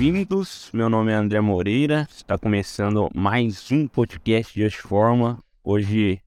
Bem-vindos. 0.00 0.70
Meu 0.72 0.88
nome 0.88 1.12
é 1.12 1.14
André 1.14 1.42
Moreira. 1.42 2.08
Está 2.10 2.38
começando 2.38 3.10
mais 3.14 3.70
um 3.70 3.86
podcast 3.86 4.58
de 4.58 4.70
Forma. 4.70 5.38
Hoje 5.62 6.22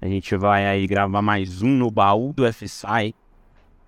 a 0.00 0.06
gente 0.06 0.34
vai 0.38 0.66
aí 0.66 0.86
gravar 0.86 1.20
mais 1.20 1.60
um 1.60 1.68
no 1.68 1.90
baú 1.90 2.32
do 2.32 2.50
FSI 2.50 3.14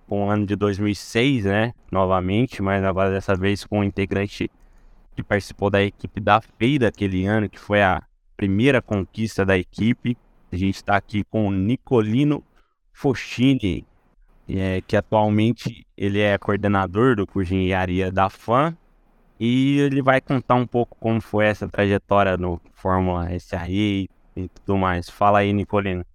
com 0.07 0.27
o 0.27 0.29
ano 0.29 0.45
de 0.45 0.55
2006, 0.55 1.45
né? 1.45 1.73
Novamente, 1.91 2.61
mas 2.61 2.83
agora 2.83 3.09
dessa 3.09 3.35
vez 3.35 3.65
com 3.65 3.79
um 3.79 3.83
integrante 3.83 4.51
que 5.15 5.23
participou 5.23 5.71
da 5.71 5.81
equipe 5.81 6.21
da 6.21 6.39
FEI 6.39 6.77
daquele 6.77 7.25
ano, 7.25 7.49
que 7.49 7.59
foi 7.59 7.81
a 7.81 8.03
primeira 8.37 8.83
conquista 8.83 9.43
da 9.43 9.57
equipe. 9.57 10.15
A 10.51 10.55
gente 10.55 10.75
está 10.75 10.95
aqui 10.95 11.23
com 11.23 11.47
o 11.47 11.51
Nicolino 11.51 12.43
Foschini, 12.91 13.83
é, 14.47 14.79
que 14.81 14.95
atualmente 14.95 15.87
ele 15.97 16.19
é 16.19 16.37
coordenador 16.37 17.15
do 17.15 17.25
curso 17.25 17.49
de 17.49 17.55
engenharia 17.55 18.11
da 18.11 18.29
FAM 18.29 18.77
e 19.39 19.79
ele 19.79 20.01
vai 20.01 20.21
contar 20.21 20.55
um 20.55 20.65
pouco 20.65 20.97
como 20.99 21.19
foi 21.19 21.45
essa 21.45 21.67
trajetória 21.67 22.37
no 22.37 22.61
Fórmula 22.73 23.27
SAE 23.39 24.09
e 24.35 24.47
tudo 24.47 24.77
mais. 24.77 25.09
Fala 25.09 25.39
aí, 25.39 25.53
Nicolino. 25.53 26.05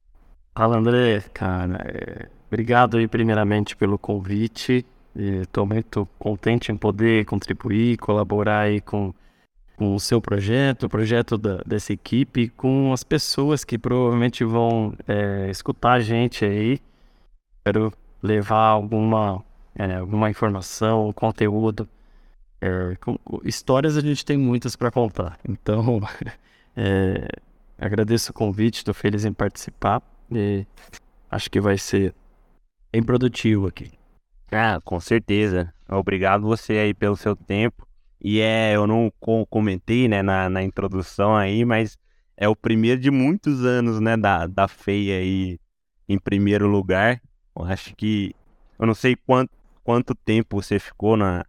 Fala, 0.57 0.77
André. 0.77 1.21
Cara, 1.33 1.79
é... 1.85 2.29
obrigado 2.47 2.97
aí 2.97 3.07
primeiramente 3.07 3.77
pelo 3.77 3.99
convite. 3.99 4.85
Estou 5.15 5.67
muito 5.67 6.09
contente 6.19 6.71
em 6.71 6.77
poder 6.77 7.25
contribuir, 7.25 7.97
colaborar 7.99 8.61
aí 8.61 8.81
com, 8.81 9.13
com 9.77 9.95
o 9.95 10.01
seu 10.01 10.21
projeto, 10.21 10.85
o 10.85 10.89
projeto 10.89 11.37
da, 11.37 11.57
dessa 11.67 11.93
equipe, 11.93 12.49
com 12.51 12.93
as 12.93 13.03
pessoas 13.03 13.65
que 13.65 13.77
provavelmente 13.77 14.45
vão 14.45 14.95
é, 15.09 15.51
escutar 15.51 15.93
a 15.95 16.01
gente 16.01 16.45
aí. 16.45 16.81
Espero 17.59 17.93
levar 18.23 18.69
alguma, 18.69 19.43
é, 19.75 19.97
alguma 19.97 20.31
informação, 20.31 21.13
conteúdo. 21.13 21.89
É, 22.61 22.97
com, 22.97 23.19
histórias 23.45 23.97
a 23.97 24.01
gente 24.01 24.25
tem 24.25 24.37
muitas 24.37 24.75
para 24.77 24.91
contar. 24.91 25.39
Então, 25.49 26.01
é, 26.77 27.29
agradeço 27.79 28.31
o 28.31 28.35
convite, 28.35 28.79
estou 28.79 28.95
feliz 28.95 29.25
em 29.25 29.33
participar 29.33 30.03
e 30.31 30.67
acho 31.31 31.51
que 31.51 31.61
vai 31.61 31.79
ser 31.79 32.15
bem 32.93 33.03
produtivo 33.03 33.67
aqui. 33.67 33.93
Ah, 34.51 34.81
com 34.85 34.99
certeza. 34.99 35.73
Obrigado 35.89 36.43
você 36.43 36.75
aí 36.75 36.95
pelo 36.95 37.17
seu 37.17 37.37
tempo. 37.37 37.87
E 38.21 38.41
é, 38.41 38.75
eu 38.75 38.87
não 38.87 39.13
comentei, 39.49 40.09
né, 40.09 40.23
na, 40.23 40.49
na 40.49 40.63
introdução 40.63 41.37
aí, 41.37 41.65
mas 41.65 41.97
é 42.37 42.49
o 42.49 42.57
primeiro 42.57 43.01
de 43.01 43.11
muitos 43.11 43.65
anos, 43.65 44.01
né, 44.01 44.17
da, 44.17 44.47
da 44.47 44.67
FEI 44.67 45.13
aí 45.13 45.61
em 46.09 46.19
primeiro 46.19 46.67
lugar. 46.67 47.21
Eu 47.57 47.65
acho 47.65 47.95
que. 47.95 48.35
Eu 48.79 48.87
não 48.87 48.95
sei 48.95 49.15
quanto, 49.15 49.51
quanto 49.85 50.15
tempo 50.15 50.61
você 50.61 50.79
ficou 50.79 51.17
na, 51.17 51.45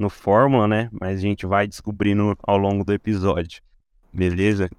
no 0.00 0.08
Fórmula, 0.08 0.66
né? 0.66 0.88
Mas 0.90 1.18
a 1.18 1.20
gente 1.20 1.46
vai 1.46 1.66
descobrindo 1.66 2.36
ao 2.42 2.56
longo 2.56 2.84
do 2.84 2.92
episódio. 2.92 3.62
Beleza? 4.12 4.70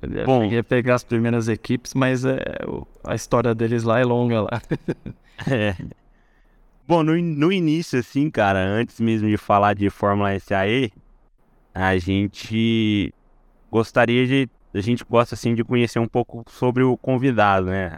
Beleza. 0.00 0.26
Bom, 0.26 0.44
ia 0.44 0.62
pegar 0.62 0.94
as 0.94 1.02
primeiras 1.02 1.48
equipes, 1.48 1.94
mas 1.94 2.24
é, 2.24 2.38
a 3.02 3.14
história 3.14 3.54
deles 3.54 3.82
lá 3.82 3.98
é 3.98 4.04
longa 4.04 4.42
lá. 4.42 4.62
é. 5.50 5.74
Bom, 6.86 7.02
no, 7.02 7.16
no 7.16 7.52
início, 7.52 7.98
assim, 7.98 8.30
cara, 8.30 8.60
antes 8.60 9.00
mesmo 9.00 9.28
de 9.28 9.36
falar 9.36 9.74
de 9.74 9.90
Fórmula 9.90 10.38
SAE, 10.38 10.92
a 11.74 11.98
gente 11.98 13.12
gostaria 13.70 14.26
de. 14.26 14.48
A 14.74 14.80
gente 14.80 15.04
gosta, 15.08 15.34
assim, 15.34 15.54
de 15.54 15.64
conhecer 15.64 15.98
um 15.98 16.06
pouco 16.06 16.44
sobre 16.48 16.82
o 16.82 16.96
convidado, 16.96 17.66
né? 17.66 17.96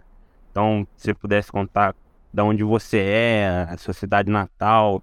Então, 0.50 0.86
se 0.96 1.06
você 1.06 1.14
pudesse 1.14 1.50
contar 1.50 1.94
de 2.32 2.42
onde 2.42 2.62
você 2.62 2.98
é, 2.98 3.66
a 3.68 3.76
sua 3.76 3.92
cidade 3.92 4.30
natal, 4.30 5.02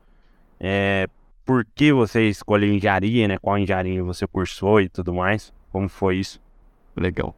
é, 0.59 1.07
por 1.47 1.65
que 1.65 1.93
você 1.93 2.27
escolheu 2.27 2.73
engenharia, 2.73 3.25
né? 3.25 3.37
Qual 3.37 3.57
engenharia 3.57 4.03
você 4.03 4.27
cursou 4.27 4.81
e 4.81 4.89
tudo 4.89 5.13
mais. 5.13 5.53
Como 5.71 5.87
foi 5.87 6.17
isso? 6.17 6.41
Legal. 6.95 7.33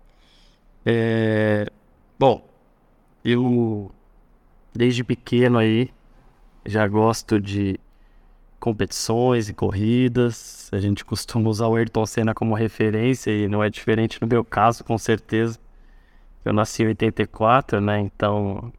É, 0.84 1.68
bom, 2.18 2.44
eu 3.24 3.92
desde 4.74 5.04
pequeno 5.04 5.60
aí 5.60 5.92
já 6.66 6.88
gosto 6.88 7.40
de 7.40 7.80
competições 8.60 9.48
e 9.48 9.54
corridas. 9.54 10.70
A 10.74 10.80
gente 10.80 11.06
costuma 11.06 11.48
usar 11.48 11.68
o 11.68 11.76
Ayrton 11.76 12.06
Senna 12.08 12.34
como 12.34 12.56
referência 12.56 13.30
e 13.30 13.48
não 13.48 13.64
é 13.64 13.70
diferente 13.70 14.20
no 14.20 14.28
meu 14.28 14.44
caso, 14.44 14.84
com 14.84 14.98
certeza. 14.98 15.60
Eu 16.44 16.52
nasci 16.52 16.82
em 16.82 16.88
84, 16.88 17.80
né? 17.80 18.00
Então 18.00 18.74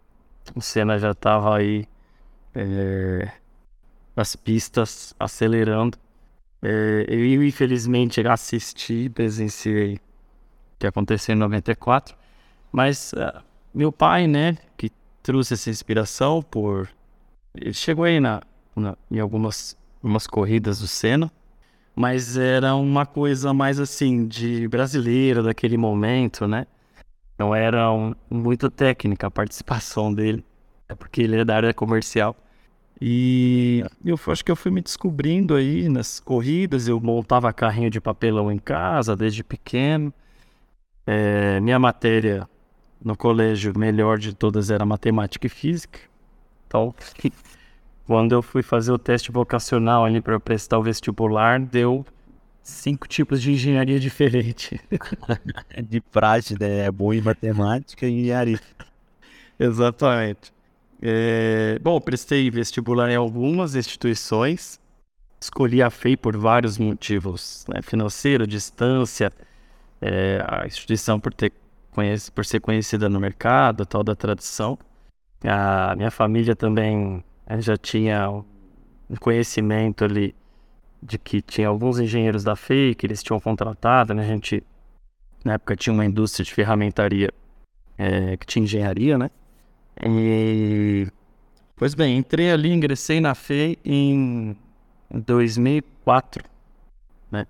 o 0.56 0.60
Senna 0.60 0.98
já 0.98 1.12
estava 1.12 1.56
aí 1.56 1.86
é, 2.54 3.30
nas 4.20 4.36
pistas, 4.36 5.14
acelerando. 5.18 5.96
É, 6.62 7.06
eu, 7.08 7.42
infelizmente, 7.42 8.20
assisti, 8.26 9.08
presenciei 9.08 9.94
o 9.94 10.00
que 10.78 10.86
aconteceu 10.86 11.34
em 11.34 11.38
94. 11.38 12.14
Mas 12.70 13.14
uh, 13.14 13.42
meu 13.72 13.90
pai, 13.90 14.26
né, 14.26 14.58
que 14.76 14.92
trouxe 15.22 15.54
essa 15.54 15.70
inspiração 15.70 16.42
por... 16.42 16.90
Ele 17.54 17.72
chegou 17.72 18.04
aí 18.04 18.20
na, 18.20 18.42
na, 18.76 18.94
em 19.10 19.18
algumas, 19.18 19.76
algumas 20.02 20.26
corridas 20.26 20.80
do 20.80 20.86
Senna, 20.86 21.32
mas 21.96 22.36
era 22.36 22.74
uma 22.74 23.06
coisa 23.06 23.54
mais 23.54 23.80
assim, 23.80 24.28
de 24.28 24.68
brasileiro 24.68 25.42
daquele 25.42 25.78
momento, 25.78 26.46
né? 26.46 26.66
Não 27.38 27.54
era 27.54 27.90
um, 27.90 28.14
muito 28.30 28.70
técnica 28.70 29.28
a 29.28 29.30
participação 29.30 30.12
dele, 30.12 30.44
é 30.88 30.94
porque 30.94 31.22
ele 31.22 31.38
é 31.38 31.44
da 31.44 31.56
área 31.56 31.74
comercial. 31.74 32.36
E 33.00 33.82
eu 34.04 34.18
acho 34.26 34.44
que 34.44 34.50
eu 34.50 34.56
fui 34.56 34.70
me 34.70 34.82
descobrindo 34.82 35.54
aí 35.54 35.88
nas 35.88 36.20
corridas. 36.20 36.86
Eu 36.86 37.00
montava 37.00 37.52
carrinho 37.52 37.88
de 37.88 38.00
papelão 38.00 38.52
em 38.52 38.58
casa 38.58 39.16
desde 39.16 39.42
pequeno. 39.42 40.12
É, 41.06 41.58
minha 41.60 41.78
matéria 41.78 42.46
no 43.02 43.16
colégio 43.16 43.76
melhor 43.78 44.18
de 44.18 44.34
todas 44.34 44.70
era 44.70 44.84
matemática 44.84 45.46
e 45.46 45.50
física. 45.50 45.98
Então, 46.66 46.94
quando 48.06 48.32
eu 48.32 48.42
fui 48.42 48.62
fazer 48.62 48.92
o 48.92 48.98
teste 48.98 49.32
vocacional 49.32 50.04
ali 50.04 50.20
para 50.20 50.38
prestar 50.38 50.78
o 50.78 50.82
vestibular, 50.82 51.58
deu 51.58 52.04
cinco 52.62 53.08
tipos 53.08 53.40
de 53.40 53.52
engenharia 53.52 53.98
diferente. 53.98 54.78
de 55.88 56.00
prática, 56.02 56.66
né? 56.66 56.86
É 56.86 56.90
bom 56.90 57.14
em 57.14 57.22
matemática 57.22 58.06
e 58.06 58.20
engenharia. 58.20 58.60
Exatamente. 59.58 60.52
É, 61.02 61.78
bom, 61.80 61.98
prestei 62.00 62.50
vestibular 62.50 63.10
em 63.10 63.16
algumas 63.16 63.74
instituições. 63.74 64.78
Escolhi 65.40 65.82
a 65.82 65.88
FEI 65.88 66.16
por 66.16 66.36
vários 66.36 66.76
motivos, 66.76 67.64
né? 67.66 67.80
financeiro, 67.80 68.46
distância, 68.46 69.32
é, 70.00 70.44
a 70.46 70.66
instituição 70.66 71.18
por, 71.18 71.32
ter, 71.32 71.52
conhece, 71.92 72.30
por 72.30 72.44
ser 72.44 72.60
conhecida 72.60 73.08
no 73.08 73.18
mercado, 73.18 73.86
tal 73.86 74.04
da 74.04 74.14
tradição. 74.14 74.78
A 75.42 75.94
minha 75.96 76.10
família 76.10 76.54
também 76.54 77.24
né, 77.46 77.60
já 77.62 77.76
tinha 77.76 78.28
um 78.28 79.16
conhecimento 79.18 80.04
ali 80.04 80.34
de 81.02 81.16
que 81.18 81.40
tinha 81.40 81.68
alguns 81.68 81.98
engenheiros 81.98 82.44
da 82.44 82.54
FEI 82.54 82.94
que 82.94 83.06
eles 83.06 83.22
tinham 83.22 83.40
contratado, 83.40 84.12
né? 84.12 84.22
A 84.22 84.26
gente, 84.26 84.62
na 85.42 85.54
época, 85.54 85.74
tinha 85.74 85.94
uma 85.94 86.04
indústria 86.04 86.44
de 86.44 86.52
ferramentaria 86.52 87.30
é, 87.96 88.36
que 88.36 88.46
tinha 88.46 88.62
engenharia, 88.62 89.16
né? 89.16 89.30
E... 90.02 91.06
Pois 91.76 91.94
bem, 91.94 92.18
entrei 92.18 92.50
ali, 92.50 92.70
ingressei 92.70 93.20
na 93.20 93.34
FEI 93.34 93.78
em 93.84 94.56
2004, 95.10 96.44
né? 97.30 97.46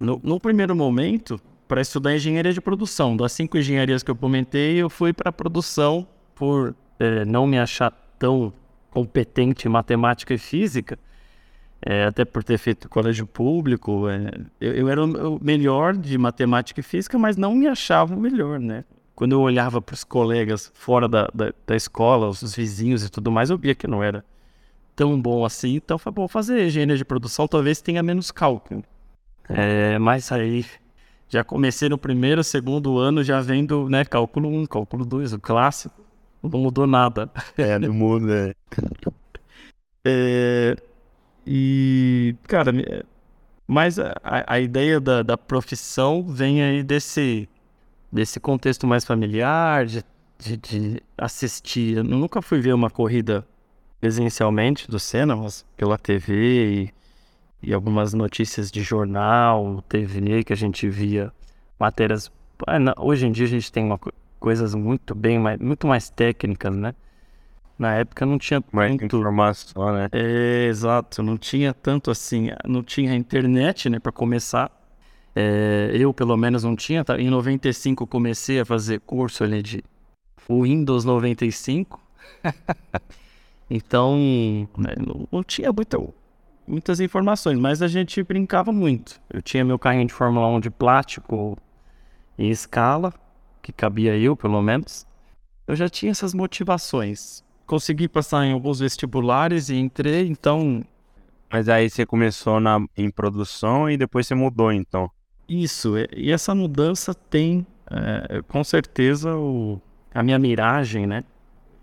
No, 0.00 0.20
no 0.22 0.40
primeiro 0.40 0.74
momento, 0.74 1.40
para 1.66 1.80
estudar 1.80 2.14
engenharia 2.14 2.52
de 2.52 2.60
produção, 2.60 3.16
das 3.16 3.32
cinco 3.32 3.58
engenharias 3.58 4.02
que 4.02 4.10
eu 4.10 4.16
comentei, 4.16 4.76
eu 4.76 4.88
fui 4.88 5.12
para 5.12 5.30
produção 5.30 6.06
por 6.34 6.74
é, 6.98 7.24
não 7.24 7.46
me 7.46 7.58
achar 7.58 7.90
tão 8.18 8.52
competente 8.90 9.68
em 9.68 9.70
matemática 9.70 10.32
e 10.32 10.38
física, 10.38 10.98
é, 11.80 12.04
até 12.04 12.24
por 12.24 12.42
ter 12.42 12.58
feito 12.58 12.88
colégio 12.88 13.26
público, 13.26 14.08
é, 14.08 14.30
eu, 14.60 14.72
eu, 14.72 14.88
era 14.88 15.04
o 15.04 15.38
melhor 15.42 15.96
de 15.96 16.18
matemática 16.18 16.80
e 16.80 16.82
física, 16.82 17.18
mas 17.18 17.36
não 17.36 17.54
me 17.54 17.68
achava 17.68 18.14
o 18.14 18.20
melhor, 18.20 18.58
né? 18.58 18.84
Quando 19.18 19.32
eu 19.32 19.40
olhava 19.40 19.82
para 19.82 19.94
os 19.94 20.04
colegas 20.04 20.70
fora 20.76 21.08
da, 21.08 21.28
da, 21.34 21.52
da, 21.66 21.74
escola, 21.74 22.28
os 22.28 22.54
vizinhos 22.54 23.02
e 23.02 23.10
tudo 23.10 23.32
mais, 23.32 23.50
eu 23.50 23.58
via 23.58 23.74
que 23.74 23.88
não 23.88 24.00
era 24.00 24.24
tão 24.94 25.20
bom 25.20 25.44
assim. 25.44 25.74
Então, 25.74 25.98
foi 25.98 26.12
bom 26.12 26.28
fazer 26.28 26.68
engenharia 26.68 26.96
de 26.96 27.04
produção, 27.04 27.48
talvez 27.48 27.82
tenha 27.82 28.00
menos 28.00 28.30
cálculo. 28.30 28.84
É, 29.48 29.98
mas 29.98 30.30
aí 30.30 30.64
já 31.28 31.42
comecei 31.42 31.88
no 31.88 31.98
primeiro, 31.98 32.44
segundo 32.44 32.96
ano, 32.96 33.24
já 33.24 33.40
vendo 33.40 33.88
né, 33.88 34.04
cálculo 34.04 34.48
1, 34.48 34.66
cálculo 34.66 35.04
2, 35.04 35.32
o 35.32 35.40
clássico. 35.40 36.00
Não 36.40 36.60
mudou 36.60 36.86
nada. 36.86 37.28
É, 37.58 37.76
não 37.76 37.92
muda. 37.92 38.54
é, 40.04 40.76
e, 41.44 42.36
cara, 42.44 42.70
mas 43.66 43.98
a, 43.98 44.14
a 44.46 44.60
ideia 44.60 45.00
da, 45.00 45.24
da 45.24 45.36
profissão 45.36 46.22
vem 46.22 46.62
aí 46.62 46.84
desse, 46.84 47.48
desse 48.10 48.40
contexto 48.40 48.86
mais 48.86 49.04
familiar, 49.04 49.86
de, 49.86 50.04
de, 50.38 50.56
de, 50.56 51.02
assistir. 51.16 51.98
Eu 51.98 52.04
nunca 52.04 52.40
fui 52.42 52.60
ver 52.60 52.72
uma 52.72 52.90
corrida 52.90 53.46
presencialmente 54.00 54.90
do 54.90 54.98
Senna, 54.98 55.36
mas 55.36 55.64
pela 55.76 55.98
TV. 55.98 56.92
e 57.62 57.72
algumas 57.72 58.14
notícias 58.14 58.70
de 58.70 58.82
jornal, 58.82 59.82
TV, 59.88 60.44
que 60.44 60.52
a 60.52 60.56
gente 60.56 60.88
via 60.88 61.32
matérias. 61.78 62.30
Hoje 62.96 63.26
em 63.26 63.32
dia 63.32 63.46
a 63.46 63.48
gente 63.48 63.70
tem 63.70 63.84
uma, 63.84 63.98
coisas 64.38 64.74
muito 64.74 65.14
bem, 65.14 65.38
mais, 65.38 65.58
muito 65.58 65.86
mais 65.86 66.08
técnicas, 66.10 66.74
né? 66.74 66.94
Na 67.78 67.94
época 67.94 68.26
não 68.26 68.38
tinha 68.38 68.62
mais 68.72 68.90
muito... 68.90 69.04
informação, 69.04 69.92
né? 69.92 70.08
É, 70.10 70.66
exato, 70.66 71.22
não 71.22 71.36
tinha 71.36 71.72
tanto 71.72 72.10
assim, 72.10 72.50
não 72.66 72.82
tinha 72.82 73.14
internet, 73.14 73.88
né, 73.88 74.00
para 74.00 74.10
começar. 74.10 74.70
É, 75.34 75.90
eu, 75.94 76.12
pelo 76.12 76.36
menos, 76.36 76.64
não 76.64 76.74
tinha. 76.74 77.04
Tá? 77.04 77.18
Em 77.18 77.30
95 77.30 78.06
comecei 78.06 78.60
a 78.60 78.64
fazer 78.64 79.00
curso 79.00 79.44
ali 79.44 79.62
de 79.62 79.84
Windows 80.48 81.04
95. 81.04 82.00
então, 83.70 84.16
né, 84.76 84.94
não, 84.98 85.28
não, 85.30 85.42
tinha 85.42 85.70
muitas 86.66 87.00
informações, 87.00 87.58
mas 87.58 87.82
a 87.82 87.88
gente 87.88 88.22
brincava 88.22 88.72
muito. 88.72 89.20
Eu 89.30 89.40
tinha 89.42 89.64
meu 89.64 89.78
carrinho 89.78 90.06
de 90.06 90.12
Fórmula 90.12 90.48
1 90.48 90.60
de 90.60 90.70
plástico 90.70 91.56
em 92.38 92.50
escala, 92.50 93.12
que 93.62 93.72
cabia 93.72 94.16
eu, 94.16 94.36
pelo 94.36 94.60
menos. 94.62 95.06
Eu 95.66 95.76
já 95.76 95.88
tinha 95.88 96.10
essas 96.10 96.32
motivações 96.32 97.44
consegui 97.68 98.08
passar 98.08 98.46
em 98.46 98.52
alguns 98.52 98.80
vestibulares 98.80 99.68
e 99.68 99.76
entrei, 99.76 100.26
então. 100.26 100.82
Mas 101.52 101.68
aí 101.68 101.88
você 101.88 102.04
começou 102.04 102.58
na, 102.58 102.80
em 102.96 103.10
produção 103.10 103.88
e 103.88 103.96
depois 103.96 104.26
você 104.26 104.34
mudou, 104.34 104.72
então. 104.72 105.08
Isso, 105.48 105.94
e 106.14 106.30
essa 106.30 106.54
mudança 106.54 107.14
tem, 107.14 107.66
é, 107.90 108.42
com 108.42 108.62
certeza, 108.62 109.34
o, 109.34 109.80
a 110.12 110.22
minha 110.22 110.38
miragem, 110.38 111.06
né? 111.06 111.24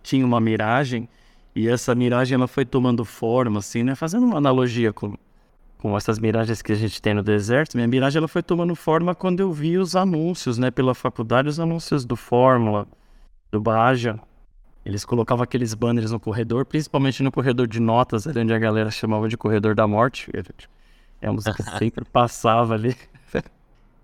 Tinha 0.04 0.24
uma 0.24 0.40
miragem 0.40 1.10
e 1.56 1.68
essa 1.68 1.96
miragem 1.96 2.36
ela 2.36 2.48
foi 2.48 2.64
tomando 2.64 3.04
forma, 3.04 3.60
assim, 3.60 3.82
né? 3.82 3.96
Fazendo 3.96 4.26
uma 4.26 4.38
analogia 4.38 4.94
com, 4.94 5.16
com 5.80 5.98
essas 5.98 6.20
miragens 6.20 6.62
que 6.62 6.72
a 6.74 6.76
gente 6.76 7.02
tem 7.02 7.16
no 7.16 7.24
deserto, 7.24 7.76
minha 7.76 7.88
miragem 7.88 8.20
ela 8.20 8.28
foi 8.28 8.44
tomando 8.44 8.76
forma 8.76 9.16
quando 9.16 9.40
eu 9.40 9.52
vi 9.52 9.78
os 9.80 9.96
anúncios, 9.96 10.60
né? 10.60 10.70
Pela 10.70 10.94
faculdade, 10.94 11.50
os 11.50 11.60
anúncios 11.60 12.06
do 12.06 12.16
Fórmula, 12.16 12.88
do 13.52 13.60
Baja, 13.60 14.20
eles 14.86 15.04
colocavam 15.04 15.44
aqueles 15.44 15.74
banners 15.74 16.12
no 16.12 16.20
corredor, 16.20 16.66
principalmente 16.66 17.24
no 17.24 17.32
corredor 17.32 17.68
de 17.68 17.80
notas, 17.80 18.28
ali 18.28 18.42
onde 18.42 18.54
a 18.54 18.60
galera 18.60 18.92
chamava 18.92 19.28
de 19.28 19.36
corredor 19.36 19.74
da 19.74 19.88
morte. 19.88 20.30
É 21.20 21.28
uma 21.28 21.34
música 21.34 21.54
que 21.54 21.64
sempre 21.80 22.06
passava 22.06 22.76
ali. 22.76 22.96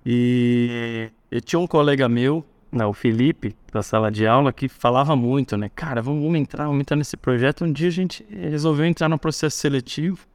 E 0.06 1.10
eu 1.30 1.42
tinha 1.42 1.60
um 1.60 1.68
colega 1.68 2.10
meu, 2.10 2.44
né, 2.72 2.86
o 2.86 2.94
Felipe, 2.94 3.56
da 3.72 3.84
sala 3.84 4.12
de 4.12 4.26
aula, 4.26 4.52
que 4.52 4.68
falava 4.68 5.16
muito, 5.16 5.58
né? 5.58 5.70
Cara, 5.76 6.02
vamos, 6.02 6.24
vamos 6.24 6.40
entrar, 6.40 6.66
vamos 6.66 6.82
entrar 6.82 6.98
nesse 6.98 7.18
projeto. 7.18 7.66
Um 7.66 7.72
dia 7.72 7.88
a 7.88 7.92
gente 7.92 8.26
resolveu 8.30 8.86
entrar 8.86 9.10
no 9.10 9.20
processo 9.20 9.58
seletivo. 9.58 10.26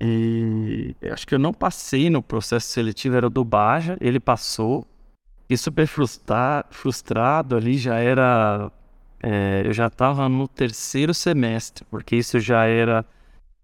E 0.00 0.94
acho 1.10 1.26
que 1.26 1.34
eu 1.34 1.38
não 1.38 1.52
passei 1.52 2.08
no 2.08 2.22
processo 2.22 2.68
seletivo, 2.68 3.16
era 3.16 3.28
do 3.28 3.44
Baja, 3.44 3.96
ele 4.00 4.20
passou. 4.20 4.86
E 5.50 5.56
super 5.56 5.88
frustrado 5.88 7.56
ali, 7.56 7.78
já 7.78 7.96
era 7.96 8.70
é, 9.22 9.62
eu 9.64 9.72
já 9.72 9.86
estava 9.86 10.28
no 10.28 10.46
terceiro 10.46 11.12
semestre, 11.12 11.84
porque 11.90 12.16
isso 12.16 12.38
já 12.38 12.66
era 12.66 13.04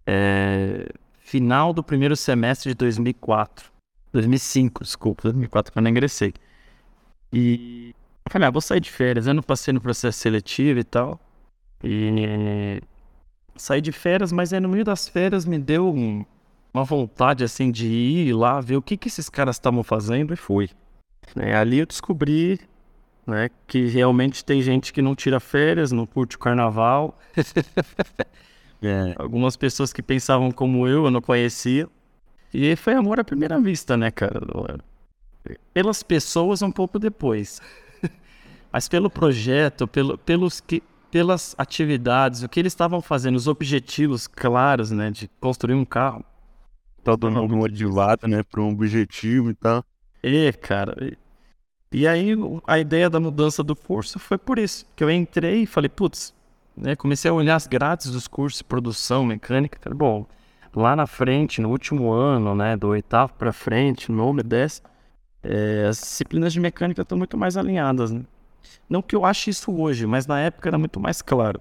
é, 0.07 0.89
final 1.21 1.73
do 1.73 1.83
primeiro 1.83 2.17
semestre 2.17 2.71
de 2.71 2.75
2004. 2.75 3.73
2005, 4.15 4.83
desculpa, 4.83 5.25
2004 5.25 5.73
quando 5.73 5.87
eu 5.87 5.91
ingressei. 5.91 6.33
E 7.33 7.95
eu 8.25 8.33
falei, 8.33 8.49
ah, 8.49 8.51
vou 8.51 8.63
sair 8.63 8.81
de 8.81 8.91
férias. 8.91 9.27
Eu 9.27 9.35
não 9.35 9.43
passei 9.43 9.75
no 9.75 9.81
processo 9.81 10.19
seletivo 10.19 10.81
e 10.81 10.85
tal. 10.85 11.21
E 11.83 12.81
saí 13.57 13.81
de 13.81 13.93
férias, 13.93 14.33
mas 14.33 14.53
aí 14.53 14.61
no 14.61 14.69
meio 14.69 14.85
das 14.85 15.07
férias 15.07 15.45
me 15.45 15.59
deu 15.59 15.93
um, 15.93 16.25
uma 16.73 16.85
vontade 16.85 17.45
assim 17.45 17.71
de 17.71 17.87
ir 17.87 18.33
lá 18.33 18.61
ver 18.61 18.77
o 18.77 18.83
que, 18.83 18.97
que 18.97 19.09
esses 19.09 19.29
caras 19.29 19.57
estavam 19.57 19.83
fazendo 19.83 20.33
e 20.33 20.37
fui. 20.37 20.71
É, 21.37 21.55
ali 21.55 21.79
eu 21.79 21.87
descobri 21.87 22.59
né? 23.27 23.51
Que 23.67 23.87
realmente 23.87 24.45
tem 24.45 24.61
gente 24.63 24.93
que 24.93 25.03
não 25.03 25.15
tira 25.15 25.41
férias, 25.41 25.93
não 25.93 26.07
curte 26.07 26.37
o 26.37 26.39
carnaval. 26.39 27.19
é. 28.83 29.15
Algumas 29.17 29.57
pessoas 29.57 29.93
que 29.93 30.03
pensavam 30.03 30.51
como 30.51 30.87
eu, 30.87 31.05
eu 31.05 31.11
não 31.11 31.21
conhecia. 31.21 31.89
E 32.55 32.77
foi 32.77 32.95
amor 32.95 33.19
à 33.19 33.25
primeira 33.25 33.61
vista, 33.61 33.97
né, 33.97 34.13
cara? 34.13 34.41
Pelas 35.73 36.05
pessoas 36.05 36.63
um 36.63 36.71
pouco 36.71 37.01
depois. 37.01 37.61
Mas 38.73 38.87
pelo 38.87 39.11
projeto, 39.11 39.89
pelo, 39.89 40.17
pelos 40.17 40.61
que, 40.61 40.81
pelas 41.11 41.57
atividades, 41.59 42.45
o 42.45 42.49
que 42.49 42.61
eles 42.61 42.73
estavam 42.73 43.03
fazendo, 43.03 43.35
os 43.35 43.49
objetivos 43.49 44.29
claros, 44.29 44.93
né, 44.93 45.11
de 45.11 45.29
construir 45.41 45.75
um 45.75 45.85
carro. 45.85 46.25
Todo 47.03 47.29
mundo 47.29 47.57
motivado, 47.57 48.29
né, 48.29 48.45
para 48.45 48.61
um 48.61 48.71
objetivo 48.71 49.51
e 49.51 49.55
tal. 49.55 49.85
É, 50.23 50.53
cara. 50.53 51.17
E 51.91 52.07
aí 52.07 52.37
a 52.69 52.79
ideia 52.79 53.11
da 53.11 53.19
mudança 53.19 53.65
do 53.65 53.75
curso 53.75 54.21
foi 54.21 54.39
por 54.39 54.61
isso, 54.61 54.87
que 54.95 55.03
eu 55.03 55.11
entrei 55.11 55.63
e 55.63 55.67
falei, 55.67 55.89
putz, 55.89 56.33
né, 56.77 56.95
comecei 56.95 57.29
a 57.29 57.35
olhar 57.35 57.57
as 57.57 57.67
grátis 57.67 58.13
dos 58.13 58.29
cursos 58.29 58.59
de 58.59 58.65
produção 58.65 59.25
mecânica, 59.25 59.77
falei, 59.83 59.99
bom, 59.99 60.27
lá 60.75 60.97
na 60.97 61.07
frente, 61.07 61.61
no 61.61 61.71
último 61.71 62.13
ano, 62.13 62.55
né, 62.55 62.77
do 62.77 62.89
oitavo 62.89 63.33
para 63.35 63.53
frente, 63.53 64.11
no 64.11 64.19
nono 64.19 64.41
e 64.41 64.43
décimo, 64.43 64.89
é, 65.43 65.87
as 65.89 65.99
disciplinas 65.99 66.53
de 66.53 66.61
mecânica 66.61 67.03
estão 67.03 67.19
muito 67.19 67.37
mais 67.37 67.57
alinhadas, 67.57 68.11
né? 68.11 68.23
Não 68.89 69.03
que 69.03 69.15
eu 69.15 69.25
ache 69.25 69.51
isso 69.51 69.73
hoje, 69.73 70.07
mas 70.07 70.27
na 70.27 70.41
época 70.41 70.69
era 70.69 70.79
muito 70.79 70.99
mais 71.01 71.23
claro. 71.23 71.61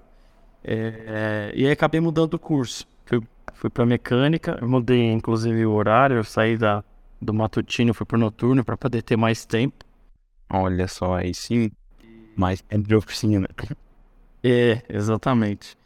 É, 0.63 1.51
e 1.56 1.65
aí 1.65 1.71
acabei 1.71 2.00
mudando 2.00 2.36
o 2.36 2.39
curso. 2.39 2.88
Fui, 3.06 3.21
fui 3.54 3.69
para 3.69 3.86
mecânica, 3.86 4.57
mudei 4.62 5.12
inclusive 5.12 5.66
o 5.66 5.74
horário, 5.74 6.18
eu 6.18 6.24
saí 6.24 6.57
da, 6.57 6.83
do 7.21 7.33
matutino, 7.33 7.94
fui 7.94 8.06
para 8.06 8.18
noturno 8.18 8.63
para 8.63 8.77
poder 8.77 9.01
ter 9.01 9.18
mais 9.18 9.45
tempo. 9.45 9.83
Olha 10.50 10.88
só, 10.88 11.16
aí 11.16 11.33
sim, 11.33 11.71
mais 12.36 12.63
de 12.71 12.95
oficina. 12.95 13.48
É, 14.44 14.81
exatamente. 14.89 15.77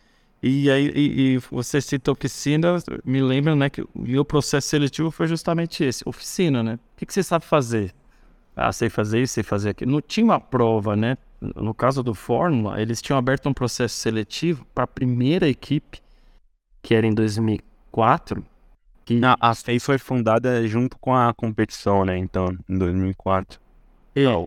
E 0.41 0.69
aí, 0.69 0.91
e, 0.95 1.21
e 1.33 1.37
você 1.37 1.81
cita 1.81 2.11
oficina, 2.11 2.77
me 3.03 3.21
lembra, 3.21 3.55
né, 3.55 3.69
que 3.69 3.81
o 3.81 3.89
meu 3.95 4.23
processo 4.23 4.67
seletivo 4.67 5.09
foi 5.09 5.27
justamente 5.27 5.83
esse, 5.83 6.07
oficina, 6.07 6.61
né? 6.61 6.75
O 6.75 6.97
que, 6.97 7.05
que 7.05 7.13
você 7.13 7.23
sabe 7.23 7.45
fazer? 7.45 7.93
Ah, 8.55 8.71
sei 8.71 8.89
fazer 8.89 9.21
isso, 9.21 9.33
sei 9.33 9.43
fazer 9.43 9.69
aquilo. 9.69 9.91
Não 9.91 10.01
tinha 10.01 10.25
uma 10.25 10.39
prova, 10.39 10.95
né? 10.95 11.17
No 11.39 11.73
caso 11.73 12.01
do 12.01 12.15
Fórmula, 12.15 12.81
eles 12.81 13.01
tinham 13.01 13.17
aberto 13.17 13.47
um 13.47 13.53
processo 13.53 13.95
seletivo 13.95 14.65
para 14.73 14.85
a 14.85 14.87
primeira 14.87 15.47
equipe, 15.47 16.01
que 16.81 16.95
era 16.95 17.05
em 17.05 17.13
2004. 17.13 18.43
Que... 19.05 19.21
a 19.39 19.55
FEI 19.55 19.79
foi 19.79 19.97
fundada 19.97 20.67
junto 20.67 20.97
com 20.97 21.15
a 21.15 21.33
competição, 21.33 22.03
né? 22.03 22.17
Então, 22.17 22.57
em 22.67 22.77
2004. 22.77 23.59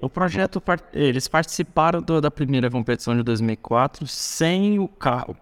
o 0.02 0.08
projeto, 0.08 0.60
eles 0.92 1.28
participaram 1.28 2.02
do, 2.02 2.20
da 2.20 2.30
primeira 2.30 2.68
competição 2.68 3.16
de 3.16 3.22
2004 3.22 4.06
sem 4.08 4.80
o 4.80 4.88
carro. 4.88 5.36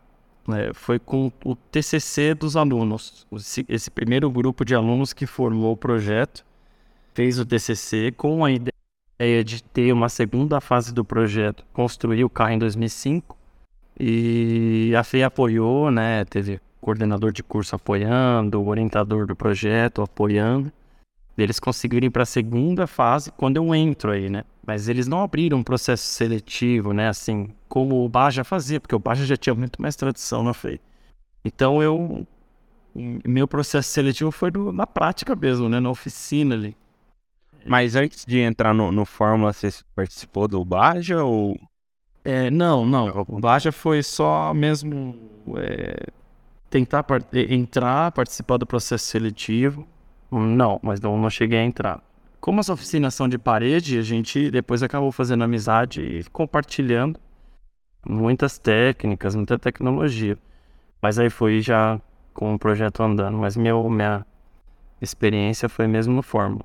Né? 0.49 0.71
Foi 0.73 0.99
com 0.99 1.31
o 1.45 1.55
TCC 1.55 2.35
dos 2.35 2.57
alunos. 2.57 3.27
Esse, 3.69 3.91
primeiro 3.91 4.31
grupo 4.31 4.65
de 4.65 4.75
alunos 4.75 5.13
que 5.13 5.27
formou 5.27 5.73
o 5.73 5.77
projeto 5.77 6.45
fez 7.15 7.39
o 7.39 7.45
TCC 7.45 8.13
com 8.17 8.45
a 8.45 8.51
ideia 8.51 9.45
de 9.45 9.63
ter 9.63 9.93
uma 9.93 10.09
segunda 10.09 10.61
fase 10.61 10.93
do 10.95 11.05
projeto, 11.05 11.65
construir 11.73 12.25
o 12.25 12.31
carro 12.31 12.53
em 12.53 12.59
2005. 12.59 13.37
E 14.01 14.93
a 14.97 15.05
FEI 15.05 15.25
apoiou, 15.25 15.91
né? 15.91 16.25
Teve 16.25 16.61
coordenador 16.81 17.33
de 17.33 17.43
curso 17.43 17.75
apoiando, 17.77 18.61
o 18.61 18.69
orientador 18.69 19.27
do 19.27 19.37
projeto 19.37 20.03
apoiando 20.03 20.73
eles 21.43 21.61
conseguirem 21.61 22.11
para 22.11 22.25
a 22.25 22.27
segunda 22.27 22.87
fase 22.87 23.31
quando 23.33 23.57
eu 23.57 23.75
entro 23.75 24.11
aí, 24.11 24.29
né? 24.29 24.45
Mas 24.69 24.87
eles 24.87 25.09
não 25.09 25.23
abriram 25.23 25.57
um 25.57 25.63
processo 25.63 26.05
seletivo, 26.05 26.93
né? 26.93 27.09
Assim, 27.09 27.49
como 27.71 28.05
o 28.05 28.09
Baja 28.11 28.45
fazia, 28.45 28.79
porque 28.79 28.95
o 28.95 28.99
Baja 28.99 29.25
já 29.25 29.35
tinha 29.35 29.55
muito 29.55 29.81
mais 29.81 29.97
tradição 29.97 30.43
na 30.43 30.53
FEI. 30.53 30.79
Então 31.43 31.83
eu. 31.83 32.27
Meu 32.95 33.49
processo 33.49 33.89
seletivo 33.89 34.31
foi 34.31 34.51
no, 34.51 34.71
na 34.71 34.87
prática 34.87 35.35
mesmo, 35.35 35.71
né? 35.71 35.81
Na 35.81 35.89
oficina 35.89 36.55
ali. 36.55 36.77
Mas 37.65 37.97
antes 37.97 38.27
de 38.27 38.41
entrar 38.41 38.75
no, 38.75 38.93
no 38.93 39.07
Fórmula, 39.07 39.55
você 39.55 39.71
participou 39.95 40.47
do 40.47 40.63
Baja 40.63 41.25
ou. 41.25 41.59
É, 42.23 42.51
não, 42.51 42.85
não. 42.85 43.25
O 43.27 43.41
Baja 43.41 43.73
foi 43.73 44.03
só 44.03 44.53
mesmo 44.53 45.19
é, 45.57 46.09
tentar 46.69 47.05
par 47.05 47.23
entrar, 47.33 48.13
participar 48.13 48.59
do 48.59 48.67
processo 48.67 49.07
seletivo 49.07 49.89
não, 50.31 50.79
mas 50.83 51.01
não, 51.01 51.17
não 51.17 51.31
cheguei 51.31 51.59
a 51.59 51.65
entrar. 51.65 52.03
Como 52.41 52.61
as 52.61 52.69
oficinas 52.69 53.15
são 53.15 53.29
de 53.29 53.39
parede, 53.39 53.99
a 53.99 54.03
gente 54.03 54.51
depois 54.51 54.83
acabou 54.83 55.11
fazendo 55.11 55.45
amizade 55.45 56.01
e 56.01 56.25
compartilhando 56.31 57.19
muitas 58.07 58.59
técnicas, 58.59 59.35
muita 59.35 59.59
tecnologia. 59.59 60.39
Mas 61.03 61.19
aí 61.19 61.31
foi 61.31 61.61
já 61.61 62.01
com 62.33 62.55
o 62.55 62.59
projeto 62.59 63.03
andando. 63.03 63.37
Mas 63.39 63.57
meu, 63.57 63.89
minha 63.91 64.25
experiência 65.01 65.69
foi 65.69 65.87
mesmo 65.87 66.15
no 66.15 66.23
Fórmula. 66.23 66.65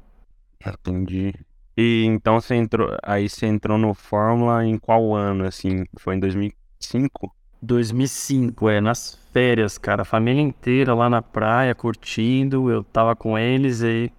Entendi. 0.66 1.34
E 1.76 2.06
então 2.06 2.40
você 2.40 2.56
entrou, 2.56 2.96
aí 3.02 3.28
você 3.28 3.48
entrou 3.48 3.78
no 3.78 3.94
Fórmula 3.94 4.64
em 4.66 4.78
qual 4.78 5.16
ano, 5.16 5.46
assim? 5.46 5.86
Foi 5.98 6.16
em 6.16 6.20
2005? 6.20 7.34
2005, 7.62 8.70
é, 8.70 8.80
nas 8.80 9.18
férias, 9.32 9.78
cara. 9.78 10.04
A 10.04 10.06
família 10.06 10.42
inteira 10.42 10.94
lá 10.94 11.10
na 11.10 11.22
praia, 11.22 11.74
curtindo. 11.74 12.70
Eu 12.70 12.84
tava 12.84 13.16
com 13.16 13.38
eles 13.38 13.82
e 13.82 14.12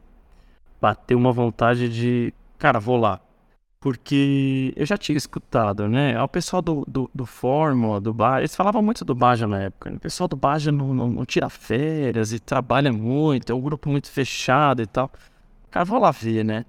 bateu 0.85 1.17
uma 1.17 1.33
vontade 1.33 1.88
de. 1.88 2.35
Cara, 2.59 2.79
vou 2.79 2.99
lá. 2.99 3.19
Porque 3.81 4.71
eu 4.76 4.85
já 4.85 4.99
tinha 4.99 5.17
escutado, 5.17 5.88
né? 5.88 6.21
O 6.23 6.29
pessoal 6.29 6.61
do, 6.61 6.85
do, 6.87 7.11
do 7.14 7.25
Fórmula, 7.25 8.00
do 8.03 8.12
Baja, 8.12 8.41
eles 8.41 8.55
falavam 8.55 8.83
muito 8.83 9.03
do 9.03 9.14
Baja 9.14 9.47
na 9.47 9.62
época. 9.62 9.91
Né? 9.91 9.97
O 9.97 10.00
pessoal 10.00 10.29
do 10.29 10.37
Baja 10.37 10.71
não, 10.71 10.93
não, 10.93 11.09
não, 11.09 11.25
tira 11.25 11.49
férias 11.49 12.33
e 12.35 12.38
trabalha 12.38 12.93
muito, 12.93 13.50
é 13.50 13.55
um 13.55 13.61
grupo 13.62 13.88
muito 13.88 14.11
fechado 14.11 14.83
e 14.83 14.87
tal. 14.87 15.11
Cara, 15.71 15.87
vou 15.87 15.99
lá 15.99 16.11
ver, 16.11 16.45
né? 16.45 16.67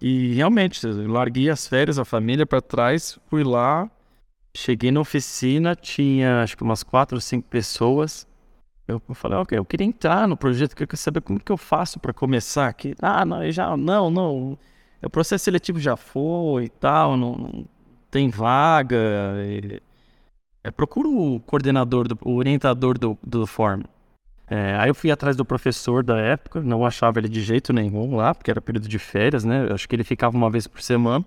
E 0.00 0.34
realmente, 0.34 0.84
eu 0.84 1.08
larguei 1.08 1.50
as 1.50 1.68
férias, 1.68 1.98
a 2.00 2.04
família 2.04 2.46
para 2.46 2.60
trás, 2.60 3.16
fui 3.28 3.44
lá, 3.44 3.88
cheguei 4.56 4.90
na 4.90 5.00
oficina, 5.00 5.76
tinha 5.76 6.42
acho 6.42 6.56
que 6.56 6.64
umas 6.64 6.82
quatro 6.82 7.16
ou 7.16 7.20
cinco 7.20 7.48
pessoas. 7.48 8.26
Eu 8.90 9.14
falei, 9.14 9.38
ok, 9.38 9.58
eu 9.58 9.64
queria 9.64 9.86
entrar 9.86 10.26
no 10.28 10.36
projeto, 10.36 10.72
eu 10.72 10.86
queria 10.86 10.96
saber 10.96 11.20
como 11.20 11.40
que 11.40 11.52
eu 11.52 11.56
faço 11.56 11.98
para 11.98 12.12
começar 12.12 12.68
aqui. 12.68 12.94
Ah, 13.00 13.24
não, 13.24 13.50
já, 13.50 13.76
não, 13.76 14.10
não 14.10 14.58
o 15.02 15.10
processo 15.10 15.44
seletivo 15.44 15.78
já 15.78 15.96
foi 15.96 16.64
e 16.64 16.68
tal, 16.68 17.16
não, 17.16 17.34
não 17.36 17.64
tem 18.10 18.28
vaga. 18.28 18.96
E, 19.38 19.80
é, 20.62 20.70
procura 20.70 21.08
o 21.08 21.40
coordenador, 21.40 22.06
do, 22.06 22.18
o 22.22 22.34
orientador 22.34 22.98
do, 22.98 23.18
do 23.22 23.46
form. 23.46 23.82
É, 24.46 24.76
aí 24.78 24.90
eu 24.90 24.94
fui 24.94 25.10
atrás 25.10 25.36
do 25.36 25.44
professor 25.44 26.02
da 26.02 26.18
época, 26.18 26.60
não 26.60 26.84
achava 26.84 27.18
ele 27.20 27.28
de 27.28 27.40
jeito 27.40 27.72
nenhum 27.72 28.16
lá, 28.16 28.34
porque 28.34 28.50
era 28.50 28.60
período 28.60 28.88
de 28.88 28.98
férias, 28.98 29.44
né? 29.44 29.68
Eu 29.68 29.74
acho 29.74 29.88
que 29.88 29.94
ele 29.94 30.04
ficava 30.04 30.36
uma 30.36 30.50
vez 30.50 30.66
por 30.66 30.82
semana. 30.82 31.24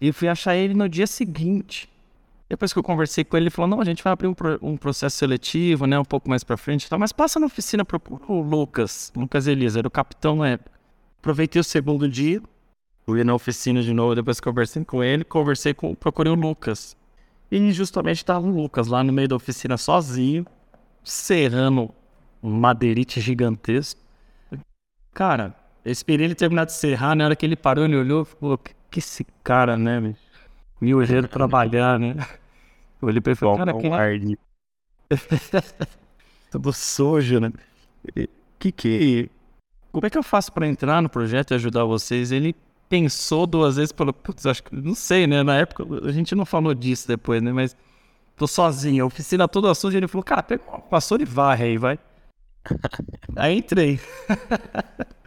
E 0.00 0.12
fui 0.12 0.28
achar 0.28 0.54
ele 0.54 0.74
no 0.74 0.88
dia 0.88 1.06
seguinte. 1.06 1.88
Depois 2.50 2.72
que 2.72 2.78
eu 2.78 2.82
conversei 2.82 3.24
com 3.24 3.36
ele, 3.36 3.44
ele 3.44 3.50
falou: 3.50 3.70
Não, 3.70 3.80
a 3.80 3.84
gente 3.84 4.04
vai 4.04 4.12
abrir 4.12 4.28
um, 4.28 4.34
um 4.60 4.76
processo 4.76 5.16
seletivo, 5.16 5.86
né? 5.86 5.98
Um 5.98 6.04
pouco 6.04 6.28
mais 6.28 6.44
pra 6.44 6.58
frente 6.58 6.84
e 6.84 6.88
tal, 6.90 6.98
mas 6.98 7.12
passa 7.12 7.40
na 7.40 7.46
oficina, 7.46 7.84
procura 7.84 8.22
o 8.28 8.42
Lucas, 8.42 9.10
Lucas 9.16 9.46
Elias, 9.46 9.76
era 9.76 9.88
o 9.88 9.90
capitão 9.90 10.36
na 10.36 10.48
época. 10.48 10.78
Aproveitei 11.18 11.60
o 11.60 11.64
segundo 11.64 12.08
dia, 12.08 12.42
Fui 13.10 13.24
na 13.24 13.34
oficina 13.34 13.82
de 13.82 13.92
novo, 13.92 14.14
depois 14.14 14.38
conversei 14.38 14.84
com 14.84 15.02
ele, 15.02 15.24
conversei 15.24 15.74
com, 15.74 15.94
procurei 15.96 16.32
o 16.32 16.36
Lucas. 16.36 16.96
E 17.50 17.72
justamente 17.72 18.24
tava 18.24 18.46
o 18.46 18.50
Lucas 18.50 18.86
lá 18.86 19.02
no 19.02 19.12
meio 19.12 19.26
da 19.26 19.34
oficina 19.34 19.76
sozinho, 19.76 20.46
serrando 21.02 21.92
um 22.40 22.50
madeirite 22.50 23.20
gigantesco. 23.20 24.00
Cara, 25.12 25.56
eu 25.84 25.90
esperei 25.90 26.26
ele 26.26 26.36
terminar 26.36 26.66
de 26.66 26.72
serrar, 26.72 27.16
na 27.16 27.24
hora 27.24 27.34
que 27.34 27.44
ele 27.44 27.56
parou, 27.56 27.84
ele 27.84 27.96
olhou 27.96 28.22
e 28.22 28.24
falou, 28.24 28.58
que 28.58 29.00
esse 29.00 29.26
cara, 29.42 29.76
né, 29.76 30.00
bicho? 30.00 30.29
Mil 30.80 30.98
trabalhar, 31.28 31.98
né? 31.98 32.14
Eu 33.00 33.08
olhei 33.08 33.20
pra 33.20 33.32
ele 33.32 33.36
e 33.36 33.40
falei, 33.40 33.56
cara, 33.56 33.74
quem... 33.74 34.38
Todo 36.50 36.72
sujo, 36.72 37.40
né? 37.40 37.52
Que 38.58 38.72
que... 38.72 39.30
Como 39.92 40.06
é 40.06 40.10
que 40.10 40.16
eu 40.16 40.22
faço 40.22 40.52
pra 40.52 40.66
entrar 40.66 41.02
no 41.02 41.08
projeto 41.08 41.50
e 41.50 41.54
ajudar 41.54 41.84
vocês? 41.84 42.30
Ele 42.30 42.54
pensou 42.88 43.46
duas 43.46 43.76
vezes, 43.76 43.92
falou, 43.96 44.12
putz, 44.12 44.46
acho 44.46 44.62
que, 44.62 44.74
não 44.74 44.94
sei, 44.94 45.26
né? 45.26 45.42
Na 45.42 45.56
época, 45.56 45.84
a 46.04 46.12
gente 46.12 46.34
não 46.34 46.44
falou 46.44 46.74
disso 46.74 47.06
depois, 47.06 47.42
né? 47.42 47.52
Mas 47.52 47.76
tô 48.36 48.46
sozinho, 48.46 49.04
a 49.04 49.06
oficina 49.06 49.46
toda 49.46 49.74
suja, 49.74 49.98
ele 49.98 50.08
falou, 50.08 50.24
cara, 50.24 50.42
pega 50.42 50.62
passou 50.90 51.18
de 51.18 51.24
varre 51.24 51.64
aí, 51.64 51.78
vai. 51.78 51.98
aí 53.36 53.58
entrei. 53.58 54.00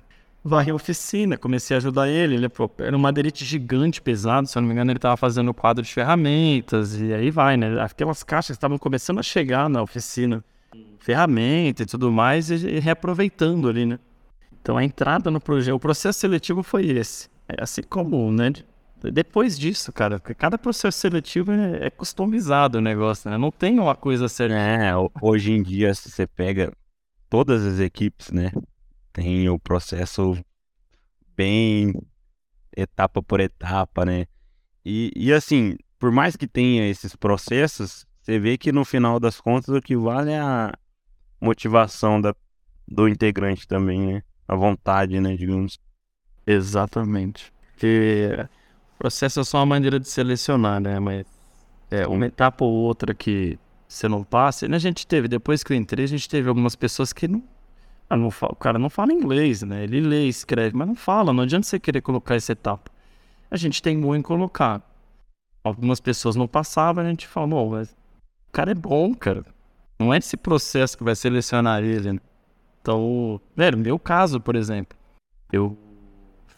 Varre 0.45 0.71
a 0.71 0.75
oficina, 0.75 1.37
comecei 1.37 1.73
a 1.73 1.77
ajudar 1.77 2.09
ele, 2.09 2.35
ele 2.35 2.49
pô, 2.49 2.69
era 2.79 2.95
um 2.95 2.99
madeirite 2.99 3.45
gigante, 3.45 4.01
pesado, 4.01 4.45
se 4.45 4.57
eu 4.57 4.61
não 4.61 4.67
me 4.67 4.73
engano, 4.73 4.91
ele 4.91 4.99
tava 4.99 5.15
fazendo 5.15 5.49
o 5.49 5.53
quadro 5.53 5.81
de 5.81 5.93
ferramentas, 5.93 6.99
e 6.99 7.13
aí 7.13 7.31
vai, 7.31 7.55
né? 7.55 7.81
Aquelas 7.81 8.23
caixas 8.23 8.57
estavam 8.57 8.77
começando 8.77 9.19
a 9.19 9.23
chegar 9.23 9.69
na 9.69 9.81
oficina, 9.81 10.43
ferramenta 10.99 11.83
e 11.83 11.85
tudo 11.85 12.11
mais, 12.11 12.51
e, 12.51 12.55
e 12.55 12.79
reaproveitando 12.79 13.69
ali, 13.69 13.85
né? 13.85 13.99
Então 14.61 14.77
a 14.77 14.83
entrada 14.83 15.31
no 15.31 15.39
projeto, 15.39 15.75
o 15.75 15.79
processo 15.79 16.19
seletivo 16.19 16.61
foi 16.61 16.87
esse. 16.87 17.29
É 17.47 17.63
assim 17.63 17.81
como, 17.81 18.29
né? 18.29 18.51
Depois 19.11 19.59
disso, 19.59 19.91
cara, 19.91 20.19
cada 20.19 20.57
processo 20.57 20.97
seletivo 20.97 21.51
é, 21.51 21.87
é 21.87 21.89
customizado 21.89 22.77
o 22.77 22.81
negócio, 22.81 23.29
né? 23.29 23.37
Não 23.37 23.51
tem 23.51 23.79
uma 23.79 23.95
coisa 23.95 24.29
certa. 24.29 24.55
É, 24.55 24.91
hoje 25.21 25.51
em 25.51 25.61
dia, 25.61 25.93
se 25.93 26.09
você 26.09 26.25
pega 26.25 26.71
todas 27.29 27.65
as 27.65 27.79
equipes, 27.79 28.31
né? 28.31 28.51
Tem 29.13 29.47
o 29.47 29.59
processo 29.59 30.35
bem 31.35 31.93
etapa 32.75 33.21
por 33.21 33.39
etapa, 33.39 34.03
né? 34.03 34.25
E, 34.83 35.11
e 35.15 35.31
assim, 35.31 35.77
por 35.99 36.11
mais 36.11 36.35
que 36.35 36.47
tenha 36.47 36.89
esses 36.89 37.15
processos, 37.15 38.05
você 38.21 38.39
vê 38.39 38.57
que 38.57 38.71
no 38.71 38.83
final 38.83 39.19
das 39.19 39.39
contas 39.39 39.69
o 39.69 39.81
que 39.81 39.95
vale 39.95 40.31
é 40.31 40.39
a 40.39 40.73
motivação 41.39 42.19
da, 42.19 42.35
do 42.87 43.07
integrante 43.07 43.67
também, 43.67 44.01
né? 44.01 44.23
A 44.47 44.55
vontade, 44.55 45.19
né, 45.19 45.35
digamos. 45.35 45.79
Exatamente. 46.45 47.53
Porque 47.71 48.29
o 48.95 48.97
processo 48.97 49.39
é 49.39 49.43
só 49.43 49.59
uma 49.59 49.65
maneira 49.65 49.99
de 49.99 50.07
selecionar, 50.09 50.81
né? 50.81 50.99
Mas 50.99 51.25
é 51.91 52.07
uma 52.07 52.25
etapa 52.25 52.65
ou 52.65 52.73
outra 52.73 53.13
que 53.13 53.59
você 53.87 54.07
não 54.07 54.23
passa. 54.23 54.65
E 54.65 54.73
a 54.73 54.79
gente 54.79 55.05
teve, 55.05 55.27
depois 55.27 55.63
que 55.63 55.71
eu 55.71 55.77
entrei, 55.77 56.05
a 56.05 56.07
gente 56.07 56.27
teve 56.27 56.49
algumas 56.49 56.75
pessoas 56.75 57.13
que 57.13 57.27
não. 57.27 57.43
Ah, 58.13 58.17
não 58.17 58.27
o 58.27 58.55
cara 58.55 58.77
não 58.77 58.91
fala 58.91 59.11
inglês, 59.11 59.63
né? 59.63 59.85
Ele 59.85 59.99
lê, 59.99 60.27
escreve, 60.27 60.77
mas 60.77 60.87
não 60.87 60.93
fala. 60.93 61.33
Não 61.33 61.41
adianta 61.43 61.65
você 61.65 61.79
querer 61.79 62.01
colocar 62.01 62.35
essa 62.35 62.51
etapa. 62.51 62.91
A 63.49 63.57
gente 63.57 63.81
tem 63.81 63.97
muito 63.97 64.19
em 64.19 64.21
colocar. 64.21 64.81
Algumas 65.63 65.99
pessoas 65.99 66.35
não 66.35 66.47
passavam, 66.47 67.03
a 67.03 67.09
gente 67.09 67.27
falou, 67.27 67.71
mas 67.71 67.89
o 67.89 68.51
cara 68.51 68.69
é 68.69 68.75
bom, 68.75 69.15
cara. 69.15 69.43
Não 69.97 70.13
é 70.13 70.19
esse 70.19 70.37
processo 70.37 70.95
que 70.95 71.03
vai 71.03 71.15
selecionar 71.15 71.83
ele, 71.83 72.13
né? 72.13 72.19
Então, 72.81 73.41
velho, 73.55 73.79
meu 73.79 73.97
caso, 73.97 74.39
por 74.39 74.55
exemplo, 74.55 74.95
eu 75.51 75.75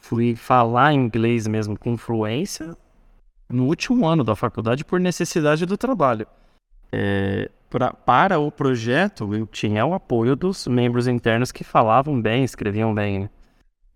fui 0.02 0.36
falar 0.36 0.92
inglês 0.94 1.48
mesmo 1.48 1.80
com 1.80 1.96
fluência 1.96 2.76
no 3.48 3.66
último 3.66 4.06
ano 4.06 4.26
da 4.26 4.36
faculdade 4.36 4.84
por 4.84 5.00
necessidade 5.00 5.66
do 5.66 5.78
trabalho. 5.78 6.28
É, 6.92 7.50
pra, 7.70 7.94
para 7.94 8.40
o 8.40 8.52
projeto, 8.52 9.34
eu 9.34 9.46
tinha 9.48 9.86
o 9.86 9.94
apoio 9.94 10.36
dos 10.36 10.68
membros 10.68 11.08
internos 11.08 11.52
que 11.52 11.64
falavam 11.64 12.22
bem, 12.22 12.44
escreviam 12.44 12.94
bem. 12.94 13.20
Né? 13.20 13.30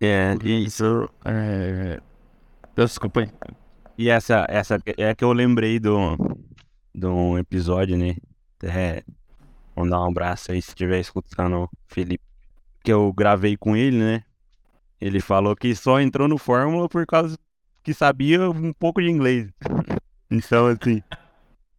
É, 0.00 0.34
isso. 0.42 1.08
É... 1.24 2.00
Desculpa. 2.74 3.26
E 3.98 4.08
essa, 4.08 4.46
essa 4.48 4.78
é 4.96 5.14
que 5.14 5.24
eu 5.24 5.32
lembrei 5.32 5.78
do, 5.78 6.16
do 6.94 7.38
episódio, 7.38 7.96
né? 7.96 8.16
É, 8.62 9.02
dar 9.76 10.00
um 10.00 10.08
abraço 10.08 10.52
aí 10.52 10.60
se 10.60 10.70
estiver 10.70 11.00
escutando 11.00 11.64
o 11.64 11.70
Felipe. 11.88 12.24
Que 12.82 12.92
eu 12.92 13.12
gravei 13.12 13.56
com 13.56 13.76
ele, 13.76 13.98
né? 13.98 14.24
Ele 15.00 15.20
falou 15.20 15.56
que 15.56 15.74
só 15.74 16.00
entrou 16.00 16.28
no 16.28 16.38
Fórmula 16.38 16.88
por 16.88 17.06
causa 17.06 17.38
que 17.82 17.94
sabia 17.94 18.50
um 18.50 18.72
pouco 18.72 19.00
de 19.00 19.08
inglês. 19.08 19.50
então, 20.30 20.66
assim, 20.66 21.02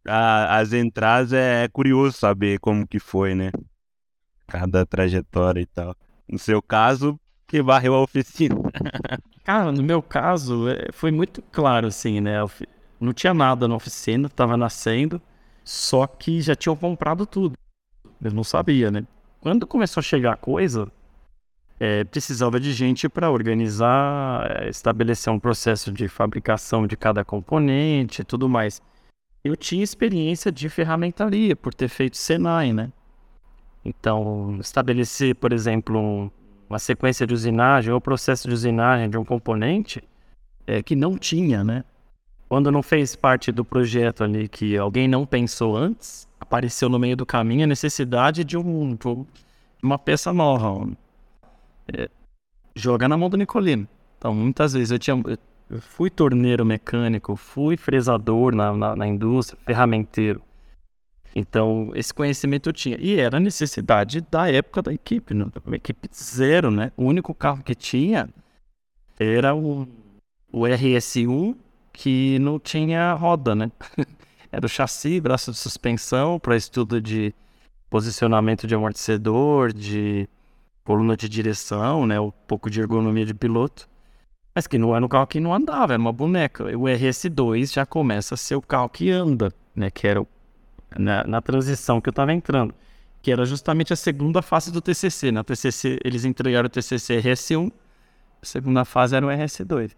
a, 0.06 0.58
as 0.58 0.72
entradas 0.72 1.32
é, 1.32 1.64
é, 1.64 1.68
curioso 1.68 2.16
saber 2.16 2.58
como 2.58 2.86
que 2.86 2.98
foi, 2.98 3.34
né? 3.34 3.50
Cada 4.46 4.84
trajetória 4.84 5.60
e 5.60 5.66
tal. 5.66 5.94
No 6.28 6.38
seu 6.38 6.62
caso, 6.62 7.18
que 7.46 7.62
varreu 7.62 7.94
a 7.94 8.02
oficina. 8.02 8.56
Cara, 9.44 9.72
no 9.72 9.82
meu 9.82 10.02
caso, 10.02 10.68
é, 10.68 10.88
foi 10.92 11.10
muito 11.10 11.42
claro, 11.50 11.88
assim, 11.88 12.20
né? 12.20 12.36
Não 13.00 13.12
tinha 13.12 13.34
nada 13.34 13.66
na 13.66 13.74
oficina, 13.74 14.28
tava 14.28 14.56
nascendo, 14.56 15.20
só 15.64 16.06
que 16.06 16.40
já 16.40 16.54
tinham 16.54 16.76
comprado 16.76 17.26
tudo. 17.26 17.56
Eu 18.22 18.32
não 18.32 18.44
sabia, 18.44 18.90
né? 18.90 19.04
Quando 19.40 19.66
começou 19.66 20.00
a 20.00 20.04
chegar 20.04 20.36
coisa, 20.36 20.86
é, 21.80 22.04
precisava 22.04 22.60
de 22.60 22.72
gente 22.72 23.08
para 23.08 23.28
organizar, 23.28 24.62
é, 24.62 24.68
estabelecer 24.68 25.32
um 25.32 25.38
processo 25.40 25.90
de 25.90 26.06
fabricação 26.06 26.86
de 26.86 26.96
cada 26.96 27.24
componente 27.24 28.22
e 28.22 28.24
tudo 28.24 28.48
mais. 28.48 28.80
Eu 29.44 29.56
tinha 29.56 29.82
experiência 29.82 30.52
de 30.52 30.68
ferramentaria 30.68 31.56
por 31.56 31.74
ter 31.74 31.88
feito 31.88 32.16
Senai, 32.16 32.72
né? 32.72 32.92
Então, 33.84 34.58
estabelecer, 34.60 35.34
por 35.34 35.52
exemplo, 35.52 35.98
um, 35.98 36.30
uma 36.70 36.78
sequência 36.78 37.26
de 37.26 37.34
usinagem 37.34 37.92
ou 37.92 38.00
processo 38.00 38.46
de 38.46 38.54
usinagem 38.54 39.10
de 39.10 39.18
um 39.18 39.24
componente 39.24 40.02
é, 40.64 40.80
que 40.80 40.94
não 40.94 41.18
tinha, 41.18 41.64
né? 41.64 41.84
Quando 42.48 42.70
não 42.70 42.82
fez 42.82 43.16
parte 43.16 43.50
do 43.50 43.64
projeto 43.64 44.22
ali 44.22 44.48
que 44.48 44.76
alguém 44.76 45.08
não 45.08 45.26
pensou 45.26 45.76
antes, 45.76 46.28
apareceu 46.38 46.88
no 46.88 46.98
meio 46.98 47.16
do 47.16 47.26
caminho 47.26 47.64
a 47.64 47.66
necessidade 47.66 48.44
de, 48.44 48.56
um, 48.56 48.94
de 48.94 49.26
uma 49.82 49.98
peça 49.98 50.32
nova, 50.32 50.88
é, 51.92 52.08
na 53.08 53.16
mão 53.16 53.28
do 53.28 53.36
Nicolino. 53.36 53.88
Então, 54.18 54.32
muitas 54.32 54.74
vezes 54.74 54.92
eu 54.92 54.98
tinha. 55.00 55.20
Eu 55.26 55.36
fui 55.80 56.10
torneiro 56.10 56.64
mecânico, 56.64 57.36
fui 57.36 57.76
fresador 57.76 58.54
na, 58.54 58.72
na, 58.72 58.96
na 58.96 59.06
indústria, 59.06 59.58
ferramenteiro. 59.64 60.42
Então, 61.34 61.90
esse 61.94 62.12
conhecimento 62.12 62.68
eu 62.68 62.72
tinha. 62.72 62.96
E 63.00 63.18
era 63.18 63.40
necessidade 63.40 64.20
da 64.30 64.50
época 64.50 64.82
da 64.82 64.92
equipe, 64.92 65.32
né? 65.34 65.46
equipe 65.72 66.08
zero, 66.14 66.70
né? 66.70 66.92
O 66.96 67.04
único 67.04 67.34
carro 67.34 67.62
que 67.62 67.74
tinha 67.74 68.28
era 69.18 69.54
o, 69.54 69.88
o 70.52 70.60
RS1 70.60 71.56
que 71.92 72.38
não 72.38 72.58
tinha 72.58 73.12
roda, 73.14 73.54
né? 73.54 73.70
Era 74.50 74.66
o 74.66 74.68
chassi, 74.68 75.18
braço 75.18 75.50
de 75.50 75.56
suspensão 75.56 76.38
para 76.38 76.54
estudo 76.54 77.00
de 77.00 77.34
posicionamento 77.88 78.66
de 78.66 78.74
amortecedor, 78.74 79.72
de 79.72 80.28
coluna 80.84 81.16
de 81.16 81.26
direção, 81.26 82.06
né? 82.06 82.20
Um 82.20 82.30
pouco 82.30 82.68
de 82.68 82.80
ergonomia 82.80 83.24
de 83.24 83.32
piloto. 83.32 83.88
Mas 84.54 84.66
que 84.66 84.76
não 84.76 84.94
era 84.94 85.04
um 85.04 85.08
carro 85.08 85.26
que 85.26 85.40
não 85.40 85.54
andava, 85.54 85.94
era 85.94 86.00
uma 86.00 86.12
boneca. 86.12 86.64
O 86.64 86.82
RS2 86.82 87.72
já 87.72 87.86
começa 87.86 88.34
a 88.34 88.36
ser 88.36 88.54
o 88.54 88.62
carro 88.62 88.88
que 88.88 89.10
anda, 89.10 89.52
né? 89.74 89.90
Que 89.90 90.06
era 90.06 90.26
na, 90.98 91.24
na 91.24 91.40
transição 91.40 92.00
que 92.00 92.08
eu 92.08 92.12
estava 92.12 92.32
entrando. 92.32 92.74
Que 93.22 93.32
era 93.32 93.46
justamente 93.46 93.92
a 93.92 93.96
segunda 93.96 94.42
fase 94.42 94.70
do 94.70 94.80
TCC. 94.80 95.32
Na 95.32 95.42
TCC, 95.42 95.98
eles 96.04 96.24
entregaram 96.24 96.66
o 96.66 96.70
TCC 96.70 97.20
RS1. 97.22 97.72
A 98.42 98.46
segunda 98.46 98.84
fase 98.84 99.16
era 99.16 99.26
o 99.26 99.30
RS2. 99.30 99.92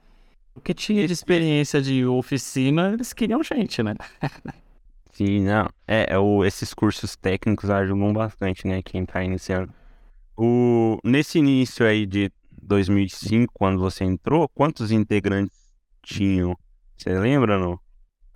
O 0.55 0.61
que 0.61 0.73
tinha 0.73 1.05
de 1.05 1.13
experiência 1.13 1.83
de 1.83 2.07
oficina, 2.07 2.93
eles 2.93 3.13
queriam 3.13 3.43
gente, 3.43 3.83
né? 3.83 3.95
Sim, 5.11 5.45
não. 5.45 5.69
É, 5.87 6.15
é 6.15 6.19
o, 6.19 6.45
esses 6.45 6.73
cursos 6.73 7.17
técnicos 7.17 7.71
ajudam 7.71 8.13
bastante, 8.13 8.67
né? 8.67 8.83
Quem 8.83 9.05
tá 9.05 9.23
iniciando. 9.25 9.73
O, 10.37 10.99
nesse 11.05 11.39
início 11.39 11.87
aí 11.87 12.07
de 12.07 12.31
2005, 12.65 13.53
quando 13.55 13.79
você 13.79 14.05
entrou, 14.05 14.49
quantos 14.49 14.91
integrantes 14.91 15.57
tinham? 16.03 16.57
Você 16.97 17.19
lembra, 17.19 17.59
não? 17.59 17.79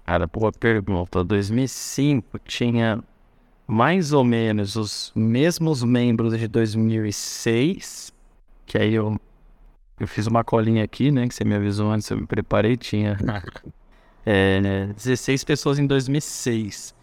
Cara, 0.04 0.26
boa 0.26 0.52
pergunta. 0.52 1.23
2005 1.23 2.38
tinha 2.40 3.02
mais 3.66 4.12
ou 4.14 4.25
menos 4.25 4.76
os 4.76 5.12
mesmos 5.14 5.82
membros 5.82 6.38
de 6.38 6.49
2006, 6.49 8.12
que 8.64 8.78
aí 8.78 8.94
eu, 8.94 9.20
eu 10.00 10.08
fiz 10.08 10.26
uma 10.26 10.42
colinha 10.42 10.82
aqui, 10.82 11.11
né, 11.11 11.28
que 11.28 11.35
você 11.35 11.44
me 11.44 11.54
avisou 11.54 11.90
antes, 11.90 12.08
eu 12.11 12.16
me 12.16 12.26
preparei, 12.26 12.78
tinha 12.78 13.18
é, 14.25 14.61
né, 14.61 14.87
16 14.94 15.44
pessoas 15.44 15.78
em 15.78 15.87
2006. 15.87 16.94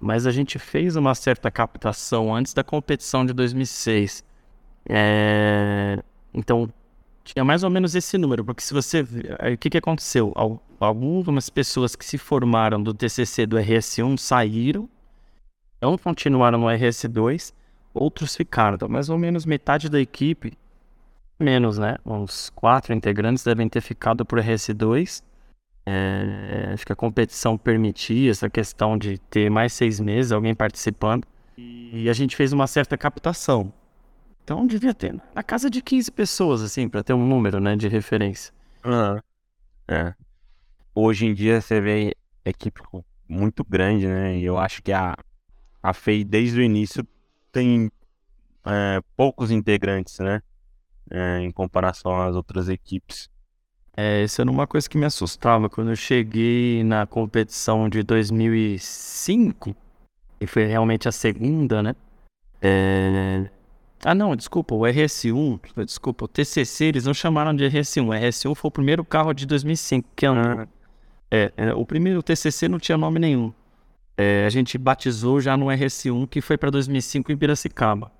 Mas 0.00 0.26
a 0.26 0.30
gente 0.30 0.58
fez 0.58 0.96
uma 0.96 1.14
certa 1.14 1.50
captação 1.50 2.34
antes 2.34 2.54
da 2.54 2.64
competição 2.64 3.24
de 3.24 3.32
2006. 3.34 4.24
É, 4.88 6.02
então, 6.36 6.68
tinha 7.24 7.44
mais 7.44 7.64
ou 7.64 7.70
menos 7.70 7.94
esse 7.94 8.18
número, 8.18 8.44
porque 8.44 8.62
se 8.62 8.74
você. 8.74 9.00
O 9.00 9.58
que, 9.58 9.70
que 9.70 9.78
aconteceu? 9.78 10.32
Algumas 10.78 11.48
pessoas 11.50 11.96
que 11.96 12.04
se 12.04 12.18
formaram 12.18 12.80
do 12.80 12.94
TCC 12.94 13.46
do 13.46 13.56
RS1 13.56 14.18
saíram, 14.18 14.88
não 15.80 15.96
continuaram 15.96 16.58
no 16.58 16.66
RS2, 16.66 17.52
outros 17.92 18.36
ficaram. 18.36 18.76
Então, 18.76 18.88
mais 18.88 19.08
ou 19.08 19.18
menos 19.18 19.46
metade 19.46 19.88
da 19.88 19.98
equipe, 19.98 20.56
menos, 21.40 21.78
né? 21.78 21.96
Uns 22.04 22.50
quatro 22.50 22.94
integrantes 22.94 23.42
devem 23.42 23.68
ter 23.68 23.80
ficado 23.80 24.24
por 24.24 24.38
RS2. 24.38 25.22
É, 25.88 26.70
acho 26.74 26.84
que 26.84 26.92
a 26.92 26.96
competição 26.96 27.56
permitia 27.56 28.30
essa 28.30 28.50
questão 28.50 28.98
de 28.98 29.18
ter 29.18 29.50
mais 29.50 29.72
seis 29.72 29.98
meses, 29.98 30.32
alguém 30.32 30.54
participando. 30.54 31.26
E 31.56 32.08
a 32.10 32.12
gente 32.12 32.36
fez 32.36 32.52
uma 32.52 32.66
certa 32.66 32.98
captação. 32.98 33.72
Então 34.46 34.64
devia 34.64 34.94
ter 34.94 35.20
na 35.34 35.42
casa 35.42 35.68
de 35.68 35.82
15 35.82 36.12
pessoas, 36.12 36.62
assim, 36.62 36.88
para 36.88 37.02
ter 37.02 37.12
um 37.12 37.26
número, 37.26 37.58
né, 37.58 37.74
de 37.74 37.88
referência. 37.88 38.54
Ah, 38.84 39.20
é. 39.88 40.14
Hoje 40.94 41.26
em 41.26 41.34
dia 41.34 41.60
você 41.60 41.80
vê 41.80 42.14
equipe 42.44 42.80
muito 43.28 43.64
grande, 43.64 44.06
né? 44.06 44.38
E 44.38 44.44
eu 44.44 44.56
acho 44.56 44.84
que 44.84 44.92
a, 44.92 45.16
a 45.82 45.92
FEI 45.92 46.22
desde 46.22 46.60
o 46.60 46.62
início 46.62 47.04
tem 47.50 47.90
é, 48.64 49.00
poucos 49.16 49.50
integrantes, 49.50 50.20
né? 50.20 50.40
É, 51.10 51.40
em 51.40 51.50
comparação 51.50 52.22
às 52.22 52.36
outras 52.36 52.68
equipes. 52.68 53.28
É, 53.96 54.22
isso 54.22 54.40
era 54.40 54.48
uma 54.48 54.68
coisa 54.68 54.88
que 54.88 54.96
me 54.96 55.06
assustava 55.06 55.68
quando 55.68 55.90
eu 55.90 55.96
cheguei 55.96 56.84
na 56.84 57.04
competição 57.04 57.88
de 57.88 58.04
2005, 58.04 59.74
e 60.40 60.46
foi 60.46 60.66
realmente 60.66 61.08
a 61.08 61.12
segunda, 61.12 61.82
né? 61.82 61.96
É, 62.62 63.50
ah, 64.08 64.14
não, 64.14 64.36
desculpa, 64.36 64.72
o 64.72 64.82
RS1, 64.82 65.58
desculpa, 65.84 66.26
o 66.26 66.28
TCC, 66.28 66.84
eles 66.84 67.06
não 67.06 67.12
chamaram 67.12 67.52
de 67.52 67.64
RS1. 67.64 68.06
O 68.06 68.10
RS1 68.10 68.54
foi 68.54 68.68
o 68.68 68.70
primeiro 68.70 69.04
carro 69.04 69.32
de 69.32 69.44
2005 69.44 70.08
que 70.14 70.24
andou. 70.24 70.60
Ah. 70.60 70.68
É, 71.28 71.52
é, 71.56 71.74
o 71.74 71.84
primeiro 71.84 72.20
o 72.20 72.22
TCC 72.22 72.68
não 72.68 72.78
tinha 72.78 72.96
nome 72.96 73.18
nenhum. 73.18 73.52
É, 74.16 74.46
a 74.46 74.48
gente 74.48 74.78
batizou 74.78 75.40
já 75.40 75.56
no 75.56 75.66
RS1, 75.66 76.28
que 76.28 76.40
foi 76.40 76.56
para 76.56 76.70
2005 76.70 77.32
em 77.32 77.36
Piracicaba. 77.36 78.12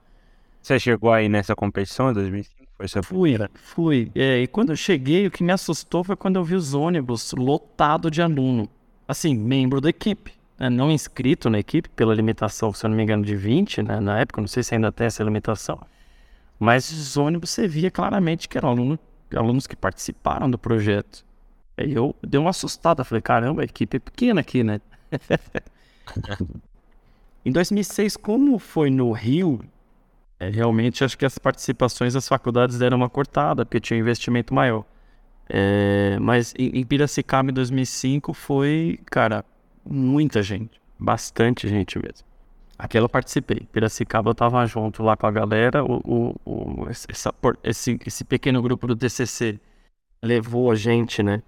Você 0.60 0.76
chegou 0.80 1.12
aí 1.12 1.28
nessa 1.28 1.54
competição 1.54 2.10
em 2.10 2.14
2005? 2.14 2.66
Foi 2.76 2.88
seu 2.88 3.04
fui, 3.04 3.38
fui. 3.54 4.10
É, 4.16 4.40
e 4.42 4.48
quando 4.48 4.70
eu 4.70 4.76
cheguei, 4.76 5.28
o 5.28 5.30
que 5.30 5.44
me 5.44 5.52
assustou 5.52 6.02
foi 6.02 6.16
quando 6.16 6.34
eu 6.34 6.42
vi 6.42 6.56
os 6.56 6.74
ônibus 6.74 7.32
lotados 7.32 8.10
de 8.10 8.20
aluno. 8.20 8.68
Assim, 9.06 9.36
membro 9.36 9.80
da 9.80 9.88
equipe 9.88 10.35
né, 10.58 10.70
não 10.70 10.90
inscrito 10.90 11.50
na 11.50 11.58
equipe, 11.58 11.88
pela 11.90 12.14
limitação, 12.14 12.72
se 12.72 12.84
eu 12.84 12.90
não 12.90 12.96
me 12.96 13.02
engano, 13.02 13.24
de 13.24 13.36
20, 13.36 13.82
né, 13.82 14.00
na 14.00 14.20
época, 14.20 14.40
não 14.40 14.48
sei 14.48 14.62
se 14.62 14.74
ainda 14.74 14.90
tem 14.90 15.06
essa 15.06 15.22
limitação, 15.22 15.78
mas 16.58 16.90
os 16.90 17.16
ônibus 17.16 17.50
você 17.50 17.68
via 17.68 17.90
claramente 17.90 18.48
que 18.48 18.56
eram 18.56 18.70
aluno, 18.70 18.98
alunos 19.34 19.66
que 19.66 19.76
participaram 19.76 20.50
do 20.50 20.58
projeto. 20.58 21.24
Aí 21.76 21.92
eu 21.92 22.14
dei 22.26 22.40
uma 22.40 22.50
assustada, 22.50 23.04
falei, 23.04 23.20
caramba, 23.20 23.62
a 23.62 23.64
equipe 23.64 23.98
é 23.98 24.00
pequena 24.00 24.40
aqui, 24.40 24.64
né? 24.64 24.80
em 27.44 27.52
2006, 27.52 28.16
como 28.16 28.58
foi 28.58 28.90
no 28.90 29.12
Rio, 29.12 29.60
é, 30.40 30.48
realmente 30.48 31.04
acho 31.04 31.16
que 31.16 31.24
as 31.24 31.38
participações 31.38 32.14
das 32.14 32.28
faculdades 32.28 32.78
deram 32.78 32.96
uma 32.96 33.10
cortada, 33.10 33.64
porque 33.64 33.80
tinha 33.80 33.98
um 33.98 34.00
investimento 34.00 34.54
maior. 34.54 34.84
É, 35.48 36.18
mas 36.20 36.54
em, 36.58 36.80
em 36.80 36.84
Piracicaba, 36.84 37.50
em 37.50 37.54
2005, 37.54 38.34
foi, 38.34 38.98
cara, 39.06 39.44
muita 39.88 40.42
gente, 40.42 40.80
bastante 40.98 41.68
gente 41.68 41.98
mesmo. 41.98 42.26
Aquela 42.78 43.04
eu 43.04 43.08
participei. 43.08 43.66
Piracicaba 43.72 44.30
eu 44.30 44.34
tava 44.34 44.64
junto 44.66 45.02
lá 45.02 45.16
com 45.16 45.26
a 45.26 45.30
galera. 45.30 45.82
O, 45.82 46.00
o, 46.04 46.34
o 46.44 46.88
essa, 46.90 47.34
esse, 47.64 47.98
esse 48.04 48.24
pequeno 48.24 48.60
grupo 48.60 48.86
do 48.86 48.94
DCC 48.94 49.58
levou 50.22 50.70
a 50.70 50.74
gente, 50.74 51.22
né? 51.22 51.42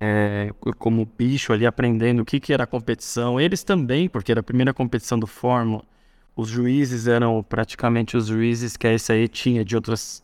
É, 0.00 0.50
como 0.78 1.04
bicho 1.04 1.52
ali 1.52 1.66
aprendendo 1.66 2.20
o 2.20 2.24
que, 2.24 2.38
que 2.38 2.52
era 2.52 2.64
a 2.64 2.66
competição. 2.66 3.40
Eles 3.40 3.64
também, 3.64 4.08
porque 4.08 4.30
era 4.30 4.40
a 4.40 4.44
primeira 4.44 4.74
competição 4.74 5.18
do 5.18 5.26
Fórmula. 5.26 5.82
Os 6.36 6.48
juízes 6.48 7.08
eram 7.08 7.42
praticamente 7.42 8.16
os 8.16 8.26
juízes 8.26 8.76
que 8.76 8.86
a 8.86 8.96
SAE 8.96 9.26
tinha 9.26 9.64
de 9.64 9.74
outras, 9.74 10.22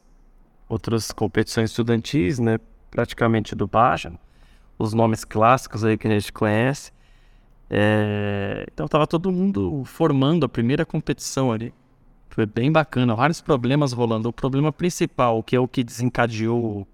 outras 0.68 1.10
competições 1.10 1.70
estudantis, 1.70 2.38
né? 2.38 2.58
Praticamente 2.90 3.54
do 3.54 3.66
Baja. 3.66 4.12
Os 4.78 4.92
nomes 4.92 5.24
clássicos 5.24 5.84
aí 5.84 5.96
que 5.96 6.06
a 6.06 6.10
gente 6.10 6.32
conhece. 6.32 6.92
É... 7.76 8.64
Então 8.72 8.86
tava 8.86 9.04
todo 9.04 9.32
mundo 9.32 9.82
formando 9.84 10.46
a 10.46 10.48
primeira 10.48 10.86
competição 10.86 11.50
ali. 11.50 11.74
Foi 12.30 12.46
bem 12.46 12.70
bacana, 12.70 13.16
vários 13.16 13.40
problemas 13.40 13.92
rolando. 13.92 14.28
O 14.28 14.32
problema 14.32 14.72
principal, 14.72 15.42
que 15.42 15.56
é 15.56 15.60
o 15.60 15.66
que 15.66 15.82
desencadeou 15.82 16.86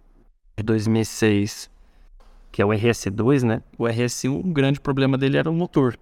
em 0.56 0.64
2006, 0.64 1.70
que 2.50 2.62
é 2.62 2.64
o 2.64 2.70
RS2, 2.70 3.42
né? 3.42 3.62
O 3.78 3.84
RS1, 3.84 4.40
o 4.40 4.52
grande 4.52 4.80
problema 4.80 5.18
dele 5.18 5.36
era 5.36 5.50
o 5.50 5.54
motor. 5.54 5.98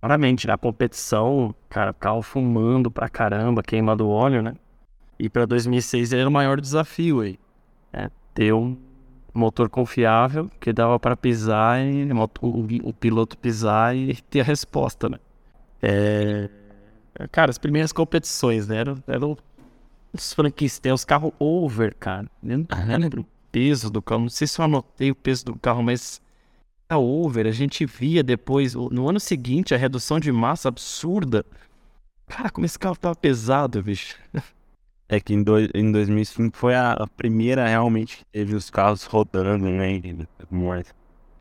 Claramente, 0.00 0.46
na 0.46 0.56
competição, 0.56 1.52
cara, 1.68 1.92
carro 1.92 2.22
fumando 2.22 2.90
pra 2.92 3.08
caramba, 3.08 3.62
queimando 3.62 4.08
óleo, 4.08 4.40
né? 4.40 4.54
E 5.18 5.28
para 5.28 5.46
2006 5.46 6.12
era 6.12 6.28
o 6.28 6.32
maior 6.32 6.60
desafio 6.60 7.20
aí. 7.20 7.38
É, 7.92 8.08
ter 8.34 8.52
um 8.52 8.76
motor 9.34 9.68
confiável 9.68 10.50
que 10.60 10.72
dava 10.72 10.98
para 10.98 11.16
pisar 11.16 11.80
e 11.84 12.08
o, 12.12 12.88
o, 12.88 12.92
piloto 12.92 13.36
pisar 13.38 13.96
e 13.96 14.14
ter 14.14 14.40
a 14.40 14.44
resposta, 14.44 15.08
né? 15.08 15.18
É... 15.80 16.48
Cara, 17.30 17.50
as 17.50 17.58
primeiras 17.58 17.92
competições, 17.92 18.68
né? 18.68 18.78
Eram, 18.78 19.04
eram 19.06 19.38
os 20.12 20.32
Frankenstein, 20.32 20.92
os 20.92 21.04
carros 21.04 21.32
over, 21.38 21.94
cara. 21.98 22.26
Eu 22.42 22.58
não, 22.58 22.98
lembro 22.98 23.22
o 23.22 23.26
peso 23.50 23.90
do 23.90 24.02
carro, 24.02 24.22
não 24.22 24.28
sei 24.28 24.46
se 24.46 24.60
eu 24.60 24.64
anotei 24.64 25.10
o 25.10 25.14
peso 25.14 25.44
do 25.46 25.58
carro, 25.58 25.82
mas 25.82 26.20
a 26.88 26.98
over, 26.98 27.46
a 27.46 27.50
gente 27.50 27.86
via 27.86 28.22
depois, 28.22 28.74
no 28.74 29.08
ano 29.08 29.18
seguinte, 29.18 29.74
a 29.74 29.78
redução 29.78 30.20
de 30.20 30.30
massa 30.30 30.68
absurda. 30.68 31.44
Cara, 32.26 32.50
como 32.50 32.66
esse 32.66 32.78
carro 32.78 32.96
tava 32.96 33.14
pesado, 33.14 33.82
bicho. 33.82 34.16
É 35.12 35.20
que 35.20 35.34
em, 35.34 35.42
do, 35.42 35.58
em 35.76 35.92
2005 35.92 36.56
foi 36.56 36.74
a, 36.74 36.92
a, 36.92 37.06
primeira 37.06 37.68
realmente 37.68 38.16
que 38.16 38.24
teve 38.32 38.54
os 38.54 38.70
carros 38.70 39.04
rodando, 39.04 39.66
né? 39.66 40.00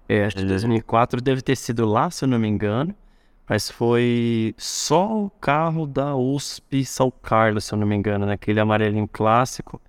É, 0.10 0.26
acho 0.26 0.36
que 0.36 0.44
2004 0.44 1.22
deve 1.22 1.42
ter 1.42 1.56
sido 1.56 1.86
lá, 1.86 2.12
se 2.12 2.26
eu 2.26 2.28
não 2.28 2.38
me 2.38 2.50
engano. 2.50 2.94
Mas 3.48 3.70
foi 3.72 4.54
só 4.58 5.24
o 5.24 5.30
carro 5.30 5.88
da 5.88 6.18
USP 6.18 6.84
São 6.84 7.10
Carlos, 7.10 7.64
se 7.64 7.74
eu 7.74 7.78
não 7.78 7.88
me 7.88 7.96
engano, 7.96 8.26
naquele 8.26 8.58
né? 8.58 8.62
amarelinho 8.62 9.08
clássico. 9.08 9.80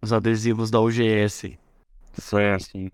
Os 0.00 0.10
adesivos 0.10 0.70
da 0.70 0.80
UGS. 0.80 1.58
Isso 2.16 2.38
é 2.38 2.54
assim. 2.54 2.90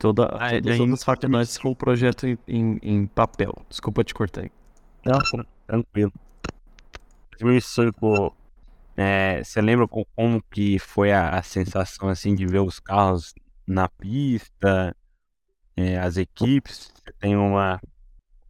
Toda, 0.00 0.24
ah, 0.32 0.50
todos 0.50 0.74
os 0.74 0.80
outros 0.80 1.04
fabricantes 1.04 1.58
com 1.58 1.70
o 1.70 1.76
projeto 1.76 2.26
em, 2.26 2.36
em, 2.48 2.78
em, 2.82 3.06
papel. 3.06 3.54
Desculpa 3.68 4.02
te 4.02 4.14
cortar. 4.14 4.50
Não, 5.06 5.20
tranquilo. 5.68 6.12
2005 7.38 8.34
é, 8.96 9.42
você 9.42 9.60
lembra 9.60 9.86
como 9.88 10.42
que 10.50 10.78
foi 10.78 11.12
a, 11.12 11.30
a, 11.30 11.42
sensação 11.42 12.08
assim 12.08 12.34
de 12.34 12.46
ver 12.46 12.60
os 12.60 12.78
carros 12.78 13.34
na 13.66 13.88
pista, 13.88 14.94
é, 15.76 15.98
as 15.98 16.16
equipes? 16.16 16.92
Você 16.94 17.12
tem 17.18 17.36
uma, 17.36 17.80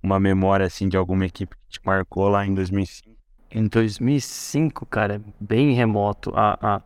uma 0.03 0.21
memória 0.21 0.67
assim 0.67 0.89
de 0.89 0.97
alguma 0.97 1.25
equipe 1.27 1.57
que 1.57 1.79
te 1.79 1.81
marcou 1.85 2.29
lá 2.29 2.47
em 2.47 2.55
2005? 2.55 3.15
Em 3.51 3.67
2005, 3.69 4.85
cara, 4.87 5.23
bem 5.41 5.73
remoto. 5.75 6.33
A, 6.35 6.83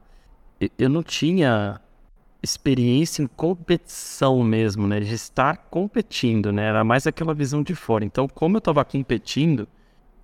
eu 0.79 0.89
não 0.89 1.03
tinha 1.03 1.81
experiência 2.43 3.23
em 3.23 3.27
competição 3.27 4.43
mesmo, 4.43 4.87
né? 4.87 5.01
De 5.01 5.15
estar 5.15 5.57
competindo, 5.71 6.53
né? 6.53 6.67
Era 6.67 6.85
mais 6.85 7.07
aquela 7.07 7.35
visão 7.35 7.63
de 7.63 7.75
fora. 7.75 8.05
Então, 8.05 8.29
como 8.29 8.57
eu 8.57 8.59
estava 8.59 8.85
competindo, 8.85 9.67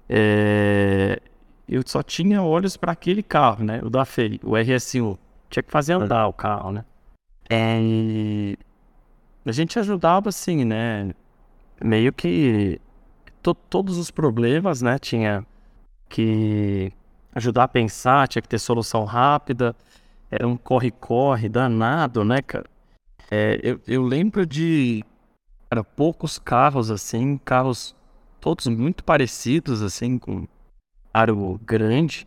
é... 0.08 1.20
eu 1.68 1.82
só 1.86 2.02
tinha 2.02 2.42
olhos 2.42 2.76
para 2.76 2.92
aquele 2.92 3.22
carro, 3.22 3.64
né? 3.64 3.80
O 3.82 3.90
da 3.90 4.04
FEI, 4.04 4.40
o 4.42 4.52
RS1. 4.52 5.18
Tinha 5.48 5.62
que 5.62 5.70
fazer 5.70 5.94
andar 5.94 6.26
o 6.26 6.32
carro, 6.32 6.72
né? 6.72 6.84
É... 7.48 8.56
A 9.46 9.52
gente 9.52 9.78
ajudava 9.78 10.28
assim, 10.28 10.64
né? 10.64 11.14
Meio 11.82 12.12
que 12.12 12.80
to 13.42 13.54
todos 13.54 13.98
os 13.98 14.10
problemas, 14.10 14.82
né? 14.82 14.98
Tinha 14.98 15.46
que 16.08 16.92
ajudar 17.34 17.64
a 17.64 17.68
pensar, 17.68 18.28
tinha 18.28 18.42
que 18.42 18.48
ter 18.48 18.58
solução 18.58 19.04
rápida. 19.04 19.74
Era 20.30 20.46
um 20.48 20.56
corre-corre 20.56 21.48
danado, 21.48 22.24
né, 22.24 22.40
cara? 22.42 22.66
É, 23.30 23.58
eu, 23.62 23.80
eu 23.86 24.02
lembro 24.02 24.46
de 24.46 25.04
era 25.70 25.82
poucos 25.82 26.38
carros 26.38 26.90
assim, 26.90 27.38
carros 27.38 27.94
todos 28.40 28.66
muito 28.66 29.02
parecidos 29.02 29.82
assim, 29.82 30.18
com 30.18 30.46
aro 31.14 31.60
grande. 31.64 32.26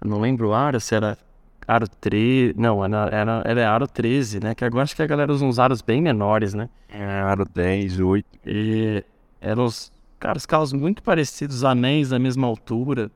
Eu 0.00 0.08
não 0.08 0.20
lembro 0.20 0.48
o 0.48 0.54
aro, 0.54 0.80
se 0.80 0.94
era 0.94 1.18
aro 1.66 1.88
13. 1.88 2.54
Não, 2.56 2.84
era, 2.84 3.08
era, 3.12 3.42
era 3.44 3.70
aro 3.70 3.88
13, 3.88 4.40
né? 4.40 4.54
Que 4.54 4.64
agora 4.64 4.84
acho 4.84 4.94
que 4.94 5.02
a 5.02 5.06
galera 5.06 5.32
usa 5.32 5.44
uns 5.44 5.58
aros 5.58 5.82
bem 5.82 6.00
menores, 6.00 6.54
né? 6.54 6.68
É, 6.88 7.04
aro 7.04 7.44
10, 7.44 7.98
8. 7.98 8.26
E 8.46 9.04
eram 9.40 9.64
os, 9.64 9.92
cara, 10.18 10.38
os 10.38 10.46
carros 10.46 10.72
muito 10.72 11.02
parecidos, 11.02 11.64
anéis 11.64 12.10
da 12.10 12.18
mesma 12.18 12.46
altura. 12.46 13.10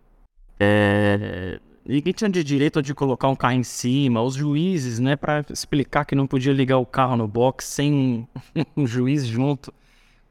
É, 0.58 1.60
ninguém 1.86 2.12
tinha 2.12 2.30
de 2.30 2.42
direito 2.42 2.82
de 2.82 2.94
colocar 2.94 3.28
um 3.28 3.36
carro 3.36 3.54
em 3.54 3.62
cima. 3.62 4.20
Os 4.20 4.34
juízes, 4.34 4.98
né, 4.98 5.16
para 5.16 5.44
explicar 5.50 6.04
que 6.04 6.14
não 6.14 6.26
podia 6.26 6.52
ligar 6.52 6.78
o 6.78 6.86
carro 6.86 7.16
no 7.16 7.28
box 7.28 7.64
sem 7.64 8.28
um 8.76 8.86
juiz 8.86 9.24
junto. 9.26 9.72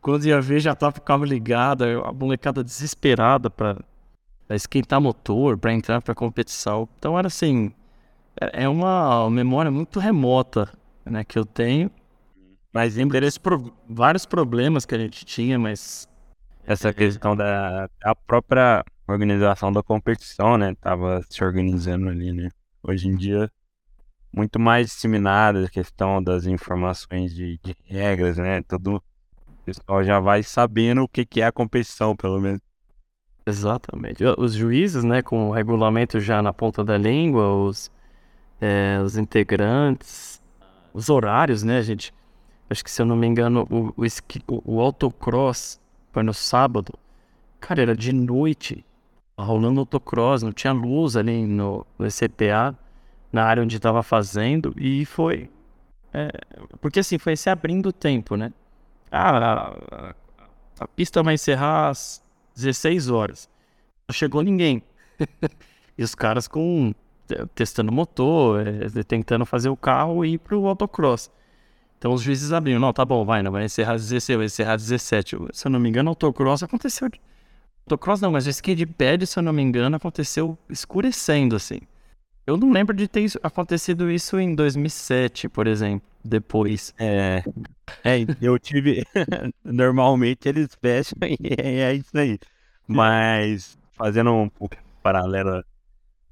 Quando 0.01 0.25
ia 0.25 0.41
ver, 0.41 0.59
já 0.59 0.75
tava 0.75 0.97
o 0.97 1.01
carro 1.01 1.23
ligado, 1.23 1.83
a 2.03 2.11
molecada 2.11 2.61
desesperada 2.61 3.49
para 3.49 3.77
esquentar 4.49 5.01
motor, 5.01 5.57
para 5.57 5.73
entrar 5.73 6.01
para 6.01 6.15
competição. 6.15 6.87
Então 6.97 7.17
era 7.17 7.27
assim, 7.27 7.71
é, 8.39 8.63
é 8.63 8.69
uma 8.69 9.29
memória 9.29 9.71
muito 9.71 9.99
remota, 9.99 10.71
né, 11.05 11.23
que 11.23 11.37
eu 11.37 11.45
tenho. 11.45 11.89
Mas 12.73 12.95
lembro 12.95 13.19
desses 13.19 13.37
pro... 13.37 13.73
vários 13.87 14.25
problemas 14.25 14.85
que 14.85 14.95
a 14.95 14.97
gente 14.97 15.25
tinha, 15.25 15.59
mas 15.59 16.07
essa 16.65 16.93
questão 16.93 17.35
da 17.35 17.87
a 18.03 18.15
própria 18.15 18.83
organização 19.07 19.71
da 19.71 19.83
competição, 19.83 20.57
né? 20.57 20.73
Tava 20.81 21.21
se 21.29 21.43
organizando 21.43 22.09
ali, 22.09 22.31
né? 22.31 22.49
Hoje 22.81 23.07
em 23.07 23.15
dia, 23.15 23.49
muito 24.33 24.59
mais 24.59 24.87
disseminada 24.87 25.65
a 25.65 25.69
questão 25.69 26.23
das 26.23 26.45
informações 26.45 27.33
de, 27.33 27.59
de 27.63 27.75
regras, 27.85 28.37
né? 28.37 28.63
Todo 28.63 28.95
o 28.97 29.65
pessoal 29.65 30.03
já 30.03 30.19
vai 30.19 30.43
sabendo 30.43 31.03
o 31.03 31.07
que, 31.07 31.25
que 31.25 31.41
é 31.41 31.45
a 31.45 31.51
competição, 31.51 32.15
pelo 32.15 32.39
menos. 32.39 32.59
Exatamente. 33.45 34.23
Os 34.37 34.53
juízes, 34.53 35.03
né, 35.03 35.21
com 35.21 35.49
o 35.49 35.51
regulamento 35.51 36.19
já 36.19 36.41
na 36.41 36.53
ponta 36.53 36.83
da 36.83 36.97
língua, 36.97 37.47
os, 37.53 37.91
é, 38.61 38.99
os 39.03 39.17
integrantes, 39.17 40.41
os 40.93 41.09
horários, 41.09 41.63
né, 41.63 41.81
gente? 41.81 42.13
Acho 42.69 42.83
que 42.83 42.89
se 42.89 43.01
eu 43.01 43.05
não 43.05 43.15
me 43.15 43.27
engano, 43.27 43.67
o, 43.69 43.93
o, 44.01 44.75
o, 44.75 44.81
autocross 44.81 45.79
foi 46.11 46.23
no 46.23 46.33
sábado. 46.33 46.93
Cara, 47.59 47.81
era 47.81 47.95
de 47.95 48.13
noite 48.13 48.85
rolando 49.37 49.79
autocross, 49.81 50.43
não 50.43 50.51
tinha 50.51 50.71
luz 50.71 51.17
ali 51.17 51.45
no, 51.45 51.85
no 51.97 52.05
ECPA, 52.05 52.77
na 53.31 53.43
área 53.43 53.63
onde 53.63 53.75
estava 53.75 54.03
fazendo, 54.03 54.73
e 54.77 55.05
foi. 55.05 55.49
É, 56.13 56.29
porque 56.79 56.99
assim, 56.99 57.17
foi 57.17 57.35
se 57.35 57.49
abrindo 57.49 57.87
o 57.89 57.93
tempo, 57.93 58.35
né? 58.35 58.53
Ah, 59.11 59.37
a, 59.37 59.53
a, 59.91 60.15
a, 60.79 60.87
pista 60.87 61.21
vai 61.23 61.33
encerrar 61.33 61.89
às 61.89 62.22
16 62.55 63.09
horas. 63.09 63.49
Não 64.07 64.13
chegou 64.13 64.41
ninguém. 64.41 64.81
e 65.97 66.03
os 66.03 66.15
caras 66.15 66.47
com 66.47 66.93
testando 67.55 67.91
motor, 67.91 68.65
é, 68.67 69.03
tentando 69.03 69.45
fazer 69.45 69.69
o 69.69 69.77
carro 69.77 70.25
e 70.25 70.33
ir 70.33 70.37
pro 70.37 70.67
autocross. 70.67 71.31
Então 71.97 72.13
os 72.13 72.21
juízes 72.21 72.51
abriram, 72.51 72.79
não, 72.79 72.91
tá 72.91 73.05
bom, 73.05 73.23
vai, 73.23 73.41
não 73.41 73.51
vai 73.51 73.65
encerrar 73.65 73.93
16, 73.93 74.37
vai 74.37 74.45
encerrar 74.45 74.75
17. 74.75 75.37
Se 75.53 75.67
eu 75.67 75.71
não 75.71 75.79
me 75.79 75.89
engano, 75.89 76.09
autocross 76.09 76.61
aconteceu 76.61 77.09
Motocross 77.85 78.21
não, 78.21 78.31
mas 78.31 78.47
o 78.47 78.49
skatepad, 78.49 79.25
se 79.25 79.37
eu 79.37 79.43
não 79.43 79.51
me 79.51 79.61
engano, 79.61 79.97
aconteceu 79.97 80.57
escurecendo, 80.69 81.55
assim. 81.55 81.81
Eu 82.47 82.55
não 82.57 82.71
lembro 82.71 82.95
de 82.95 83.07
ter 83.07 83.25
acontecido 83.41 84.09
isso 84.09 84.39
em 84.39 84.55
2007, 84.55 85.49
por 85.49 85.67
exemplo, 85.67 86.07
depois. 86.23 86.93
É, 86.97 87.43
é 88.03 88.25
eu 88.41 88.57
tive... 88.59 89.03
Normalmente 89.63 90.47
eles 90.47 90.69
fecham 90.81 91.17
e 91.23 91.81
é 91.81 91.93
isso 91.93 92.17
aí. 92.17 92.39
Mas, 92.87 93.77
fazendo 93.91 94.31
um 94.33 94.49
pouco 94.49 94.75
paralelo 95.01 95.63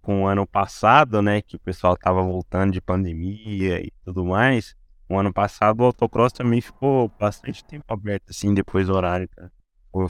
com 0.02 0.24
o 0.24 0.28
ano 0.28 0.48
passado, 0.48 1.22
né, 1.22 1.42
que 1.42 1.56
o 1.56 1.60
pessoal 1.60 1.96
tava 1.96 2.22
voltando 2.24 2.72
de 2.72 2.82
pandemia 2.82 3.80
e 3.80 3.92
tudo 4.04 4.26
mais, 4.26 4.76
o 5.08 5.18
ano 5.18 5.32
passado 5.32 5.82
o 5.82 5.86
autocross 5.86 6.34
também 6.34 6.62
ficou 6.62 7.12
bastante 7.20 7.64
tempo 7.64 7.94
aberto, 7.94 8.30
assim, 8.30 8.54
depois 8.54 8.88
do 8.88 8.96
horário, 8.96 9.30
cara. 9.30 9.52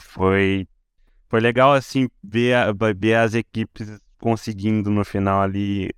Foi 0.00 0.66
foi 1.28 1.40
legal, 1.40 1.72
assim, 1.72 2.08
ver, 2.22 2.54
a, 2.54 2.72
ver 2.94 3.14
as 3.14 3.34
equipes 3.34 3.98
conseguindo 4.18 4.90
no 4.90 5.02
final 5.02 5.40
ali 5.40 5.90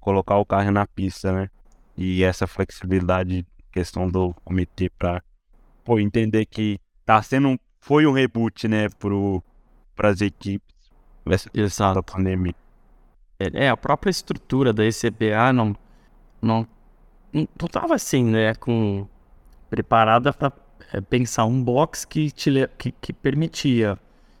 colocar 0.00 0.38
o 0.38 0.46
carro 0.46 0.70
na 0.70 0.86
pista, 0.86 1.30
né? 1.30 1.50
E 1.96 2.22
essa 2.22 2.46
flexibilidade, 2.46 3.46
questão 3.72 4.08
do 4.08 4.34
comitê 4.44 4.90
para 4.90 5.22
entender 5.98 6.46
que 6.46 6.78
tá 7.04 7.22
sendo 7.22 7.48
um, 7.48 7.58
foi 7.80 8.06
um 8.06 8.12
reboot, 8.12 8.68
né, 8.68 8.88
para 9.94 10.10
as 10.10 10.20
equipes. 10.20 10.74
Exato. 11.54 12.02
pandemia. 12.02 12.54
É, 13.38 13.64
é, 13.66 13.68
a 13.68 13.76
própria 13.76 14.10
estrutura 14.10 14.72
da 14.72 14.84
ECPA 14.84 15.52
não, 15.52 15.76
não, 16.40 16.66
não, 17.32 17.48
não 17.60 17.68
tava 17.68 17.94
assim, 17.94 18.24
né, 18.24 18.54
com 18.54 19.06
preparada 19.68 20.32
para 20.32 20.52
é, 20.92 21.00
pensar 21.00 21.44
um 21.44 21.62
box 21.62 22.04
que, 22.04 22.30
te, 22.30 22.50
que, 22.78 22.92
que 22.92 23.12
permitia 23.12 23.98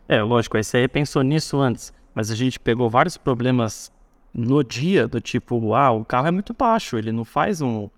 é, 0.08 0.22
lógico, 0.22 0.56
a 0.56 0.62
SAE 0.62 0.86
pensou 0.86 1.22
nisso 1.22 1.58
antes, 1.58 1.92
mas 2.14 2.30
a 2.30 2.34
gente 2.36 2.60
pegou 2.60 2.88
vários 2.88 3.16
problemas 3.16 3.92
no 4.36 4.62
dia, 4.62 5.08
do 5.08 5.20
tipo, 5.20 5.74
ah, 5.74 5.90
o 5.90 6.04
carro 6.04 6.26
é 6.26 6.30
muito 6.30 6.52
baixo, 6.52 6.98
ele 6.98 7.10
não 7.10 7.24
faz 7.24 7.62
um. 7.62 7.88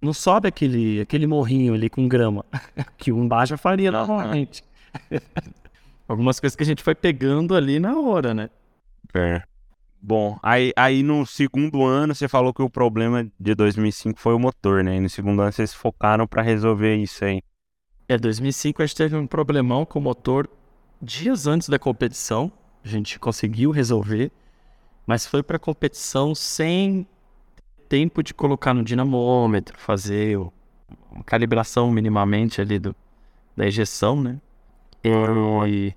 Não 0.00 0.14
sobe 0.14 0.48
aquele, 0.48 1.00
aquele 1.00 1.26
morrinho 1.26 1.74
ali 1.74 1.90
com 1.90 2.08
grama, 2.08 2.44
que 2.96 3.12
um 3.12 3.28
baixo 3.28 3.58
faria 3.58 3.90
normalmente. 3.90 4.64
Algumas 6.08 6.40
coisas 6.40 6.56
que 6.56 6.62
a 6.62 6.66
gente 6.66 6.82
foi 6.82 6.94
pegando 6.94 7.54
ali 7.54 7.78
na 7.78 7.98
hora, 7.98 8.32
né? 8.32 8.48
É. 9.14 9.42
Bom, 10.02 10.38
aí, 10.42 10.72
aí 10.74 11.02
no 11.02 11.26
segundo 11.26 11.84
ano 11.84 12.14
você 12.14 12.26
falou 12.26 12.54
que 12.54 12.62
o 12.62 12.70
problema 12.70 13.30
de 13.38 13.54
2005 13.54 14.18
foi 14.18 14.32
o 14.32 14.38
motor, 14.38 14.82
né? 14.82 14.96
E 14.96 15.00
no 15.00 15.10
segundo 15.10 15.42
ano 15.42 15.52
vocês 15.52 15.74
focaram 15.74 16.26
para 16.26 16.40
resolver 16.40 16.96
isso 16.96 17.22
aí. 17.22 17.42
É, 18.08 18.16
2005 18.16 18.82
a 18.82 18.86
gente 18.86 18.96
teve 18.96 19.14
um 19.14 19.26
problemão 19.26 19.84
com 19.84 19.98
o 19.98 20.02
motor 20.02 20.48
dias 21.02 21.46
antes 21.46 21.68
da 21.68 21.78
competição, 21.78 22.50
a 22.82 22.88
gente 22.88 23.18
conseguiu 23.18 23.70
resolver, 23.70 24.32
mas 25.10 25.26
foi 25.26 25.42
para 25.42 25.58
competição 25.58 26.36
sem 26.36 27.04
tempo 27.88 28.22
de 28.22 28.32
colocar 28.32 28.72
no 28.72 28.84
dinamômetro, 28.84 29.76
fazer 29.76 30.38
uma 30.38 31.24
calibração 31.26 31.90
minimamente 31.90 32.60
ali 32.60 32.78
do, 32.78 32.94
da 33.56 33.66
injeção, 33.66 34.22
né? 34.22 34.40
E 35.02 35.92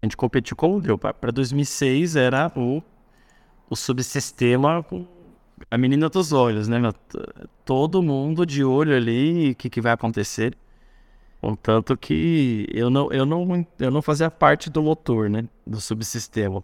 a 0.00 0.06
gente 0.06 0.16
competiu 0.16 0.56
como 0.56 0.80
deu. 0.80 0.96
Para 0.96 1.30
2006 1.30 2.16
era 2.16 2.50
o, 2.56 2.82
o 3.68 3.76
subsistema 3.76 4.86
a 5.70 5.76
menina 5.76 6.08
dos 6.08 6.32
olhos, 6.32 6.66
né? 6.66 6.78
Todo 7.62 8.02
mundo 8.02 8.46
de 8.46 8.64
olho 8.64 8.96
ali, 8.96 9.50
o 9.50 9.54
que, 9.54 9.68
que 9.68 9.82
vai 9.82 9.92
acontecer. 9.92 10.56
Contanto 11.42 11.94
que 11.94 12.66
eu 12.72 12.88
não, 12.88 13.12
eu, 13.12 13.26
não, 13.26 13.66
eu 13.78 13.90
não 13.90 14.00
fazia 14.00 14.30
parte 14.30 14.70
do 14.70 14.82
motor, 14.82 15.28
né? 15.28 15.46
Do 15.66 15.78
subsistema. 15.78 16.62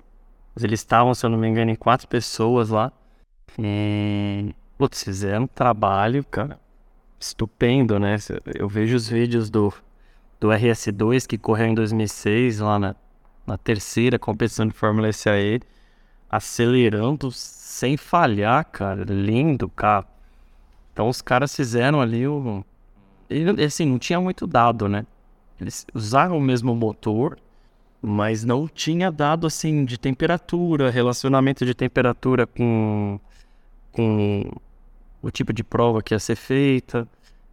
Mas 0.57 0.64
eles 0.64 0.81
estavam, 0.81 1.14
se 1.14 1.27
eu 1.27 1.29
não 1.31 1.37
me 1.37 1.47
engano, 1.47 1.71
em 1.71 1.77
quatro 1.77 2.09
pessoas 2.09 2.71
lá. 2.71 2.90
E... 3.59 4.55
Putz, 4.79 5.05
fizeram 5.05 5.45
um 5.45 5.47
trabalho, 5.47 6.25
cara, 6.25 6.59
estupendo, 7.21 7.99
né? 7.99 8.16
Eu 8.55 8.69
vejo 8.69 8.97
os 8.97 9.09
vídeos 9.09 9.51
do, 9.51 9.73
do 10.40 10.49
RS2 10.49 11.27
que 11.27 11.37
correu 11.37 11.66
em 11.66 11.75
2006, 11.75 12.61
lá 12.61 12.79
na, 12.79 12.97
na 13.47 13.59
terceira 13.59 14.19
competição 14.19 14.66
de 14.66 14.73
Fórmula 14.73 15.12
SAE, 15.12 15.61
acelerando 16.29 17.31
sem 17.31 17.99
falhar, 17.99 18.64
cara. 18.64 19.05
Lindo 19.05 19.69
carro. 19.69 20.07
Então 20.92 21.09
os 21.09 21.21
caras 21.21 21.55
fizeram 21.55 22.01
ali 22.01 22.27
o 22.27 22.64
e, 23.29 23.64
assim, 23.64 23.85
não 23.85 23.99
tinha 23.99 24.21
muito 24.21 24.47
dado, 24.47 24.88
né? 24.88 25.05
eles 25.61 25.87
usaram 25.95 26.37
o 26.37 26.40
mesmo 26.40 26.75
motor, 26.75 27.38
mas 28.01 28.45
não 28.45 28.69
tinha 28.69 29.11
dado 29.11 29.47
assim 29.47 29.85
de 29.85 29.99
temperatura, 29.99 30.91
relacionamento 30.91 31.65
de 31.65 31.75
temperatura 31.75 32.47
com, 32.47 33.19
com 33.93 34.51
o 35.23 35.31
tipo 35.31 35.53
de 35.53 35.65
prova 35.65 36.03
que 36.03 36.15
ia 36.15 36.19
ser 36.19 36.37
feita. 36.37 37.09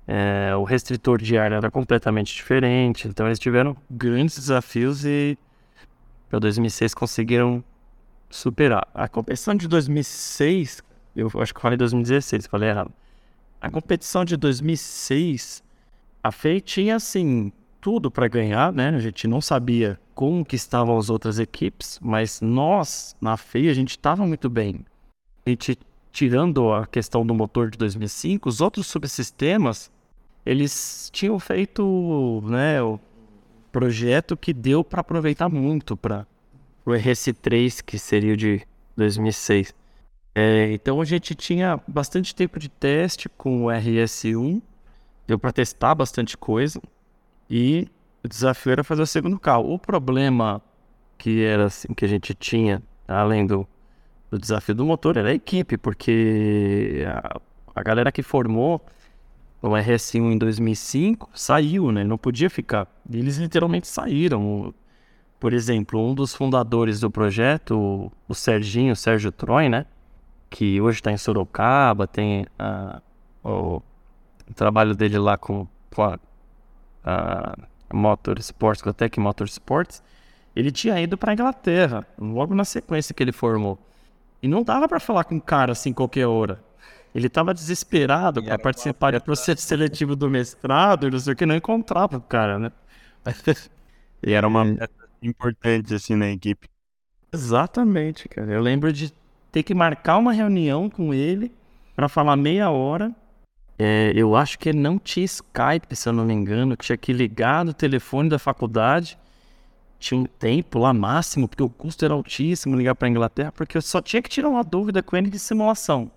É, 0.05 0.53
o 0.55 0.63
restritor 0.63 1.21
de 1.21 1.37
ar 1.37 1.51
era 1.51 1.71
completamente 1.71 2.35
diferente, 2.35 3.07
então 3.07 3.25
eles 3.25 3.39
tiveram 3.39 3.75
grandes 3.89 4.37
desafios 4.37 5.05
e 5.05 5.37
para 6.29 6.39
2006 6.39 6.93
conseguiram 6.93 7.63
superar. 8.29 8.87
A 8.93 9.07
competição 9.07 9.55
de 9.55 9.67
2006, 9.67 10.83
eu 11.15 11.31
acho 11.35 11.53
que 11.53 11.61
falei 11.61 11.77
2016, 11.77 12.47
falei 12.47 12.69
errado. 12.69 12.91
A 13.61 13.71
competição 13.71 14.25
de 14.25 14.35
2006, 14.35 15.63
a 16.21 16.31
FEI 16.31 16.59
tinha 16.59 16.97
assim 16.97 17.51
tudo 17.83 18.09
para 18.09 18.29
ganhar, 18.29 18.71
né? 18.71 18.89
A 18.95 18.99
gente 18.99 19.27
não 19.27 19.41
sabia 19.41 19.99
como 20.15 20.45
que 20.45 20.55
estavam 20.55 20.97
as 20.97 21.09
outras 21.09 21.37
equipes, 21.37 21.99
mas 22.01 22.39
nós 22.39 23.13
na 23.19 23.35
FEI 23.35 23.67
a 23.67 23.73
gente 23.73 23.89
estava 23.89 24.25
muito 24.25 24.49
bem. 24.49 24.85
A 25.45 25.49
gente 25.49 25.77
tirando 26.09 26.71
a 26.71 26.87
questão 26.87 27.25
do 27.25 27.35
motor 27.35 27.69
de 27.69 27.77
2005, 27.77 28.47
os 28.47 28.61
outros 28.61 28.87
subsistemas 28.87 29.91
eles 30.45 31.09
tinham 31.11 31.37
feito, 31.39 32.41
né, 32.45 32.81
o 32.81 32.97
projeto 33.69 34.37
que 34.37 34.53
deu 34.53 34.81
para 34.81 35.01
aproveitar 35.01 35.49
muito 35.49 35.97
para 35.97 36.25
o 36.85 36.91
RS3, 36.91 37.83
que 37.83 37.99
seria 37.99 38.33
o 38.33 38.37
de 38.37 38.61
2006. 38.95 39.75
É, 40.33 40.71
então 40.71 41.01
a 41.01 41.05
gente 41.05 41.35
tinha 41.35 41.81
bastante 41.85 42.33
tempo 42.33 42.57
de 42.59 42.69
teste 42.69 43.27
com 43.27 43.65
o 43.65 43.67
RS1, 43.67 44.61
deu 45.27 45.37
para 45.37 45.51
testar 45.51 45.93
bastante 45.95 46.37
coisa 46.37 46.81
e 47.55 47.87
o 48.23 48.27
desafio 48.27 48.71
era 48.71 48.83
fazer 48.83 49.03
o 49.03 49.05
segundo 49.05 49.39
carro. 49.39 49.71
O 49.71 49.77
problema 49.77 50.59
que 51.19 51.43
era 51.43 51.65
assim 51.65 51.93
que 51.93 52.03
a 52.03 52.07
gente 52.07 52.33
tinha, 52.33 52.81
além 53.07 53.45
do, 53.45 53.67
do 54.31 54.39
desafio 54.39 54.73
do 54.73 54.83
motor, 54.83 55.17
era 55.17 55.29
a 55.29 55.33
equipe, 55.35 55.77
porque 55.77 57.05
a, 57.07 57.39
a 57.75 57.83
galera 57.83 58.11
que 58.11 58.23
formou 58.23 58.83
o 59.61 59.69
RS1 59.69 60.33
em 60.33 60.37
2005 60.39 61.29
saiu, 61.31 61.91
né? 61.91 62.03
Não 62.03 62.17
podia 62.17 62.49
ficar. 62.49 62.87
Eles 63.07 63.37
literalmente 63.37 63.87
saíram. 63.87 64.73
Por 65.39 65.53
exemplo, 65.53 66.03
um 66.03 66.15
dos 66.15 66.33
fundadores 66.33 67.01
do 67.01 67.11
projeto, 67.11 68.11
o 68.27 68.33
Serginho, 68.33 68.93
o 68.93 68.95
Sérgio 68.95 69.31
Troy, 69.31 69.69
né? 69.69 69.85
Que 70.49 70.81
hoje 70.81 71.01
está 71.01 71.11
em 71.11 71.17
Sorocaba, 71.17 72.07
tem 72.07 72.47
a, 72.57 72.99
o, 73.43 73.79
o, 74.49 74.53
trabalho 74.55 74.95
dele 74.95 75.19
lá 75.19 75.37
com, 75.37 75.67
com 75.93 76.03
a, 76.03 76.19
a 77.03 77.57
Motorsports, 77.93 78.81
com 78.81 78.89
a 78.89 78.93
Tech 78.93 79.19
Motorsports. 79.19 80.03
Ele 80.55 80.71
tinha 80.71 80.99
ido 81.01 81.17
para 81.17 81.33
Inglaterra, 81.33 82.05
logo 82.17 82.53
na 82.53 82.65
sequência 82.65 83.13
que 83.13 83.23
ele 83.23 83.31
formou. 83.31 83.79
E 84.41 84.47
não 84.47 84.63
dava 84.63 84.87
para 84.87 84.99
falar 84.99 85.23
com 85.23 85.35
um 85.35 85.39
cara 85.39 85.71
assim 85.71 85.93
qualquer 85.93 86.27
hora. 86.27 86.61
Ele 87.15 87.27
estava 87.27 87.53
desesperado 87.53 88.43
para 88.43 88.57
participar 88.57 89.13
do 89.13 89.21
processo 89.21 89.61
seletivo 89.61 90.15
do 90.15 90.29
mestrado 90.29 91.07
e 91.07 91.11
não 91.11 91.19
sei 91.19 91.33
o 91.33 91.35
que, 91.35 91.45
não 91.45 91.55
encontrava 91.55 92.17
o 92.17 92.21
cara, 92.21 92.57
né? 92.57 92.71
e 94.21 94.33
era 94.33 94.47
uma 94.47 94.65
é. 94.67 94.87
importante, 95.21 95.93
assim, 95.93 96.15
na 96.15 96.29
equipe. 96.29 96.67
Exatamente, 97.31 98.27
cara. 98.27 98.51
Eu 98.51 98.61
lembro 98.61 98.91
de 98.91 99.13
ter 99.51 99.63
que 99.63 99.73
marcar 99.73 100.17
uma 100.17 100.33
reunião 100.33 100.89
com 100.89 101.13
ele 101.13 101.51
para 101.95 102.09
falar 102.09 102.35
meia 102.35 102.69
hora. 102.71 103.13
É, 103.77 104.11
eu 104.15 104.35
acho 104.35 104.59
que 104.59 104.71
não 104.71 104.99
tinha 104.99 105.25
Skype, 105.25 105.95
se 105.95 106.07
eu 106.07 106.13
não 106.13 106.25
me 106.25 106.33
engano. 106.33 106.75
Tinha 106.75 106.97
que 106.97 107.11
ligar 107.11 107.65
no 107.65 107.73
telefone 107.73 108.29
da 108.29 108.39
faculdade. 108.39 109.17
Tinha 109.99 110.19
um 110.19 110.25
tempo 110.25 110.79
lá 110.79 110.93
máximo, 110.93 111.47
porque 111.47 111.63
o 111.63 111.69
custo 111.69 112.03
era 112.03 112.13
altíssimo 112.13 112.75
ligar 112.75 112.93
para 112.95 113.07
Inglaterra, 113.07 113.51
porque 113.51 113.77
eu 113.77 113.81
só 113.81 114.01
tinha 114.01 114.21
que 114.21 114.29
tirar 114.29 114.49
uma 114.49 114.63
dúvida 114.63 115.01
com 115.01 115.15
ele 115.15 115.29
de 115.29 115.39
simulação. 115.39 116.11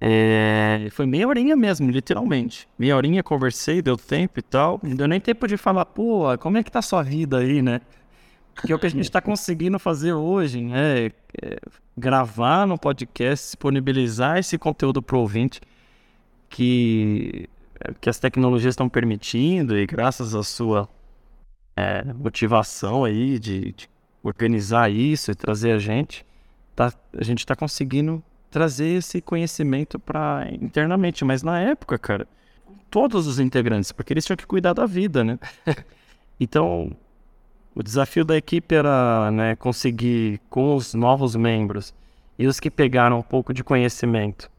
É, 0.00 0.88
foi 0.92 1.06
meia 1.06 1.28
horinha 1.28 1.54
mesmo, 1.54 1.90
literalmente. 1.90 2.66
Meia 2.78 2.96
horinha 2.96 3.22
conversei, 3.22 3.82
deu 3.82 3.96
tempo 3.96 4.38
e 4.38 4.42
tal. 4.42 4.80
Não 4.82 4.96
deu 4.96 5.06
nem 5.06 5.20
tempo 5.20 5.46
de 5.46 5.56
falar, 5.56 5.84
pô, 5.84 6.36
como 6.38 6.58
é 6.58 6.62
que 6.62 6.72
tá 6.72 6.80
a 6.80 6.82
sua 6.82 7.02
vida 7.02 7.38
aí, 7.38 7.62
né? 7.62 7.80
Porque 8.54 8.72
é 8.72 8.76
o 8.76 8.78
que 8.78 8.86
a 8.86 8.90
gente 8.90 9.04
está 9.04 9.20
conseguindo 9.20 9.78
fazer 9.78 10.12
hoje, 10.12 10.60
né? 10.62 11.06
É 11.42 11.58
gravar 11.96 12.66
no 12.66 12.78
podcast, 12.78 13.46
disponibilizar 13.46 14.38
esse 14.38 14.58
conteúdo 14.58 15.00
para 15.02 15.16
o 15.16 15.20
ouvinte 15.20 15.60
que, 16.50 17.48
que 18.00 18.10
as 18.10 18.18
tecnologias 18.18 18.72
estão 18.72 18.88
permitindo 18.88 19.78
e 19.78 19.86
graças 19.86 20.34
à 20.34 20.42
sua 20.42 20.86
é, 21.76 22.04
motivação 22.12 23.04
aí 23.04 23.38
de, 23.38 23.72
de, 23.72 23.88
organizar 24.22 24.90
isso 24.90 25.30
e 25.30 25.34
trazer 25.34 25.72
a 25.72 25.78
gente, 25.78 26.26
tá, 26.76 26.92
a 27.16 27.24
gente 27.24 27.38
está 27.38 27.56
conseguindo 27.56 28.22
trazer 28.50 28.98
esse 28.98 29.22
conhecimento 29.22 29.98
para 29.98 30.46
internamente. 30.60 31.24
Mas 31.24 31.42
na 31.42 31.58
época, 31.58 31.98
cara, 31.98 32.28
todos 32.90 33.26
os 33.26 33.38
integrantes, 33.38 33.92
porque 33.92 34.12
eles 34.12 34.26
tinham 34.26 34.36
que 34.36 34.46
cuidar 34.46 34.74
da 34.74 34.84
vida, 34.84 35.24
né? 35.24 35.38
então, 36.38 36.94
o 37.74 37.82
desafio 37.82 38.24
da 38.24 38.36
equipe 38.36 38.74
era 38.74 39.30
né, 39.30 39.56
conseguir, 39.56 40.40
com 40.50 40.74
os 40.74 40.92
novos 40.92 41.34
membros 41.36 41.94
e 42.38 42.46
os 42.46 42.58
que 42.58 42.70
pegaram 42.70 43.20
um 43.20 43.22
pouco 43.22 43.54
de 43.54 43.62
conhecimento, 43.62 44.49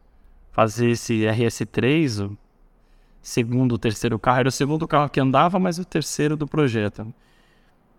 fazer 0.51 0.91
esse 0.91 1.21
RS3, 1.25 2.29
o 2.29 2.37
segundo, 3.21 3.75
o 3.75 3.77
terceiro 3.77 4.19
carro. 4.19 4.39
Era 4.39 4.49
o 4.49 4.51
segundo 4.51 4.87
carro 4.87 5.09
que 5.09 5.19
andava, 5.19 5.59
mas 5.59 5.79
o 5.79 5.85
terceiro 5.85 6.35
do 6.37 6.47
projeto. 6.47 7.13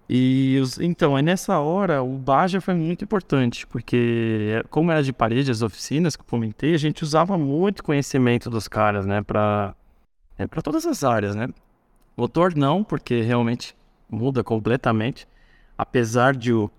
E 0.09 0.59
os, 0.61 0.79
então, 0.79 1.17
aí 1.17 1.23
nessa 1.23 1.59
hora 1.59 2.03
o 2.03 2.19
Baja 2.19 2.61
foi 2.61 2.75
muito 2.75 3.05
importante, 3.05 3.67
porque 3.67 4.63
como 4.69 4.91
era 4.91 5.03
de 5.03 5.13
parede 5.13 5.51
as 5.51 5.63
oficinas 5.63 6.17
que 6.17 6.23
eu 6.23 6.27
comentei, 6.27 6.75
a 6.75 6.79
gente 6.79 7.03
usava 7.03 7.39
muito 7.39 7.83
conhecimento 7.83 8.51
dos 8.51 8.69
caras, 8.69 9.07
né, 9.07 9.23
para 9.23 9.75
é, 10.37 10.47
para 10.47 10.63
todas 10.63 10.87
as 10.87 11.05
áreas, 11.05 11.35
né? 11.35 11.49
Motor 12.17 12.55
não, 12.55 12.85
porque 12.85 13.23
realmente 13.23 13.75
muda 14.11 14.45
completamente, 14.45 15.27
apesar 15.79 16.35
de 16.37 16.51
eu, 16.51 16.71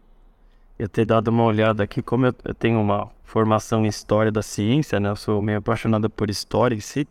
eu 0.77 0.87
ter 0.87 1.05
dado 1.05 1.29
uma 1.29 1.43
olhada 1.43 1.83
aqui, 1.83 2.01
como 2.01 2.25
eu, 2.27 2.35
eu 2.43 2.53
tenho 2.53 2.79
uma 2.79 3.09
formação 3.33 3.83
em 3.83 3.89
história 3.89 4.31
da 4.31 4.43
ciência, 4.43 4.99
né, 4.99 5.09
eu 5.09 5.15
sou 5.15 5.41
meio 5.41 5.57
apaixonado 5.57 6.07
por 6.07 6.29
história 6.29 6.75
em 6.75 6.79
si, 6.79 7.07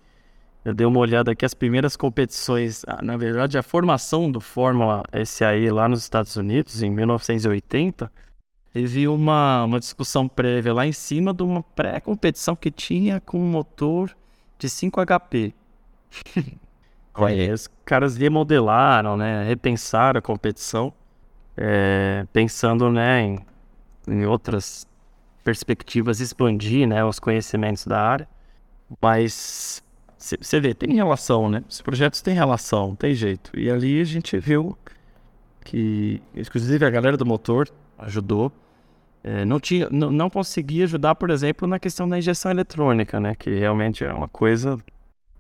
eu 0.65 0.73
dei 0.73 0.87
uma 0.87 1.01
olhada 1.01 1.33
aqui, 1.33 1.45
as 1.45 1.53
primeiras 1.53 1.97
competições, 1.97 2.85
ah, 2.87 3.03
na 3.03 3.17
verdade, 3.17 3.59
a 3.59 3.63
formação 3.63 4.31
do 4.31 4.41
Fórmula 4.41 5.03
SAE 5.27 5.69
lá 5.73 5.89
nos 5.89 5.99
Estados 5.99 6.37
Unidos, 6.37 6.81
em 6.81 6.91
1980, 6.91 8.09
teve 8.73 9.09
uma, 9.09 9.65
uma 9.65 9.81
discussão 9.81 10.29
prévia 10.29 10.73
lá 10.73 10.87
em 10.87 10.93
cima 10.93 11.35
de 11.35 11.43
uma 11.43 11.61
pré-competição 11.61 12.55
que 12.55 12.71
tinha 12.71 13.21
com 13.21 13.41
um 13.41 13.51
motor 13.51 14.17
de 14.61 14.71
5 14.71 15.05
HP. 15.05 15.53
os 17.53 17.69
caras 17.85 18.17
remodelaram, 18.17 19.17
né, 19.17 19.43
repensaram 19.43 20.21
a 20.21 20.23
competição, 20.23 20.93
é, 21.57 22.25
pensando 22.33 22.93
né, 22.93 23.23
em, 23.23 23.39
em 24.07 24.25
outras 24.25 24.87
perspectivas, 25.43 26.21
expandir 26.21 26.87
né, 26.87 27.05
os 27.05 27.19
conhecimentos 27.19 27.87
da 27.87 28.01
área. 28.01 28.29
Mas 29.01 29.83
você 30.19 30.61
vê, 30.61 30.73
tem 30.73 30.95
relação, 30.95 31.49
né? 31.49 31.65
Os 31.69 31.81
projetos 31.81 32.23
têm 32.23 32.35
relação, 32.35 32.95
tem 32.95 33.15
jeito. 33.15 33.59
E 33.59 33.71
ali 33.71 34.01
a 34.01 34.05
gente 34.05 34.39
viu 34.39 34.77
que, 35.65 36.23
inclusive, 36.35 36.85
a 36.85 36.91
galera 36.91 37.17
do 37.17 37.27
motor 37.27 37.69
ajudou. 37.99 38.53
É, 39.25 39.45
não, 39.45 39.61
tinha, 39.61 39.89
não, 39.91 40.11
não 40.11 40.29
conseguia 40.29 40.85
ajudar, 40.85 41.15
por 41.15 41.31
exemplo, 41.31 41.67
na 41.67 41.79
questão 41.79 42.09
da 42.09 42.19
injeção 42.19 42.51
eletrônica, 42.51 43.19
né? 43.21 43.35
Que 43.35 43.51
realmente 43.51 44.05
é 44.05 44.13
uma 44.13 44.29
coisa 44.29 44.79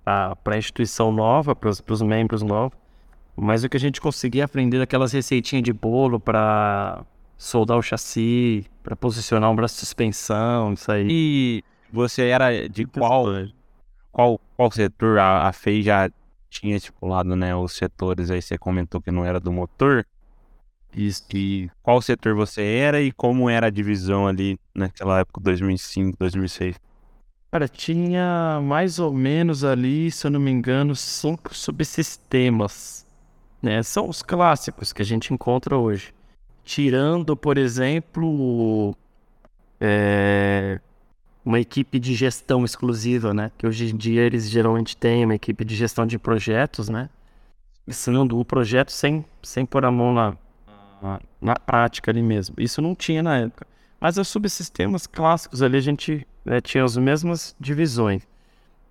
para 0.04 0.36
a 0.46 0.58
instituição 0.58 1.12
nova, 1.12 1.54
para 1.54 1.70
os 1.70 2.02
membros 2.02 2.42
novos. 2.42 2.76
Mas 3.36 3.64
o 3.64 3.68
que 3.68 3.76
a 3.76 3.80
gente 3.80 4.00
conseguia 4.00 4.44
aprender 4.44 4.80
aquelas 4.80 5.12
receitinhas 5.12 5.62
de 5.62 5.72
bolo 5.72 6.20
para 6.20 7.04
soldar 7.36 7.78
o 7.78 7.82
chassi, 7.82 8.66
para 8.82 8.96
posicionar 8.96 9.50
um 9.50 9.56
braço 9.56 9.74
de 9.74 9.80
suspensão, 9.80 10.72
isso 10.72 10.90
aí. 10.90 11.06
E 11.10 11.64
você 11.92 12.28
era 12.28 12.68
de 12.68 12.84
qual 12.86 13.26
qual, 14.12 14.38
qual 14.56 14.70
setor 14.70 15.18
a, 15.18 15.48
a 15.48 15.52
FEI 15.52 15.82
já 15.82 16.10
tinha 16.50 16.76
estipulado, 16.76 17.34
né? 17.34 17.56
Os 17.56 17.72
setores 17.72 18.30
aí 18.30 18.42
você 18.42 18.58
comentou 18.58 19.00
que 19.00 19.10
não 19.10 19.24
era 19.24 19.40
do 19.40 19.50
motor. 19.50 20.06
Isso. 20.94 21.24
E 21.34 21.70
qual 21.82 22.02
setor 22.02 22.34
você 22.34 22.62
era 22.62 23.00
e 23.00 23.10
como 23.10 23.48
era 23.48 23.68
a 23.68 23.70
divisão 23.70 24.26
ali 24.26 24.58
naquela 24.74 25.20
época, 25.20 25.40
2005, 25.40 26.18
2006? 26.18 26.78
Cara, 27.50 27.66
tinha 27.66 28.60
mais 28.62 28.98
ou 28.98 29.12
menos 29.12 29.64
ali, 29.64 30.10
se 30.10 30.26
eu 30.26 30.30
não 30.30 30.40
me 30.40 30.50
engano, 30.50 30.94
cinco 30.94 31.54
subsistemas. 31.54 33.06
Né? 33.62 33.82
São 33.82 34.08
os 34.08 34.22
clássicos 34.22 34.92
que 34.92 35.02
a 35.02 35.04
gente 35.04 35.32
encontra 35.32 35.76
hoje. 35.76 36.14
Tirando, 36.64 37.36
por 37.36 37.58
exemplo, 37.58 38.96
é, 39.80 40.80
uma 41.44 41.58
equipe 41.58 41.98
de 41.98 42.14
gestão 42.14 42.64
exclusiva, 42.64 43.34
né? 43.34 43.50
Que 43.58 43.66
hoje 43.66 43.92
em 43.92 43.96
dia 43.96 44.22
eles 44.22 44.48
geralmente 44.48 44.96
têm 44.96 45.24
uma 45.24 45.34
equipe 45.34 45.64
de 45.64 45.74
gestão 45.74 46.06
de 46.06 46.18
projetos, 46.18 46.88
né? 46.88 47.08
ensinando 47.86 48.38
o 48.38 48.44
projeto 48.44 48.90
sem, 48.90 49.24
sem 49.42 49.66
pôr 49.66 49.84
a 49.84 49.90
mão 49.90 50.12
na, 50.12 50.36
na, 51.00 51.20
na, 51.40 51.56
prática 51.56 52.10
ali 52.10 52.22
mesmo. 52.22 52.54
Isso 52.58 52.80
não 52.80 52.94
tinha 52.94 53.22
na 53.22 53.38
época. 53.38 53.66
Mas 54.00 54.16
os 54.16 54.28
subsistemas 54.28 55.06
clássicos 55.06 55.62
ali 55.62 55.76
a 55.76 55.80
gente 55.80 56.26
né, 56.44 56.60
tinha 56.60 56.84
as 56.84 56.96
mesmas 56.96 57.54
divisões. 57.58 58.22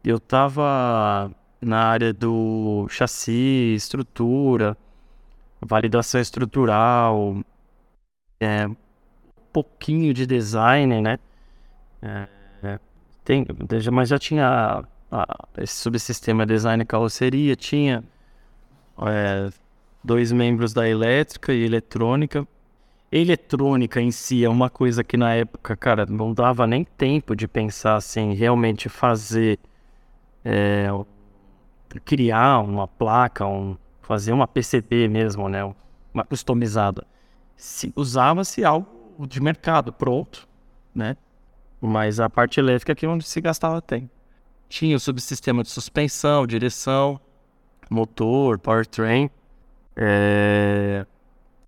Eu 0.03 0.17
estava 0.17 1.31
na 1.61 1.83
área 1.83 2.13
do 2.13 2.87
chassi, 2.89 3.73
estrutura, 3.75 4.77
validação 5.61 6.19
estrutural, 6.19 7.37
é, 8.41 8.67
um 8.67 8.75
pouquinho 9.53 10.13
de 10.13 10.25
design, 10.25 10.99
né? 10.99 11.19
É, 12.01 12.27
é 12.63 12.79
tem, 13.23 13.45
mas 13.91 14.09
já 14.09 14.17
tinha 14.17 14.83
a, 15.11 15.47
esse 15.59 15.75
subsistema 15.75 16.45
design 16.45 16.83
carroceria, 16.83 17.55
tinha 17.55 18.03
é, 19.03 19.49
dois 20.03 20.31
membros 20.31 20.73
da 20.73 20.89
elétrica 20.89 21.53
e 21.53 21.63
eletrônica. 21.63 22.47
Eletrônica 23.11 24.01
em 24.01 24.09
si 24.09 24.43
é 24.43 24.49
uma 24.49 24.69
coisa 24.69 25.03
que 25.03 25.17
na 25.17 25.35
época, 25.35 25.75
cara, 25.75 26.05
não 26.05 26.33
dava 26.33 26.65
nem 26.65 26.83
tempo 26.83 27.35
de 27.35 27.47
pensar 27.47 27.97
assim, 27.97 28.33
realmente 28.33 28.89
fazer, 28.89 29.59
é, 30.43 30.87
criar 32.05 32.59
uma 32.59 32.87
placa, 32.87 33.45
um, 33.45 33.77
fazer 34.01 34.31
uma 34.31 34.47
PCB 34.47 35.07
mesmo, 35.07 35.47
né, 35.47 35.63
uma 36.13 36.23
customizada. 36.23 37.05
Usava-se 37.95 38.65
algo 38.65 39.27
de 39.27 39.39
mercado 39.39 39.93
pronto, 39.93 40.47
né, 40.93 41.15
mas 41.79 42.19
a 42.19 42.29
parte 42.29 42.59
elétrica 42.59 42.93
aqui 42.93 43.05
é 43.05 43.09
onde 43.09 43.23
se 43.23 43.39
gastava 43.39 43.81
tempo. 43.81 44.09
Tinha 44.67 44.95
o 44.95 44.99
subsistema 44.99 45.63
de 45.63 45.69
suspensão, 45.69 46.47
direção, 46.47 47.19
motor, 47.89 48.57
powertrain, 48.57 49.29
é, 49.95 51.05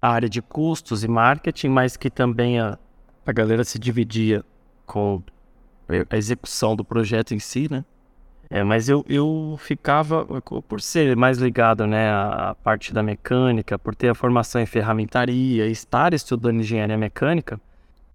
a 0.02 0.10
área 0.10 0.30
de 0.30 0.42
custos 0.42 1.04
e 1.04 1.08
marketing, 1.08 1.70
mas 1.70 1.96
que 1.96 2.10
também 2.10 2.60
a, 2.60 2.78
a 3.26 3.32
galera 3.32 3.64
se 3.64 3.78
dividia 3.78 4.44
com 4.86 5.22
a 6.10 6.18
execução 6.18 6.76
do 6.76 6.84
projeto 6.84 7.34
em 7.34 7.40
si, 7.40 7.68
né? 7.70 7.84
É, 8.56 8.64
mas 8.64 8.88
eu, 8.88 9.04
eu 9.10 9.56
ficava, 9.58 10.28
por 10.68 10.80
ser 10.80 11.16
mais 11.16 11.40
ligado 11.40 11.88
né, 11.88 12.12
à 12.12 12.56
parte 12.64 12.94
da 12.94 13.02
mecânica, 13.02 13.80
por 13.80 13.96
ter 13.96 14.10
a 14.10 14.14
formação 14.14 14.62
em 14.62 14.66
ferramentaria, 14.68 15.66
estar 15.66 16.14
estudando 16.14 16.60
engenharia 16.60 16.96
mecânica, 16.96 17.60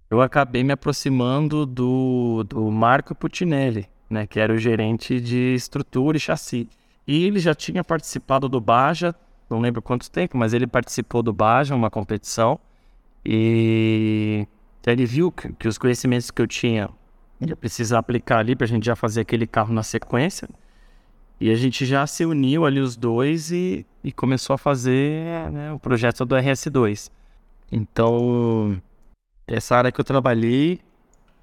eu 0.09 0.21
acabei 0.21 0.63
me 0.63 0.71
aproximando 0.71 1.65
do, 1.65 2.45
do 2.47 2.71
Marco 2.71 3.13
Putinelli, 3.13 3.89
né, 4.09 4.25
que 4.25 4.39
era 4.39 4.53
o 4.53 4.57
gerente 4.57 5.19
de 5.19 5.53
estrutura 5.55 6.15
e 6.15 6.21
chassi. 6.21 6.69
E 7.05 7.25
ele 7.25 7.39
já 7.39 7.53
tinha 7.53 7.83
participado 7.83 8.47
do 8.47 8.61
Baja, 8.61 9.13
não 9.49 9.59
lembro 9.59 9.81
quanto 9.81 10.09
tempo, 10.09 10.37
mas 10.37 10.53
ele 10.53 10.67
participou 10.67 11.21
do 11.21 11.33
Baja, 11.33 11.75
uma 11.75 11.89
competição, 11.89 12.57
e 13.25 14.47
ele 14.87 15.05
viu 15.05 15.33
que, 15.33 15.51
que 15.51 15.67
os 15.67 15.77
conhecimentos 15.77 16.31
que 16.31 16.41
eu 16.41 16.47
tinha 16.47 16.89
ia 17.41 17.55
precisar 17.55 17.99
aplicar 17.99 18.39
ali 18.39 18.55
para 18.55 18.65
a 18.65 18.67
gente 18.67 18.85
já 18.85 18.95
fazer 18.95 19.21
aquele 19.21 19.47
carro 19.47 19.73
na 19.73 19.83
sequência. 19.83 20.49
E 21.39 21.49
a 21.49 21.55
gente 21.55 21.85
já 21.85 22.05
se 22.05 22.25
uniu 22.25 22.65
ali 22.65 22.81
os 22.81 22.97
dois 22.97 23.51
e, 23.51 23.85
e 24.03 24.11
começou 24.11 24.53
a 24.53 24.57
fazer 24.57 25.49
né, 25.51 25.71
o 25.71 25.79
projeto 25.79 26.25
do 26.25 26.35
RS2. 26.35 27.09
Então, 27.71 28.81
essa 29.47 29.77
área 29.77 29.91
que 29.91 30.01
eu 30.01 30.03
trabalhei, 30.03 30.81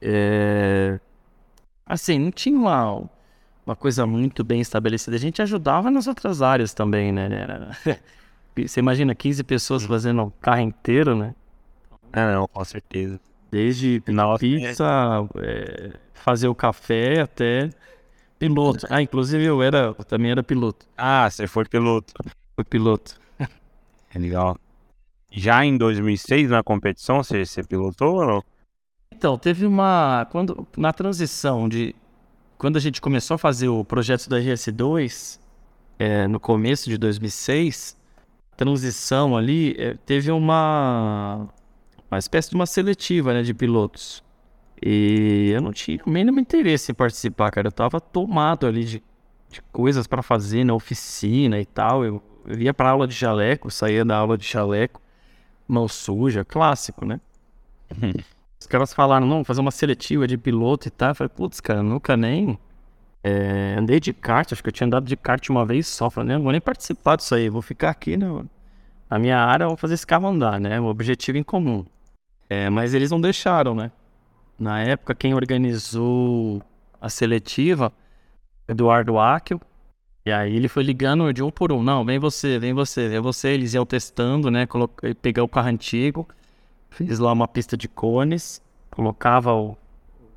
é... 0.03 1.01
assim, 1.87 2.19
não 2.19 2.31
tinha 2.31 2.59
uma, 2.59 3.09
uma 3.65 3.77
coisa 3.77 4.07
muito 4.07 4.45
bem 4.45 4.61
estabelecida. 4.61 5.17
A 5.17 5.21
gente 5.21 5.41
ajudava 5.41 5.91
nas 5.91 6.07
outras 6.07 6.43
áreas 6.43 6.75
também, 6.75 7.11
né? 7.11 7.29
Você 8.55 8.81
imagina 8.81 9.15
15 9.15 9.45
pessoas 9.45 9.85
fazendo 9.85 10.23
um 10.23 10.31
carro 10.41 10.61
inteiro, 10.61 11.17
né? 11.17 11.35
É, 12.13 12.35
não, 12.35 12.47
com 12.49 12.65
certeza. 12.65 13.21
Desde 13.57 14.03
na 14.09 14.37
pizza, 14.37 15.27
é, 15.39 15.93
fazer 16.13 16.47
o 16.47 16.55
café 16.55 17.23
até 17.23 17.71
piloto. 18.39 18.87
Ah, 18.91 19.01
inclusive 19.01 19.43
eu 19.43 19.63
era, 19.63 19.95
eu 19.99 20.05
também 20.05 20.31
era 20.31 20.43
piloto. 20.43 20.85
Ah, 20.95 21.27
você 21.31 21.47
foi 21.47 21.65
piloto. 21.65 22.13
Foi 22.55 22.65
piloto. 22.65 23.19
É 24.15 24.19
legal. 24.19 24.59
Já 25.31 25.65
em 25.65 25.77
2006 25.77 26.51
na 26.51 26.63
competição, 26.63 27.23
você, 27.23 27.47
você 27.47 27.63
pilotou 27.63 28.17
ou 28.17 28.27
não? 28.27 28.45
Então, 29.11 29.39
teve 29.39 29.65
uma. 29.65 30.27
Quando, 30.31 30.67
na 30.77 30.93
transição 30.93 31.67
de 31.67 31.95
quando 32.59 32.77
a 32.77 32.81
gente 32.81 33.01
começou 33.01 33.37
a 33.37 33.39
fazer 33.39 33.69
o 33.69 33.85
projeto 33.85 34.29
da 34.29 34.39
RS2, 34.39 35.39
é, 35.99 36.27
no 36.27 36.39
começo 36.39 36.91
de 36.91 36.99
2006, 36.99 37.97
transição 38.57 39.37
ali, 39.37 39.75
é, 39.79 39.95
teve 40.07 40.31
uma, 40.31 41.49
uma 42.11 42.19
espécie 42.19 42.51
de 42.51 42.55
uma 42.55 42.67
seletiva 42.67 43.33
né, 43.33 43.43
de 43.43 43.53
pilotos. 43.53 44.23
E 44.83 45.51
eu 45.55 45.61
não 45.61 45.73
tinha 45.73 46.01
o 46.05 46.11
mínimo 46.11 46.39
interesse 46.39 46.93
em 46.93 46.95
participar, 46.95 47.51
cara. 47.51 47.69
Eu 47.69 47.73
tava 47.73 48.01
tomado 48.01 48.67
ali 48.67 48.85
de, 48.85 49.03
de 49.51 49.63
coisas 49.73 50.07
para 50.07 50.23
fazer 50.23 50.65
na 50.65 50.75
oficina 50.75 51.59
e 51.59 51.65
tal. 51.65 52.05
Eu, 52.05 52.23
eu 52.47 52.59
ia 52.59 52.75
pra 52.75 52.91
aula 52.91 53.07
de 53.07 53.15
jaleco, 53.15 53.71
saía 53.71 54.05
da 54.05 54.17
aula 54.17 54.37
de 54.37 54.47
jaleco, 54.47 55.01
mão 55.67 55.89
suja, 55.89 56.45
clássico, 56.45 57.05
né? 57.05 57.21
Os 58.61 58.67
caras 58.67 58.93
falaram, 58.93 59.27
não, 59.27 59.45
fazer 59.45 59.61
uma 59.61 59.71
seletiva 59.71 60.27
de 60.27 60.37
piloto 60.37 60.89
e 60.89 60.91
tal. 60.91 61.11
Eu 61.11 61.15
falei, 61.15 61.33
putz, 61.35 61.61
cara, 61.61 61.83
nunca 61.83 62.17
nem 62.17 62.59
é, 63.23 63.75
andei 63.79 63.99
de 63.99 64.13
kart, 64.13 64.53
acho 64.53 64.63
que 64.63 64.69
eu 64.69 64.73
tinha 64.73 64.87
andado 64.87 65.05
de 65.05 65.17
kart 65.17 65.49
uma 65.49 65.65
vez 65.65 65.87
só. 65.87 66.11
Falei, 66.11 66.37
não 66.37 66.43
vou 66.43 66.53
nem 66.53 66.61
participar 66.61 67.17
disso 67.17 67.35
aí, 67.35 67.49
vou 67.49 67.63
ficar 67.63 67.91
aqui 67.91 68.17
no, 68.17 68.49
na 69.09 69.19
minha 69.19 69.39
área, 69.39 69.67
vou 69.67 69.77
fazer 69.77 69.95
esse 69.95 70.07
carro 70.07 70.29
andar, 70.29 70.61
né? 70.61 70.81
O 70.81 70.85
objetivo 70.85 71.39
em 71.39 71.43
comum. 71.43 71.85
É, 72.49 72.71
mas 72.71 72.95
eles 72.95 73.11
não 73.11 73.21
deixaram, 73.21 73.75
né? 73.75 73.91
Na 74.59 74.81
época, 74.81 75.15
quem 75.15 75.35
organizou 75.35 76.63
a 77.01 77.09
seletiva, 77.09 77.93
Eduardo 78.69 79.19
Akel, 79.19 79.61
e 80.25 80.33
aí 80.33 80.57
ele 80.57 80.69
foi 80.69 80.83
ligando 80.83 81.33
de 81.33 81.43
um 81.43 81.51
por 81.51 81.71
um. 81.73 81.83
Não, 81.83 82.05
vem 82.05 82.19
você, 82.19 82.59
vem 82.59 82.73
você, 82.75 83.09
vem 83.09 83.21
você. 83.21 83.51
Eles 83.51 83.75
iam 83.75 83.87
testando, 83.87 84.51
né? 84.51 84.67
Coloquei, 84.67 85.15
peguei 85.15 85.43
o 85.43 85.49
carro 85.49 85.69
antigo. 85.69 86.27
Fiz 86.91 87.19
lá 87.19 87.33
uma 87.33 87.47
pista 87.47 87.77
de 87.77 87.87
cones, 87.89 88.63
colocava 88.91 89.53
o 89.55 89.77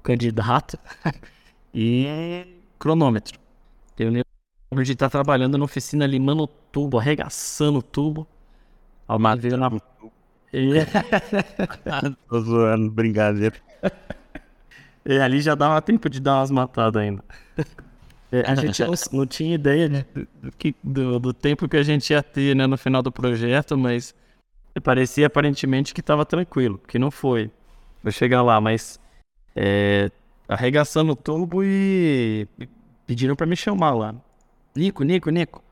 candidato 0.03 0.77
e 1.73 2.45
cronômetro. 2.77 3.39
Eu 3.97 4.09
lembro 4.09 4.85
de 4.85 4.91
estar 4.91 5.09
trabalhando 5.09 5.57
na 5.57 5.65
oficina 5.65 6.05
limando 6.05 6.47
tubo, 6.71 6.99
arregaçando 6.99 7.81
tubo. 7.81 8.27
Na. 9.07 9.71
Tô 12.27 12.41
zoando, 12.41 12.91
brincadeira. 12.91 13.55
E 15.05 15.17
ali 15.19 15.41
já 15.41 15.55
dava 15.55 15.81
tempo 15.81 16.09
de 16.09 16.19
dar 16.19 16.39
umas 16.39 16.51
matadas 16.51 17.01
ainda. 17.01 17.23
A 18.45 18.55
gente 18.55 18.83
não, 18.83 18.93
não 19.19 19.25
tinha 19.25 19.55
ideia 19.55 19.89
né, 19.89 20.05
do, 20.83 21.19
do, 21.19 21.33
tempo 21.33 21.67
que 21.67 21.77
a 21.77 21.83
gente 21.83 22.11
ia 22.11 22.21
ter 22.21 22.55
né, 22.55 22.67
no 22.67 22.77
final 22.77 23.01
do 23.01 23.11
projeto, 23.11 23.77
mas 23.77 24.13
parecia 24.83 25.27
aparentemente 25.27 25.93
que 25.93 25.99
estava 25.99 26.25
tranquilo, 26.25 26.79
que 26.87 26.99
não 26.99 27.09
foi. 27.09 27.49
Vou 28.03 28.11
chegar 28.11 28.41
lá, 28.43 28.61
mas 28.61 28.99
é, 29.55 30.11
arregaçando 30.47 31.13
o 31.13 31.15
tubo 31.15 31.63
e 31.63 32.47
pediram 33.05 33.35
para 33.35 33.47
me 33.47 33.55
chamar 33.55 33.91
lá. 33.91 34.15
Nico, 34.75 35.03
Nico, 35.03 35.29
Nico. 35.29 35.63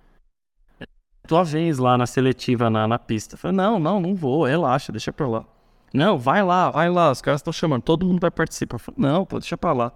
Tua 1.28 1.44
vez 1.44 1.78
lá 1.78 1.98
na 1.98 2.08
seletiva, 2.08 2.70
na, 2.70 2.88
na 2.88 2.98
pista. 2.98 3.36
Eu 3.36 3.38
falei, 3.38 3.58
não, 3.58 3.78
não, 3.78 4.00
não 4.00 4.16
vou, 4.16 4.46
relaxa, 4.46 4.94
deixa 4.94 5.12
pra 5.12 5.28
lá. 5.28 5.46
Não, 5.94 6.18
vai 6.18 6.42
lá, 6.42 6.72
vai 6.72 6.90
lá, 6.90 7.12
os 7.12 7.22
caras 7.22 7.40
estão 7.40 7.52
chamando, 7.52 7.82
todo 7.82 8.06
mundo 8.06 8.22
vai 8.22 8.32
participar. 8.32 8.76
Eu 8.76 8.80
falei, 8.80 9.02
não, 9.02 9.26
pô, 9.26 9.38
deixa 9.38 9.58
pra 9.58 9.74
lá. 9.74 9.92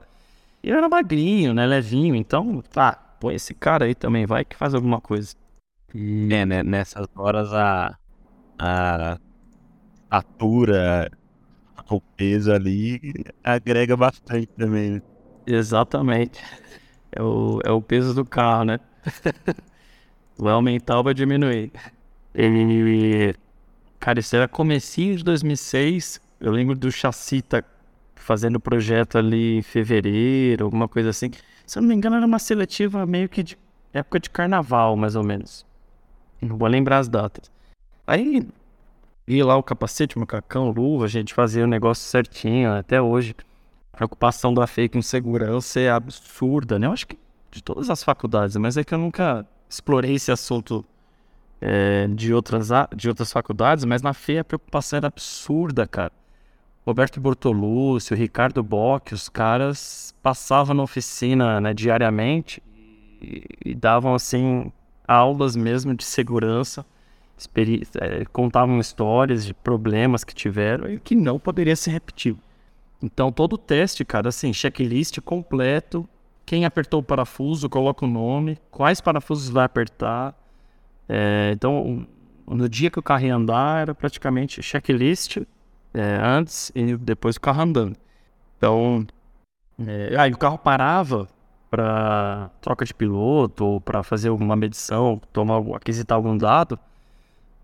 E 0.62 0.70
eu 0.70 0.78
era 0.78 0.90
magrinho, 0.90 1.54
né, 1.54 1.66
levinho, 1.66 2.16
então, 2.16 2.62
tá, 2.72 2.94
pô, 3.20 3.32
esse 3.32 3.54
cara 3.54 3.86
aí 3.86 3.96
também 3.96 4.26
vai 4.26 4.44
que 4.44 4.56
faz 4.56 4.74
alguma 4.74 5.00
coisa. 5.00 5.34
E... 5.96 6.28
É, 6.34 6.46
né, 6.46 6.64
nessas 6.64 7.08
horas 7.16 7.54
a, 7.54 7.98
a 8.60 9.18
altura, 10.10 11.10
o 11.90 12.02
peso 12.02 12.52
ali 12.52 13.00
agrega 13.44 13.96
bastante 13.96 14.48
também, 14.48 14.92
né? 14.92 15.02
Exatamente. 15.48 16.42
É 17.12 17.22
o, 17.22 17.60
é 17.64 17.72
o 17.72 17.82
peso 17.82 18.14
do 18.14 18.26
carro, 18.26 18.66
né? 18.66 18.80
vai 20.38 20.54
aumentar 20.54 20.98
ou 20.98 21.04
vai 21.04 21.14
diminuir. 21.14 21.72
Ele. 22.34 23.36
Cara, 24.00 24.20
isso 24.20 24.36
era 24.36 24.48
comecinho 24.48 25.16
de 25.18 25.24
2006. 25.24 26.20
Eu 26.40 26.52
lembro 26.52 26.76
do 26.76 26.92
chassi 26.92 27.42
tá 27.42 27.64
fazendo 28.16 28.60
projeto 28.60 29.18
ali 29.18 29.58
em 29.58 29.62
fevereiro, 29.62 30.66
alguma 30.66 30.88
coisa 30.88 31.10
assim. 31.10 31.32
Se 31.66 31.78
eu 31.78 31.82
não 31.82 31.90
me 31.90 31.96
engano, 31.96 32.16
era 32.16 32.26
uma 32.26 32.40
seletiva 32.40 33.06
meio 33.06 33.30
que 33.30 33.44
de 33.44 33.58
época 33.94 34.20
de 34.20 34.30
carnaval, 34.30 34.96
mais 34.96 35.16
ou 35.16 35.24
menos. 35.24 35.66
Não 36.42 36.58
vou 36.58 36.68
lembrar 36.68 37.00
as 37.00 37.08
datas. 37.08 37.52
Aí, 38.08 38.48
ia 39.28 39.46
lá 39.46 39.56
o 39.56 39.64
capacete, 39.64 40.18
macacão, 40.18 40.70
luva, 40.70 41.06
a 41.06 41.08
gente 41.08 41.34
fazia 41.34 41.64
o 41.64 41.68
negócio 41.68 42.04
certinho 42.04 42.74
até 42.74 43.02
hoje. 43.02 43.36
A 43.94 43.98
preocupação 43.98 44.54
da 44.54 44.66
FEI 44.66 44.90
com 44.90 45.02
segurança 45.02 45.80
é 45.80 45.90
absurda, 45.90 46.80
né? 46.80 46.88
Eu 46.88 46.92
acho 46.92 47.08
que 47.08 47.18
de 47.52 47.62
todas 47.62 47.90
as 47.90 48.04
faculdades, 48.04 48.56
mas 48.56 48.78
é 48.78 48.84
que 48.84 48.94
eu 48.94 48.98
nunca 48.98 49.46
explorei 49.72 50.16
esse 50.16 50.32
assunto 50.32 50.86
é, 51.62 52.08
de, 52.08 52.34
outras, 52.34 52.70
de 52.96 53.08
outras 53.08 53.32
faculdades, 53.32 53.86
mas 53.86 54.02
na 54.02 54.14
FEA 54.14 54.42
a 54.42 54.44
preocupação 54.44 54.98
era 54.98 55.08
absurda, 55.08 55.88
cara. 55.88 56.12
Roberto 56.86 57.22
Bortolúcio, 57.22 58.18
Ricardo 58.18 58.62
Bock, 58.64 59.14
os 59.14 59.30
caras 59.30 60.14
passavam 60.22 60.76
na 60.76 60.84
oficina 60.84 61.62
né, 61.62 61.74
diariamente 61.74 62.62
e, 63.22 63.46
e, 63.64 63.76
davam 63.76 64.16
assim 64.16 64.72
aulas 65.08 65.56
mesmo 65.56 65.94
de 65.96 66.04
segurança, 66.04 66.86
é, 68.00 68.26
contavam 68.26 68.80
histórias 68.80 69.46
de 69.46 69.54
problemas 69.54 70.24
que 70.24 70.34
tiveram 70.34 70.90
e 70.90 71.00
que 71.00 71.16
não 71.16 71.40
poderia 71.40 71.76
ser 71.76 71.92
repetido. 71.92 72.40
Então 73.02 73.32
todo 73.32 73.54
o 73.54 73.58
teste, 73.58 74.04
cara, 74.04 74.30
assim, 74.30 74.52
checklist 74.52 75.20
completo, 75.22 76.08
quem 76.46 76.66
apertou 76.66 77.00
o 77.00 77.04
parafuso, 77.04 77.70
coloca 77.70 78.06
o 78.06 78.08
nome, 78.08 78.58
quais 78.70 79.00
parafusos 79.00 79.50
vai 79.50 79.66
apertar. 79.66 80.36
É, 81.08 81.52
então, 81.54 82.06
no 82.48 82.68
dia 82.68 82.89
que 82.89 83.00
o 83.00 83.04
carro 83.04 83.26
ia 83.26 83.36
andar, 83.36 83.82
era 83.82 83.96
praticamente 83.96 84.62
checklist 84.62 85.38
é, 85.94 86.20
antes 86.22 86.72
e 86.76 86.96
depois 86.98 87.36
o 87.36 87.42
carro 87.42 87.62
andando. 87.62 87.96
Então, 88.58 89.06
é, 89.88 90.16
aí 90.18 90.32
o 90.32 90.38
carro 90.38 90.58
parava 90.58 91.28
para 91.70 92.50
troca 92.60 92.84
de 92.84 92.94
piloto 92.94 93.66
ou 93.66 93.82
para 93.82 94.04
fazer 94.04 94.30
alguma 94.30 94.56
medição, 94.56 95.22
tomar, 95.32 95.62
aquisitar 95.76 96.18
algum 96.18 96.38
dado, 96.38 96.78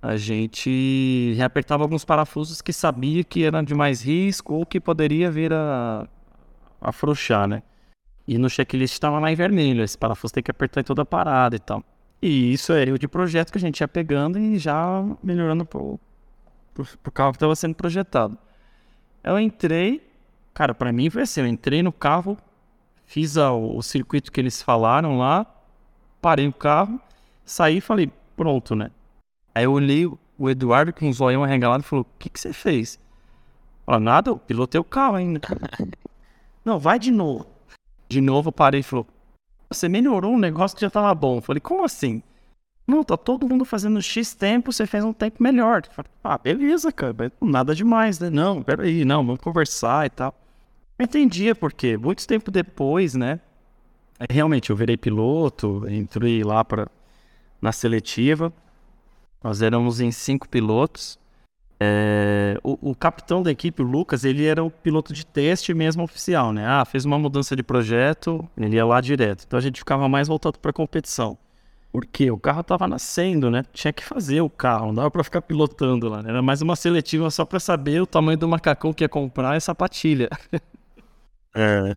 a 0.01 0.15
gente 0.15 1.33
reapertava 1.35 1.83
alguns 1.83 2.05
parafusos 2.05 2.61
que 2.61 2.71
sabia 2.71 3.23
que 3.23 3.43
eram 3.43 3.63
de 3.63 3.73
mais 3.73 4.01
risco 4.01 4.53
ou 4.53 4.65
que 4.65 4.79
poderia 4.79 5.29
vir 5.29 5.51
a 5.51 6.07
afrouxar, 6.79 7.47
né? 7.47 7.61
E 8.27 8.37
no 8.37 8.49
checklist 8.49 8.93
estava 8.93 9.19
lá 9.19 9.31
em 9.31 9.35
vermelho, 9.35 9.83
esse 9.83 9.97
parafuso 9.97 10.33
tem 10.33 10.43
que 10.43 10.51
apertar 10.51 10.81
em 10.81 10.83
toda 10.83 11.03
a 11.03 11.05
parada 11.05 11.55
e 11.55 11.59
tal. 11.59 11.83
E 12.21 12.51
isso 12.51 12.73
é 12.73 12.83
o 12.91 12.97
de 12.97 13.07
projeto 13.07 13.51
que 13.51 13.57
a 13.57 13.61
gente 13.61 13.79
ia 13.79 13.87
pegando 13.87 14.37
e 14.37 14.57
já 14.57 15.03
melhorando 15.23 15.65
pro, 15.65 15.99
pro, 16.73 16.85
pro 17.01 17.11
carro 17.11 17.31
que 17.31 17.37
estava 17.37 17.55
sendo 17.55 17.75
projetado. 17.75 18.37
Eu 19.23 19.39
entrei, 19.39 20.05
cara, 20.53 20.73
para 20.73 20.91
mim 20.91 21.09
foi 21.09 21.21
assim, 21.21 21.41
eu 21.41 21.47
entrei 21.47 21.81
no 21.81 21.91
carro, 21.91 22.37
fiz 23.05 23.37
a, 23.37 23.51
o 23.53 23.81
circuito 23.81 24.31
que 24.31 24.41
eles 24.41 24.61
falaram 24.61 25.17
lá, 25.17 25.45
parei 26.21 26.47
o 26.47 26.53
carro, 26.53 26.99
saí 27.45 27.77
e 27.77 27.81
falei, 27.81 28.11
pronto, 28.35 28.75
né? 28.75 28.91
Aí 29.55 29.63
eu 29.63 29.71
olhei 29.71 30.05
o 30.05 30.49
Eduardo 30.49 30.91
com 30.91 31.07
um 31.07 31.13
zoião 31.13 31.43
arregalado 31.43 31.83
e 31.83 31.87
falou, 31.87 32.05
o 32.05 32.19
que, 32.19 32.29
que 32.29 32.39
você 32.39 32.51
fez? 32.51 32.99
Falei, 33.85 34.01
nada, 34.01 34.31
eu 34.31 34.37
pilotei 34.37 34.79
o 34.79 34.83
carro 34.83 35.15
ainda. 35.15 35.39
Não, 36.65 36.77
vai 36.77 36.99
de 36.99 37.11
novo. 37.11 37.56
De 38.07 38.21
novo, 38.21 38.51
parei 38.51 38.79
e 38.79 38.83
falou: 38.83 39.05
Você 39.69 39.89
melhorou 39.89 40.33
um 40.33 40.39
negócio 40.39 40.75
que 40.75 40.81
já 40.81 40.89
tava 40.89 41.13
bom. 41.13 41.37
Eu 41.37 41.41
falei: 41.41 41.59
Como 41.59 41.83
assim? 41.83 42.21
Não, 42.87 43.03
tá 43.03 43.17
todo 43.17 43.47
mundo 43.49 43.65
fazendo 43.65 44.01
X 44.01 44.33
tempo, 44.33 44.71
você 44.71 44.87
fez 44.87 45.03
um 45.03 45.11
tempo 45.11 45.43
melhor. 45.43 45.81
Eu 45.85 45.91
falei, 45.91 46.11
ah, 46.23 46.37
beleza, 46.37 46.89
cara, 46.89 47.13
nada 47.41 47.75
demais, 47.75 48.17
né? 48.17 48.29
Não, 48.29 48.63
peraí, 48.63 49.03
não, 49.03 49.25
vamos 49.25 49.41
conversar 49.41 50.05
e 50.05 50.09
tal. 50.09 50.33
Eu 50.97 51.03
entendia 51.03 51.53
porque, 51.53 51.97
muito 51.97 52.25
tempo 52.25 52.49
depois, 52.49 53.13
né? 53.13 53.41
Realmente, 54.29 54.69
eu 54.69 54.75
virei 54.75 54.95
piloto, 54.95 55.83
entrei 55.89 56.43
lá 56.43 56.63
pra, 56.63 56.87
na 57.61 57.73
seletiva. 57.73 58.53
Nós 59.43 59.61
éramos 59.61 59.99
em 59.99 60.11
cinco 60.11 60.47
pilotos. 60.47 61.19
É, 61.79 62.59
o, 62.63 62.91
o, 62.91 62.95
capitão 62.95 63.43
da 63.43 63.51
equipe, 63.51 63.83
o 63.83 63.85
Lucas, 63.85 64.23
ele 64.23 64.45
era 64.45 64.63
o 64.63 64.71
piloto 64.71 65.13
de 65.13 65.23
teste 65.25 65.73
mesmo 65.75 66.03
oficial, 66.03 66.51
né? 66.51 66.65
Ah, 66.65 66.83
fez 66.83 67.05
uma 67.05 67.19
mudança 67.19 67.55
de 67.55 67.61
projeto, 67.61 68.47
ele 68.57 68.75
ia 68.77 68.85
lá 68.85 68.99
direto. 68.99 69.43
Então 69.45 69.59
a 69.59 69.61
gente 69.61 69.79
ficava 69.79 70.09
mais 70.09 70.27
voltado 70.27 70.57
para 70.59 70.73
competição. 70.73 71.37
Porque 71.91 72.29
o 72.29 72.37
carro 72.37 72.61
estava 72.61 72.87
nascendo, 72.87 73.49
né? 73.49 73.63
Tinha 73.71 73.93
que 73.93 74.03
fazer 74.03 74.41
o 74.41 74.49
carro, 74.49 74.87
não 74.87 74.95
dava 74.95 75.11
para 75.11 75.23
ficar 75.23 75.41
pilotando 75.41 76.09
lá. 76.09 76.21
Né? 76.21 76.29
Era 76.29 76.41
mais 76.41 76.61
uma 76.61 76.75
seletiva 76.75 77.29
só 77.29 77.45
para 77.45 77.59
saber 77.59 78.01
o 78.01 78.07
tamanho 78.07 78.37
do 78.37 78.47
macacão 78.47 78.91
que 78.93 79.03
ia 79.03 79.09
comprar 79.09 79.55
e 79.55 79.61
sapatilha. 79.61 80.29
é. 81.55 81.95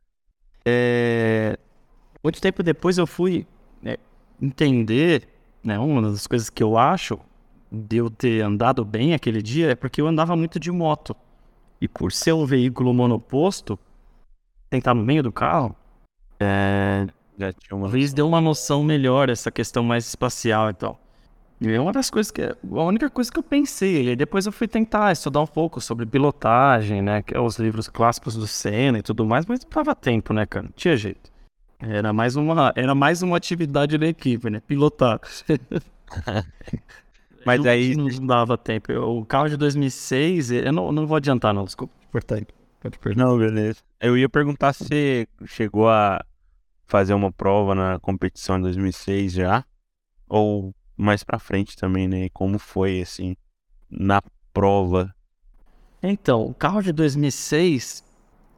é. 0.65 1.59
Muito 2.23 2.41
tempo 2.41 2.63
depois 2.63 2.99
eu 2.99 3.07
fui 3.07 3.47
né, 3.83 3.97
entender, 4.41 5.27
né? 5.65 5.79
Uma 5.79 6.03
das 6.03 6.27
coisas 6.27 6.51
que 6.51 6.63
eu 6.63 6.77
acho 6.79 7.19
de 7.71 7.99
eu 7.99 8.11
ter 8.11 8.43
andado 8.43 8.85
bem 8.85 9.15
aquele 9.15 9.43
dia 9.43 9.71
é 9.71 9.75
porque 9.75 10.01
eu 10.01 10.07
andava 10.07 10.37
muito 10.37 10.59
de 10.59 10.71
moto. 10.71 11.15
E 11.81 11.89
por 11.89 12.13
ser 12.13 12.33
um 12.33 12.45
veículo 12.45 12.93
monoposto, 12.93 13.79
tentar 14.69 14.95
no 14.95 15.03
meio 15.03 15.23
do 15.23 15.33
carro, 15.33 15.75
é... 16.39 17.07
Luiz 17.71 18.13
deu 18.13 18.29
uma 18.29 18.41
noção 18.41 18.85
melhor 18.85 19.31
essa 19.31 19.51
questão 19.51 19.83
mais 19.83 20.07
espacial 20.07 20.69
e 20.69 20.75
tal. 20.75 21.01
E 21.61 21.71
é 21.71 21.81
uma 21.81 21.93
das 21.93 22.09
coisas 22.09 22.31
que. 22.31 22.43
A 22.43 22.83
única 22.83 23.11
coisa 23.11 23.31
que 23.31 23.39
eu 23.39 23.43
pensei. 23.43 24.11
E 24.11 24.17
depois 24.17 24.47
eu 24.47 24.53
fui 24.53 24.67
tentar 24.67 25.13
estudar 25.13 25.41
um 25.41 25.47
pouco 25.47 25.81
sobre 25.81 26.07
pilotagem, 26.07 27.03
né? 27.03 27.23
Que 27.23 27.37
é 27.37 27.41
os 27.41 27.59
livros 27.59 27.87
clássicos 27.89 28.35
do 28.35 28.47
Senna 28.47 28.99
e 28.99 29.03
tudo 29.03 29.27
mais, 29.27 29.45
mas 29.47 29.61
não 29.61 29.71
dava 29.71 29.95
tempo, 29.95 30.33
né, 30.33 30.47
cara? 30.47 30.65
Não 30.65 30.73
tinha 30.73 30.97
jeito. 30.97 31.31
Era 31.79 32.13
mais 32.13 32.37
uma, 32.37 32.73
era 32.77 32.95
mais 32.95 33.23
uma 33.23 33.37
atividade 33.37 33.99
da 33.99 34.07
equipe, 34.07 34.49
né? 34.51 34.61
Pilotar. 34.67 35.21
Mas 37.45 37.65
aí. 37.67 37.95
Não 37.97 38.27
dava 38.27 38.57
tempo. 38.59 38.93
O 38.93 39.25
carro 39.25 39.49
de 39.49 39.57
2006, 39.57 40.51
eu 40.51 40.73
não, 40.73 40.93
não 40.93 41.07
vou 41.07 41.17
adiantar, 41.17 41.55
não, 41.55 41.65
desculpa. 41.65 41.95
Importante. 42.09 42.49
Não, 43.17 43.39
beleza. 43.39 43.81
Eu 44.01 44.17
ia 44.17 44.29
perguntar 44.29 44.73
se 44.73 44.85
você 44.85 45.29
chegou 45.45 45.89
a 45.89 46.25
fazer 46.87 47.15
uma 47.15 47.31
prova 47.31 47.75
na 47.75 47.99
competição 48.01 48.59
em 48.59 48.63
2006 48.63 49.33
já, 49.33 49.65
ou 50.29 50.75
mais 50.97 51.23
pra 51.23 51.39
frente 51.39 51.77
também, 51.77 52.09
né? 52.09 52.29
Como 52.31 52.59
foi, 52.59 53.01
assim, 53.01 53.37
na 53.91 54.23
prova? 54.53 55.15
Então, 56.03 56.47
o 56.47 56.55
carro 56.55 56.83
de 56.83 56.93
2006, 56.93 58.03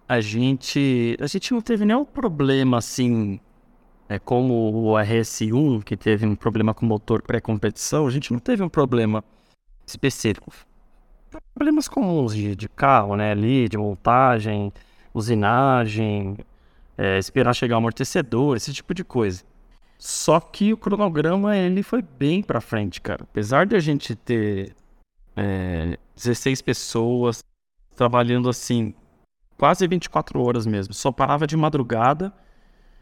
a 0.09 0.20
gente, 0.20 1.16
a 1.20 1.26
gente 1.26 1.53
não 1.53 1.61
teve 1.61 1.85
nenhum 1.85 2.05
problema, 2.05 2.78
assim, 2.78 3.41
é, 4.13 4.19
como 4.19 4.55
o 4.55 4.93
RS1, 4.93 5.83
que 5.83 5.97
teve 5.97 6.27
um 6.27 6.35
problema 6.35 6.75
com 6.75 6.85
o 6.85 6.89
motor 6.89 7.23
pré-competição, 7.23 8.07
a 8.07 8.11
gente 8.11 8.31
não 8.31 8.39
teve 8.39 8.63
um 8.63 8.69
problema 8.69 9.25
específico. 9.87 10.53
Problemas 11.55 11.89
comuns 11.89 12.35
de, 12.35 12.55
de 12.55 12.69
carro, 12.69 13.17
né? 13.17 13.31
Ali, 13.31 13.71
de 13.71 13.79
montagem, 13.79 14.71
usinagem, 15.15 16.37
é, 16.99 17.19
esperar 17.19 17.55
chegar 17.55 17.77
o 17.77 17.79
amortecedor, 17.79 18.55
esse 18.57 18.71
tipo 18.73 18.93
de 18.93 19.03
coisa. 19.03 19.43
Só 19.99 20.39
que 20.41 20.75
o 20.75 20.77
cronograma 20.77 21.57
ele 21.57 21.83
foi 21.83 22.03
bem 22.03 22.43
para 22.43 22.61
frente, 22.61 23.01
cara. 23.01 23.23
Apesar 23.23 23.65
de 23.65 23.75
a 23.77 23.81
gente 23.81 24.15
ter 24.15 24.75
é, 25.35 25.97
16 26.15 26.61
pessoas 26.61 27.43
trabalhando 27.97 28.51
assim, 28.51 28.93
quase 29.57 29.87
24 29.87 30.39
horas 30.43 30.67
mesmo, 30.67 30.93
só 30.93 31.11
parava 31.11 31.47
de 31.47 31.57
madrugada 31.57 32.31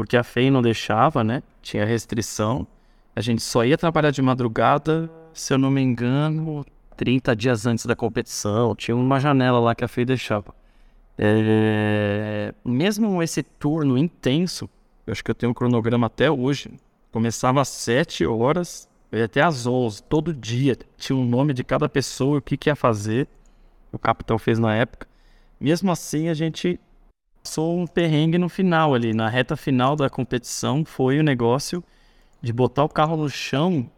porque 0.01 0.17
a 0.17 0.25
FEI 0.25 0.51
não 0.51 0.63
deixava, 0.63 1.23
né? 1.23 1.43
Tinha 1.61 1.85
restrição. 1.85 2.67
A 3.15 3.21
gente 3.21 3.43
só 3.43 3.67
ia 3.67 3.77
trabalhar 3.77 4.11
de 4.11 4.23
madrugada, 4.23 5.11
se 5.35 5.53
eu 5.53 5.59
não 5.59 5.71
me 5.71 5.83
engano, 5.83 6.65
30 6.97 7.37
dias 7.37 7.67
antes 7.67 7.85
da 7.85 7.95
competição. 7.95 8.75
Tinha 8.75 8.97
uma 8.97 9.21
janela 9.21 9.61
lá 9.61 9.75
que 9.75 9.85
a 9.85 9.89
FEI 9.89 10.07
deixava. 10.07 10.55
É... 11.19 12.55
Mesmo 12.65 13.23
esse 13.23 13.43
turno 13.43 13.99
intenso, 13.99 14.71
eu 15.07 15.13
acho 15.13 15.23
que 15.23 15.31
eu 15.31 15.35
tenho 15.35 15.51
um 15.51 15.55
cronograma 15.55 16.07
até 16.07 16.31
hoje. 16.31 16.71
Começava 17.13 17.61
às 17.61 17.69
7 17.69 18.25
horas, 18.25 18.89
até 19.13 19.43
às 19.43 19.67
11, 19.67 20.03
todo 20.05 20.33
dia. 20.33 20.79
Tinha 20.97 21.15
o 21.15 21.21
um 21.21 21.27
nome 21.27 21.53
de 21.53 21.63
cada 21.63 21.91
pessoa, 21.91 22.39
o 22.39 22.43
que, 22.43 22.57
que 22.57 22.71
ia 22.71 22.75
fazer. 22.75 23.29
O 23.93 23.99
capitão 23.99 24.39
fez 24.39 24.59
na 24.59 24.75
época. 24.75 25.07
Mesmo 25.61 25.93
assim, 25.93 26.31
a 26.31 26.33
gente 26.35 26.81
passou 27.43 27.79
um 27.79 27.87
perrengue 27.87 28.39
no 28.39 28.49
final 28.49 28.95
ali, 28.95 29.13
na 29.13 29.29
reta 29.29 29.57
final 29.57 29.97
da 29.97 30.09
competição, 30.11 30.85
foi 30.85 31.19
o 31.19 31.23
negócio 31.23 31.83
de 32.41 32.53
botar 32.53 32.85
o 32.85 32.89
carro 32.89 33.17
no 33.17 33.29
chão, 33.29 33.91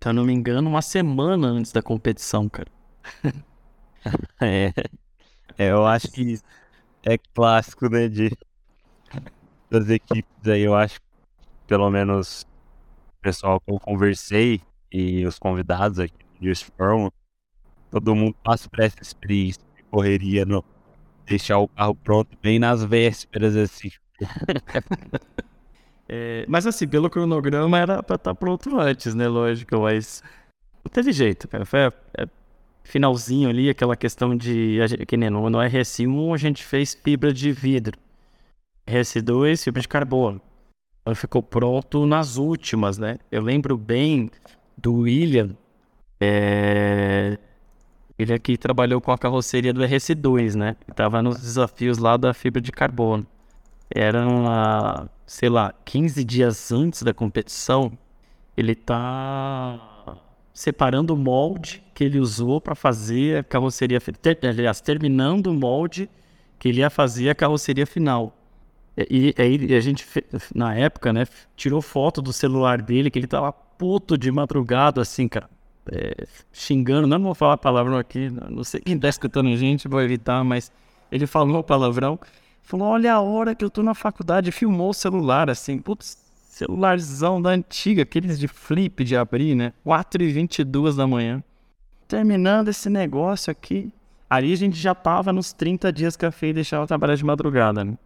se 0.00 0.08
eu 0.08 0.12
não 0.12 0.24
me 0.24 0.32
engano, 0.32 0.68
uma 0.68 0.82
semana 0.82 1.48
antes 1.48 1.72
da 1.72 1.82
competição, 1.82 2.48
cara. 2.48 2.70
é, 4.40 4.72
é, 5.56 5.70
eu 5.70 5.86
acho 5.86 6.10
que 6.10 6.38
é 7.04 7.18
clássico, 7.34 7.88
né, 7.88 8.08
de 8.08 8.30
das 9.70 9.88
equipes 9.90 10.48
aí, 10.48 10.62
eu 10.62 10.74
acho, 10.74 10.98
pelo 11.66 11.90
menos 11.90 12.46
o 13.18 13.20
pessoal 13.20 13.60
que 13.60 13.70
eu 13.70 13.78
conversei 13.78 14.62
e 14.90 15.26
os 15.26 15.38
convidados 15.38 15.98
aqui 15.98 16.14
de 16.40 16.54
Fórmula, 16.54 17.12
todo 17.90 18.14
mundo 18.14 18.34
passa 18.42 18.68
por 18.68 18.80
essa 18.80 19.02
experiência 19.02 19.62
de 19.76 19.82
correria 19.84 20.46
no, 20.46 20.64
deixar 21.28 21.58
o 21.58 21.68
carro 21.68 21.94
pronto 21.94 22.36
bem 22.42 22.58
nas 22.58 22.82
vésperas, 22.82 23.56
assim. 23.56 23.90
é, 26.08 26.44
mas 26.48 26.66
assim, 26.66 26.88
pelo 26.88 27.10
cronograma 27.10 27.78
era 27.78 28.02
pra 28.02 28.16
estar 28.16 28.30
tá 28.30 28.34
pronto 28.34 28.78
antes, 28.78 29.14
né? 29.14 29.28
Lógico, 29.28 29.78
mas 29.80 30.22
não 30.84 30.90
teve 30.90 31.12
jeito, 31.12 31.46
cara. 31.48 31.64
Foi 31.64 31.80
é, 31.80 31.92
finalzinho 32.82 33.48
ali, 33.48 33.68
aquela 33.68 33.96
questão 33.96 34.36
de. 34.36 34.78
Que 35.06 35.16
nem 35.16 35.30
no, 35.30 35.48
no 35.50 35.58
RS1 35.58 36.34
a 36.34 36.38
gente 36.38 36.64
fez 36.64 36.94
fibra 36.94 37.32
de 37.32 37.52
vidro. 37.52 37.98
RS2, 38.86 39.64
fibra 39.64 39.82
de 39.82 39.88
carbono. 39.88 40.40
Então 41.02 41.14
ficou 41.14 41.42
pronto 41.42 42.06
nas 42.06 42.36
últimas, 42.36 42.98
né? 42.98 43.18
Eu 43.30 43.42
lembro 43.42 43.76
bem 43.76 44.30
do 44.76 45.00
William, 45.00 45.56
É... 46.20 47.38
Ele 48.18 48.34
aqui 48.34 48.56
trabalhou 48.56 49.00
com 49.00 49.12
a 49.12 49.18
carroceria 49.18 49.72
do 49.72 49.80
RS2, 49.80 50.54
né? 50.54 50.76
Tava 50.96 51.22
nos 51.22 51.38
desafios 51.38 51.98
lá 51.98 52.16
da 52.16 52.34
fibra 52.34 52.60
de 52.60 52.72
carbono. 52.72 53.24
Eram, 53.88 54.44
sei 55.24 55.48
lá, 55.48 55.72
15 55.84 56.24
dias 56.24 56.72
antes 56.72 57.02
da 57.02 57.14
competição, 57.14 57.96
ele 58.56 58.74
tá 58.74 59.78
separando 60.52 61.14
o 61.14 61.16
molde 61.16 61.82
que 61.94 62.02
ele 62.02 62.18
usou 62.18 62.60
para 62.60 62.74
fazer 62.74 63.38
a 63.38 63.44
carroceria, 63.44 64.00
ter, 64.00 64.36
aliás, 64.44 64.80
terminando 64.80 65.46
o 65.46 65.54
molde 65.54 66.10
que 66.58 66.68
ele 66.68 66.80
ia 66.80 66.90
fazer 66.90 67.30
a 67.30 67.34
carroceria 67.36 67.86
final. 67.86 68.36
E 69.08 69.32
aí 69.38 69.74
a 69.76 69.80
gente, 69.80 70.04
na 70.52 70.74
época, 70.74 71.12
né, 71.12 71.24
tirou 71.56 71.80
foto 71.80 72.20
do 72.20 72.32
celular 72.32 72.82
dele, 72.82 73.12
que 73.12 73.18
ele 73.20 73.28
tava 73.28 73.52
puto 73.52 74.18
de 74.18 74.32
madrugada, 74.32 75.00
assim, 75.00 75.28
cara, 75.28 75.48
é, 75.92 76.26
xingando, 76.52 77.06
não 77.06 77.22
vou 77.22 77.34
falar 77.34 77.56
palavrão 77.56 77.98
aqui, 77.98 78.30
não 78.30 78.64
sei 78.64 78.80
quem 78.80 78.98
tá 78.98 79.08
escutando 79.08 79.48
a 79.48 79.56
gente, 79.56 79.88
vou 79.88 80.00
evitar, 80.00 80.44
mas 80.44 80.72
ele 81.10 81.26
falou 81.26 81.62
palavrão, 81.62 82.18
falou, 82.62 82.88
olha 82.88 83.14
a 83.14 83.20
hora 83.20 83.54
que 83.54 83.64
eu 83.64 83.70
tô 83.70 83.82
na 83.82 83.94
faculdade, 83.94 84.52
filmou 84.52 84.90
o 84.90 84.94
celular, 84.94 85.48
assim, 85.50 85.78
putz, 85.78 86.18
celularzão 86.48 87.40
da 87.40 87.50
antiga, 87.50 88.02
aqueles 88.02 88.38
de 88.38 88.48
flip 88.48 89.04
de 89.04 89.16
abrir, 89.16 89.54
né, 89.54 89.72
4h22 89.86 90.96
da 90.96 91.06
manhã, 91.06 91.42
terminando 92.06 92.68
esse 92.68 92.90
negócio 92.90 93.50
aqui, 93.50 93.92
aí 94.28 94.52
a 94.52 94.56
gente 94.56 94.76
já 94.76 94.94
tava 94.94 95.32
nos 95.32 95.52
30 95.52 95.92
dias 95.92 96.16
que 96.16 96.26
a 96.26 96.30
FEI 96.30 96.52
deixava 96.52 96.86
trabalhar 96.86 97.14
de 97.14 97.24
madrugada, 97.24 97.84
né. 97.84 97.96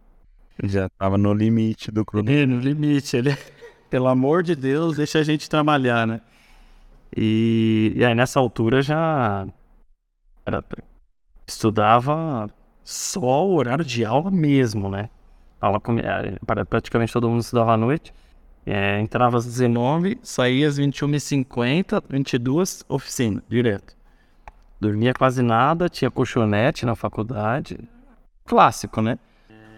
Já 0.61 0.87
tava 0.89 1.17
no 1.17 1.33
limite 1.33 1.91
do 1.91 2.05
clube. 2.05 2.31
No 2.45 2.59
limite, 2.59 3.17
ele, 3.17 3.35
pelo 3.89 4.07
amor 4.07 4.43
de 4.43 4.55
Deus, 4.55 4.97
deixa 4.97 5.19
a 5.19 5.23
gente 5.23 5.49
trabalhar, 5.49 6.05
né? 6.05 6.21
E, 7.15 7.93
e 7.95 8.05
aí 8.05 8.15
nessa 8.15 8.39
altura 8.39 8.81
já 8.81 9.47
era, 10.45 10.63
estudava 11.47 12.49
só 12.83 13.45
o 13.45 13.55
horário 13.55 13.85
de 13.85 14.03
aula 14.03 14.31
mesmo, 14.31 14.89
né? 14.89 15.09
Aula 15.61 15.81
para 16.45 16.65
praticamente 16.65 17.13
todo 17.13 17.29
mundo 17.29 17.41
estudava 17.41 17.73
à 17.73 17.77
noite. 17.77 18.13
É, 18.65 18.99
entrava 18.99 19.37
às 19.37 19.45
19, 19.45 20.17
saía 20.23 20.67
às 20.67 20.79
21h50, 20.79 22.03
22, 22.09 22.85
oficina, 22.87 23.43
direto. 23.49 23.95
Dormia 24.79 25.13
quase 25.13 25.41
nada, 25.41 25.89
tinha 25.89 26.09
colchonete 26.09 26.85
na 26.85 26.95
faculdade. 26.95 27.77
Clássico, 28.45 29.01
né? 29.01 29.17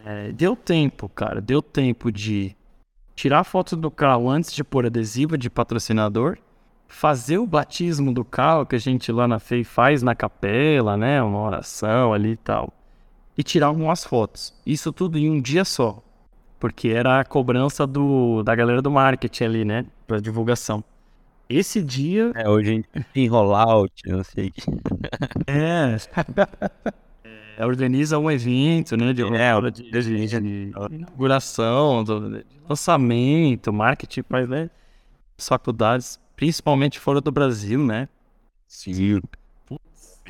É, 0.06 0.32
deu 0.32 0.56
tempo, 0.56 1.10
cara, 1.10 1.42
deu 1.42 1.62
tempo 1.62 2.12
de 2.12 2.56
tirar 3.16 3.44
foto 3.44 3.76
do 3.76 3.90
carro 3.90 4.30
antes 4.30 4.54
de 4.54 4.64
pôr 4.64 4.86
adesivo 4.86 5.38
de 5.38 5.50
patrocinador, 5.50 6.38
fazer 6.88 7.38
o 7.38 7.48
batismo 7.48 8.14
do 8.14 8.24
carro 8.24 8.66
que 8.66 8.76
a 8.76 8.80
gente 8.80 9.12
lá 9.12 9.28
na 9.28 9.40
FEI 9.40 9.64
faz 9.64 10.02
na 10.02 10.16
capela, 10.16 10.96
né? 10.96 11.22
Uma 11.22 11.42
oração 11.42 12.14
ali 12.14 12.32
e 12.32 12.38
tal. 12.38 12.74
E 13.38 13.44
tirar 13.44 13.68
algumas 13.68 14.04
fotos. 14.04 14.54
Isso 14.66 14.94
tudo 14.94 15.18
em 15.18 15.30
um 15.30 15.42
dia 15.42 15.66
só. 15.66 16.02
Porque 16.60 16.88
era 16.90 17.20
a 17.20 17.26
cobrança 17.26 17.86
do, 17.86 18.42
da 18.44 18.56
galera 18.56 18.82
do 18.82 18.90
marketing 18.90 19.44
ali, 19.44 19.66
né? 19.66 19.86
Pra 20.08 20.20
divulgação. 20.20 20.84
Esse 21.50 21.82
dia. 21.82 22.32
É, 22.34 22.50
hoje 22.50 22.70
a 22.70 22.74
gente 22.74 22.88
tem 23.14 23.28
rollout, 23.28 23.94
não 24.08 24.24
sei. 24.24 24.52
é. 25.46 25.98
é, 27.58 27.66
organiza 27.66 28.18
um 28.18 28.32
evento, 28.32 28.98
né? 28.98 29.14
De, 29.14 29.22
é, 29.22 29.72
de, 29.72 29.92
de, 29.92 30.28
de 30.28 30.72
inauguração, 30.92 32.04
de 32.04 32.46
lançamento, 32.68 33.72
marketing 33.72 34.24
para 34.24 34.48
né, 34.48 34.70
faculdades, 35.38 36.20
principalmente 36.36 37.00
fora 37.00 37.22
do 37.22 37.32
Brasil, 37.32 37.84
né? 37.84 38.08
Sim. 38.68 39.22
Putz. 39.66 40.22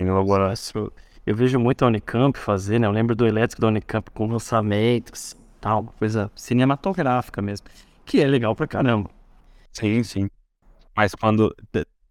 Eu 1.25 1.35
vejo 1.35 1.59
muito 1.59 1.83
a 1.83 1.87
Unicamp 1.87 2.37
fazer, 2.37 2.79
né? 2.79 2.87
Eu 2.87 2.91
lembro 2.91 3.15
do 3.15 3.25
elétrico 3.25 3.61
da 3.61 3.67
Unicamp 3.67 4.09
com 4.11 4.27
lançamentos, 4.27 5.35
tal, 5.59 5.81
uma 5.81 5.91
coisa 5.93 6.31
cinematográfica 6.35 7.41
mesmo, 7.41 7.67
que 8.05 8.21
é 8.21 8.27
legal 8.27 8.55
pra 8.55 8.67
caramba. 8.67 9.09
Sim, 9.73 10.03
sim. 10.03 10.29
Mas 10.95 11.15
quando 11.15 11.55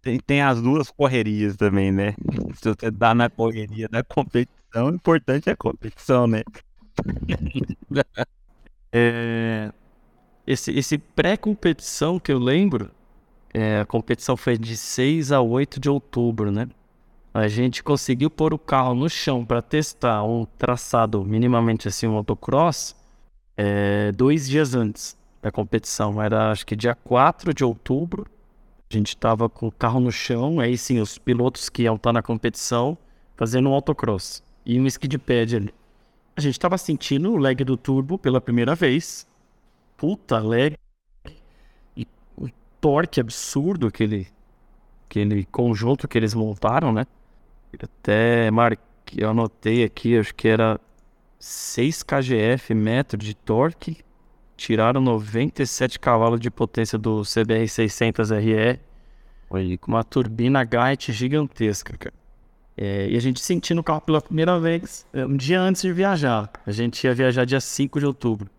tem, 0.02 0.18
tem 0.20 0.42
as 0.42 0.60
duas 0.60 0.90
correrias 0.90 1.56
também, 1.56 1.92
né? 1.92 2.14
Se 2.56 2.68
você 2.74 2.90
dá 2.90 3.14
na 3.14 3.30
correria 3.30 3.88
da 3.88 4.02
competição 4.02 4.64
competição, 4.74 4.86
o 4.86 4.94
importante 4.94 5.48
é 5.48 5.52
a 5.52 5.56
competição, 5.56 6.26
né? 6.26 6.42
é, 8.92 9.72
esse 10.46 10.72
esse 10.72 10.98
pré-competição 10.98 12.18
que 12.20 12.32
eu 12.32 12.38
lembro, 12.38 12.90
é, 13.54 13.80
a 13.80 13.86
competição 13.86 14.36
foi 14.36 14.58
de 14.58 14.76
6 14.76 15.30
a 15.30 15.40
8 15.40 15.78
de 15.78 15.88
outubro, 15.88 16.50
né? 16.50 16.68
A 17.32 17.46
gente 17.46 17.82
conseguiu 17.82 18.28
pôr 18.28 18.52
o 18.52 18.58
carro 18.58 18.94
no 18.94 19.08
chão 19.08 19.44
para 19.44 19.62
testar 19.62 20.24
um 20.24 20.44
traçado 20.58 21.24
minimamente 21.24 21.86
assim, 21.86 22.06
um 22.06 22.12
motocross, 22.12 22.96
é, 23.56 24.10
dois 24.12 24.48
dias 24.48 24.74
antes 24.74 25.16
da 25.40 25.52
competição. 25.52 26.20
Era 26.20 26.50
acho 26.50 26.66
que 26.66 26.74
dia 26.74 26.94
4 26.94 27.54
de 27.54 27.64
outubro. 27.64 28.26
A 28.90 28.94
gente 28.94 29.08
estava 29.08 29.48
com 29.48 29.68
o 29.68 29.72
carro 29.72 30.00
no 30.00 30.12
chão, 30.12 30.60
aí 30.60 30.76
sim, 30.76 31.00
os 31.00 31.16
pilotos 31.16 31.68
que 31.68 31.82
iam 31.82 31.96
estar 31.96 32.12
na 32.12 32.22
competição 32.22 32.98
fazendo 33.36 33.68
um 33.68 33.72
autocross 33.72 34.42
e 34.64 34.80
um 34.80 34.86
skid 34.86 35.18
pad 35.18 35.56
ali. 35.56 35.74
A 36.36 36.40
gente 36.40 36.58
tava 36.58 36.76
sentindo 36.76 37.32
o 37.32 37.36
lag 37.36 37.62
do 37.64 37.76
turbo 37.76 38.18
pela 38.18 38.40
primeira 38.40 38.74
vez. 38.74 39.26
Puta 39.96 40.38
lag. 40.38 40.76
Torque 42.84 43.18
absurdo, 43.18 43.86
aquele, 43.86 44.26
aquele 45.08 45.46
conjunto 45.46 46.06
que 46.06 46.18
eles 46.18 46.34
montaram, 46.34 46.92
né? 46.92 47.06
Até 47.82 48.50
marquei, 48.50 49.24
eu 49.24 49.30
anotei 49.30 49.82
aqui, 49.82 50.18
acho 50.18 50.34
que 50.34 50.46
era 50.46 50.78
6 51.38 52.02
kgf 52.02 52.74
metro 52.74 53.16
de 53.16 53.34
torque. 53.34 54.04
Tiraram 54.54 55.00
97 55.00 55.98
cavalos 55.98 56.38
de 56.38 56.50
potência 56.50 56.98
do 56.98 57.22
CBR 57.22 57.66
600 57.66 58.28
RE. 58.28 58.78
Com 59.80 59.92
uma 59.92 60.04
turbina 60.04 60.62
Gait 60.62 61.10
gigantesca, 61.10 61.96
cara. 61.96 62.14
É, 62.76 63.08
e 63.08 63.16
a 63.16 63.20
gente 63.20 63.40
sentindo 63.40 63.80
o 63.80 63.82
carro 63.82 64.02
pela 64.02 64.20
primeira 64.20 64.60
vez 64.60 65.06
é, 65.10 65.24
um 65.24 65.38
dia 65.38 65.58
antes 65.58 65.80
de 65.80 65.90
viajar. 65.90 66.52
A 66.66 66.70
gente 66.70 67.02
ia 67.02 67.14
viajar 67.14 67.46
dia 67.46 67.62
5 67.62 67.98
de 67.98 68.04
outubro. 68.04 68.50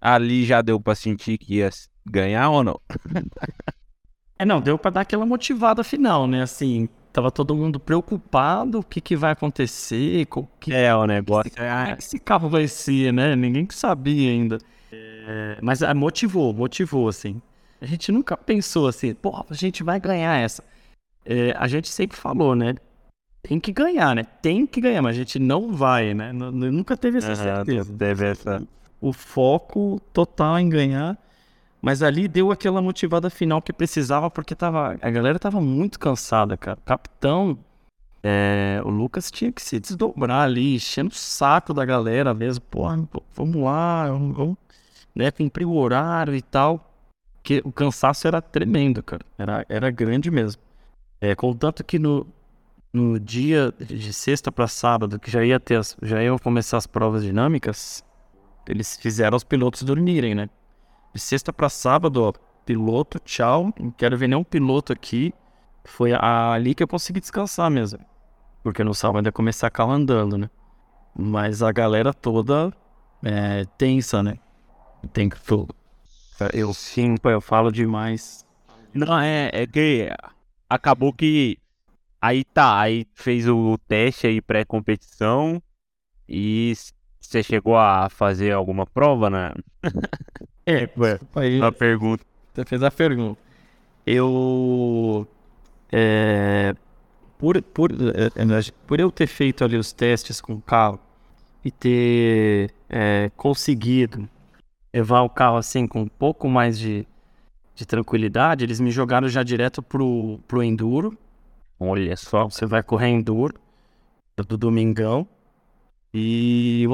Ali 0.00 0.44
já 0.44 0.60
deu 0.60 0.80
pra 0.80 0.96
sentir 0.96 1.38
que 1.38 1.58
ia 1.58 1.70
ganhar 2.06 2.50
ou 2.50 2.64
não? 2.64 2.80
é, 4.38 4.44
não, 4.44 4.60
deu 4.60 4.78
pra 4.78 4.90
dar 4.90 5.00
aquela 5.02 5.26
motivada 5.26 5.82
final, 5.84 6.26
né? 6.26 6.42
Assim, 6.42 6.88
tava 7.12 7.30
todo 7.30 7.54
mundo 7.54 7.78
preocupado, 7.78 8.80
o 8.80 8.84
que 8.84 9.00
que 9.00 9.16
vai 9.16 9.32
acontecer, 9.32 10.26
o 10.34 10.46
que... 10.60 10.72
É, 10.72 10.94
o 10.94 11.06
negócio 11.06 11.50
esse, 11.50 11.60
é... 11.60 11.96
esse 11.98 12.18
carro 12.18 12.48
vai 12.48 12.66
ser, 12.68 13.12
né? 13.12 13.34
Ninguém 13.36 13.66
sabia 13.70 14.30
ainda. 14.30 14.58
É, 14.92 15.58
mas 15.62 15.82
é, 15.82 15.92
motivou, 15.94 16.52
motivou, 16.52 17.08
assim. 17.08 17.40
A 17.80 17.86
gente 17.86 18.10
nunca 18.12 18.36
pensou 18.36 18.88
assim, 18.88 19.14
pô, 19.14 19.44
a 19.48 19.54
gente 19.54 19.82
vai 19.82 20.00
ganhar 20.00 20.36
essa. 20.36 20.62
É, 21.24 21.54
a 21.58 21.66
gente 21.66 21.88
sempre 21.88 22.16
falou, 22.16 22.54
né? 22.54 22.74
tem 23.44 23.60
que 23.60 23.70
ganhar, 23.70 24.16
né? 24.16 24.24
Tem 24.40 24.66
que 24.66 24.80
ganhar, 24.80 25.02
mas 25.02 25.14
a 25.14 25.18
gente 25.18 25.38
não 25.38 25.70
vai, 25.70 26.14
né? 26.14 26.32
Nunca 26.32 26.96
teve 26.96 27.18
essa 27.18 27.36
certeza. 27.36 27.92
Teve 27.92 28.26
essa. 28.26 28.66
O 29.00 29.12
foco 29.12 30.00
total 30.14 30.58
em 30.58 30.68
ganhar. 30.68 31.18
Mas 31.84 32.02
ali 32.02 32.26
deu 32.26 32.50
aquela 32.50 32.80
motivada 32.80 33.28
final 33.28 33.60
que 33.60 33.70
precisava, 33.70 34.30
porque 34.30 34.54
tava, 34.54 34.96
a 35.02 35.10
galera 35.10 35.38
tava 35.38 35.60
muito 35.60 36.00
cansada, 36.00 36.56
cara. 36.56 36.78
Capitão, 36.82 37.58
é, 38.22 38.80
o 38.82 38.88
Lucas 38.88 39.30
tinha 39.30 39.52
que 39.52 39.60
se 39.60 39.78
desdobrar 39.78 40.44
ali, 40.44 40.76
enchendo 40.76 41.10
o 41.10 41.14
saco 41.14 41.74
da 41.74 41.84
galera 41.84 42.32
mesmo. 42.32 42.64
Pô, 42.70 42.84
vamos 43.34 43.56
lá, 43.62 44.08
vamos, 44.08 44.56
né, 45.14 45.30
cumprir 45.30 45.66
o 45.66 45.74
horário 45.74 46.34
e 46.34 46.40
tal. 46.40 46.90
Que 47.42 47.60
o 47.62 47.70
cansaço 47.70 48.26
era 48.26 48.40
tremendo, 48.40 49.02
cara. 49.02 49.26
Era, 49.36 49.66
era 49.68 49.90
grande 49.90 50.30
mesmo. 50.30 50.62
É, 51.20 51.34
contanto 51.34 51.84
que 51.84 51.98
no, 51.98 52.26
no 52.90 53.20
dia 53.20 53.74
de 53.78 54.10
sexta 54.10 54.50
para 54.50 54.66
sábado, 54.68 55.20
que 55.20 55.30
já 55.30 55.44
ia 55.44 55.60
ter 55.60 55.76
as, 55.76 55.94
já 56.00 56.22
iam 56.22 56.38
começar 56.38 56.78
as 56.78 56.86
provas 56.86 57.22
dinâmicas, 57.22 58.02
eles 58.66 58.96
fizeram 58.96 59.36
os 59.36 59.44
pilotos 59.44 59.82
dormirem, 59.82 60.34
né? 60.34 60.48
De 61.14 61.20
sexta 61.20 61.52
para 61.52 61.68
sábado, 61.68 62.22
ó, 62.22 62.32
piloto, 62.66 63.18
tchau, 63.20 63.72
não 63.78 63.90
quero 63.90 64.18
ver 64.18 64.28
nenhum 64.28 64.44
piloto 64.44 64.92
aqui. 64.92 65.32
Foi 65.84 66.12
ali 66.12 66.74
que 66.74 66.82
eu 66.82 66.88
consegui 66.88 67.20
descansar 67.20 67.70
mesmo. 67.70 68.00
Porque 68.62 68.82
no 68.82 68.94
sábado 68.94 69.26
ia 69.26 69.32
começar 69.32 69.70
carro 69.70 69.92
andando, 69.92 70.36
né? 70.36 70.50
Mas 71.16 71.62
a 71.62 71.70
galera 71.70 72.12
toda 72.12 72.72
é 73.22 73.64
tensa, 73.78 74.22
né? 74.22 74.38
Tem 75.12 75.28
que. 75.28 75.36
Eu 76.52 76.74
sim, 76.74 77.14
eu 77.22 77.40
falo 77.40 77.70
demais. 77.70 78.44
Não, 78.92 79.18
é, 79.20 79.50
é 79.52 79.66
que 79.66 80.08
acabou 80.68 81.12
que 81.12 81.58
Aí 82.24 82.42
tá, 82.42 82.80
aí 82.80 83.06
fez 83.12 83.46
o 83.46 83.76
teste 83.86 84.26
aí 84.26 84.40
pré-competição 84.40 85.62
e 86.26 86.72
você 87.34 87.42
chegou 87.42 87.76
a 87.76 88.08
fazer 88.08 88.52
alguma 88.52 88.86
prova, 88.86 89.28
né? 89.28 89.52
é, 90.64 90.88
aí, 91.34 91.60
a 91.60 91.72
pergunta. 91.72 92.24
Você 92.52 92.64
fez 92.64 92.82
a 92.82 92.90
pergunta. 92.90 93.40
Eu 94.06 95.26
É, 95.90 96.74
por, 97.36 97.60
por, 97.60 97.90
é, 97.90 98.26
é, 98.26 98.72
por 98.86 99.00
eu 99.00 99.10
ter 99.10 99.26
feito 99.26 99.64
ali 99.64 99.76
os 99.76 99.92
testes 99.92 100.40
com 100.40 100.54
o 100.54 100.60
carro 100.60 101.00
e 101.64 101.70
ter 101.70 102.72
é, 102.88 103.30
conseguido 103.36 104.28
levar 104.92 105.22
o 105.22 105.28
carro 105.28 105.56
assim 105.56 105.86
com 105.88 106.02
um 106.02 106.08
pouco 106.08 106.48
mais 106.48 106.78
de, 106.78 107.04
de 107.74 107.84
tranquilidade, 107.84 108.64
eles 108.64 108.78
me 108.78 108.92
jogaram 108.92 109.26
já 109.28 109.42
direto 109.42 109.82
pro, 109.82 110.38
pro 110.46 110.62
Enduro. 110.62 111.18
Olha 111.80 112.16
só, 112.16 112.44
você 112.44 112.64
vai 112.64 112.82
correr 112.82 113.08
Enduro 113.08 113.58
do 114.36 114.56
Domingão 114.56 115.26
e. 116.14 116.86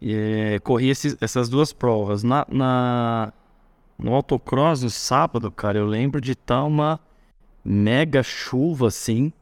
E, 0.00 0.14
é, 0.14 0.58
corri 0.60 0.90
esses, 0.90 1.16
essas 1.20 1.48
duas 1.48 1.72
provas. 1.72 2.22
Na, 2.22 2.46
na, 2.50 3.32
no 3.98 4.14
Autocross, 4.14 4.82
no 4.82 4.90
sábado, 4.90 5.50
cara, 5.50 5.78
eu 5.78 5.86
lembro 5.86 6.20
de 6.20 6.32
estar 6.32 6.58
tá 6.58 6.64
uma 6.64 7.00
mega 7.64 8.22
chuva 8.22 8.88
assim. 8.88 9.32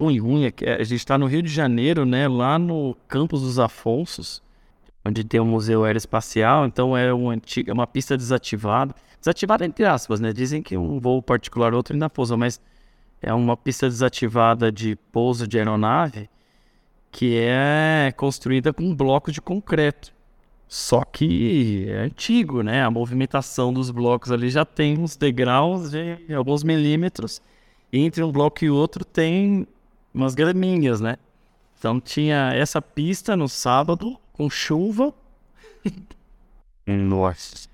Ruim, 0.00 0.18
ruim. 0.18 0.52
É 0.60 0.74
a 0.74 0.84
gente 0.84 0.96
está 0.96 1.16
no 1.16 1.26
Rio 1.26 1.42
de 1.42 1.48
Janeiro, 1.48 2.04
né? 2.04 2.26
Lá 2.26 2.58
no 2.58 2.96
Campos 3.06 3.42
dos 3.42 3.58
Afonsos 3.58 4.42
onde 5.08 5.24
tem 5.24 5.40
o 5.40 5.44
Museu 5.44 5.84
Aeroespacial, 5.84 6.66
então 6.66 6.96
é 6.96 7.12
uma, 7.12 7.32
antiga, 7.32 7.72
uma 7.72 7.86
pista 7.86 8.16
desativada. 8.16 8.94
Desativada 9.18 9.64
entre 9.64 9.84
aspas, 9.84 10.20
né? 10.20 10.32
Dizem 10.32 10.62
que 10.62 10.76
um 10.76 11.00
voo 11.00 11.22
particular 11.22 11.74
outro 11.74 11.94
ainda 11.94 12.08
pousa, 12.08 12.36
mas 12.36 12.60
é 13.20 13.32
uma 13.32 13.56
pista 13.56 13.88
desativada 13.88 14.70
de 14.70 14.96
pouso 15.10 15.46
de 15.46 15.58
aeronave 15.58 16.28
que 17.10 17.36
é 17.38 18.12
construída 18.16 18.72
com 18.72 18.94
blocos 18.94 19.34
de 19.34 19.40
concreto. 19.40 20.12
Só 20.68 21.02
que 21.02 21.86
é 21.88 22.00
antigo, 22.00 22.62
né? 22.62 22.82
A 22.82 22.90
movimentação 22.90 23.72
dos 23.72 23.90
blocos 23.90 24.30
ali 24.30 24.50
já 24.50 24.66
tem 24.66 24.98
uns 24.98 25.16
degraus 25.16 25.90
de 25.90 26.34
alguns 26.34 26.62
milímetros. 26.62 27.40
Entre 27.90 28.22
um 28.22 28.30
bloco 28.30 28.64
e 28.64 28.70
outro 28.70 29.02
tem 29.02 29.66
umas 30.12 30.34
graminhas, 30.34 31.00
né? 31.00 31.16
Então 31.78 31.98
tinha 31.98 32.52
essa 32.52 32.82
pista 32.82 33.34
no 33.34 33.48
sábado 33.48 34.18
com 34.32 34.50
chuva. 34.50 35.14
Nossa. 36.86 37.68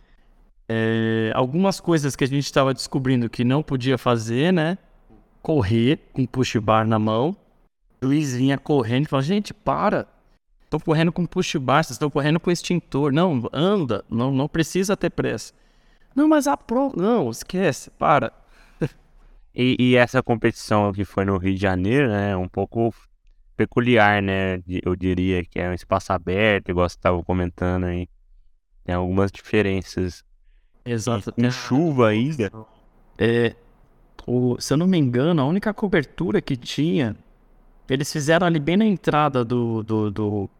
É, 0.69 1.33
algumas 1.35 1.81
coisas 1.81 2.15
que 2.15 2.23
a 2.23 2.29
gente 2.29 2.45
estava 2.45 2.73
descobrindo 2.73 3.29
que 3.29 3.45
não 3.45 3.63
podia 3.63 3.99
fazer, 3.99 4.53
né? 4.53 4.79
Correr 5.43 5.99
com 6.13 6.25
push 6.25 6.57
bar 6.57 6.87
na 6.87 6.99
mão. 6.99 7.37
Luiz 8.05 8.35
vinha 8.35 8.59
correndo 8.59 9.07
e 9.07 9.09
falava, 9.09 9.27
gente, 9.27 9.55
para. 9.55 10.07
Estão 10.65 10.81
correndo 10.81 11.13
com 11.13 11.25
push 11.25 11.57
bar, 11.57 11.81
estão 11.81 12.11
correndo 12.11 12.41
com 12.41 12.51
extintor. 12.51 13.13
Não, 13.13 13.49
anda, 13.53 14.05
não, 14.09 14.33
não 14.33 14.49
precisa 14.49 14.97
ter 14.97 15.11
pressa. 15.11 15.53
Não, 16.15 16.29
mas 16.29 16.47
a 16.47 16.57
pro. 16.57 16.93
Não, 16.97 17.31
esquece, 17.31 17.91
para. 17.91 18.33
E, 19.57 19.77
e, 19.79 19.95
essa 19.95 20.21
competição 20.21 20.93
que 20.93 21.05
foi 21.05 21.25
no 21.25 21.39
Rio 21.39 21.55
de 21.55 21.61
Janeiro, 21.61 22.09
né? 22.09 22.37
Um 22.37 22.49
pouco 22.49 22.93
peculiar, 23.57 24.21
né? 24.21 24.61
Eu 24.67 24.97
diria 24.97 25.45
que 25.45 25.61
é 25.61 25.71
um 25.71 25.73
espaço 25.73 26.13
aberto, 26.13 26.71
igual 26.71 26.89
você 26.89 26.97
estava 26.97 27.23
comentando 27.23 27.85
aí. 27.85 28.09
Tem 28.85 28.97
algumas 28.97 29.31
diferenças. 29.31 30.25
Exato. 30.85 31.33
Com 31.33 31.51
chuva 31.53 32.09
ainda. 32.09 32.51
É, 33.17 33.55
o, 34.27 34.61
se 34.61 34.73
eu 34.73 34.77
não 34.77 34.87
me 34.87 34.99
engano, 34.99 35.41
a 35.41 35.45
única 35.45 35.73
cobertura 35.73 36.41
que 36.41 36.57
tinha, 36.57 37.17
eles 37.89 38.13
fizeram 38.13 38.47
ali 38.47 38.59
bem 38.59 38.77
na 38.77 38.85
entrada 38.85 39.45
do, 39.45 39.83
do, 39.83 40.11
do 40.11 40.51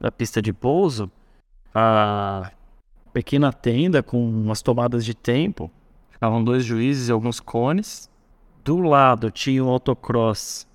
da 0.00 0.10
pista 0.10 0.42
de 0.42 0.52
pouso, 0.52 1.10
a 1.74 2.50
pequena 3.12 3.52
tenda 3.52 4.02
com 4.02 4.22
umas 4.28 4.62
tomadas 4.62 5.04
de 5.04 5.14
tempo. 5.14 5.70
Ficavam 6.10 6.42
dois 6.42 6.64
juízes 6.64 7.08
e 7.08 7.12
alguns 7.12 7.40
cones. 7.40 8.10
Do 8.64 8.78
lado 8.78 9.30
tinha 9.30 9.62
o 9.64 9.68
autocross 9.68 10.66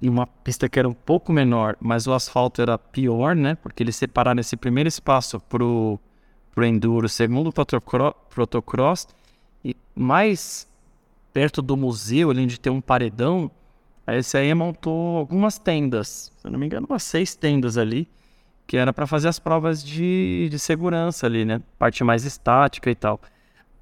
em 0.00 0.08
uma 0.08 0.26
pista 0.26 0.68
que 0.68 0.78
era 0.78 0.88
um 0.88 0.92
pouco 0.92 1.32
menor, 1.32 1.76
mas 1.80 2.06
o 2.06 2.12
asfalto 2.12 2.62
era 2.62 2.78
pior, 2.78 3.34
né? 3.34 3.54
Porque 3.56 3.82
eles 3.82 3.96
separaram 3.96 4.40
esse 4.40 4.56
primeiro 4.56 4.88
espaço 4.88 5.40
pro, 5.40 5.98
pro 6.54 6.64
enduro, 6.64 7.08
segundo 7.08 7.52
pro 7.52 8.14
protocross, 8.30 9.08
e 9.64 9.76
mais 9.94 10.68
perto 11.32 11.60
do 11.60 11.76
museu, 11.76 12.30
ali 12.30 12.42
onde 12.42 12.60
tem 12.60 12.72
um 12.72 12.80
paredão, 12.80 13.50
esse 14.16 14.36
aí 14.36 14.52
montou 14.54 15.18
algumas 15.18 15.58
tendas, 15.58 16.32
se 16.36 16.46
eu 16.46 16.50
não 16.50 16.58
me 16.58 16.66
engano, 16.66 16.86
umas 16.88 17.02
seis 17.02 17.34
tendas 17.34 17.76
ali, 17.76 18.08
que 18.66 18.76
era 18.76 18.92
para 18.92 19.06
fazer 19.06 19.28
as 19.28 19.38
provas 19.38 19.82
de, 19.82 20.48
de 20.50 20.58
segurança 20.58 21.26
ali, 21.26 21.44
né? 21.44 21.62
Parte 21.78 22.04
mais 22.04 22.24
estática 22.24 22.90
e 22.90 22.94
tal. 22.94 23.20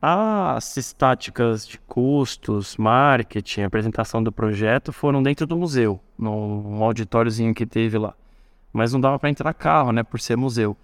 As 0.00 0.76
estáticas 0.76 1.66
de 1.66 1.78
custos, 1.78 2.76
marketing, 2.76 3.62
apresentação 3.62 4.22
do 4.22 4.30
projeto 4.30 4.92
foram 4.92 5.22
dentro 5.22 5.46
do 5.46 5.56
museu, 5.56 5.98
num 6.16 6.82
auditóriozinho 6.84 7.54
que 7.54 7.66
teve 7.66 7.98
lá. 7.98 8.14
Mas 8.72 8.92
não 8.92 9.00
dava 9.00 9.18
para 9.18 9.30
entrar 9.30 9.52
carro, 9.54 9.90
né, 9.90 10.02
por 10.02 10.20
ser 10.20 10.36
museu. 10.36 10.76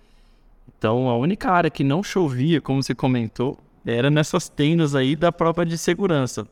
Então 0.76 1.08
a 1.08 1.16
única 1.16 1.50
área 1.50 1.70
que 1.70 1.84
não 1.84 2.02
chovia, 2.02 2.60
como 2.60 2.82
você 2.82 2.94
comentou, 2.94 3.58
era 3.86 4.10
nessas 4.10 4.48
tendas 4.48 4.94
aí 4.94 5.14
da 5.14 5.30
prova 5.30 5.64
de 5.64 5.76
segurança. 5.78 6.46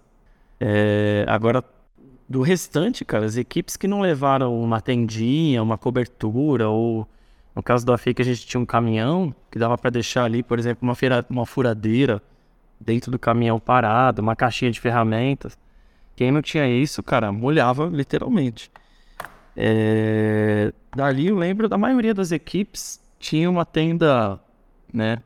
É, 0.61 1.25
agora, 1.27 1.65
do 2.31 2.43
restante, 2.43 3.05
cara, 3.05 3.27
as 3.27 3.37
equipes 3.37 3.77
que 3.77 3.89
não 3.89 4.01
levaram 4.01 4.63
uma 4.63 4.81
tendinha, 4.81 5.61
uma 5.61 5.77
cobertura, 5.77 6.69
ou 6.69 7.05
no 7.57 7.61
caso 7.61 7.85
do 7.85 7.93
AFI 7.93 8.15
que 8.15 8.23
a 8.23 8.25
gente 8.25 8.47
tinha 8.47 8.61
um 8.61 8.65
caminhão 8.65 9.35
que 9.51 9.59
dava 9.59 9.77
para 9.77 9.91
deixar 9.91 10.25
ali, 10.25 10.41
por 10.41 10.57
exemplo, 10.57 10.89
uma, 10.89 10.95
uma 11.29 11.45
furadeira 11.45 12.23
dentro 12.81 13.11
do 13.11 13.19
caminhão 13.19 13.59
parado, 13.59 14.23
uma 14.23 14.37
caixinha 14.37 14.71
de 14.71 14.79
ferramentas. 14.79 15.59
Quem 16.15 16.31
não 16.31 16.41
tinha 16.41 16.69
isso, 16.69 17.03
cara, 17.03 17.33
molhava 17.33 17.87
literalmente. 17.87 18.71
É... 19.57 20.73
Dali 20.95 21.27
eu 21.27 21.37
lembro 21.37 21.69
da 21.69 21.77
maioria 21.77 22.15
das 22.15 22.31
equipes 22.31 23.01
tinha 23.19 23.51
uma 23.51 23.65
tenda, 23.67 24.41
né? 24.93 25.19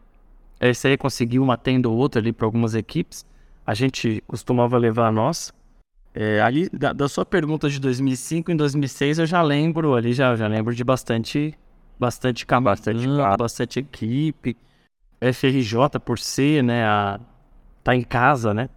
Esse 0.60 0.88
aí 0.88 0.96
conseguiu 0.96 1.42
uma 1.42 1.58
tenda 1.58 1.86
ou 1.88 1.96
outra 1.96 2.20
ali 2.20 2.32
para 2.32 2.46
algumas 2.46 2.74
equipes. 2.74 3.26
A 3.66 3.74
gente 3.74 4.22
costumava 4.26 4.78
levar 4.78 5.08
a 5.08 5.12
nossa. 5.12 5.52
É, 6.14 6.40
ali, 6.40 6.68
da, 6.70 6.92
da, 6.92 7.08
sua 7.08 7.26
pergunta 7.26 7.68
de 7.68 7.80
2005 7.80 8.52
em 8.52 8.56
2006, 8.56 9.18
eu 9.18 9.26
já 9.26 9.42
lembro 9.42 9.94
ali, 9.94 10.12
já, 10.12 10.36
já 10.36 10.46
lembro 10.46 10.72
de 10.72 10.84
bastante, 10.84 11.58
bastante 11.98 12.46
caminhão, 12.46 12.72
bastante, 12.72 13.06
bastante 13.36 13.80
equipe. 13.80 14.56
FRJ 15.20 15.98
por 16.04 16.18
ser, 16.18 16.62
né, 16.62 16.84
a, 16.84 17.18
tá 17.82 17.96
em 17.96 18.02
casa, 18.02 18.54
né? 18.54 18.68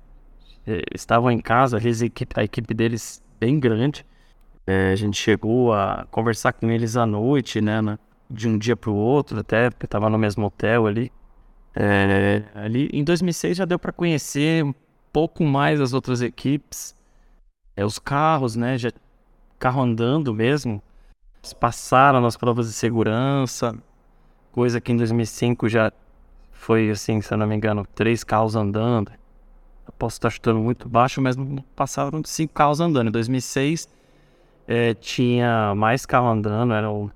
É, 0.66 0.82
estavam 0.94 1.30
em 1.32 1.40
casa, 1.40 1.78
a 1.78 2.06
equipe, 2.06 2.40
a 2.40 2.44
equipe 2.44 2.74
deles 2.74 3.22
bem 3.40 3.60
grande. 3.60 4.06
É, 4.66 4.92
a 4.92 4.96
gente 4.96 5.18
chegou 5.18 5.74
a 5.74 6.08
conversar 6.12 6.54
com 6.54 6.70
eles 6.70 6.98
à 6.98 7.06
noite, 7.06 7.62
né? 7.62 7.82
né 7.82 8.00
de 8.30 8.48
um 8.48 8.58
dia 8.58 8.76
para 8.76 8.90
o 8.90 8.96
outro, 8.96 9.40
até 9.40 9.70
porque 9.70 9.86
estava 9.86 10.10
no 10.10 10.18
mesmo 10.18 10.46
hotel 10.46 10.88
ali. 10.88 11.12
É, 11.76 12.44
ali 12.56 12.90
em 12.92 13.04
2006 13.04 13.58
já 13.58 13.66
deu 13.66 13.78
para 13.78 13.92
conhecer 13.92 14.64
um 14.66 14.74
pouco 15.14 15.44
mais 15.44 15.80
as 15.80 15.94
outras 15.94 16.22
equipes, 16.22 16.96
é, 17.78 17.86
os 17.86 18.00
carros, 18.00 18.56
né? 18.56 18.78
Já 18.78 18.92
carro 19.60 19.82
andando 19.82 20.34
mesmo. 20.34 20.82
Eles 21.42 21.54
passaram 21.54 22.20
nas 22.20 22.36
provas 22.36 22.68
de 22.68 22.74
segurança, 22.74 23.76
coisa 24.52 24.82
que 24.82 24.92
em 24.92 24.98
2005 24.98 25.70
já 25.70 25.94
foi 26.52 26.90
assim, 26.90 27.22
se 27.22 27.32
eu 27.32 27.38
não 27.38 27.48
me 27.48 27.56
engano, 27.56 27.86
três 27.94 28.24
carros 28.24 28.56
andando. 28.56 29.12
Eu 29.86 29.94
posso 29.98 30.18
estar 30.18 30.30
chutando 30.32 30.60
muito 30.60 30.90
baixo, 30.90 31.22
mas 31.22 31.38
não 31.38 31.64
passaram 31.76 32.20
de 32.20 32.28
cinco 32.28 32.54
carros 32.54 32.80
andando. 32.80 33.10
Em 33.10 33.12
2006 33.12 33.88
é, 34.68 34.94
tinha 34.96 35.74
mais 35.76 36.06
carro 36.06 36.28
andando, 36.28 36.74
eram 36.74 37.12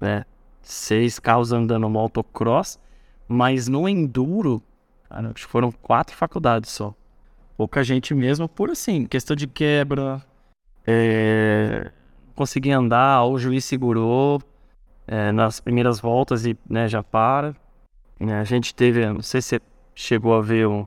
né, 0.00 0.24
seis 0.60 1.18
carros 1.18 1.52
andando 1.52 1.82
no 1.82 1.90
motocross, 1.90 2.78
mas 3.28 3.68
no 3.68 3.88
enduro 3.88 4.60
cara, 5.08 5.32
foram 5.36 5.70
quatro 5.70 6.16
faculdades 6.16 6.70
só. 6.70 6.94
Pouca 7.60 7.84
gente 7.84 8.14
mesmo, 8.14 8.48
por 8.48 8.70
assim, 8.70 9.04
questão 9.04 9.36
de 9.36 9.46
quebra, 9.46 10.24
é, 10.86 11.90
consegui 12.34 12.70
andar, 12.70 13.22
o 13.26 13.36
juiz 13.36 13.66
segurou 13.66 14.40
é, 15.06 15.30
nas 15.30 15.60
primeiras 15.60 16.00
voltas 16.00 16.46
e 16.46 16.56
né, 16.66 16.88
já 16.88 17.02
para. 17.02 17.54
Né, 18.18 18.40
a 18.40 18.44
gente 18.44 18.74
teve, 18.74 19.06
não 19.06 19.20
sei 19.20 19.42
se 19.42 19.48
você 19.48 19.60
chegou 19.94 20.34
a 20.34 20.40
ver 20.40 20.66
um, 20.68 20.86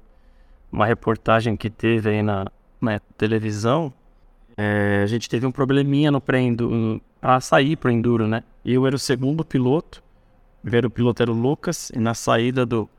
uma 0.71 0.87
reportagem 0.87 1.55
que 1.55 1.69
teve 1.69 2.09
aí 2.09 2.23
na, 2.23 2.47
na 2.81 2.99
televisão. 3.19 3.93
É, 4.57 5.01
a 5.03 5.05
gente 5.05 5.29
teve 5.29 5.45
um 5.45 5.51
probleminha 5.51 6.09
no 6.09 6.19
pré-enduro, 6.19 6.99
para 7.21 7.39
sair 7.39 7.75
pro 7.75 7.91
enduro, 7.91 8.27
né? 8.27 8.43
Eu 8.65 8.87
era 8.87 8.95
o 8.95 8.99
segundo 8.99 9.45
piloto, 9.45 10.03
o 10.57 10.61
primeiro 10.63 10.89
piloto 10.89 11.21
era 11.21 11.31
o 11.31 11.35
Lucas, 11.35 11.91
e 11.91 11.99
na 11.99 12.15
saída 12.15 12.65
do. 12.65 12.89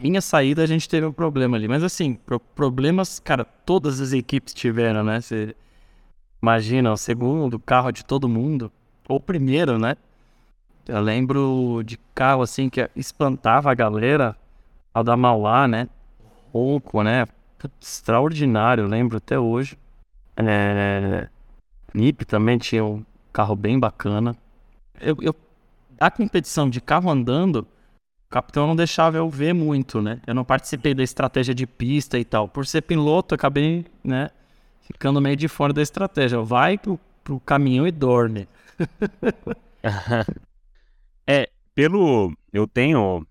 Minha 0.00 0.20
saída 0.20 0.62
a 0.62 0.66
gente 0.66 0.88
teve 0.88 1.04
um 1.06 1.12
problema 1.12 1.56
ali. 1.56 1.66
Mas 1.66 1.82
assim, 1.82 2.14
pro, 2.14 2.38
problemas, 2.38 3.18
cara, 3.18 3.44
todas 3.44 4.00
as 4.00 4.12
equipes 4.12 4.54
tiveram, 4.54 5.02
né? 5.02 5.20
Você 5.20 5.56
imagina, 6.40 6.92
o 6.92 6.96
segundo 6.96 7.58
carro 7.58 7.90
de 7.90 8.04
todo 8.04 8.28
mundo, 8.28 8.70
ou 9.08 9.16
o 9.16 9.20
primeiro, 9.20 9.76
né? 9.76 9.96
Eu 10.86 11.00
lembro 11.00 11.82
de 11.84 11.98
carro 12.14 12.42
assim 12.42 12.70
que 12.70 12.88
espantava 12.94 13.72
a 13.72 13.74
galera 13.74 14.36
ao 14.94 15.02
dar 15.02 15.16
mal 15.16 15.40
lá, 15.40 15.66
né? 15.66 15.88
Rouco, 16.52 17.02
né? 17.02 17.26
Extraordinário, 17.82 18.86
lembro 18.86 19.16
até 19.16 19.36
hoje. 19.36 19.76
É, 20.36 21.28
NIP 21.92 22.24
também 22.24 22.56
tinha 22.56 22.84
um 22.84 23.04
carro 23.32 23.56
bem 23.56 23.80
bacana. 23.80 24.36
Eu, 25.00 25.16
eu, 25.20 25.34
a 25.98 26.08
competição 26.08 26.70
de 26.70 26.80
carro 26.80 27.10
andando, 27.10 27.66
o 28.28 28.30
capitão 28.30 28.66
não 28.66 28.76
deixava 28.76 29.16
eu 29.16 29.30
ver 29.30 29.54
muito, 29.54 30.02
né? 30.02 30.20
Eu 30.26 30.34
não 30.34 30.44
participei 30.44 30.92
da 30.92 31.02
estratégia 31.02 31.54
de 31.54 31.66
pista 31.66 32.18
e 32.18 32.24
tal. 32.26 32.46
Por 32.46 32.66
ser 32.66 32.82
piloto, 32.82 33.34
acabei, 33.34 33.86
né, 34.04 34.28
ficando 34.82 35.18
meio 35.18 35.34
de 35.34 35.48
fora 35.48 35.72
da 35.72 35.80
estratégia. 35.80 36.38
Vai 36.42 36.76
pro, 36.76 37.00
pro 37.24 37.40
caminhão 37.40 37.86
e 37.86 37.90
dorme. 37.90 38.46
é, 41.26 41.48
pelo. 41.74 42.30
Eu 42.52 42.68
tenho 42.68 43.26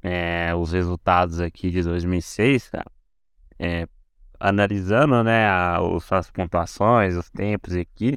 é, 0.00 0.54
os 0.54 0.70
resultados 0.70 1.40
aqui 1.40 1.72
de 1.72 1.82
2006, 1.82 2.68
cara. 2.68 2.90
É, 3.58 3.88
analisando, 4.38 5.24
né, 5.24 5.48
a, 5.48 5.78
as 6.10 6.30
pontuações, 6.30 7.16
os 7.16 7.28
tempos 7.30 7.74
aqui, 7.74 8.16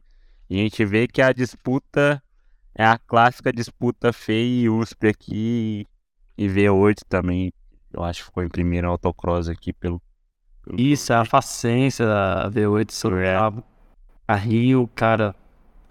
a 0.50 0.54
gente 0.54 0.86
vê 0.86 1.08
que 1.08 1.24
a 1.24 1.34
disputa 1.34 2.22
é 2.78 2.86
a 2.86 2.96
clássica 2.96 3.52
disputa 3.52 4.14
FEI 4.14 4.62
e 4.62 4.70
USP 4.70 5.08
aqui 5.08 5.88
e 6.38 6.48
V8 6.48 7.00
também. 7.10 7.52
Eu 7.92 8.04
acho 8.04 8.20
que 8.20 8.26
ficou 8.26 8.44
em 8.44 8.50
primeiro 8.50 8.88
autocross 8.88 9.50
aqui 9.50 9.74
pelo. 9.74 10.00
pelo 10.64 10.80
Isso, 10.80 11.12
a 11.12 11.26
Facência, 11.26 12.06
a 12.06 12.52
V8 12.52 12.92
Sorocaba. 12.92 13.62
É. 13.62 13.78
A 14.28 14.36
Rio, 14.36 14.88
cara, 14.94 15.36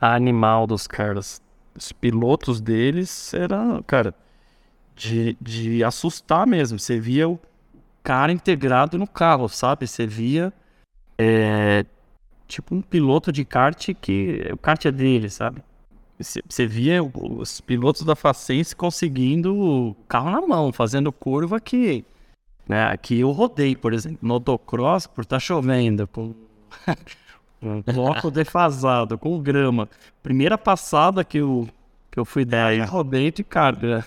a 0.00 0.14
animal 0.14 0.64
dos 0.64 0.86
caras. 0.86 1.42
Os 1.76 1.90
pilotos 1.90 2.60
deles 2.60 3.34
era, 3.34 3.82
cara, 3.84 4.14
de, 4.94 5.36
de 5.40 5.82
assustar 5.82 6.46
mesmo. 6.46 6.78
Você 6.78 7.00
via 7.00 7.28
o 7.28 7.38
cara 8.04 8.30
integrado 8.30 8.96
no 8.96 9.08
carro, 9.08 9.48
sabe? 9.48 9.88
Você 9.88 10.06
via 10.06 10.52
é, 11.18 11.84
tipo 12.46 12.76
um 12.76 12.80
piloto 12.80 13.32
de 13.32 13.44
kart 13.44 13.92
que 14.00 14.48
o 14.52 14.56
kart 14.56 14.84
é 14.84 14.92
dele, 14.92 15.28
sabe? 15.28 15.62
Você 16.18 16.66
via 16.66 17.02
os 17.02 17.60
pilotos 17.60 18.02
da 18.02 18.16
Facense 18.16 18.74
conseguindo 18.74 19.54
o 19.54 19.94
carro 20.08 20.30
na 20.30 20.40
mão, 20.40 20.72
fazendo 20.72 21.12
curva 21.12 21.60
que, 21.60 22.04
né, 22.66 22.86
aqui 22.86 23.20
eu 23.20 23.30
rodei, 23.32 23.76
por 23.76 23.92
exemplo, 23.92 24.18
no 24.22 24.34
autocross, 24.34 25.06
por 25.06 25.22
estar 25.22 25.36
tá 25.36 25.40
chovendo, 25.40 26.06
com 26.08 26.34
um 27.62 27.82
bloco 27.82 28.30
defasado, 28.30 29.18
com 29.18 29.38
grama. 29.42 29.88
Primeira 30.22 30.56
passada 30.56 31.22
que 31.22 31.38
eu, 31.38 31.68
que 32.10 32.18
eu 32.18 32.24
fui 32.24 32.46
dar, 32.46 32.74
eu 32.74 32.86
rodei 32.86 33.30
de 33.30 33.44
carga. 33.44 34.06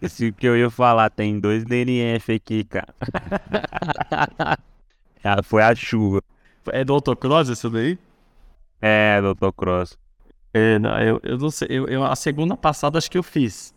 Esse 0.00 0.32
que 0.32 0.46
eu 0.46 0.56
ia 0.56 0.70
falar, 0.70 1.10
tem 1.10 1.38
dois 1.38 1.64
DNF 1.64 2.32
aqui, 2.32 2.64
cara. 2.64 2.94
Ah, 5.24 5.40
foi 5.40 5.62
a 5.62 5.72
chuva. 5.72 6.20
É 6.72 6.84
do 6.84 6.92
autocross 6.92 7.48
isso 7.48 7.70
daí? 7.70 7.96
É, 8.80 9.20
do 9.20 9.28
autocross. 9.28 9.96
É, 10.54 10.78
não, 10.78 10.98
eu, 11.00 11.20
eu 11.22 11.38
não 11.38 11.50
sei. 11.50 11.68
Eu, 11.70 11.86
eu, 11.88 12.04
a 12.04 12.14
segunda 12.14 12.56
passada 12.56 12.98
acho 12.98 13.10
que 13.10 13.18
eu 13.18 13.22
fiz. 13.22 13.74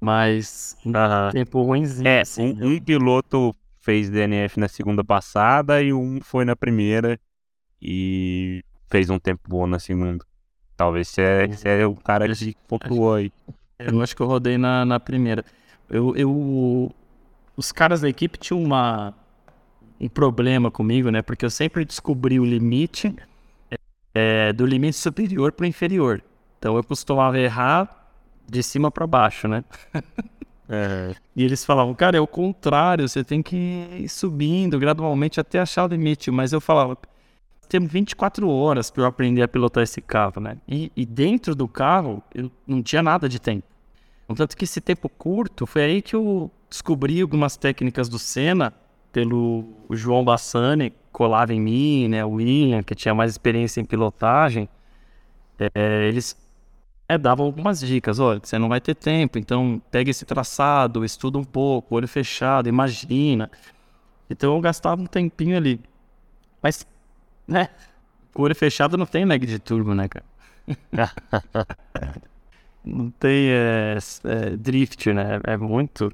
Mas. 0.00 0.76
Uhum. 0.84 0.92
Tempo 1.32 1.62
ruimzinho. 1.62 2.08
É, 2.08 2.20
assim, 2.20 2.56
um, 2.60 2.74
um, 2.74 2.80
piloto 2.80 3.54
fez 3.78 4.10
DNF 4.10 4.58
na 4.60 4.68
segunda 4.68 5.02
passada 5.02 5.82
e 5.82 5.92
um 5.92 6.20
foi 6.22 6.44
na 6.44 6.54
primeira 6.54 7.18
e 7.80 8.62
fez 8.88 9.08
um 9.08 9.18
tempo 9.18 9.42
bom 9.48 9.66
na 9.66 9.78
segunda. 9.78 10.24
Talvez 10.76 11.08
você 11.08 11.22
é, 11.22 11.46
você 11.46 11.68
é 11.68 11.86
o 11.86 11.94
cara 11.94 12.34
que 12.34 12.56
pontuou 12.66 13.14
aí. 13.14 13.32
Eu 13.78 14.02
acho 14.02 14.14
que 14.14 14.22
eu 14.22 14.26
rodei 14.26 14.58
na, 14.58 14.84
na 14.84 15.00
primeira. 15.00 15.44
Eu, 15.88 16.14
eu, 16.16 16.94
os 17.56 17.72
caras 17.72 18.02
da 18.02 18.08
equipe 18.08 18.38
tinham 18.38 18.62
uma, 18.62 19.14
um 20.00 20.08
problema 20.08 20.70
comigo, 20.70 21.10
né? 21.10 21.22
Porque 21.22 21.44
eu 21.44 21.50
sempre 21.50 21.84
descobri 21.84 22.38
o 22.38 22.44
limite 22.44 23.14
é, 24.14 24.52
do 24.52 24.66
limite 24.66 24.96
superior 24.96 25.52
para 25.52 25.64
o 25.64 25.66
inferior. 25.66 26.22
Então 26.58 26.76
eu 26.76 26.84
costumava 26.84 27.38
errar 27.38 28.10
de 28.48 28.62
cima 28.62 28.90
para 28.90 29.06
baixo, 29.06 29.48
né? 29.48 29.64
É. 30.72 31.16
E 31.34 31.42
eles 31.42 31.64
falavam, 31.64 31.92
cara, 31.96 32.16
é 32.16 32.20
o 32.20 32.28
contrário, 32.28 33.08
você 33.08 33.24
tem 33.24 33.42
que 33.42 33.56
ir 33.56 34.08
subindo 34.08 34.78
gradualmente 34.78 35.40
até 35.40 35.58
achar 35.58 35.84
o 35.84 35.88
limite. 35.88 36.30
Mas 36.30 36.52
eu 36.52 36.60
falava, 36.60 36.96
temos 37.68 37.90
24 37.90 38.48
horas 38.48 38.88
para 38.88 39.02
eu 39.02 39.06
aprender 39.06 39.42
a 39.42 39.48
pilotar 39.48 39.82
esse 39.82 40.00
carro, 40.00 40.40
né? 40.40 40.58
E, 40.68 40.92
e, 40.96 41.04
dentro 41.04 41.56
do 41.56 41.66
carro, 41.66 42.22
eu 42.32 42.52
não 42.68 42.82
tinha 42.84 43.02
nada 43.02 43.28
de 43.28 43.40
tempo. 43.40 43.66
Contanto 44.28 44.56
que 44.56 44.62
esse 44.62 44.80
tempo 44.80 45.08
curto, 45.08 45.66
foi 45.66 45.82
aí 45.82 46.02
que 46.02 46.14
eu 46.14 46.48
descobri 46.68 47.20
algumas 47.20 47.56
técnicas 47.56 48.08
do 48.08 48.16
Senna 48.18 48.72
pelo 49.12 49.64
João 49.90 50.24
Bassani, 50.24 50.92
colava 51.12 51.52
em 51.52 51.60
mim, 51.60 52.08
né? 52.08 52.24
O 52.24 52.32
William, 52.32 52.82
que 52.82 52.94
tinha 52.94 53.14
mais 53.14 53.30
experiência 53.30 53.80
em 53.80 53.84
pilotagem, 53.84 54.68
é, 55.58 56.08
eles 56.08 56.36
é, 57.08 57.18
davam 57.18 57.46
algumas 57.46 57.80
dicas. 57.80 58.18
Olha, 58.18 58.40
você 58.42 58.58
não 58.58 58.68
vai 58.68 58.80
ter 58.80 58.94
tempo, 58.94 59.38
então 59.38 59.82
pega 59.90 60.10
esse 60.10 60.24
traçado, 60.24 61.04
estuda 61.04 61.38
um 61.38 61.44
pouco, 61.44 61.94
olho 61.96 62.08
fechado, 62.08 62.68
imagina. 62.68 63.50
Então 64.28 64.54
eu 64.54 64.60
gastava 64.60 65.02
um 65.02 65.06
tempinho 65.06 65.56
ali. 65.56 65.80
Mas, 66.62 66.86
né? 67.48 67.68
Com 68.32 68.42
o 68.42 68.44
olho 68.44 68.54
fechado 68.54 68.96
não 68.96 69.06
tem 69.06 69.24
lag 69.24 69.44
de 69.44 69.58
turbo, 69.58 69.94
né, 69.94 70.08
cara? 70.08 70.24
não 72.84 73.10
tem 73.10 73.48
é, 73.50 73.98
é, 74.24 74.56
drift, 74.56 75.12
né? 75.12 75.40
É 75.44 75.56
muito, 75.56 76.12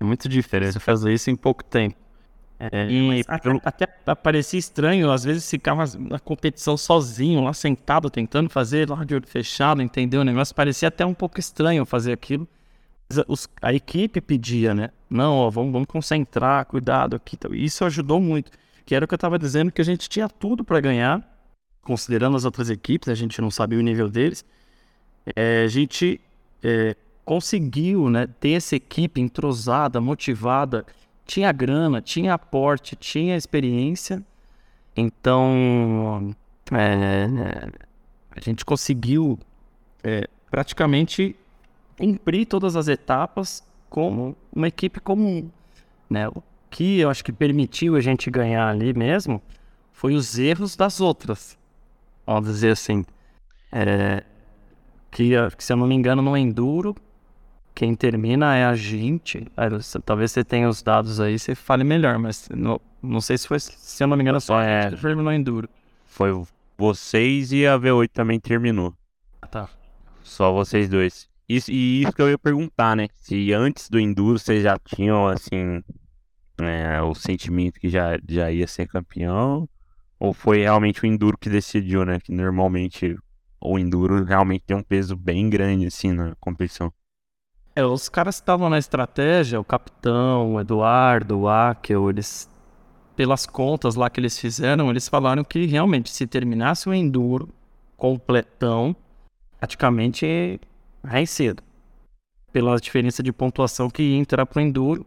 é 0.00 0.04
muito 0.04 0.28
diferente 0.28 0.78
fazer 0.80 1.12
isso 1.12 1.30
em 1.30 1.36
pouco 1.36 1.62
tempo. 1.62 2.01
É, 2.70 2.88
e 2.88 3.24
pelo... 3.42 3.60
até, 3.64 3.88
parecia 4.14 4.58
estranho, 4.58 5.10
às 5.10 5.24
vezes 5.24 5.50
ficava 5.50 5.84
na 5.98 6.20
competição 6.20 6.76
sozinho, 6.76 7.42
lá 7.42 7.52
sentado, 7.52 8.08
tentando 8.08 8.48
fazer 8.48 8.88
lá 8.88 9.02
de 9.02 9.16
olho 9.16 9.26
fechado, 9.26 9.82
entendeu? 9.82 10.20
O 10.20 10.24
negócio 10.24 10.54
parecia 10.54 10.86
até 10.86 11.04
um 11.04 11.14
pouco 11.14 11.40
estranho 11.40 11.84
fazer 11.84 12.12
aquilo. 12.12 12.46
Os, 13.26 13.48
a 13.60 13.72
equipe 13.72 14.20
pedia, 14.20 14.72
né? 14.74 14.90
Não, 15.10 15.38
ó, 15.38 15.50
vamos, 15.50 15.72
vamos 15.72 15.88
concentrar, 15.88 16.64
cuidado 16.66 17.16
aqui. 17.16 17.34
Então, 17.34 17.52
isso 17.52 17.84
ajudou 17.84 18.20
muito. 18.20 18.52
Que 18.86 18.94
era 18.94 19.04
o 19.04 19.08
que 19.08 19.14
eu 19.14 19.16
estava 19.16 19.40
dizendo, 19.40 19.72
que 19.72 19.80
a 19.80 19.84
gente 19.84 20.08
tinha 20.08 20.28
tudo 20.28 20.62
para 20.62 20.80
ganhar, 20.80 21.20
considerando 21.82 22.36
as 22.36 22.44
outras 22.44 22.70
equipes, 22.70 23.08
a 23.08 23.14
gente 23.14 23.40
não 23.40 23.50
sabia 23.50 23.78
o 23.78 23.82
nível 23.82 24.08
deles. 24.08 24.44
É, 25.34 25.64
a 25.64 25.68
gente 25.68 26.20
é, 26.62 26.94
conseguiu 27.24 28.08
né, 28.08 28.28
ter 28.38 28.52
essa 28.52 28.76
equipe 28.76 29.20
entrosada, 29.20 30.00
motivada, 30.00 30.86
tinha 31.26 31.50
grana, 31.52 32.00
tinha 32.00 32.34
aporte, 32.34 32.96
tinha 32.96 33.36
experiência. 33.36 34.22
Então, 34.96 36.34
é, 36.72 37.70
a 38.30 38.40
gente 38.40 38.64
conseguiu 38.64 39.38
é, 40.02 40.28
praticamente 40.50 41.36
cumprir 41.98 42.46
todas 42.46 42.76
as 42.76 42.88
etapas 42.88 43.62
como 43.88 44.36
uma 44.54 44.68
equipe 44.68 45.00
comum. 45.00 45.50
Né? 46.08 46.28
O 46.28 46.42
que 46.70 47.00
eu 47.00 47.10
acho 47.10 47.24
que 47.24 47.32
permitiu 47.32 47.96
a 47.96 48.00
gente 48.00 48.30
ganhar 48.30 48.68
ali 48.68 48.92
mesmo 48.92 49.40
foi 49.92 50.14
os 50.14 50.38
erros 50.38 50.76
das 50.76 51.00
outras. 51.00 51.58
Vamos 52.26 52.48
dizer 52.48 52.72
assim. 52.72 53.04
É, 53.70 54.24
que, 55.10 55.30
que, 55.56 55.64
se 55.64 55.72
eu 55.72 55.76
não 55.76 55.86
me 55.86 55.94
engano, 55.94 56.22
no 56.22 56.36
Enduro, 56.36 56.96
quem 57.74 57.94
termina 57.94 58.54
é 58.56 58.64
a 58.64 58.74
gente. 58.74 59.46
talvez 60.04 60.32
você 60.32 60.44
tenha 60.44 60.68
os 60.68 60.82
dados 60.82 61.20
aí, 61.20 61.38
você 61.38 61.54
fale 61.54 61.84
melhor, 61.84 62.18
mas 62.18 62.48
não, 62.54 62.80
não 63.02 63.20
sei 63.20 63.38
se 63.38 63.48
foi, 63.48 63.58
se 63.60 64.02
eu 64.02 64.06
não 64.06 64.16
me 64.16 64.22
engano, 64.22 64.40
só 64.40 64.60
é, 64.60 64.90
terminou 64.90 65.32
em 65.32 65.42
duro. 65.42 65.68
Foi 66.04 66.30
vocês 66.76 67.52
e 67.52 67.66
a 67.66 67.78
V8 67.78 68.10
também 68.12 68.38
terminou. 68.38 68.94
Ah, 69.40 69.46
tá. 69.46 69.68
Só 70.22 70.52
vocês 70.52 70.88
dois. 70.88 71.28
Isso, 71.48 71.70
e 71.70 72.02
isso 72.02 72.12
que 72.12 72.22
eu 72.22 72.30
ia 72.30 72.38
perguntar, 72.38 72.96
né? 72.96 73.08
Se 73.16 73.52
antes 73.52 73.88
do 73.88 73.98
Enduro 73.98 74.38
vocês 74.38 74.62
já 74.62 74.78
tinham, 74.78 75.26
assim, 75.26 75.82
é, 76.58 77.00
o 77.02 77.14
sentimento 77.14 77.80
que 77.80 77.88
já, 77.88 78.18
já 78.28 78.50
ia 78.50 78.66
ser 78.66 78.86
campeão, 78.88 79.68
ou 80.18 80.32
foi 80.32 80.60
realmente 80.60 81.02
o 81.02 81.06
Enduro 81.06 81.36
que 81.36 81.50
decidiu, 81.50 82.04
né? 82.04 82.20
Que 82.20 82.32
normalmente 82.32 83.16
o 83.60 83.78
Enduro 83.78 84.24
realmente 84.24 84.64
tem 84.66 84.76
um 84.76 84.82
peso 84.82 85.16
bem 85.16 85.50
grande, 85.50 85.86
assim, 85.86 86.12
na 86.12 86.34
competição. 86.40 86.92
É, 87.74 87.84
os 87.84 88.08
caras 88.08 88.36
que 88.36 88.42
estavam 88.42 88.68
na 88.68 88.78
estratégia, 88.78 89.58
o 89.58 89.64
capitão, 89.64 90.54
o 90.54 90.60
Eduardo, 90.60 91.40
o 91.40 91.48
Akel, 91.48 92.10
eles, 92.10 92.48
pelas 93.16 93.46
contas 93.46 93.94
lá 93.94 94.10
que 94.10 94.20
eles 94.20 94.38
fizeram, 94.38 94.90
eles 94.90 95.08
falaram 95.08 95.42
que 95.42 95.64
realmente 95.64 96.10
se 96.10 96.26
terminasse 96.26 96.88
o 96.88 96.92
Enduro 96.92 97.48
completão, 97.96 98.94
praticamente 99.58 100.60
é 101.04 101.24
cedo. 101.24 101.62
Pela 102.52 102.78
diferença 102.78 103.22
de 103.22 103.32
pontuação 103.32 103.88
que 103.88 104.02
ia 104.02 104.18
entrar 104.18 104.44
pro 104.44 104.60
Enduro. 104.60 105.06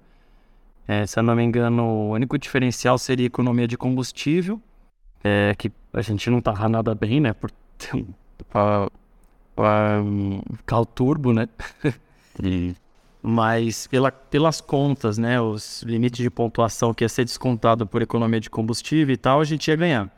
É, 0.88 1.05
se 1.05 1.20
eu 1.20 1.24
não 1.24 1.36
me 1.36 1.43
engano, 1.43 1.84
o 1.84 2.11
único 2.11 2.38
diferencial 2.38 2.97
seria 2.97 3.26
economia 3.26 3.68
de 3.68 3.78
combustível, 3.78 4.61
é, 5.24 5.53
que 5.57 5.72
a 5.93 6.01
gente 6.01 6.30
não 6.30 6.41
tava 6.41 6.70
nada 6.70 6.95
bem, 6.95 7.20
né? 7.20 7.34
Por 7.34 7.51
ter 7.78 7.95
um, 7.95 8.07
turbo, 10.95 11.32
Mas 13.21 13.88
pela, 13.88 14.11
pelas 14.11 14.61
contas, 14.61 15.17
né, 15.17 15.41
os 15.41 15.81
limites 15.81 16.19
de 16.19 16.29
pontuação 16.29 16.93
que 16.93 17.03
ia 17.03 17.09
ser 17.09 17.25
descontado 17.25 17.88
por 17.88 18.01
economia 18.01 18.39
de 18.39 18.49
combustível 18.49 19.13
e 19.13 19.17
tal, 19.17 19.41
a 19.41 19.43
gente 19.43 19.67
ia 19.67 19.75
ganhar. 19.75 20.11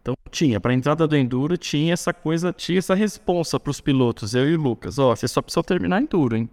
Então 0.00 0.14
tinha, 0.30 0.60
para 0.60 0.70
a 0.70 0.74
entrada 0.74 1.08
do 1.08 1.16
Enduro 1.16 1.56
tinha 1.56 1.92
essa 1.92 2.14
coisa, 2.14 2.52
tinha 2.52 2.78
essa 2.78 2.94
responsa 2.94 3.58
para 3.58 3.70
os 3.70 3.80
pilotos, 3.80 4.34
eu 4.34 4.48
e 4.48 4.54
o 4.54 4.60
Lucas. 4.60 4.98
Ó, 5.00 5.16
vocês 5.16 5.32
só 5.32 5.42
precisam 5.42 5.64
terminar 5.64 6.00
Enduro, 6.00 6.36
hein? 6.36 6.48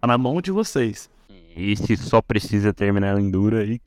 Tá 0.00 0.06
na 0.06 0.16
mão 0.16 0.40
de 0.40 0.52
vocês. 0.52 1.10
E 1.56 1.76
se 1.76 1.96
só 1.96 2.22
precisa 2.22 2.72
terminar 2.72 3.18
Enduro 3.18 3.56
aí. 3.56 3.80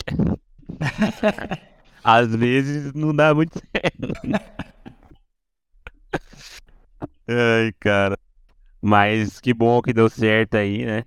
Às 2.03 2.35
vezes 2.35 2.93
não 2.93 3.15
dá 3.15 3.33
muito 3.33 3.57
certo. 3.71 4.13
Ai, 7.27 7.73
cara. 7.79 8.17
Mas 8.81 9.39
que 9.39 9.53
bom 9.53 9.81
que 9.81 9.93
deu 9.93 10.09
certo 10.09 10.55
aí, 10.55 10.85
né? 10.85 11.03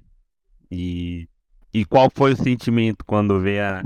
E, 0.71 1.29
e 1.73 1.85
qual 1.85 2.11
foi 2.15 2.33
o 2.33 2.37
sentimento 2.37 3.05
quando 3.05 3.41
vê 3.41 3.61
a. 3.61 3.83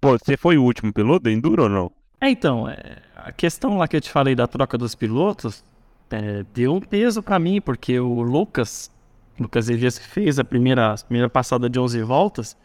Pô, 0.00 0.16
você 0.18 0.36
foi 0.36 0.56
o 0.56 0.64
último 0.64 0.92
piloto 0.92 1.24
do 1.24 1.30
Enduro 1.30 1.64
ou 1.64 1.68
não? 1.68 1.90
É, 2.20 2.30
então, 2.30 2.68
é, 2.68 2.98
a 3.16 3.32
questão 3.32 3.78
lá 3.78 3.88
que 3.88 3.96
eu 3.96 4.00
te 4.00 4.10
falei 4.10 4.34
da 4.34 4.46
troca 4.46 4.76
dos 4.76 4.94
pilotos 4.94 5.64
é, 6.10 6.44
deu 6.54 6.74
um 6.74 6.80
peso 6.80 7.22
para 7.22 7.38
mim, 7.38 7.60
porque 7.60 7.98
o 7.98 8.22
Lucas, 8.22 8.90
Lucas 9.38 9.68
Elias 9.68 9.98
fez 9.98 10.38
a 10.38 10.44
primeira, 10.44 10.92
a 10.92 10.96
primeira 10.96 11.28
passada 11.28 11.68
de 11.68 11.78
11 11.78 12.02
voltas, 12.02 12.56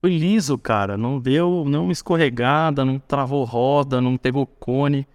foi 0.00 0.16
liso, 0.16 0.56
cara, 0.58 0.96
não 0.96 1.18
deu, 1.18 1.64
não 1.66 1.90
escorregada, 1.90 2.84
não 2.84 2.98
travou 2.98 3.44
roda, 3.44 4.00
não 4.00 4.16
pegou 4.16 4.46
cone 4.46 5.06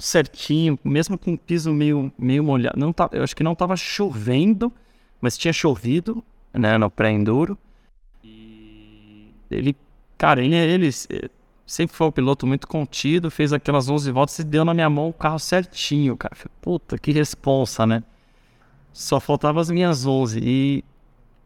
certinho, 0.00 0.78
mesmo 0.82 1.18
com 1.18 1.34
o 1.34 1.38
piso 1.38 1.72
meio, 1.72 2.12
meio 2.18 2.42
molhado. 2.42 2.78
Não 2.78 2.92
tá, 2.92 3.08
eu 3.12 3.22
acho 3.22 3.36
que 3.36 3.42
não 3.42 3.52
estava 3.52 3.76
chovendo, 3.76 4.72
mas 5.20 5.36
tinha 5.36 5.52
chovido, 5.52 6.24
né, 6.52 6.78
no 6.78 6.90
pré-enduro. 6.90 7.56
E 8.24 9.32
ele, 9.50 9.76
cara, 10.16 10.42
ele, 10.42 10.56
ele 10.56 10.90
sempre 11.66 11.94
foi 11.96 12.06
um 12.06 12.12
piloto 12.12 12.46
muito 12.46 12.66
contido, 12.66 13.30
fez 13.30 13.52
aquelas 13.52 13.88
11 13.88 14.10
voltas 14.10 14.38
e 14.38 14.44
deu 14.44 14.64
na 14.64 14.74
minha 14.74 14.90
mão 14.90 15.08
o 15.08 15.12
carro 15.12 15.38
certinho, 15.38 16.16
cara. 16.16 16.36
Puta, 16.60 16.98
que 16.98 17.12
responsa, 17.12 17.86
né? 17.86 18.02
Só 18.92 19.20
faltava 19.20 19.60
as 19.60 19.70
minhas 19.70 20.04
11 20.04 20.40
e, 20.42 20.84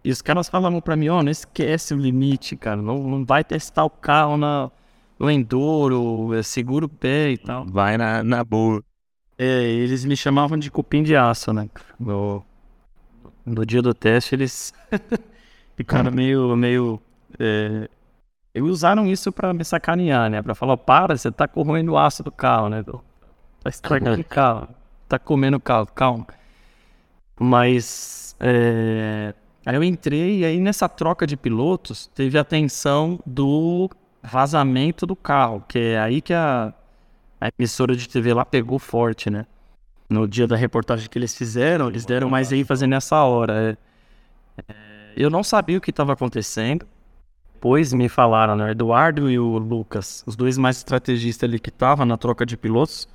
e 0.02 0.10
os 0.10 0.22
caras 0.22 0.48
falavam 0.48 0.80
para 0.80 0.96
mim, 0.96 1.08
ó, 1.08 1.18
oh, 1.18 1.22
não 1.22 1.30
esquece 1.30 1.92
o 1.92 1.98
limite, 1.98 2.56
cara, 2.56 2.80
não, 2.80 2.98
não 3.02 3.24
vai 3.24 3.44
testar 3.44 3.84
o 3.84 3.90
carro 3.90 4.36
na 4.36 4.70
o 5.18 5.30
enduro, 5.30 6.42
segura 6.42 6.86
o 6.86 6.88
pé 6.88 7.30
e 7.30 7.38
tal. 7.38 7.66
Vai 7.66 7.96
na, 7.96 8.22
na 8.22 8.44
boa. 8.44 8.82
É, 9.36 9.62
eles 9.62 10.04
me 10.04 10.16
chamavam 10.16 10.58
de 10.58 10.70
cupim 10.70 11.02
de 11.02 11.16
aço, 11.16 11.52
né? 11.52 11.68
No, 11.98 12.44
no 13.44 13.66
dia 13.66 13.82
do 13.82 13.92
teste, 13.92 14.34
eles 14.34 14.72
ficaram 15.76 16.10
meio. 16.10 16.56
meio 16.56 17.00
é, 17.38 17.88
usaram 18.60 19.06
isso 19.06 19.32
pra 19.32 19.52
me 19.52 19.64
sacanear, 19.64 20.30
né? 20.30 20.40
Pra 20.40 20.54
falar, 20.54 20.76
para, 20.76 21.16
você 21.16 21.30
tá 21.30 21.48
corroendo 21.48 21.92
o 21.92 21.98
aço 21.98 22.22
do 22.22 22.30
carro, 22.30 22.68
né? 22.68 22.82
Tá 22.82 23.68
estragando 23.68 24.20
o 24.20 24.24
carro. 24.24 24.68
Tá 25.08 25.18
comendo 25.18 25.56
o 25.56 25.60
carro, 25.60 25.86
calma. 25.86 26.26
Mas. 27.38 28.36
É... 28.38 29.34
Aí 29.66 29.74
eu 29.74 29.82
entrei 29.82 30.40
e 30.40 30.44
aí 30.44 30.60
nessa 30.60 30.88
troca 30.88 31.26
de 31.26 31.36
pilotos 31.36 32.06
teve 32.14 32.36
a 32.36 32.42
atenção 32.42 33.18
do 33.24 33.90
vazamento 34.24 35.06
do 35.06 35.14
carro, 35.14 35.62
que 35.68 35.78
é 35.78 35.98
aí 35.98 36.20
que 36.20 36.32
a, 36.32 36.72
a 37.40 37.48
emissora 37.58 37.94
de 37.94 38.08
TV 38.08 38.32
lá 38.32 38.44
pegou 38.44 38.78
forte, 38.78 39.28
né? 39.28 39.46
No 40.08 40.26
dia 40.26 40.46
da 40.46 40.56
reportagem 40.56 41.08
que 41.08 41.18
eles 41.18 41.36
fizeram, 41.36 41.88
eles 41.88 42.04
deram 42.04 42.30
mais 42.30 42.52
ênfase 42.52 42.86
nessa 42.86 43.22
hora. 43.22 43.78
É, 44.58 44.62
é, 44.68 44.74
eu 45.16 45.30
não 45.30 45.42
sabia 45.42 45.78
o 45.78 45.80
que 45.80 45.90
estava 45.90 46.12
acontecendo. 46.12 46.86
Depois 47.52 47.92
me 47.92 48.08
falaram, 48.08 48.56
né? 48.56 48.66
O 48.66 48.68
Eduardo 48.68 49.30
e 49.30 49.38
o 49.38 49.58
Lucas, 49.58 50.22
os 50.26 50.36
dois 50.36 50.58
mais 50.58 50.78
estrategistas 50.78 51.48
ali 51.48 51.58
que 51.58 51.70
estavam 51.70 52.06
na 52.06 52.16
troca 52.16 52.44
de 52.44 52.56
pilotos, 52.56 53.08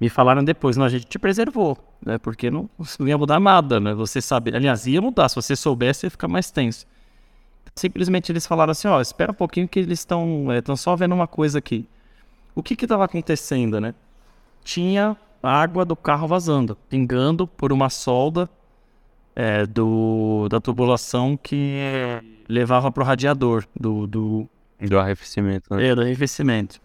me 0.00 0.08
falaram 0.08 0.42
depois, 0.42 0.76
não, 0.76 0.86
a 0.86 0.88
gente 0.88 1.06
te 1.06 1.18
preservou, 1.18 1.76
né? 2.04 2.18
Porque 2.18 2.50
não, 2.50 2.70
não 2.98 3.08
ia 3.08 3.18
mudar 3.18 3.38
nada, 3.38 3.78
né? 3.78 3.94
Você 3.94 4.20
sabe, 4.20 4.54
aliás, 4.54 4.86
ia 4.86 5.00
mudar, 5.00 5.28
se 5.28 5.36
você 5.36 5.54
soubesse, 5.54 6.06
ia 6.06 6.10
ficar 6.10 6.28
mais 6.28 6.50
tenso. 6.50 6.86
Simplesmente 7.80 8.30
eles 8.30 8.46
falaram 8.46 8.72
assim, 8.72 8.88
ó, 8.88 8.98
oh, 8.98 9.00
espera 9.00 9.32
um 9.32 9.34
pouquinho 9.34 9.66
que 9.66 9.78
eles 9.78 10.00
estão 10.00 10.54
estão 10.54 10.74
é, 10.74 10.76
só 10.76 10.94
vendo 10.94 11.14
uma 11.14 11.26
coisa 11.26 11.58
aqui. 11.58 11.88
O 12.54 12.62
que 12.62 12.76
que 12.76 12.84
estava 12.84 13.06
acontecendo, 13.06 13.80
né? 13.80 13.94
Tinha 14.62 15.16
água 15.42 15.82
do 15.82 15.96
carro 15.96 16.28
vazando, 16.28 16.76
pingando 16.90 17.46
por 17.46 17.72
uma 17.72 17.88
solda 17.88 18.50
é, 19.34 19.64
do, 19.64 20.46
da 20.50 20.60
tubulação 20.60 21.38
que 21.42 21.78
levava 22.46 22.92
para 22.92 23.02
o 23.02 23.06
radiador 23.06 23.64
do, 23.74 24.06
do... 24.06 24.48
Do 24.78 24.98
arrefecimento, 24.98 25.74
né? 25.74 25.86
É, 25.86 25.94
do 25.94 26.02
arrefecimento. 26.02 26.82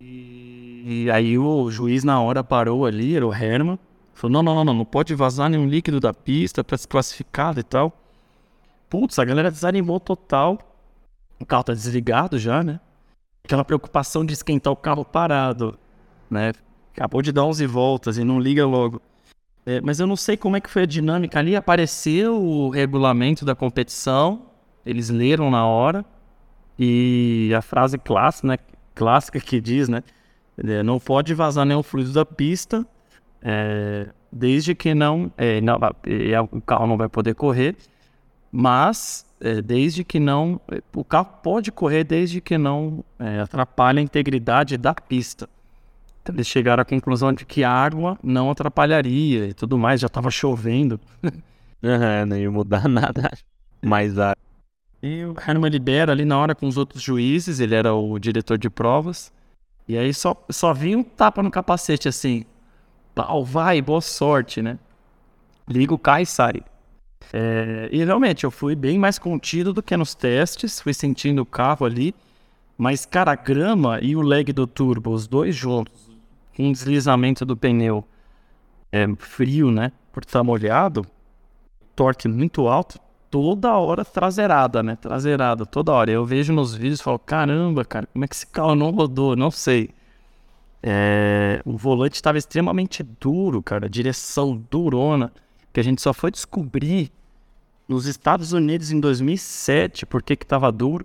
E, 0.00 1.06
e 1.06 1.10
aí 1.10 1.36
o 1.36 1.68
juiz 1.72 2.04
na 2.04 2.20
hora 2.20 2.44
parou 2.44 2.86
ali, 2.86 3.16
era 3.16 3.26
o 3.26 3.34
Herman, 3.34 3.80
falou, 4.14 4.34
não, 4.34 4.42
não, 4.44 4.54
não, 4.54 4.64
não, 4.64 4.74
não 4.74 4.84
pode 4.84 5.12
vazar 5.12 5.50
nenhum 5.50 5.66
líquido 5.66 5.98
da 5.98 6.14
pista 6.14 6.62
para 6.62 6.78
se 6.78 6.86
classificar 6.86 7.58
e 7.58 7.64
tal. 7.64 7.92
Putz, 8.88 9.18
a 9.18 9.24
galera 9.24 9.50
desanimou 9.50 9.98
total. 9.98 10.58
O 11.40 11.44
carro 11.44 11.64
tá 11.64 11.74
desligado 11.74 12.38
já, 12.38 12.62
né? 12.62 12.80
Aquela 13.44 13.64
preocupação 13.64 14.24
de 14.24 14.32
esquentar 14.32 14.72
o 14.72 14.76
carro 14.76 15.04
parado, 15.04 15.78
né? 16.30 16.52
Acabou 16.94 17.20
de 17.20 17.32
dar 17.32 17.44
11 17.44 17.66
voltas 17.66 18.16
e 18.16 18.24
não 18.24 18.40
liga 18.40 18.64
logo. 18.66 19.00
É, 19.64 19.80
mas 19.80 20.00
eu 20.00 20.06
não 20.06 20.16
sei 20.16 20.36
como 20.36 20.56
é 20.56 20.60
que 20.60 20.70
foi 20.70 20.82
a 20.82 20.86
dinâmica 20.86 21.38
ali. 21.38 21.56
Apareceu 21.56 22.40
o 22.40 22.70
regulamento 22.70 23.44
da 23.44 23.54
competição, 23.54 24.46
eles 24.84 25.10
leram 25.10 25.50
na 25.50 25.66
hora. 25.66 26.04
E 26.78 27.52
a 27.56 27.62
frase 27.62 27.98
clássica, 27.98 28.48
né? 28.48 28.58
clássica 28.94 29.40
que 29.40 29.60
diz, 29.60 29.88
né? 29.88 30.02
É, 30.58 30.82
não 30.82 30.98
pode 30.98 31.34
vazar 31.34 31.66
nenhum 31.66 31.82
fluido 31.82 32.12
da 32.12 32.24
pista, 32.24 32.86
é, 33.42 34.08
desde 34.32 34.74
que 34.74 34.94
não, 34.94 35.30
é, 35.36 35.60
não, 35.60 35.78
é, 36.06 36.40
o 36.40 36.60
carro 36.62 36.86
não 36.86 36.96
vai 36.96 37.08
poder 37.08 37.34
correr 37.34 37.76
mas 38.50 39.26
é, 39.40 39.60
desde 39.60 40.04
que 40.04 40.18
não. 40.18 40.60
O 40.94 41.04
carro 41.04 41.28
pode 41.42 41.70
correr 41.70 42.04
desde 42.04 42.40
que 42.40 42.56
não 42.56 43.04
é, 43.18 43.40
atrapalhe 43.40 43.98
a 43.98 44.02
integridade 44.02 44.76
da 44.76 44.94
pista. 44.94 45.48
Então, 46.22 46.34
eles 46.34 46.46
chegaram 46.46 46.82
à 46.82 46.84
conclusão 46.84 47.32
de 47.32 47.44
que 47.44 47.62
a 47.62 47.70
água 47.70 48.18
não 48.22 48.50
atrapalharia 48.50 49.46
e 49.46 49.54
tudo 49.54 49.78
mais, 49.78 50.00
já 50.00 50.06
estava 50.06 50.30
chovendo. 50.30 51.00
uhum, 51.22 52.26
não 52.26 52.36
ia 52.36 52.50
mudar 52.50 52.86
nada 52.88 53.30
mais 53.82 54.18
a. 54.18 54.34
E 55.02 55.24
o 55.24 55.34
Herman 55.38 55.70
libera 55.70 56.12
ali 56.12 56.24
na 56.24 56.38
hora 56.38 56.54
com 56.54 56.66
os 56.66 56.76
outros 56.76 57.02
juízes, 57.02 57.60
ele 57.60 57.74
era 57.74 57.94
o 57.94 58.18
diretor 58.18 58.58
de 58.58 58.68
provas. 58.68 59.32
E 59.86 59.96
aí 59.96 60.12
só, 60.12 60.34
só 60.50 60.72
vinha 60.74 60.98
um 60.98 61.04
tapa 61.04 61.42
no 61.42 61.50
capacete 61.50 62.08
assim. 62.08 62.44
Pau, 63.14 63.44
vai, 63.44 63.80
boa 63.80 64.00
sorte, 64.00 64.60
né? 64.60 64.78
Liga 65.68 65.94
o 65.94 65.98
carro 65.98 66.22
e 66.22 66.26
sai. 66.26 66.62
É, 67.32 67.88
e 67.92 68.04
realmente, 68.04 68.44
eu 68.44 68.50
fui 68.50 68.74
bem 68.74 68.98
mais 68.98 69.18
contido 69.18 69.72
do 69.72 69.82
que 69.82 69.96
nos 69.96 70.14
testes, 70.14 70.80
fui 70.80 70.94
sentindo 70.94 71.42
o 71.42 71.46
carro 71.46 71.86
ali. 71.86 72.14
Mas, 72.78 73.06
cara, 73.06 73.32
a 73.32 73.36
grama 73.36 73.98
e 74.00 74.14
o 74.14 74.20
leg 74.20 74.52
do 74.52 74.66
turbo, 74.66 75.10
os 75.10 75.26
dois 75.26 75.54
juntos, 75.54 76.10
com 76.54 76.70
deslizamento 76.70 77.44
do 77.44 77.56
pneu 77.56 78.04
é, 78.92 79.06
frio, 79.18 79.70
né? 79.70 79.92
Por 80.12 80.22
estar 80.22 80.42
molhado, 80.42 81.06
torque 81.94 82.28
muito 82.28 82.68
alto, 82.68 82.98
toda 83.30 83.76
hora 83.76 84.04
traseirada, 84.04 84.82
né? 84.82 84.96
Traseirada, 84.96 85.64
toda 85.66 85.92
hora. 85.92 86.10
Eu 86.10 86.24
vejo 86.24 86.52
nos 86.52 86.74
vídeos 86.74 87.00
e 87.00 87.02
falo, 87.02 87.18
caramba, 87.18 87.84
cara, 87.84 88.06
como 88.12 88.24
é 88.24 88.28
que 88.28 88.34
esse 88.34 88.46
carro 88.46 88.74
não 88.74 88.90
rodou? 88.90 89.34
Não 89.34 89.50
sei. 89.50 89.90
É, 90.82 91.60
o 91.64 91.76
volante 91.76 92.14
estava 92.14 92.38
extremamente 92.38 93.02
duro, 93.02 93.62
cara, 93.62 93.88
direção 93.88 94.62
durona 94.70 95.32
que 95.76 95.80
a 95.80 95.84
gente 95.84 96.00
só 96.00 96.14
foi 96.14 96.30
descobrir 96.30 97.12
nos 97.86 98.06
Estados 98.06 98.54
Unidos 98.54 98.90
em 98.90 98.98
2007 98.98 100.06
por 100.06 100.22
que 100.22 100.32
estava 100.32 100.72
duro. 100.72 101.04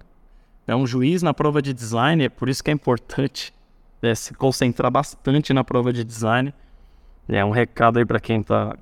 É 0.66 0.74
um 0.74 0.88
juiz 0.88 1.22
na 1.22 1.34
prova 1.34 1.62
de 1.62 1.74
design, 1.74 2.24
é 2.24 2.30
por 2.30 2.48
isso 2.48 2.64
que 2.64 2.72
é 2.72 2.74
importante 2.74 3.54
né, 4.02 4.16
se 4.16 4.34
concentrar 4.34 4.90
bastante 4.90 5.52
na 5.52 5.62
prova 5.62 5.92
de 5.92 6.06
design. 6.06 6.54
É 7.28 7.44
um 7.44 7.52
recado 7.52 8.00
aí 8.00 8.06
para 8.06 8.22
quem 8.22 8.40
está 8.40 8.78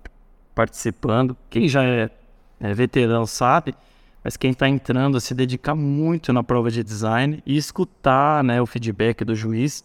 participando. 0.54 1.36
Quem 1.50 1.68
já 1.68 1.84
é, 1.84 2.12
é 2.60 2.72
veterano 2.72 3.26
sabe, 3.26 3.74
mas 4.24 4.38
quem 4.38 4.52
está 4.52 4.70
entrando 4.70 5.18
a 5.18 5.20
se 5.20 5.34
dedicar 5.34 5.74
muito 5.74 6.32
na 6.32 6.44
prova 6.44 6.70
de 6.70 6.84
design 6.84 7.42
e 7.48 7.58
escutar 7.58 8.44
né, 8.44 8.62
o 8.62 8.68
feedback 8.68 9.26
do 9.26 9.36
juiz 9.36 9.84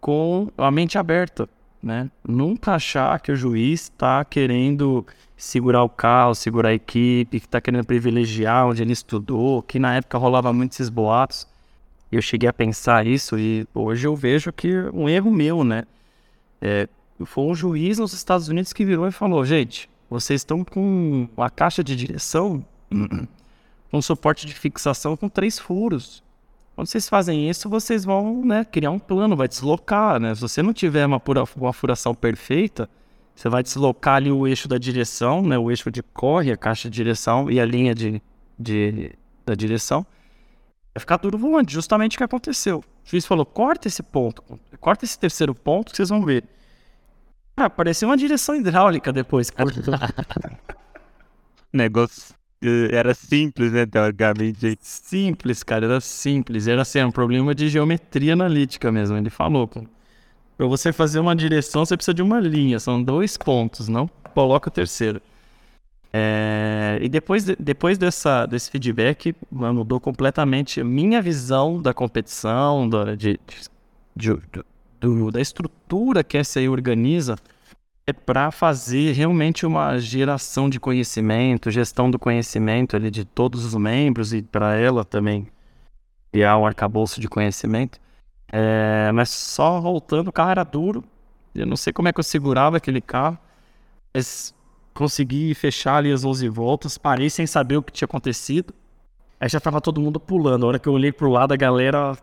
com 0.00 0.50
a 0.58 0.68
mente 0.68 0.98
aberta. 0.98 1.48
Né? 1.80 2.10
Nunca 2.26 2.74
achar 2.74 3.20
que 3.20 3.30
o 3.30 3.36
juiz 3.36 3.82
está 3.82 4.24
querendo 4.24 5.06
segurar 5.38 5.84
o 5.84 5.88
carro, 5.88 6.34
segurar 6.34 6.70
a 6.70 6.74
equipe, 6.74 7.38
que 7.38 7.46
está 7.46 7.60
querendo 7.60 7.84
privilegiar 7.84 8.66
onde 8.66 8.82
ele 8.82 8.92
estudou, 8.92 9.62
que 9.62 9.78
na 9.78 9.94
época 9.94 10.18
rolava 10.18 10.52
muito 10.52 10.72
esses 10.72 10.88
boatos. 10.88 11.46
Eu 12.10 12.20
cheguei 12.20 12.48
a 12.48 12.52
pensar 12.52 13.06
isso 13.06 13.38
e 13.38 13.66
hoje 13.72 14.06
eu 14.06 14.16
vejo 14.16 14.52
que 14.52 14.74
um 14.92 15.08
erro 15.08 15.30
meu, 15.30 15.62
né? 15.62 15.84
É, 16.60 16.88
foi 17.24 17.44
um 17.44 17.54
juiz 17.54 17.98
nos 17.98 18.12
Estados 18.12 18.48
Unidos 18.48 18.72
que 18.72 18.84
virou 18.84 19.06
e 19.06 19.12
falou: 19.12 19.44
gente, 19.44 19.88
vocês 20.10 20.40
estão 20.40 20.64
com 20.64 21.28
a 21.36 21.48
caixa 21.48 21.84
de 21.84 21.94
direção, 21.94 22.64
um 23.92 24.02
suporte 24.02 24.44
de 24.44 24.54
fixação 24.54 25.16
com 25.16 25.28
três 25.28 25.58
furos. 25.58 26.22
Quando 26.74 26.88
vocês 26.88 27.08
fazem 27.08 27.48
isso, 27.48 27.68
vocês 27.68 28.04
vão 28.04 28.44
né, 28.44 28.64
criar 28.64 28.90
um 28.90 28.98
plano, 28.98 29.36
vai 29.36 29.46
deslocar, 29.46 30.18
né? 30.18 30.34
Se 30.34 30.40
você 30.40 30.62
não 30.62 30.72
tiver 30.72 31.06
uma, 31.06 31.20
pura, 31.20 31.44
uma 31.56 31.72
furação 31.72 32.14
perfeita, 32.14 32.88
você 33.38 33.48
vai 33.48 33.62
deslocar 33.62 34.16
ali 34.16 34.32
o 34.32 34.48
eixo 34.48 34.66
da 34.66 34.78
direção, 34.78 35.42
né? 35.42 35.56
O 35.56 35.70
eixo 35.70 35.92
de 35.92 36.02
corre, 36.02 36.50
a 36.50 36.56
caixa 36.56 36.90
de 36.90 36.96
direção 36.96 37.48
e 37.48 37.60
a 37.60 37.64
linha 37.64 37.94
de, 37.94 38.20
de, 38.58 39.12
da 39.46 39.54
direção. 39.54 40.04
Vai 40.92 41.00
ficar 41.00 41.18
tudo 41.18 41.38
voando, 41.38 41.70
justamente 41.70 42.16
o 42.16 42.18
que 42.18 42.24
aconteceu. 42.24 42.78
O 42.78 43.08
juiz 43.08 43.24
falou, 43.24 43.46
corta 43.46 43.86
esse 43.86 44.02
ponto, 44.02 44.42
corta 44.80 45.04
esse 45.04 45.16
terceiro 45.16 45.54
ponto 45.54 45.92
que 45.92 45.96
vocês 45.96 46.08
vão 46.08 46.24
ver. 46.24 46.42
Ah, 47.56 47.70
parecia 47.70 48.08
uma 48.08 48.16
direção 48.16 48.56
hidráulica 48.56 49.12
depois. 49.12 49.52
Negócio 51.72 52.34
era 52.90 53.14
simples, 53.14 53.70
né, 53.70 53.86
teoricamente. 53.86 54.76
Simples, 54.80 55.62
cara, 55.62 55.86
era 55.86 56.00
simples. 56.00 56.66
Era 56.66 56.82
assim, 56.82 57.04
um 57.04 57.12
problema 57.12 57.54
de 57.54 57.68
geometria 57.68 58.32
analítica 58.32 58.90
mesmo. 58.90 59.16
Ele 59.16 59.30
falou, 59.30 59.70
para 60.58 60.66
você 60.66 60.92
fazer 60.92 61.20
uma 61.20 61.36
direção, 61.36 61.84
você 61.86 61.96
precisa 61.96 62.12
de 62.12 62.20
uma 62.20 62.40
linha, 62.40 62.80
são 62.80 63.00
dois 63.00 63.36
pontos, 63.36 63.88
não 63.88 64.10
coloca 64.34 64.68
o 64.68 64.72
terceiro. 64.72 65.22
É, 66.12 66.98
e 67.00 67.08
depois, 67.08 67.44
depois 67.44 67.96
dessa, 67.96 68.44
desse 68.44 68.68
feedback, 68.68 69.36
mudou 69.52 70.00
completamente 70.00 70.80
a 70.80 70.84
minha 70.84 71.22
visão 71.22 71.80
da 71.80 71.94
competição, 71.94 72.88
da, 72.88 73.14
de, 73.14 73.38
de, 74.16 74.34
de, 74.34 74.64
do, 75.00 75.30
da 75.30 75.40
estrutura 75.40 76.24
que 76.24 76.36
essa 76.36 76.58
aí 76.58 76.68
organiza 76.68 77.36
é 78.04 78.12
para 78.12 78.50
fazer 78.50 79.12
realmente 79.12 79.64
uma 79.64 79.98
geração 79.98 80.68
de 80.68 80.80
conhecimento, 80.80 81.70
gestão 81.70 82.10
do 82.10 82.18
conhecimento 82.18 82.96
ali 82.96 83.12
de 83.12 83.24
todos 83.24 83.64
os 83.64 83.74
membros 83.76 84.32
e 84.32 84.42
para 84.42 84.74
ela 84.74 85.04
também 85.04 85.46
criar 86.32 86.58
um 86.58 86.66
arcabouço 86.66 87.20
de 87.20 87.28
conhecimento. 87.28 88.00
É, 88.50 89.10
mas 89.12 89.28
só 89.30 89.80
voltando, 89.80 90.28
o 90.28 90.32
carro 90.32 90.50
era 90.50 90.64
duro. 90.64 91.04
Eu 91.54 91.66
não 91.66 91.76
sei 91.76 91.92
como 91.92 92.08
é 92.08 92.12
que 92.12 92.20
eu 92.20 92.24
segurava 92.24 92.76
aquele 92.76 93.00
carro, 93.00 93.38
mas 94.14 94.54
consegui 94.94 95.54
fechar 95.54 95.96
ali 95.96 96.12
as 96.12 96.24
11 96.24 96.48
voltas, 96.48 96.98
parei 96.98 97.30
sem 97.30 97.46
saber 97.46 97.76
o 97.76 97.82
que 97.82 97.92
tinha 97.92 98.06
acontecido. 98.06 98.74
Aí 99.40 99.48
já 99.48 99.60
tava 99.60 99.80
todo 99.80 100.00
mundo 100.00 100.18
pulando. 100.18 100.64
A 100.64 100.68
hora 100.68 100.78
que 100.78 100.88
eu 100.88 100.92
olhei 100.92 101.12
pro 101.12 101.30
lado, 101.30 101.52
a 101.52 101.56
galera. 101.56 102.16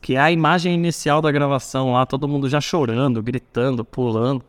Que 0.00 0.14
é 0.14 0.20
a 0.20 0.30
imagem 0.30 0.74
inicial 0.74 1.20
da 1.20 1.32
gravação 1.32 1.92
lá, 1.92 2.06
todo 2.06 2.28
mundo 2.28 2.48
já 2.48 2.60
chorando, 2.60 3.20
gritando, 3.20 3.84
pulando. 3.84 4.44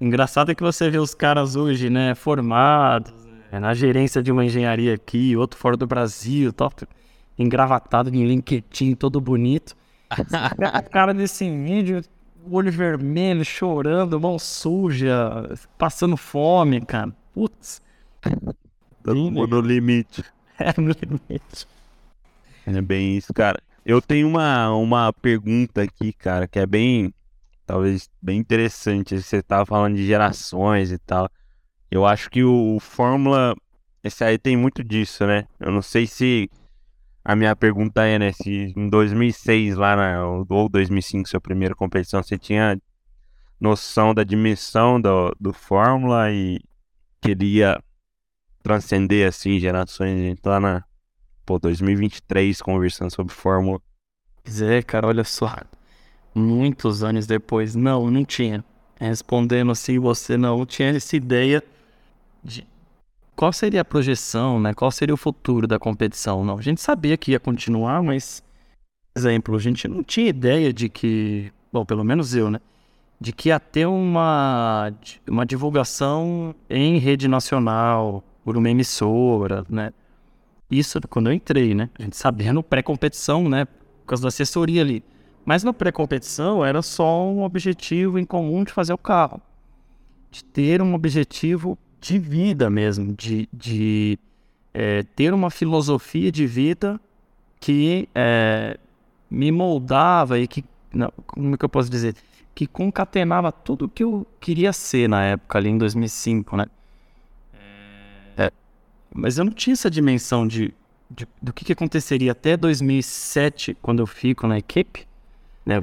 Engraçado 0.00 0.50
é 0.50 0.54
que 0.54 0.62
você 0.62 0.90
vê 0.90 0.98
os 0.98 1.14
caras 1.14 1.54
hoje, 1.54 1.88
né, 1.88 2.14
formados, 2.16 3.12
né, 3.52 3.60
na 3.60 3.74
gerência 3.74 4.20
de 4.22 4.32
uma 4.32 4.44
engenharia 4.44 4.94
aqui, 4.94 5.36
outro 5.36 5.58
fora 5.58 5.76
do 5.76 5.86
Brasil, 5.86 6.52
top, 6.52 6.84
engravatado 7.40 8.14
em 8.14 8.26
LinkedIn, 8.26 8.94
todo 8.94 9.20
bonito. 9.20 9.76
a 10.10 10.82
cara 10.82 11.14
desse 11.14 11.48
vídeo, 11.48 12.02
olho 12.50 12.70
vermelho, 12.70 13.44
chorando, 13.44 14.20
mão 14.20 14.38
suja, 14.38 15.48
passando 15.78 16.16
fome, 16.16 16.80
cara. 16.80 17.12
Putz. 17.32 17.80
no 19.04 19.60
limite. 19.60 20.24
É, 20.62 20.78
no 20.78 20.90
limite. 20.90 21.66
É 22.66 22.82
bem 22.82 23.16
isso, 23.16 23.32
cara. 23.32 23.58
Eu 23.82 24.02
tenho 24.02 24.28
uma, 24.28 24.70
uma 24.74 25.10
pergunta 25.10 25.80
aqui, 25.80 26.12
cara, 26.12 26.46
que 26.46 26.58
é 26.58 26.66
bem 26.66 27.14
talvez 27.64 28.10
bem 28.20 28.38
interessante. 28.38 29.22
Você 29.22 29.36
estava 29.38 29.64
falando 29.64 29.96
de 29.96 30.06
gerações 30.06 30.92
e 30.92 30.98
tal. 30.98 31.30
Eu 31.90 32.04
acho 32.04 32.28
que 32.28 32.44
o, 32.44 32.76
o 32.76 32.78
Fórmula, 32.80 33.54
esse 34.04 34.22
aí 34.22 34.36
tem 34.36 34.54
muito 34.54 34.84
disso, 34.84 35.26
né? 35.26 35.46
Eu 35.58 35.72
não 35.72 35.80
sei 35.80 36.06
se 36.06 36.50
a 37.24 37.36
minha 37.36 37.54
pergunta 37.54 38.04
é, 38.04 38.18
né? 38.18 38.32
Se 38.32 38.72
em 38.76 38.88
2006 38.88 39.76
lá 39.76 39.96
na, 39.96 40.26
ou 40.26 40.68
2005, 40.68 41.28
sua 41.28 41.40
primeira 41.40 41.74
competição, 41.74 42.22
você 42.22 42.38
tinha 42.38 42.80
noção 43.60 44.14
da 44.14 44.24
dimensão 44.24 45.00
do, 45.00 45.34
do 45.38 45.52
Fórmula 45.52 46.32
e 46.32 46.60
queria 47.20 47.78
transcender 48.62 49.28
assim 49.28 49.58
gerações. 49.58 50.18
A 50.18 50.22
gente 50.22 50.40
tá 50.40 50.58
na 50.58 50.84
pô, 51.44 51.58
2023 51.58 52.62
conversando 52.62 53.10
sobre 53.10 53.34
Fórmula. 53.34 53.80
Pois 54.42 54.62
é, 54.62 54.82
cara, 54.82 55.06
olha 55.06 55.24
só 55.24 55.54
muitos 56.34 57.02
anos 57.02 57.26
depois. 57.26 57.74
Não, 57.74 58.10
não 58.10 58.24
tinha. 58.24 58.64
Respondendo 58.98 59.72
assim, 59.72 59.98
você 59.98 60.36
não 60.36 60.64
tinha 60.64 60.90
essa 60.90 61.16
ideia 61.16 61.62
de 62.42 62.66
qual 63.40 63.54
seria 63.54 63.80
a 63.80 63.84
projeção, 63.86 64.60
né? 64.60 64.74
Qual 64.74 64.90
seria 64.90 65.14
o 65.14 65.16
futuro 65.16 65.66
da 65.66 65.78
competição? 65.78 66.44
Não, 66.44 66.58
a 66.58 66.60
gente 66.60 66.78
sabia 66.78 67.16
que 67.16 67.30
ia 67.30 67.40
continuar, 67.40 68.02
mas, 68.02 68.42
exemplo, 69.16 69.56
a 69.56 69.58
gente 69.58 69.88
não 69.88 70.02
tinha 70.02 70.28
ideia 70.28 70.70
de 70.74 70.90
que, 70.90 71.50
bom, 71.72 71.82
pelo 71.82 72.04
menos 72.04 72.34
eu, 72.34 72.50
né? 72.50 72.60
De 73.18 73.32
que 73.32 73.48
ia 73.48 73.58
ter 73.58 73.86
uma, 73.86 74.92
uma 75.26 75.46
divulgação 75.46 76.54
em 76.68 76.98
rede 76.98 77.28
nacional, 77.28 78.22
por 78.44 78.58
uma 78.58 78.68
emissora, 78.68 79.64
né? 79.70 79.94
Isso 80.70 81.00
quando 81.08 81.30
eu 81.30 81.32
entrei, 81.32 81.74
né? 81.74 81.88
A 81.98 82.02
gente 82.02 82.18
sabendo 82.18 82.62
pré-competição, 82.62 83.48
né? 83.48 83.64
Por 83.64 84.08
causa 84.08 84.20
da 84.20 84.28
assessoria 84.28 84.82
ali. 84.82 85.02
Mas 85.46 85.64
na 85.64 85.72
pré-competição 85.72 86.62
era 86.62 86.82
só 86.82 87.26
um 87.26 87.42
objetivo 87.42 88.18
em 88.18 88.24
comum 88.26 88.64
de 88.64 88.72
fazer 88.74 88.92
o 88.92 88.98
carro. 88.98 89.40
De 90.30 90.44
ter 90.44 90.82
um 90.82 90.92
objetivo 90.92 91.78
de 92.00 92.18
vida 92.18 92.70
mesmo, 92.70 93.14
de, 93.14 93.48
de 93.52 94.18
é, 94.72 95.02
ter 95.02 95.34
uma 95.34 95.50
filosofia 95.50 96.32
de 96.32 96.46
vida 96.46 97.00
que 97.60 98.08
é, 98.14 98.78
me 99.30 99.52
moldava 99.52 100.38
e 100.38 100.48
que, 100.48 100.64
não, 100.92 101.12
como 101.26 101.54
é 101.54 101.58
que 101.58 101.64
eu 101.64 101.68
posso 101.68 101.90
dizer, 101.90 102.16
que 102.54 102.66
concatenava 102.66 103.52
tudo 103.52 103.84
o 103.84 103.88
que 103.88 104.02
eu 104.02 104.26
queria 104.40 104.72
ser 104.72 105.08
na 105.08 105.22
época, 105.22 105.58
ali 105.58 105.68
em 105.68 105.78
2005, 105.78 106.56
né? 106.56 106.66
É, 108.36 108.50
mas 109.14 109.38
eu 109.38 109.44
não 109.44 109.52
tinha 109.52 109.74
essa 109.74 109.90
dimensão 109.90 110.46
de, 110.46 110.72
de 111.10 111.28
do 111.40 111.52
que, 111.52 111.64
que 111.64 111.72
aconteceria 111.72 112.32
até 112.32 112.56
2007, 112.56 113.76
quando 113.82 114.00
eu 114.00 114.06
fico 114.06 114.46
na 114.46 114.58
equipe, 114.58 115.06
né? 115.66 115.82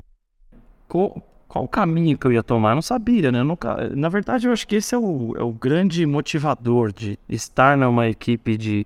Qual 1.47 1.63
o 1.63 1.67
caminho 1.67 2.17
que 2.17 2.27
eu 2.27 2.31
ia 2.31 2.43
tomar? 2.43 2.71
Eu 2.71 2.75
não 2.75 2.81
sabia, 2.81 3.31
né? 3.31 3.41
nunca, 3.43 3.89
na 3.95 4.09
verdade, 4.09 4.47
eu 4.47 4.53
acho 4.53 4.67
que 4.67 4.75
esse 4.75 4.93
é 4.93 4.97
o, 4.97 5.33
é 5.37 5.43
o 5.43 5.51
grande 5.51 6.05
motivador 6.05 6.91
de 6.91 7.17
estar 7.29 7.77
numa 7.77 8.07
equipe 8.07 8.57
de 8.57 8.85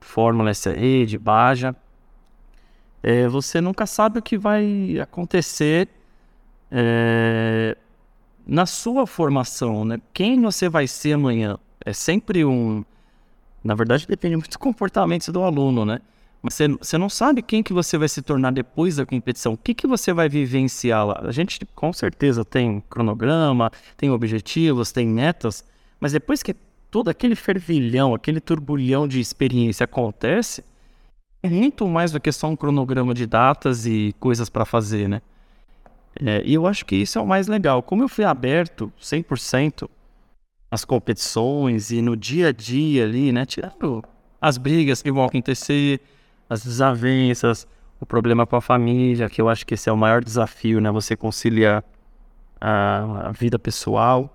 Fórmula 0.00 0.52
SRE, 0.52 1.06
de 1.06 1.18
Baja. 1.18 1.74
É, 3.02 3.26
você 3.28 3.60
nunca 3.60 3.86
sabe 3.86 4.18
o 4.18 4.22
que 4.22 4.36
vai 4.36 4.98
acontecer 5.00 5.88
é, 6.70 7.76
na 8.46 8.66
sua 8.66 9.06
formação, 9.06 9.84
né? 9.84 10.00
Quem 10.12 10.40
você 10.40 10.68
vai 10.68 10.86
ser 10.86 11.14
amanhã? 11.14 11.58
É 11.84 11.92
sempre 11.92 12.44
um. 12.44 12.84
Na 13.62 13.74
verdade, 13.74 14.06
depende 14.06 14.36
muito 14.36 14.50
do 14.50 14.58
comportamento 14.58 15.32
do 15.32 15.42
aluno, 15.42 15.84
né? 15.84 16.00
Você, 16.44 16.68
você 16.68 16.98
não 16.98 17.08
sabe 17.08 17.40
quem 17.40 17.62
que 17.62 17.72
você 17.72 17.96
vai 17.96 18.06
se 18.06 18.20
tornar 18.20 18.52
depois 18.52 18.96
da 18.96 19.06
competição. 19.06 19.54
O 19.54 19.56
que, 19.56 19.72
que 19.72 19.86
você 19.86 20.12
vai 20.12 20.28
vivenciar 20.28 21.06
lá? 21.06 21.20
A 21.24 21.32
gente 21.32 21.58
com 21.74 21.90
certeza 21.90 22.44
tem 22.44 22.82
cronograma, 22.90 23.70
tem 23.96 24.10
objetivos, 24.10 24.92
tem 24.92 25.08
metas, 25.08 25.64
mas 25.98 26.12
depois 26.12 26.42
que 26.42 26.54
todo 26.90 27.08
aquele 27.08 27.34
fervilhão, 27.34 28.14
aquele 28.14 28.40
turbulhão 28.40 29.08
de 29.08 29.20
experiência 29.20 29.84
acontece, 29.84 30.62
é 31.42 31.48
muito 31.48 31.88
mais 31.88 32.12
do 32.12 32.20
que 32.20 32.30
só 32.30 32.48
um 32.48 32.56
cronograma 32.56 33.14
de 33.14 33.26
datas 33.26 33.86
e 33.86 34.14
coisas 34.20 34.50
para 34.50 34.66
fazer, 34.66 35.08
né? 35.08 35.22
É, 36.24 36.42
e 36.44 36.52
eu 36.54 36.66
acho 36.66 36.84
que 36.84 36.94
isso 36.94 37.18
é 37.18 37.22
o 37.22 37.26
mais 37.26 37.48
legal. 37.48 37.82
Como 37.82 38.02
eu 38.02 38.08
fui 38.08 38.24
aberto 38.24 38.92
100% 39.00 39.88
às 40.70 40.84
competições 40.84 41.90
e 41.90 42.02
no 42.02 42.14
dia 42.14 42.48
a 42.48 42.52
dia 42.52 43.04
ali, 43.04 43.32
né? 43.32 43.46
Tirando 43.46 44.04
as 44.40 44.58
brigas 44.58 45.00
que 45.00 45.10
vão 45.10 45.24
acontecer, 45.24 46.00
as 46.48 46.64
desavenças, 46.64 47.66
o 48.00 48.06
problema 48.06 48.46
com 48.46 48.56
a 48.56 48.60
família, 48.60 49.28
que 49.28 49.40
eu 49.40 49.48
acho 49.48 49.66
que 49.66 49.74
esse 49.74 49.88
é 49.88 49.92
o 49.92 49.96
maior 49.96 50.22
desafio, 50.22 50.80
né? 50.80 50.90
Você 50.90 51.16
conciliar 51.16 51.82
a, 52.60 53.28
a 53.28 53.32
vida 53.32 53.58
pessoal 53.58 54.34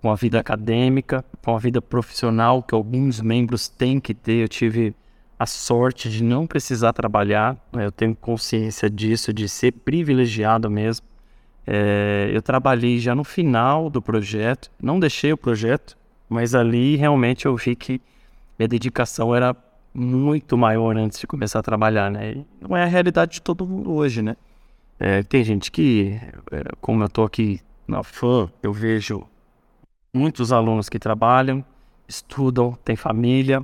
com 0.00 0.10
a 0.10 0.14
vida 0.14 0.40
acadêmica, 0.40 1.24
com 1.42 1.54
a 1.54 1.58
vida 1.58 1.80
profissional, 1.82 2.62
que 2.62 2.74
alguns 2.74 3.20
membros 3.20 3.68
têm 3.68 4.00
que 4.00 4.14
ter. 4.14 4.42
Eu 4.42 4.48
tive 4.48 4.94
a 5.38 5.46
sorte 5.46 6.08
de 6.10 6.22
não 6.22 6.46
precisar 6.46 6.92
trabalhar, 6.92 7.56
né? 7.72 7.86
eu 7.86 7.92
tenho 7.92 8.14
consciência 8.14 8.88
disso, 8.88 9.32
de 9.32 9.48
ser 9.48 9.72
privilegiado 9.72 10.70
mesmo. 10.70 11.06
É, 11.66 12.30
eu 12.32 12.42
trabalhei 12.42 12.98
já 12.98 13.14
no 13.14 13.24
final 13.24 13.90
do 13.90 14.00
projeto, 14.00 14.70
não 14.82 14.98
deixei 14.98 15.32
o 15.32 15.36
projeto, 15.36 15.96
mas 16.28 16.54
ali 16.54 16.96
realmente 16.96 17.46
eu 17.46 17.56
vi 17.56 17.76
que 17.76 18.00
minha 18.58 18.68
dedicação 18.68 19.34
era 19.34 19.54
muito 19.92 20.56
maior 20.56 20.96
antes 20.96 21.18
de 21.18 21.26
começar 21.26 21.58
a 21.58 21.62
trabalhar, 21.62 22.10
né? 22.10 22.44
Não 22.60 22.76
é 22.76 22.82
a 22.82 22.86
realidade 22.86 23.34
de 23.34 23.42
todo 23.42 23.66
mundo 23.66 23.92
hoje, 23.92 24.22
né? 24.22 24.36
É, 24.98 25.22
tem 25.22 25.42
gente 25.42 25.70
que, 25.70 26.20
é, 26.52 26.62
como 26.80 27.02
eu 27.02 27.08
tô 27.08 27.24
aqui 27.24 27.60
na 27.88 28.02
FAM, 28.02 28.50
eu 28.62 28.72
vejo 28.72 29.26
muitos 30.12 30.52
alunos 30.52 30.88
que 30.88 30.98
trabalham, 30.98 31.64
estudam, 32.06 32.72
têm 32.84 32.96
família, 32.96 33.62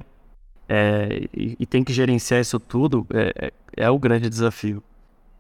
é, 0.69 1.29
e, 1.33 1.57
e, 1.61 1.67
tem 1.67 1.85
que 1.85 1.93
gerenciar 1.93 2.41
isso 2.41 2.59
tudo, 2.59 3.07
é, 3.13 3.47
é, 3.47 3.85
é 3.85 3.91
o 3.91 3.99
grande 3.99 4.29
desafio. 4.29 4.83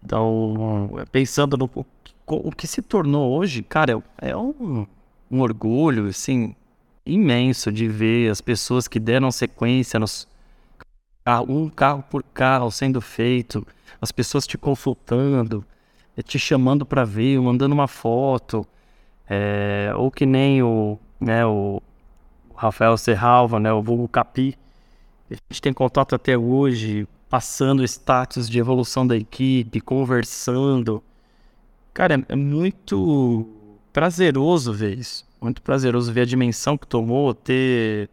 Então, 0.04 0.90
pensando 1.10 1.56
no 1.56 1.68
o 2.26 2.52
que 2.52 2.66
se 2.66 2.82
tornou 2.82 3.36
hoje, 3.36 3.62
cara, 3.62 4.02
é 4.18 4.36
um, 4.36 4.86
um 5.30 5.40
orgulho, 5.40 6.06
assim, 6.08 6.54
imenso 7.04 7.72
de 7.72 7.88
ver 7.88 8.30
as 8.30 8.40
pessoas 8.40 8.88
que 8.88 8.98
deram 8.98 9.30
sequência 9.30 9.98
nos 9.98 10.28
um 11.48 11.68
carro 11.68 12.04
por 12.08 12.22
carro 12.22 12.70
sendo 12.70 13.00
feito, 13.00 13.66
as 14.00 14.12
pessoas 14.12 14.46
te 14.46 14.56
consultando, 14.56 15.64
te 16.24 16.38
chamando 16.38 16.86
para 16.86 17.04
ver, 17.04 17.40
mandando 17.40 17.74
uma 17.74 17.88
foto, 17.88 18.66
é, 19.28 19.92
ou 19.96 20.10
que 20.10 20.24
nem 20.24 20.62
o, 20.62 20.98
né, 21.20 21.44
o 21.44 21.82
Rafael 22.54 22.96
Serralva, 22.96 23.58
né, 23.58 23.72
o 23.72 23.82
Vulgo 23.82 24.08
Capi, 24.08 24.56
a 25.30 25.34
gente 25.50 25.60
tem 25.60 25.72
contato 25.72 26.14
até 26.14 26.38
hoje, 26.38 27.06
passando 27.28 27.82
status 27.84 28.48
de 28.48 28.58
evolução 28.58 29.04
da 29.04 29.16
equipe, 29.16 29.80
conversando. 29.80 31.02
Cara, 31.92 32.14
é, 32.14 32.32
é 32.32 32.36
muito 32.36 33.48
prazeroso 33.92 34.72
ver 34.72 34.96
isso. 34.98 35.26
Muito 35.40 35.60
prazeroso 35.60 36.12
ver 36.12 36.22
a 36.22 36.24
dimensão 36.24 36.78
que 36.78 36.86
tomou, 36.86 37.34
ter 37.34 38.08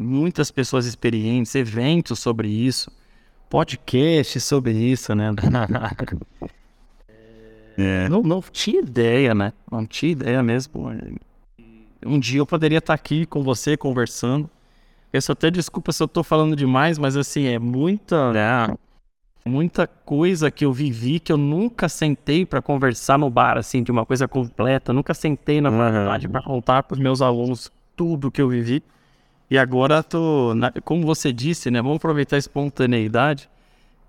muitas 0.00 0.50
pessoas 0.50 0.86
experientes, 0.86 1.54
eventos 1.54 2.18
sobre 2.18 2.48
isso, 2.48 2.90
podcast 3.48 4.40
sobre 4.40 4.72
isso, 4.72 5.14
né? 5.14 5.30
é. 7.76 8.08
não, 8.08 8.22
não 8.22 8.40
tinha 8.40 8.80
ideia, 8.80 9.34
né? 9.34 9.52
Não 9.70 9.86
tinha 9.86 10.12
ideia 10.12 10.42
mesmo. 10.42 10.90
Um 12.04 12.18
dia 12.18 12.38
eu 12.38 12.46
poderia 12.46 12.78
estar 12.78 12.94
aqui 12.94 13.26
com 13.26 13.42
você 13.42 13.76
conversando 13.76 14.48
Peço 15.10 15.32
até 15.32 15.50
desculpa 15.50 15.92
se 15.92 16.02
eu 16.02 16.06
tô 16.06 16.22
falando 16.22 16.54
demais, 16.54 16.98
mas 16.98 17.16
assim, 17.16 17.46
é 17.46 17.58
muita. 17.58 18.32
É, 18.36 19.48
muita 19.48 19.86
coisa 19.86 20.50
que 20.50 20.64
eu 20.64 20.72
vivi 20.72 21.18
que 21.18 21.32
eu 21.32 21.36
nunca 21.36 21.88
sentei 21.88 22.46
para 22.46 22.62
conversar 22.62 23.18
no 23.18 23.28
bar, 23.28 23.58
assim, 23.58 23.82
de 23.82 23.90
uma 23.90 24.06
coisa 24.06 24.28
completa. 24.28 24.92
Nunca 24.92 25.12
sentei 25.12 25.60
na 25.60 25.70
faculdade 25.70 26.26
uhum. 26.26 26.32
para 26.32 26.42
contar 26.42 26.82
para 26.84 26.94
os 26.94 27.00
meus 27.00 27.20
alunos 27.20 27.72
tudo 27.96 28.30
que 28.30 28.40
eu 28.40 28.48
vivi. 28.48 28.82
E 29.50 29.58
agora 29.58 30.00
tô, 30.00 30.54
como 30.84 31.04
você 31.04 31.32
disse, 31.32 31.72
né? 31.72 31.82
Vamos 31.82 31.96
aproveitar 31.96 32.36
a 32.36 32.38
espontaneidade. 32.38 33.50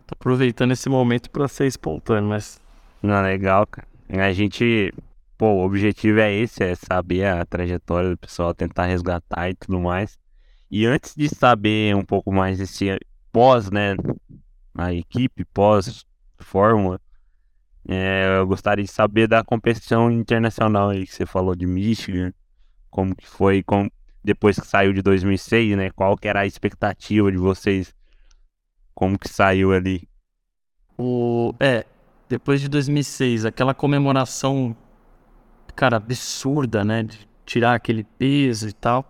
Tô 0.06 0.14
aproveitando 0.14 0.72
esse 0.72 0.88
momento 0.88 1.32
para 1.32 1.48
ser 1.48 1.66
espontâneo, 1.66 2.30
mas. 2.30 2.62
Não, 3.02 3.20
legal, 3.24 3.66
cara. 3.66 3.88
A 4.08 4.32
gente, 4.32 4.94
pô, 5.40 5.48
o 5.48 5.66
objetivo 5.66 6.20
é 6.20 6.32
esse, 6.32 6.64
é 6.64 6.76
saber 6.76 7.26
a 7.26 7.44
trajetória 7.44 8.12
do 8.12 8.18
pessoal, 8.18 8.54
tentar 8.54 8.86
resgatar 8.86 9.50
e 9.50 9.56
tudo 9.56 9.80
mais. 9.80 10.20
E 10.70 10.86
antes 10.86 11.16
de 11.16 11.28
saber 11.28 11.96
um 11.96 12.06
pouco 12.06 12.32
mais 12.32 12.60
desse 12.60 13.00
pós, 13.32 13.72
né, 13.72 13.96
a 14.76 14.94
equipe 14.94 15.44
pós-fórmula, 15.46 17.02
é, 17.88 18.38
eu 18.38 18.46
gostaria 18.46 18.86
de 18.86 18.92
saber 18.92 19.28
da 19.28 19.44
competição 19.44 20.12
internacional 20.12 20.90
aí 20.90 21.06
que 21.06 21.16
você 21.16 21.26
falou 21.26 21.56
de 21.56 21.66
Michigan, 21.66 22.32
como 22.92 23.16
que 23.16 23.28
foi, 23.28 23.64
com, 23.64 23.90
depois 24.24 24.60
que 24.60 24.68
saiu 24.68 24.94
de 24.94 25.02
2006, 25.02 25.78
né, 25.78 25.90
qual 25.92 26.18
que 26.18 26.28
era 26.28 26.42
a 26.42 26.46
expectativa 26.46 27.32
de 27.32 27.38
vocês, 27.38 27.94
como 28.94 29.18
que 29.18 29.28
saiu 29.28 29.74
ali? 29.74 30.08
O, 30.98 31.54
é, 31.60 31.86
depois 32.30 32.62
de 32.62 32.70
2006, 32.70 33.46
aquela 33.46 33.74
comemoração, 33.74 34.76
cara, 35.76 35.98
absurda, 35.98 36.84
né, 36.84 37.04
de 37.04 37.28
tirar 37.46 37.74
aquele 37.76 38.04
peso 38.04 38.68
e 38.68 38.74
tal 38.74 39.10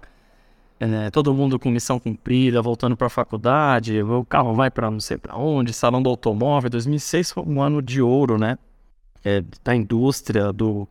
é, 0.81 1.11
todo 1.11 1.31
mundo 1.31 1.59
com 1.59 1.69
missão 1.69 1.99
cumprida, 1.99 2.59
voltando 2.59 2.97
para 2.97 3.05
a 3.05 3.09
faculdade, 3.09 4.01
o 4.01 4.25
carro 4.25 4.55
vai 4.55 4.71
para 4.71 4.89
não 4.89 4.99
sei 4.99 5.15
para 5.15 5.37
onde, 5.37 5.71
salão 5.73 6.01
do 6.01 6.09
automóvel. 6.09 6.71
2006 6.71 7.33
foi 7.33 7.43
um 7.43 7.61
ano 7.61 7.83
de 7.83 8.01
ouro, 8.01 8.39
né? 8.39 8.57
É, 9.23 9.43
da 9.63 9.75
indústria, 9.75 10.51
do 10.51 10.87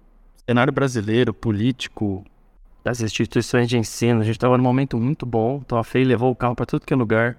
cenário 0.46 0.72
brasileiro, 0.72 1.34
político, 1.34 2.24
das 2.82 3.00
instituições 3.00 3.68
de 3.68 3.78
ensino. 3.78 4.20
A 4.20 4.24
gente 4.24 4.36
estava 4.36 4.56
num 4.56 4.64
momento 4.64 4.96
muito 4.96 5.26
bom, 5.26 5.60
então 5.64 5.78
a 5.78 5.84
FEI 5.84 6.04
levou 6.04 6.30
o 6.30 6.36
carro 6.36 6.54
para 6.54 6.66
tudo 6.66 6.86
que 6.86 6.92
é 6.92 6.96
lugar. 6.96 7.38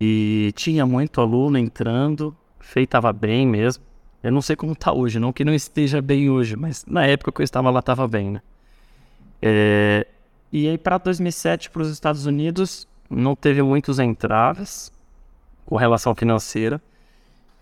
E 0.00 0.52
tinha 0.54 0.84
muito 0.84 1.20
aluno 1.20 1.56
entrando, 1.56 2.36
a 2.58 2.64
FEI 2.64 2.84
estava 2.84 3.12
bem 3.12 3.46
mesmo. 3.46 3.82
Eu 4.22 4.32
não 4.32 4.40
sei 4.40 4.56
como 4.56 4.72
está 4.72 4.92
hoje, 4.92 5.18
não 5.18 5.32
que 5.32 5.44
não 5.44 5.54
esteja 5.54 6.00
bem 6.00 6.30
hoje, 6.30 6.56
mas 6.56 6.84
na 6.86 7.06
época 7.06 7.30
que 7.30 7.40
eu 7.42 7.44
estava 7.44 7.70
lá 7.70 7.80
estava 7.80 8.08
bem, 8.08 8.30
né? 8.30 8.42
É, 9.40 10.06
e 10.50 10.68
aí, 10.68 10.78
para 10.78 10.98
2007, 10.98 11.68
para 11.68 11.82
os 11.82 11.90
Estados 11.90 12.26
Unidos, 12.26 12.88
não 13.10 13.36
teve 13.36 13.62
muitos 13.62 13.98
entraves 13.98 14.90
com 15.66 15.76
relação 15.76 16.14
financeira. 16.14 16.80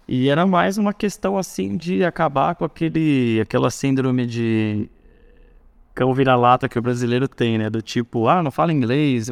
E 0.07 0.29
era 0.29 0.47
mais 0.47 0.79
uma 0.79 0.93
questão 0.93 1.39
assim 1.39 1.77
de 1.77 2.05
acabar 2.05 2.55
com 2.55 2.65
aquele, 2.65 3.41
aquela 3.41 3.71
síndrome 3.71 4.27
de 4.27 4.89
cão 5.95 6.12
vira-lata 6.14 6.68
que 6.68 6.78
o 6.78 6.82
brasileiro 6.82 7.28
tem, 7.28 7.59
né? 7.59 7.70
Do 7.70 7.82
tipo, 7.82 8.28
ah, 8.28 8.43
não 8.43 8.51
fala 8.51 8.72
inglês, 8.72 9.30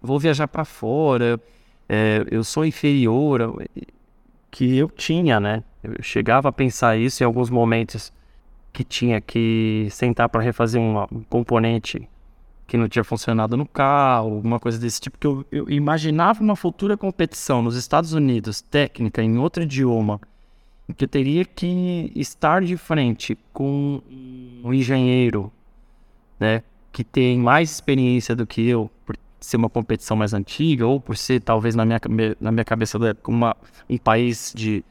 vou 0.00 0.18
viajar 0.18 0.48
para 0.48 0.64
fora, 0.64 1.40
é, 1.88 2.24
eu 2.30 2.44
sou 2.44 2.64
inferior. 2.64 3.62
Que 4.50 4.76
eu 4.76 4.88
tinha, 4.88 5.38
né? 5.38 5.62
Eu 5.82 6.02
chegava 6.02 6.48
a 6.48 6.52
pensar 6.52 6.96
isso 6.96 7.22
em 7.22 7.26
alguns 7.26 7.50
momentos 7.50 8.12
que 8.72 8.84
tinha 8.84 9.20
que 9.20 9.88
sentar 9.90 10.28
para 10.28 10.42
refazer 10.42 10.80
um, 10.80 11.02
um 11.02 11.22
componente 11.28 12.08
que 12.66 12.76
não 12.76 12.88
tinha 12.88 13.02
funcionado 13.02 13.56
no 13.56 13.66
carro, 13.66 14.34
alguma 14.34 14.60
coisa 14.60 14.78
desse 14.78 15.00
tipo, 15.00 15.18
que 15.18 15.26
eu, 15.26 15.44
eu, 15.50 15.68
imaginava 15.68 16.40
uma 16.40 16.54
futura 16.54 16.96
competição 16.96 17.60
nos 17.62 17.74
Estados 17.74 18.12
Unidos, 18.12 18.60
técnica, 18.60 19.20
em 19.20 19.38
outro 19.38 19.64
idioma, 19.64 20.20
que 20.96 21.04
eu 21.04 21.08
teria 21.08 21.44
que 21.44 22.12
estar 22.14 22.62
de 22.62 22.76
frente 22.76 23.36
com 23.52 24.00
um 24.62 24.72
engenheiro, 24.72 25.50
né, 26.40 26.62
que 26.90 27.04
tem 27.04 27.38
mais 27.38 27.70
experiência 27.70 28.34
do 28.34 28.46
que 28.46 28.66
eu, 28.66 28.90
por 29.06 29.16
ser 29.38 29.56
uma 29.56 29.70
competição 29.70 30.16
mais 30.16 30.34
antiga, 30.34 30.86
ou 30.86 31.00
por 31.00 31.16
ser, 31.16 31.40
talvez, 31.40 31.74
na 31.74 31.84
minha, 31.84 32.00
na 32.40 32.50
minha 32.50 32.64
cabeça 32.64 32.98
uma, 33.28 33.56
um 33.88 33.98
país 33.98 34.52
de 34.56 34.84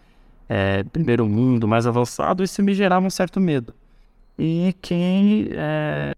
é, 0.48 0.84
primeiro 0.84 1.28
mundo 1.28 1.68
mais 1.68 1.86
avançado, 1.86 2.44
isso 2.44 2.64
me 2.64 2.74
gerava 2.74 3.06
um 3.06 3.10
certo 3.10 3.40
medo. 3.40 3.74
E 4.38 4.74
quem 4.82 5.50
é, 5.52 6.16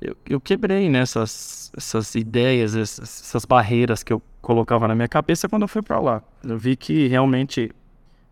eu, 0.00 0.16
eu 0.28 0.40
quebrei 0.40 0.90
nessas 0.90 1.70
né, 1.72 1.78
essas 1.78 2.14
ideias, 2.14 2.76
essas, 2.76 3.20
essas, 3.20 3.44
barreiras 3.44 4.02
que 4.02 4.12
eu 4.12 4.20
colocava 4.42 4.86
na 4.86 4.94
minha 4.94 5.08
cabeça 5.08 5.48
quando 5.48 5.62
eu 5.62 5.68
fui 5.68 5.82
para 5.82 5.98
lá. 5.98 6.22
Eu 6.42 6.58
vi 6.58 6.76
que 6.76 7.08
realmente 7.08 7.70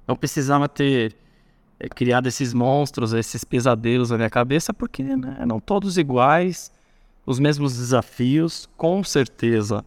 não 0.07 0.17
precisava 0.17 0.69
ter 0.69 1.15
criado 1.89 2.27
esses 2.27 2.55
monstros, 2.55 3.13
esses 3.13 3.45
pesadelos 3.45 4.11
na 4.11 4.17
minha 4.17 4.31
cabeça, 4.31 4.73
porque 4.73 5.03
né, 5.03 5.37
eram 5.41 5.61
todos 5.61 5.99
iguais, 5.99 6.73
os 7.27 7.39
mesmos 7.39 7.77
desafios, 7.77 8.69
com 8.77 9.03
certeza, 9.03 9.85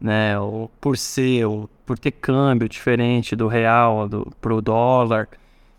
né? 0.00 0.38
Ou 0.38 0.70
por 0.80 0.96
ser, 0.96 1.44
ou 1.46 1.68
por 1.84 1.98
ter 1.98 2.12
câmbio 2.12 2.68
diferente 2.68 3.34
do 3.34 3.48
real 3.48 4.08
do, 4.08 4.32
pro 4.40 4.60
dólar 4.60 5.28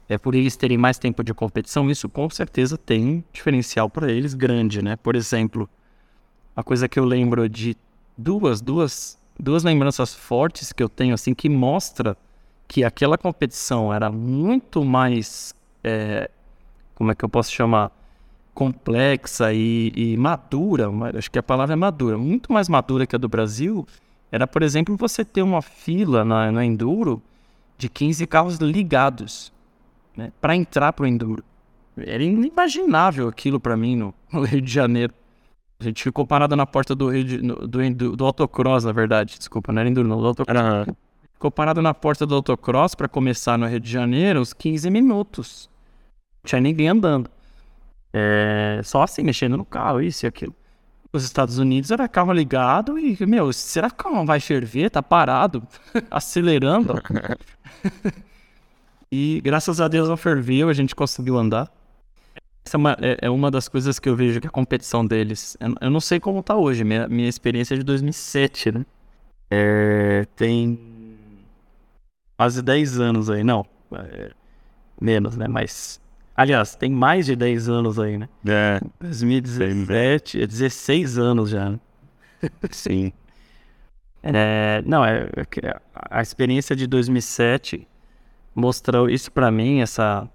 é 0.09 0.17
por 0.17 0.35
eles 0.35 0.55
terem 0.55 0.77
mais 0.77 0.97
tempo 0.97 1.23
de 1.23 1.33
competição, 1.33 1.89
isso 1.91 2.07
com 2.07 2.29
certeza 2.29 2.77
tem 2.77 3.05
um 3.05 3.23
diferencial 3.33 3.89
para 3.89 4.11
eles 4.11 4.33
grande, 4.33 4.81
né? 4.81 4.95
Por 4.95 5.15
exemplo, 5.15 5.69
a 6.55 6.63
coisa 6.63 6.87
que 6.87 6.97
eu 6.97 7.03
lembro 7.03 7.47
de 7.49 7.75
duas, 8.17 8.61
duas, 8.61 9.17
duas 9.37 9.63
lembranças 9.63 10.13
fortes 10.13 10.71
que 10.71 10.81
eu 10.81 10.87
tenho 10.87 11.13
assim 11.13 11.33
que 11.33 11.49
mostra 11.49 12.15
que 12.67 12.83
aquela 12.83 13.17
competição 13.17 13.93
era 13.93 14.09
muito 14.09 14.83
mais, 14.83 15.53
é, 15.87 16.29
como 16.95 17.11
é 17.11 17.15
que 17.15 17.23
eu 17.23 17.29
posso 17.29 17.51
chamar, 17.51 17.91
complexa 18.57 19.53
e, 19.53 19.93
e 19.95 20.17
madura. 20.17 20.89
Acho 21.15 21.29
que 21.29 21.37
a 21.37 21.43
palavra 21.43 21.73
é 21.73 21.75
madura, 21.75 22.17
muito 22.17 22.51
mais 22.51 22.67
madura 22.67 23.05
que 23.05 23.15
a 23.15 23.19
do 23.19 23.29
Brasil. 23.29 23.85
Era, 24.31 24.47
por 24.47 24.63
exemplo, 24.63 24.97
você 24.97 25.23
ter 25.23 25.43
uma 25.43 25.61
fila 25.61 26.25
na, 26.25 26.51
na 26.51 26.65
Enduro 26.65 27.21
de 27.77 27.87
15 27.87 28.25
carros 28.25 28.57
ligados 28.57 29.53
né, 30.15 30.31
para 30.41 30.55
entrar 30.55 30.91
pro 30.91 31.05
Enduro. 31.05 31.43
Era 31.95 32.23
inimaginável 32.23 33.27
aquilo 33.27 33.59
para 33.59 33.77
mim 33.77 33.95
no, 33.95 34.13
no, 34.33 34.41
Rio 34.41 34.61
de 34.61 34.71
Janeiro. 34.71 35.13
A 35.79 35.83
gente 35.83 36.03
ficou 36.03 36.25
parado 36.25 36.55
na 36.55 36.65
porta 36.65 36.95
do 36.95 37.09
Rio 37.09 37.23
de, 37.23 37.41
no, 37.41 37.55
do, 37.55 37.93
do, 37.93 38.15
do, 38.15 38.25
autocross, 38.25 38.83
na 38.83 38.91
verdade. 38.91 39.37
Desculpa, 39.37 39.71
não 39.71 39.81
era 39.81 39.89
Enduro, 39.89 40.07
não, 40.07 40.19
do 40.19 40.27
autocross. 40.27 40.87
Ficou 41.33 41.51
parado 41.51 41.79
na 41.83 41.93
porta 41.93 42.25
do 42.25 42.33
autocross 42.33 42.95
para 42.95 43.07
começar 43.07 43.55
no 43.55 43.67
Rio 43.67 43.79
de 43.79 43.91
Janeiro 43.91 44.41
uns 44.41 44.51
15 44.51 44.89
minutos. 44.89 45.69
Tinha 46.47 46.61
ninguém 46.61 46.87
andando. 46.87 47.29
É, 48.13 48.79
só 48.83 49.03
assim, 49.03 49.21
mexendo 49.21 49.57
no 49.57 49.65
carro, 49.65 50.01
isso 50.01 50.25
e 50.25 50.27
aquilo. 50.27 50.55
Os 51.11 51.23
Estados 51.23 51.57
Unidos 51.57 51.91
era 51.91 52.07
carro 52.07 52.31
ligado 52.31 52.97
e, 52.97 53.17
meu, 53.25 53.51
será 53.51 53.89
que 53.89 53.95
o 53.95 53.97
carro 53.97 54.25
vai 54.25 54.39
ferver? 54.39 54.89
Tá 54.89 55.03
parado, 55.03 55.61
acelerando. 56.09 56.93
E 59.09 59.39
graças 59.41 59.79
a 59.79 59.87
Deus 59.87 60.09
não 60.09 60.17
ferveu, 60.17 60.67
a 60.67 60.73
gente 60.73 60.93
conseguiu 60.93 61.37
andar. 61.37 61.71
Essa 62.65 62.75
é 62.75 62.77
uma, 62.77 62.97
é, 62.99 63.17
é 63.21 63.29
uma 63.29 63.49
das 63.49 63.69
coisas 63.69 63.99
que 63.99 64.09
eu 64.09 64.15
vejo 64.17 64.41
que 64.41 64.47
a 64.47 64.49
competição 64.49 65.05
deles. 65.05 65.55
Eu, 65.61 65.75
eu 65.79 65.89
não 65.89 66.01
sei 66.01 66.19
como 66.19 66.43
tá 66.43 66.57
hoje, 66.57 66.83
minha, 66.83 67.07
minha 67.07 67.29
experiência 67.29 67.75
é 67.75 67.77
de 67.77 67.83
2007, 67.83 68.73
né? 68.73 68.85
É, 69.49 70.27
tem 70.35 70.77
quase 72.35 72.61
10 72.61 72.99
anos 72.99 73.29
aí, 73.29 73.45
não. 73.45 73.65
É, 73.93 74.31
menos, 74.99 75.37
né? 75.37 75.47
Mas. 75.47 76.01
Aliás, 76.37 76.75
tem 76.75 76.91
mais 76.91 77.25
de 77.25 77.35
10 77.35 77.67
anos 77.67 77.97
aí, 77.97 78.15
né? 78.15 78.29
É. 78.47 78.79
2017, 79.01 80.39
é 80.39 80.45
16 80.45 81.17
anos 81.17 81.49
já. 81.49 81.71
Né? 81.71 81.79
Sim. 82.69 83.11
É, 84.21 84.83
não, 84.85 85.03
é, 85.03 85.27
é 85.63 85.79
a 85.95 86.21
experiência 86.21 86.75
de 86.75 86.85
2007 86.85 87.87
mostrou 88.53 89.09
isso 89.09 89.31
para 89.31 89.49
mim, 89.49 89.79
essa, 89.79 90.29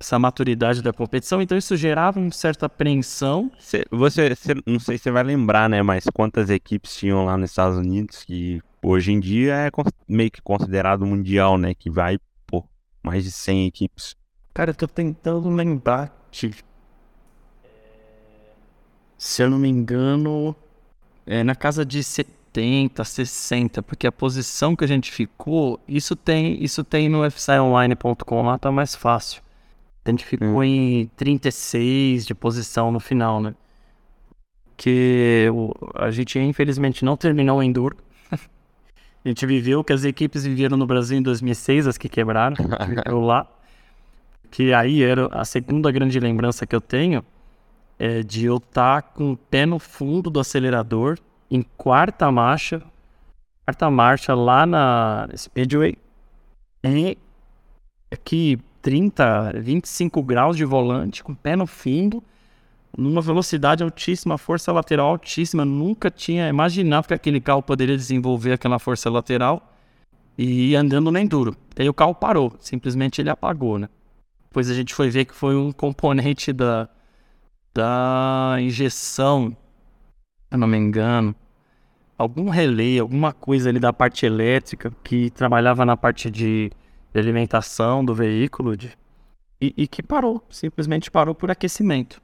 essa 0.00 0.18
maturidade 0.18 0.82
da 0.82 0.94
competição, 0.94 1.42
então 1.42 1.58
isso 1.58 1.76
gerava 1.76 2.18
uma 2.18 2.30
certa 2.30 2.64
apreensão. 2.64 3.50
Cê, 3.58 3.84
você, 3.90 4.34
cê, 4.34 4.54
não 4.66 4.78
sei 4.78 4.96
se 4.96 5.04
você 5.04 5.10
vai 5.10 5.24
lembrar, 5.24 5.68
né, 5.68 5.82
mas 5.82 6.04
quantas 6.14 6.48
equipes 6.48 6.96
tinham 6.96 7.24
lá 7.24 7.36
nos 7.36 7.50
Estados 7.50 7.76
Unidos 7.76 8.24
que 8.24 8.62
hoje 8.82 9.12
em 9.12 9.20
dia 9.20 9.54
é 9.56 9.70
meio 10.08 10.30
que 10.30 10.40
considerado 10.40 11.04
mundial, 11.04 11.58
né, 11.58 11.74
que 11.74 11.90
vai 11.90 12.18
por 12.46 12.66
mais 13.02 13.24
de 13.24 13.30
100 13.30 13.66
equipes. 13.66 14.16
Cara, 14.54 14.70
eu 14.70 14.74
tô 14.76 14.86
tentando 14.86 15.50
lembrar 15.50 16.16
que, 16.30 16.52
se 19.18 19.42
eu 19.42 19.50
não 19.50 19.58
me 19.58 19.68
engano, 19.68 20.54
é 21.26 21.42
na 21.42 21.56
casa 21.56 21.84
de 21.84 22.04
70, 22.04 23.02
60, 23.02 23.82
porque 23.82 24.06
a 24.06 24.12
posição 24.12 24.76
que 24.76 24.84
a 24.84 24.86
gente 24.86 25.10
ficou, 25.10 25.80
isso 25.88 26.14
tem, 26.14 26.62
isso 26.62 26.84
tem 26.84 27.08
no 27.08 27.28
fsionline.com 27.28 28.42
lá, 28.42 28.56
tá 28.56 28.70
mais 28.70 28.94
fácil. 28.94 29.42
A 30.04 30.10
gente 30.10 30.24
ficou 30.24 30.58
hum. 30.58 30.62
em 30.62 31.06
36 31.16 32.24
de 32.24 32.32
posição 32.32 32.92
no 32.92 33.00
final, 33.00 33.40
né? 33.40 33.56
Que 34.76 35.48
o, 35.52 35.72
a 35.96 36.12
gente 36.12 36.38
infelizmente 36.38 37.04
não 37.04 37.16
terminou 37.16 37.58
o 37.58 37.62
Enduro. 37.62 37.96
a 38.30 39.28
gente 39.28 39.44
viveu 39.46 39.80
o 39.80 39.84
que 39.84 39.92
as 39.92 40.04
equipes 40.04 40.44
viveram 40.44 40.76
no 40.76 40.86
Brasil 40.86 41.18
em 41.18 41.22
2006, 41.22 41.88
as 41.88 41.98
que 41.98 42.08
quebraram, 42.08 42.54
eu 43.04 43.18
lá. 43.20 43.48
Que 44.54 44.72
aí 44.72 45.02
era 45.02 45.26
a 45.32 45.44
segunda 45.44 45.90
grande 45.90 46.20
lembrança 46.20 46.64
que 46.64 46.76
eu 46.76 46.80
tenho 46.80 47.24
é 47.98 48.22
de 48.22 48.44
eu 48.44 48.58
estar 48.58 49.02
tá 49.02 49.08
com 49.08 49.32
o 49.32 49.36
pé 49.36 49.66
no 49.66 49.80
fundo 49.80 50.30
do 50.30 50.38
acelerador 50.38 51.18
em 51.50 51.60
quarta 51.60 52.30
marcha, 52.30 52.80
quarta 53.66 53.90
marcha 53.90 54.32
lá 54.32 54.64
na 54.64 55.28
Speedway, 55.36 55.98
e 56.84 57.18
aqui 58.12 58.56
30, 58.80 59.54
25 59.56 60.22
graus 60.22 60.56
de 60.56 60.64
volante, 60.64 61.24
com 61.24 61.32
o 61.32 61.36
pé 61.36 61.56
no 61.56 61.66
fundo, 61.66 62.22
numa 62.96 63.20
velocidade 63.20 63.82
altíssima, 63.82 64.38
força 64.38 64.70
lateral 64.70 65.08
altíssima. 65.08 65.64
Nunca 65.64 66.12
tinha 66.12 66.48
imaginado 66.48 67.08
que 67.08 67.14
aquele 67.14 67.40
carro 67.40 67.60
poderia 67.60 67.96
desenvolver 67.96 68.52
aquela 68.52 68.78
força 68.78 69.10
lateral 69.10 69.74
e 70.38 70.76
andando 70.76 71.10
no 71.10 71.18
enduro. 71.18 71.56
Aí 71.76 71.88
o 71.88 71.94
carro 71.94 72.14
parou, 72.14 72.54
simplesmente 72.60 73.20
ele 73.20 73.30
apagou, 73.30 73.80
né? 73.80 73.88
Depois 74.54 74.70
a 74.70 74.74
gente 74.74 74.94
foi 74.94 75.10
ver 75.10 75.24
que 75.24 75.34
foi 75.34 75.56
um 75.56 75.72
componente 75.72 76.52
da, 76.52 76.88
da 77.74 78.56
injeção, 78.60 79.50
se 79.50 79.56
eu 80.52 80.58
não 80.58 80.68
me 80.68 80.78
engano, 80.78 81.34
algum 82.16 82.48
relé, 82.48 83.00
alguma 83.00 83.32
coisa 83.32 83.68
ali 83.68 83.80
da 83.80 83.92
parte 83.92 84.24
elétrica 84.24 84.92
que 85.02 85.28
trabalhava 85.30 85.84
na 85.84 85.96
parte 85.96 86.30
de, 86.30 86.70
alimentação 87.12 88.04
do 88.04 88.14
veículo 88.14 88.76
de, 88.76 88.96
e, 89.60 89.74
e, 89.76 89.88
que 89.88 90.04
parou, 90.04 90.40
simplesmente 90.48 91.10
parou 91.10 91.34
por 91.34 91.50
aquecimento. 91.50 92.22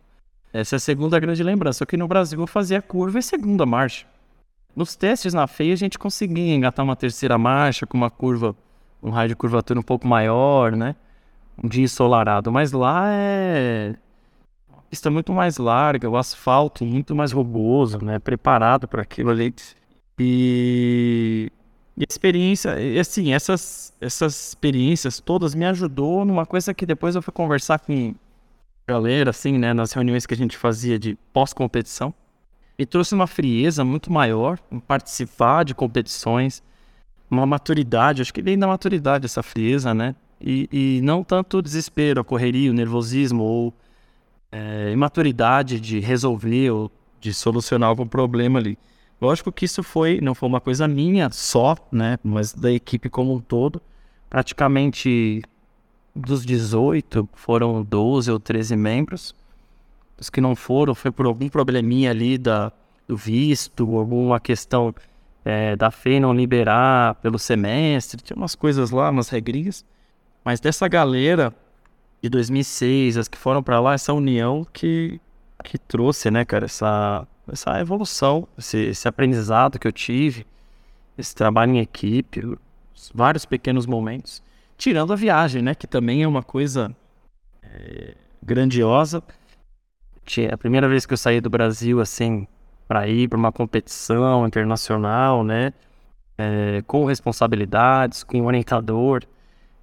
Essa 0.52 0.76
é 0.76 0.78
a 0.78 0.80
segunda 0.80 1.18
grande 1.18 1.42
lembrança. 1.42 1.82
Aqui 1.82 1.96
no 1.96 2.06
Brasil 2.06 2.38
eu 2.38 2.46
fazia 2.46 2.80
curva 2.80 3.18
e 3.18 3.24
segunda 3.24 3.66
marcha. 3.66 4.06
Nos 4.76 4.94
testes 4.94 5.34
na 5.34 5.48
FEI 5.48 5.72
a 5.72 5.76
gente 5.76 5.98
conseguia 5.98 6.54
engatar 6.54 6.84
uma 6.84 6.94
terceira 6.94 7.36
marcha 7.36 7.88
com 7.88 7.96
uma 7.96 8.08
curva, 8.08 8.54
um 9.02 9.10
raio 9.10 9.30
de 9.30 9.34
curvatura 9.34 9.80
um 9.80 9.82
pouco 9.82 10.06
maior, 10.06 10.76
né? 10.76 10.94
Um 11.62 11.68
dia 11.68 11.84
ensolarado. 11.84 12.50
Mas 12.50 12.72
lá 12.72 13.08
é 13.12 13.94
uma 14.68 14.82
pista 14.90 15.10
muito 15.10 15.32
mais 15.32 15.58
larga, 15.58 16.08
o 16.08 16.16
asfalto 16.16 16.84
muito 16.84 17.14
mais 17.14 17.32
rugoso, 17.32 17.98
né? 18.04 18.18
Preparado 18.18 18.88
para 18.88 19.02
aquilo 19.02 19.30
ali. 19.30 19.54
E, 20.18 21.50
e 21.96 22.04
experiência, 22.08 22.74
assim, 23.00 23.32
essas, 23.32 23.94
essas 24.00 24.48
experiências 24.48 25.20
todas 25.20 25.54
me 25.54 25.64
ajudou 25.64 26.24
numa 26.24 26.44
coisa 26.44 26.74
que 26.74 26.84
depois 26.84 27.14
eu 27.14 27.22
fui 27.22 27.32
conversar 27.32 27.78
com 27.78 28.14
galera, 28.90 29.30
assim, 29.30 29.56
né, 29.56 29.72
nas 29.72 29.92
reuniões 29.92 30.26
que 30.26 30.34
a 30.34 30.36
gente 30.36 30.56
fazia 30.56 30.98
de 30.98 31.16
pós-competição. 31.32 32.12
Me 32.78 32.84
trouxe 32.84 33.14
uma 33.14 33.26
frieza 33.26 33.84
muito 33.84 34.12
maior 34.12 34.58
em 34.70 34.80
participar 34.80 35.64
de 35.64 35.74
competições, 35.74 36.62
uma 37.30 37.46
maturidade, 37.46 38.22
acho 38.22 38.34
que 38.34 38.42
vem 38.42 38.58
da 38.58 38.66
maturidade 38.66 39.26
essa 39.26 39.42
frieza, 39.42 39.94
né? 39.94 40.14
E, 40.40 40.68
e 40.72 41.00
não 41.02 41.22
tanto 41.22 41.58
o 41.58 41.62
desespero, 41.62 42.20
a 42.20 42.24
correria, 42.24 42.70
o 42.70 42.74
nervosismo 42.74 43.42
ou 43.42 43.74
é, 44.50 44.90
imaturidade 44.92 45.78
de 45.78 46.00
resolver 46.00 46.70
ou 46.70 46.90
de 47.20 47.34
solucionar 47.34 47.88
algum 47.88 48.06
problema 48.06 48.58
ali. 48.58 48.78
Lógico 49.20 49.52
que 49.52 49.66
isso 49.66 49.82
foi, 49.82 50.18
não 50.20 50.34
foi 50.34 50.48
uma 50.48 50.60
coisa 50.60 50.88
minha 50.88 51.28
só, 51.30 51.76
né? 51.92 52.18
Mas 52.24 52.54
da 52.54 52.72
equipe 52.72 53.10
como 53.10 53.34
um 53.34 53.40
todo. 53.40 53.80
Praticamente 54.30 55.42
dos 56.14 56.44
18 56.44 57.28
foram 57.34 57.82
12 57.82 58.30
ou 58.30 58.40
13 58.40 58.76
membros. 58.76 59.34
Os 60.18 60.30
que 60.30 60.40
não 60.40 60.56
foram 60.56 60.94
foi 60.94 61.10
por 61.10 61.26
algum 61.26 61.48
probleminha 61.48 62.10
ali 62.10 62.38
da, 62.38 62.72
do 63.06 63.16
visto, 63.16 63.96
alguma 63.96 64.40
questão 64.40 64.94
é, 65.44 65.76
da 65.76 65.90
FEI 65.90 66.20
não 66.20 66.32
liberar 66.32 67.16
pelo 67.16 67.38
semestre, 67.38 68.22
tinha 68.22 68.36
umas 68.36 68.54
coisas 68.54 68.90
lá, 68.90 69.10
umas 69.10 69.28
regrinhas. 69.28 69.84
Mas 70.44 70.60
dessa 70.60 70.88
galera 70.88 71.54
de 72.22 72.28
2006, 72.28 73.16
as 73.16 73.28
que 73.28 73.38
foram 73.38 73.62
para 73.62 73.80
lá, 73.80 73.94
essa 73.94 74.12
união 74.12 74.66
que, 74.72 75.20
que 75.64 75.78
trouxe, 75.78 76.30
né, 76.30 76.44
cara, 76.44 76.66
essa 76.66 77.26
essa 77.52 77.80
evolução, 77.80 78.46
esse, 78.56 78.78
esse 78.78 79.08
aprendizado 79.08 79.78
que 79.78 79.86
eu 79.86 79.92
tive, 79.92 80.46
esse 81.18 81.34
trabalho 81.34 81.74
em 81.74 81.78
equipe, 81.80 82.56
vários 83.14 83.44
pequenos 83.44 83.86
momentos, 83.86 84.42
tirando 84.76 85.12
a 85.12 85.16
viagem, 85.16 85.62
né? 85.62 85.74
Que 85.74 85.86
também 85.86 86.22
é 86.22 86.28
uma 86.28 86.42
coisa 86.42 86.94
é, 87.62 88.14
grandiosa. 88.42 89.22
A 90.52 90.56
primeira 90.56 90.88
vez 90.88 91.04
que 91.04 91.12
eu 91.12 91.18
saí 91.18 91.40
do 91.40 91.50
Brasil, 91.50 92.00
assim, 92.00 92.46
para 92.86 93.08
ir 93.08 93.28
para 93.28 93.38
uma 93.38 93.50
competição 93.50 94.46
internacional, 94.46 95.42
né? 95.42 95.72
É, 96.38 96.82
com 96.86 97.04
responsabilidades, 97.04 98.22
com 98.22 98.40
orientador, 98.46 99.24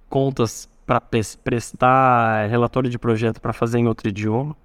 contas 0.08 0.68
para 0.86 1.00
prestar, 1.44 2.48
relatório 2.48 2.88
de 2.88 2.98
projeto 2.98 3.40
para 3.40 3.52
fazer 3.52 3.78
em 3.78 3.86
outro 3.86 4.08
idioma 4.08 4.56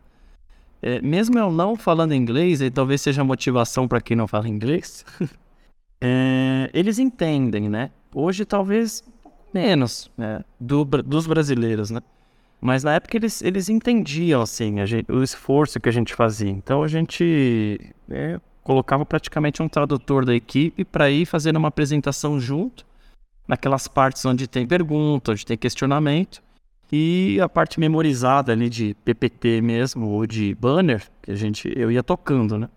é, 0.86 1.02
mesmo 1.02 1.40
eu 1.40 1.50
não 1.50 1.78
falando 1.78 2.14
inglês, 2.14 2.62
e 2.62 2.70
talvez 2.70 3.00
seja 3.00 3.24
motivação 3.24 3.88
para 3.88 4.02
quem 4.02 4.18
não 4.18 4.28
fala 4.28 4.50
inglês, 4.50 5.06
é, 6.02 6.70
eles 6.74 7.00
entendem, 7.00 7.70
né? 7.70 7.90
Hoje 8.14 8.44
talvez 8.44 9.02
menos 9.54 10.12
né? 10.18 10.44
Do, 10.60 10.84
dos 10.84 11.26
brasileiros, 11.26 11.90
né? 11.90 12.02
Mas 12.60 12.84
na 12.84 12.96
época 12.96 13.16
eles, 13.16 13.42
eles 13.42 13.70
entendiam, 13.70 14.42
assim, 14.42 14.86
gente, 14.86 15.10
o 15.10 15.24
esforço 15.24 15.80
que 15.80 15.88
a 15.88 15.92
gente 15.92 16.14
fazia. 16.14 16.50
Então 16.50 16.84
a 16.84 16.88
gente 16.90 17.80
é, 18.10 18.38
colocava 18.62 19.06
praticamente 19.06 19.64
um 19.64 19.70
tradutor 19.70 20.26
da 20.26 20.36
equipe 20.36 20.84
para 20.84 21.10
ir 21.10 21.26
fazendo 21.26 21.56
uma 21.56 21.70
apresentação 21.70 22.42
junto, 22.42 22.86
naquelas 23.48 23.88
partes 23.88 24.26
onde 24.26 24.48
tem 24.48 24.66
pergunta, 24.66 25.32
onde 25.32 25.46
tem 25.46 25.58
questionamento. 25.58 26.42
E 26.92 27.40
a 27.42 27.50
parte 27.50 27.80
memorizada 27.80 28.52
ali 28.52 28.70
de 28.70 28.96
PPT 29.04 29.62
mesmo, 29.62 30.08
ou 30.10 30.28
de 30.28 30.54
banner, 30.56 31.04
que 31.22 31.32
a 31.32 31.36
gente, 31.36 31.72
eu 31.76 31.92
ia 31.92 32.04
tocando, 32.04 32.58
né? 32.58 32.70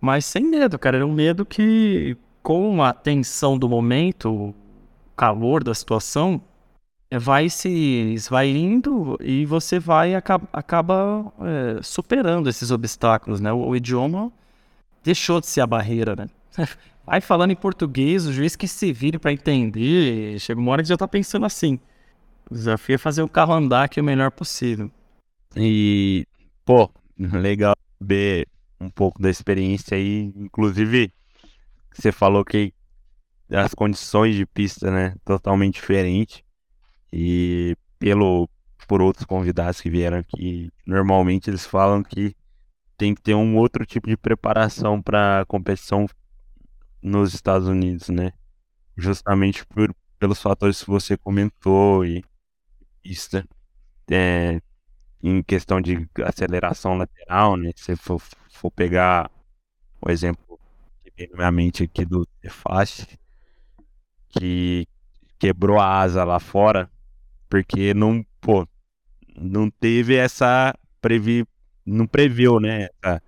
Mas 0.00 0.24
sem 0.24 0.44
medo, 0.44 0.78
cara. 0.78 0.98
Era 0.98 1.06
um 1.06 1.12
medo 1.12 1.44
que, 1.44 2.16
com 2.42 2.82
a 2.82 2.92
tensão 2.92 3.58
do 3.58 3.68
momento, 3.68 4.30
o 4.30 4.54
calor 5.16 5.64
da 5.64 5.74
situação, 5.74 6.40
vai 7.10 7.48
se 7.48 8.16
vai 8.28 8.48
indo 8.50 9.16
e 9.20 9.46
você 9.46 9.78
vai 9.78 10.14
acaba, 10.14 10.46
acaba 10.52 11.32
é, 11.40 11.82
superando 11.82 12.48
esses 12.48 12.70
obstáculos, 12.70 13.40
né? 13.40 13.52
O, 13.52 13.68
o, 13.68 13.76
idioma 13.76 14.30
deixou 15.02 15.40
de 15.40 15.46
ser 15.46 15.62
a 15.62 15.66
barreira, 15.66 16.14
né? 16.14 16.26
Vai 17.08 17.22
falando 17.22 17.52
em 17.52 17.56
português, 17.56 18.26
o 18.26 18.32
juiz 18.34 18.54
que 18.54 18.68
se 18.68 18.92
vire 18.92 19.18
para 19.18 19.32
entender, 19.32 20.38
chega 20.38 20.60
uma 20.60 20.72
hora 20.72 20.82
que 20.82 20.88
já 20.90 20.96
tá 20.96 21.08
pensando 21.08 21.46
assim. 21.46 21.80
O 22.50 22.54
desafio 22.54 22.96
é 22.96 22.98
fazer 22.98 23.22
o 23.22 23.28
carro 23.28 23.54
andar 23.54 23.84
aqui 23.84 23.98
o 23.98 24.04
melhor 24.04 24.30
possível. 24.30 24.90
E, 25.56 26.26
pô, 26.66 26.90
legal 27.18 27.74
ver 27.98 28.46
um 28.78 28.90
pouco 28.90 29.22
da 29.22 29.30
experiência 29.30 29.96
aí. 29.96 30.30
Inclusive, 30.36 31.10
você 31.90 32.12
falou 32.12 32.44
que 32.44 32.74
as 33.50 33.72
condições 33.72 34.36
de 34.36 34.44
pista, 34.44 34.90
né, 34.90 35.14
totalmente 35.24 35.76
diferente. 35.76 36.44
E 37.10 37.74
pelo 37.98 38.46
por 38.86 39.00
outros 39.00 39.24
convidados 39.24 39.80
que 39.80 39.88
vieram 39.88 40.18
aqui, 40.18 40.70
normalmente 40.86 41.48
eles 41.48 41.64
falam 41.64 42.02
que 42.02 42.36
tem 42.98 43.14
que 43.14 43.22
ter 43.22 43.34
um 43.34 43.56
outro 43.56 43.86
tipo 43.86 44.08
de 44.08 44.16
preparação 44.16 45.00
para 45.00 45.46
competição 45.46 46.06
nos 47.02 47.34
Estados 47.34 47.68
Unidos, 47.68 48.08
né? 48.08 48.32
Justamente 48.96 49.64
por, 49.66 49.94
pelos 50.18 50.40
fatores 50.40 50.82
que 50.82 50.90
você 50.90 51.16
comentou 51.16 52.04
e 52.04 52.24
isso, 53.04 53.42
é, 54.10 54.60
em 55.22 55.42
questão 55.42 55.80
de 55.80 56.08
aceleração 56.24 56.96
lateral, 56.96 57.56
né? 57.56 57.70
Se 57.76 57.96
for, 57.96 58.20
for 58.50 58.70
pegar 58.70 59.30
o 60.00 60.10
exemplo 60.10 60.58
que 61.02 61.12
vem 61.16 61.28
na 61.30 61.36
minha 61.36 61.52
mente 61.52 61.84
aqui 61.84 62.04
do 62.04 62.26
Cefast, 62.40 63.18
que 64.30 64.86
quebrou 65.38 65.78
a 65.78 66.00
asa 66.00 66.24
lá 66.24 66.40
fora, 66.40 66.90
porque 67.48 67.94
não, 67.94 68.24
pô, 68.40 68.66
não 69.36 69.70
teve 69.70 70.16
essa 70.16 70.74
previ, 71.00 71.46
não 71.86 72.06
previu, 72.06 72.60
né, 72.60 72.88
essa 73.02 73.22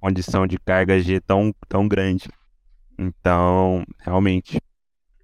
condição 0.00 0.46
de 0.46 0.58
carga 0.58 0.98
G 1.00 1.20
tão, 1.20 1.54
tão 1.68 1.86
grande. 1.86 2.28
Então, 2.98 3.84
realmente, 3.98 4.60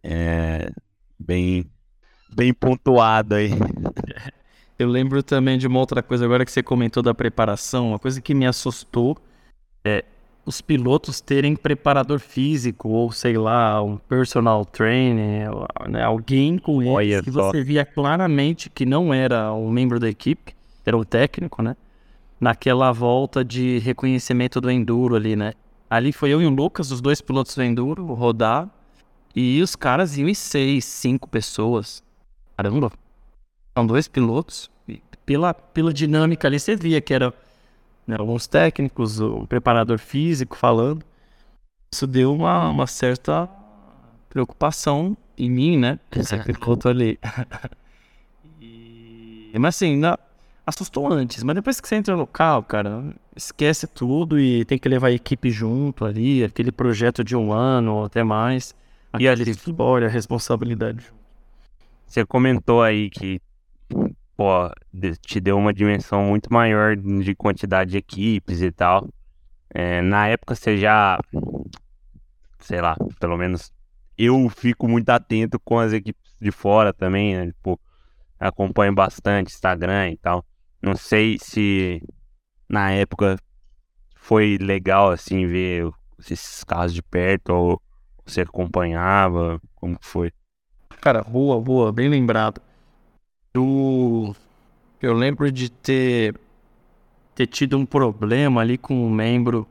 é 0.02 0.70
bem, 1.18 1.70
bem 2.34 2.52
pontuado 2.52 3.34
aí. 3.34 3.50
Eu 4.78 4.88
lembro 4.88 5.22
também 5.22 5.58
de 5.58 5.66
uma 5.66 5.78
outra 5.78 6.02
coisa 6.02 6.24
agora 6.24 6.42
que 6.44 6.50
você 6.50 6.62
comentou 6.62 7.02
da 7.02 7.12
preparação, 7.12 7.90
uma 7.90 7.98
coisa 7.98 8.18
que 8.20 8.32
me 8.32 8.46
assustou 8.46 9.18
é 9.84 10.04
os 10.46 10.62
pilotos 10.62 11.20
terem 11.20 11.54
preparador 11.54 12.18
físico 12.18 12.88
ou 12.88 13.12
sei 13.12 13.36
lá, 13.36 13.82
um 13.82 13.98
personal 13.98 14.64
trainer, 14.64 15.50
né, 15.86 16.02
alguém 16.02 16.58
com 16.58 16.82
eles 16.82 16.94
Olha 16.94 17.22
que 17.22 17.30
só. 17.30 17.52
você 17.52 17.62
via 17.62 17.84
claramente 17.84 18.70
que 18.70 18.86
não 18.86 19.12
era 19.12 19.52
um 19.52 19.70
membro 19.70 20.00
da 20.00 20.08
equipe, 20.08 20.54
era 20.84 20.96
um 20.96 21.04
técnico, 21.04 21.62
né? 21.62 21.76
Naquela 22.40 22.90
volta 22.90 23.44
de 23.44 23.78
reconhecimento 23.80 24.62
do 24.62 24.70
enduro 24.70 25.14
ali, 25.14 25.36
né? 25.36 25.52
Ali 25.90 26.12
foi 26.12 26.30
eu 26.30 26.40
e 26.40 26.46
o 26.46 26.50
Lucas, 26.50 26.92
os 26.92 27.00
dois 27.00 27.20
pilotos 27.20 27.56
do 27.56 27.62
enduro, 27.64 28.06
rodar 28.14 28.70
e 29.34 29.60
os 29.60 29.74
caras 29.74 30.16
iam 30.16 30.28
em 30.28 30.34
seis, 30.34 30.84
cinco 30.84 31.28
pessoas. 31.28 32.00
Caramba, 32.56 32.92
são 33.76 33.84
dois 33.84 34.06
pilotos. 34.06 34.70
E 34.88 35.02
pela, 35.26 35.52
pela 35.52 35.92
dinâmica 35.92 36.46
ali, 36.46 36.60
você 36.60 36.76
via 36.76 37.00
que 37.00 37.12
era 37.12 37.34
né, 38.06 38.16
alguns 38.18 38.46
técnicos, 38.46 39.20
o 39.20 39.46
preparador 39.48 39.98
físico 39.98 40.56
falando. 40.56 41.04
Isso 41.92 42.06
deu 42.06 42.32
uma, 42.32 42.68
uma 42.68 42.86
certa 42.86 43.48
preocupação 44.28 45.16
em 45.36 45.50
mim, 45.50 45.76
né? 45.76 45.98
Esse 46.12 46.38
piloto 46.38 46.88
ali. 46.88 47.18
e... 48.60 49.52
Mas 49.58 49.74
assim, 49.74 49.96
não, 49.96 50.16
assustou 50.66 51.12
antes. 51.12 51.42
Mas 51.42 51.54
depois 51.54 51.80
que 51.80 51.88
você 51.88 51.96
entra 51.96 52.16
no 52.16 52.26
carro, 52.26 52.62
cara, 52.62 53.14
esquece 53.34 53.86
tudo 53.86 54.38
e 54.38 54.64
tem 54.64 54.78
que 54.78 54.88
levar 54.88 55.08
a 55.08 55.12
equipe 55.12 55.50
junto 55.50 56.04
ali, 56.04 56.44
aquele 56.44 56.72
projeto 56.72 57.24
de 57.24 57.36
um 57.36 57.52
ano 57.52 57.96
ou 57.96 58.04
até 58.04 58.22
mais. 58.22 58.74
E 59.18 59.28
ali, 59.28 59.44
olha, 59.78 60.06
a 60.06 60.10
responsabilidade. 60.10 61.12
Você 62.06 62.24
comentou 62.24 62.82
aí 62.82 63.10
que 63.10 63.40
pô, 64.36 64.70
te 65.20 65.38
deu 65.38 65.58
uma 65.58 65.72
dimensão 65.72 66.24
muito 66.24 66.52
maior 66.52 66.96
de 66.96 67.34
quantidade 67.34 67.90
de 67.90 67.98
equipes 67.98 68.62
e 68.62 68.72
tal. 68.72 69.08
É, 69.72 70.00
na 70.00 70.28
época 70.28 70.54
você 70.54 70.78
já, 70.78 71.18
sei 72.58 72.80
lá, 72.80 72.96
pelo 73.18 73.36
menos 73.36 73.70
eu 74.16 74.48
fico 74.48 74.88
muito 74.88 75.10
atento 75.10 75.60
com 75.60 75.78
as 75.78 75.92
equipes 75.92 76.34
de 76.40 76.50
fora 76.50 76.92
também, 76.92 77.36
né? 77.36 77.46
Tipo, 77.48 77.78
acompanho 78.38 78.94
bastante 78.94 79.52
Instagram 79.52 80.10
e 80.10 80.16
tal. 80.16 80.44
Não 80.82 80.96
sei 80.96 81.38
se 81.38 82.02
na 82.68 82.90
época 82.90 83.36
foi 84.14 84.56
legal 84.58 85.10
assim 85.10 85.46
ver 85.46 85.90
esses 86.18 86.64
carros 86.64 86.94
de 86.94 87.02
perto 87.02 87.50
ou 87.50 87.82
você 88.24 88.42
acompanhava, 88.42 89.60
como 89.74 89.96
foi? 90.00 90.32
Cara, 91.00 91.22
boa, 91.22 91.60
boa, 91.60 91.92
bem 91.92 92.08
lembrado. 92.08 92.60
Eu, 93.52 94.34
eu 95.02 95.12
lembro 95.14 95.50
de 95.50 95.70
ter, 95.70 96.34
ter 97.34 97.46
tido 97.46 97.76
um 97.76 97.84
problema 97.84 98.60
ali 98.60 98.78
com 98.78 98.94
um 98.94 99.10
membro 99.10 99.66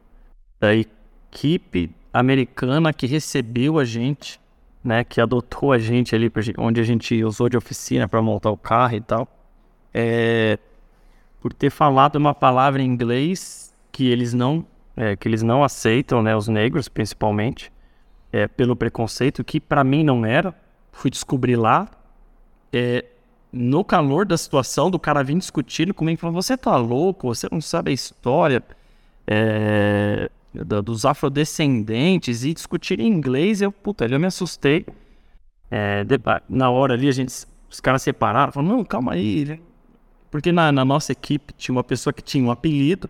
da 0.60 0.76
equipe 0.76 1.91
americana 2.11 2.91
que 2.91 3.07
recebeu 3.07 3.80
a 3.80 3.86
gente, 3.86 4.40
né, 4.84 5.03
que 5.03 5.22
adotou 5.22 5.72
a 5.72 5.77
gente 5.77 6.14
ali, 6.14 6.31
onde 6.57 6.81
a 6.81 6.84
gente 6.84 7.23
usou 7.23 7.48
de 7.48 7.56
oficina 7.56 8.07
para 8.07 8.22
montar 8.22 8.52
o 8.52 8.57
carro 8.57 8.95
e 8.95 9.02
tal, 9.02 9.27
é, 9.94 10.57
por 11.40 11.53
ter 11.53 11.70
falado 11.70 12.16
uma 12.16 12.34
palavra 12.34 12.82
em 12.82 12.86
inglês 12.86 13.74
que 13.91 14.07
eles 14.07 14.34
não, 14.34 14.66
é, 14.95 15.16
que 15.16 15.28
eles 15.28 15.41
não 15.41 15.64
aceitam, 15.64 16.22
né, 16.22 16.36
os 16.36 16.48
negros 16.48 16.88
principalmente, 16.88 17.72
é, 18.32 18.48
pelo 18.48 18.76
preconceito 18.76 19.44
que 19.44 19.60
para 19.60 19.84
mim 19.84 20.03
não 20.03 20.26
era. 20.26 20.53
Fui 20.91 21.10
descobrir 21.10 21.56
lá. 21.56 21.88
É, 22.72 23.06
no 23.52 23.84
calor 23.84 24.26
da 24.26 24.38
situação, 24.38 24.91
do 24.91 24.99
cara 24.99 25.24
vir 25.24 25.38
discutindo 25.38 25.94
comigo, 25.94 26.20
falando, 26.20 26.36
você 26.36 26.56
tá 26.56 26.78
louco, 26.78 27.28
você 27.28 27.48
não 27.52 27.60
sabe 27.60 27.90
a 27.90 27.94
história 27.94 28.64
é, 29.26 30.30
dos 30.53 31.06
afrodescendentes 31.06 32.44
e 32.44 32.53
discutir 32.53 32.99
em 32.99 33.07
inglês, 33.07 33.61
eu, 33.61 33.72
puta, 33.72 34.06
eu 34.06 34.20
me 34.20 34.28
assustei. 34.28 34.86
É, 35.72 36.03
na 36.48 36.70
hora 36.70 36.94
ali, 36.94 37.07
a 37.07 37.11
gente, 37.11 37.45
os 37.70 37.80
caras 37.80 38.02
separaram, 38.02 38.52
falaram, 38.52 38.78
não, 38.78 38.84
calma 38.84 39.14
aí. 39.14 39.60
Porque 40.31 40.51
na, 40.51 40.72
na, 40.72 40.85
nossa 40.85 41.11
equipe 41.11 41.53
tinha 41.57 41.73
uma 41.73 41.84
pessoa 41.84 42.14
que 42.14 42.22
tinha 42.22 42.43
um 42.43 42.51
apelido, 42.51 43.10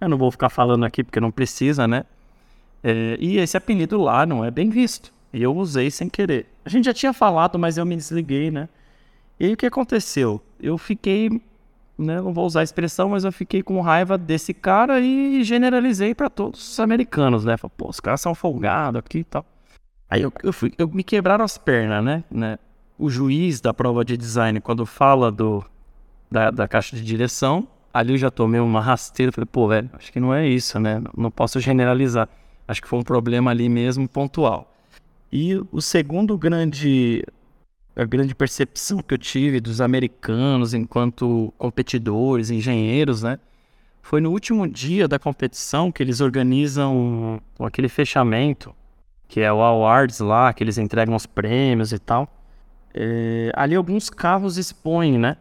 eu 0.00 0.08
não 0.08 0.18
vou 0.18 0.30
ficar 0.30 0.48
falando 0.48 0.84
aqui 0.84 1.04
porque 1.04 1.20
não 1.20 1.30
precisa, 1.30 1.86
né? 1.86 2.04
É, 2.82 3.16
e 3.20 3.38
esse 3.38 3.56
apelido 3.56 4.00
lá 4.00 4.26
não 4.26 4.44
é 4.44 4.50
bem 4.50 4.68
visto. 4.68 5.12
E 5.32 5.42
eu 5.42 5.56
usei 5.56 5.90
sem 5.90 6.08
querer. 6.08 6.46
A 6.64 6.68
gente 6.68 6.84
já 6.84 6.94
tinha 6.94 7.12
falado, 7.12 7.58
mas 7.58 7.78
eu 7.78 7.86
me 7.86 7.96
desliguei, 7.96 8.50
né? 8.50 8.68
E 9.38 9.46
aí 9.46 9.52
o 9.52 9.56
que 9.56 9.66
aconteceu? 9.66 10.40
Eu 10.60 10.78
fiquei, 10.78 11.30
né, 11.98 12.20
não 12.20 12.32
vou 12.32 12.46
usar 12.46 12.60
a 12.60 12.64
expressão, 12.64 13.10
mas 13.10 13.24
eu 13.24 13.32
fiquei 13.32 13.62
com 13.62 13.80
raiva 13.80 14.16
desse 14.16 14.54
cara 14.54 15.00
e 15.00 15.44
generalizei 15.44 16.14
para 16.14 16.30
todos 16.30 16.72
os 16.72 16.80
americanos, 16.80 17.44
né? 17.44 17.56
Falei, 17.56 17.74
pô, 17.76 17.88
os 17.88 18.00
caras 18.00 18.20
são 18.20 18.34
folgados 18.34 18.98
aqui 18.98 19.18
e 19.18 19.24
tal. 19.24 19.44
Aí 20.08 20.22
eu, 20.22 20.32
eu, 20.42 20.52
fui, 20.52 20.72
eu 20.78 20.88
me 20.88 21.02
quebraram 21.02 21.44
as 21.44 21.58
pernas, 21.58 22.04
né? 22.04 22.24
né? 22.30 22.58
O 22.98 23.10
juiz 23.10 23.60
da 23.60 23.74
prova 23.74 24.04
de 24.04 24.16
design, 24.16 24.60
quando 24.60 24.86
fala 24.86 25.30
do, 25.30 25.64
da, 26.30 26.50
da 26.50 26.68
caixa 26.68 26.96
de 26.96 27.02
direção, 27.02 27.68
ali 27.92 28.12
eu 28.12 28.18
já 28.18 28.30
tomei 28.30 28.60
uma 28.60 28.80
rasteira. 28.80 29.32
Falei, 29.32 29.48
pô, 29.50 29.68
velho, 29.68 29.90
acho 29.94 30.12
que 30.12 30.20
não 30.20 30.34
é 30.34 30.46
isso, 30.46 30.78
né? 30.78 31.02
Não 31.16 31.30
posso 31.30 31.60
generalizar. 31.60 32.28
Acho 32.68 32.82
que 32.82 32.88
foi 32.88 32.98
um 32.98 33.02
problema 33.02 33.50
ali 33.50 33.68
mesmo 33.68 34.08
pontual. 34.08 34.72
E 35.32 35.56
o 35.72 35.80
segundo 35.80 36.36
grande 36.36 37.24
a 37.96 38.04
grande 38.04 38.34
percepção 38.34 38.98
que 38.98 39.14
eu 39.14 39.18
tive 39.18 39.58
dos 39.58 39.80
americanos 39.80 40.74
enquanto 40.74 41.52
competidores, 41.56 42.50
engenheiros, 42.50 43.22
né? 43.22 43.38
Foi 44.02 44.20
no 44.20 44.30
último 44.30 44.68
dia 44.68 45.08
da 45.08 45.18
competição 45.18 45.90
que 45.90 46.02
eles 46.02 46.20
organizam 46.20 47.40
aquele 47.58 47.88
fechamento, 47.88 48.74
que 49.26 49.40
é 49.40 49.52
o 49.52 49.62
awards 49.62 50.20
lá, 50.20 50.52
que 50.52 50.62
eles 50.62 50.78
entregam 50.78 51.16
os 51.16 51.26
prêmios 51.26 51.90
e 51.90 51.98
tal. 51.98 52.28
É, 52.94 53.50
ali 53.54 53.74
alguns 53.74 54.10
carros 54.10 54.58
expõem, 54.58 55.18
né? 55.18 55.36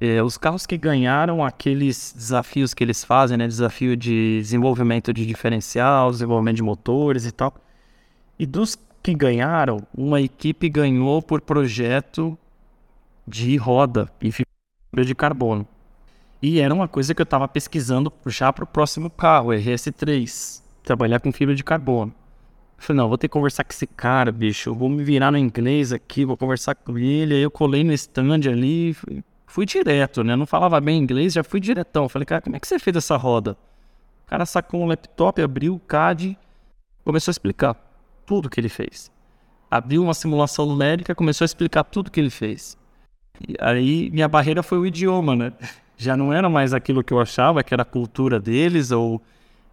É, 0.00 0.22
os 0.22 0.38
carros 0.38 0.64
que 0.64 0.78
ganharam 0.78 1.44
aqueles 1.44 2.14
desafios 2.16 2.72
que 2.72 2.84
eles 2.84 3.02
fazem, 3.02 3.36
né? 3.36 3.46
Desafio 3.48 3.96
de 3.96 4.38
desenvolvimento 4.40 5.12
de 5.12 5.26
diferencial, 5.26 6.10
desenvolvimento 6.10 6.56
de 6.56 6.62
motores 6.62 7.26
e 7.26 7.32
tal. 7.32 7.54
E 8.38 8.46
dos 8.46 8.78
que 9.02 9.14
ganharam, 9.14 9.82
uma 9.96 10.20
equipe 10.20 10.68
ganhou 10.68 11.20
por 11.20 11.40
projeto 11.40 12.38
de 13.26 13.56
roda 13.56 14.08
e 14.20 14.30
fibra 14.30 15.04
de 15.04 15.14
carbono. 15.14 15.66
E 16.40 16.60
era 16.60 16.72
uma 16.72 16.86
coisa 16.86 17.14
que 17.14 17.20
eu 17.20 17.24
estava 17.24 17.48
pesquisando 17.48 18.12
já 18.26 18.52
para 18.52 18.62
o 18.62 18.66
próximo 18.66 19.10
carro, 19.10 19.48
RS3, 19.48 20.62
trabalhar 20.84 21.18
com 21.20 21.32
fibra 21.32 21.54
de 21.54 21.64
carbono. 21.64 22.14
Eu 22.78 22.84
falei, 22.84 22.98
não, 22.98 23.08
vou 23.08 23.18
ter 23.18 23.26
que 23.26 23.32
conversar 23.32 23.64
com 23.64 23.72
esse 23.72 23.86
cara, 23.88 24.30
bicho. 24.30 24.70
Eu 24.70 24.74
vou 24.74 24.88
me 24.88 25.02
virar 25.02 25.32
no 25.32 25.38
inglês 25.38 25.92
aqui, 25.92 26.24
vou 26.24 26.36
conversar 26.36 26.76
com 26.76 26.96
ele. 26.96 27.34
Aí 27.34 27.42
eu 27.42 27.50
colei 27.50 27.82
no 27.82 27.92
stand 27.92 28.48
ali, 28.48 28.96
fui, 29.48 29.66
direto, 29.66 30.22
né? 30.22 30.36
Não 30.36 30.46
falava 30.46 30.80
bem 30.80 30.98
inglês, 30.98 31.32
já 31.32 31.42
fui 31.42 31.58
diretão. 31.58 32.08
Falei, 32.08 32.26
cara, 32.26 32.42
como 32.42 32.54
é 32.54 32.60
que 32.60 32.68
você 32.68 32.78
fez 32.78 32.96
essa 32.96 33.16
roda? 33.16 33.56
O 34.26 34.28
cara 34.28 34.46
sacou 34.46 34.82
um 34.82 34.86
laptop, 34.86 35.40
abriu 35.40 35.74
o 35.74 35.80
CAD, 35.80 36.38
começou 37.04 37.30
a 37.30 37.32
explicar 37.32 37.74
tudo 38.26 38.50
que 38.50 38.60
ele 38.60 38.68
fez. 38.68 39.10
Abriu 39.70 40.02
uma 40.02 40.14
simulação 40.14 40.66
numérica, 40.66 41.14
começou 41.14 41.44
a 41.44 41.46
explicar 41.46 41.84
tudo 41.84 42.10
que 42.10 42.20
ele 42.20 42.30
fez. 42.30 42.76
E 43.46 43.54
aí 43.60 44.10
minha 44.10 44.28
barreira 44.28 44.62
foi 44.62 44.78
o 44.78 44.86
idioma, 44.86 45.34
né? 45.34 45.52
Já 45.96 46.16
não 46.16 46.32
era 46.32 46.48
mais 46.48 46.72
aquilo 46.72 47.02
que 47.02 47.12
eu 47.12 47.20
achava 47.20 47.62
que 47.64 47.74
era 47.74 47.82
a 47.82 47.86
cultura 47.86 48.38
deles 48.38 48.92
ou 48.92 49.20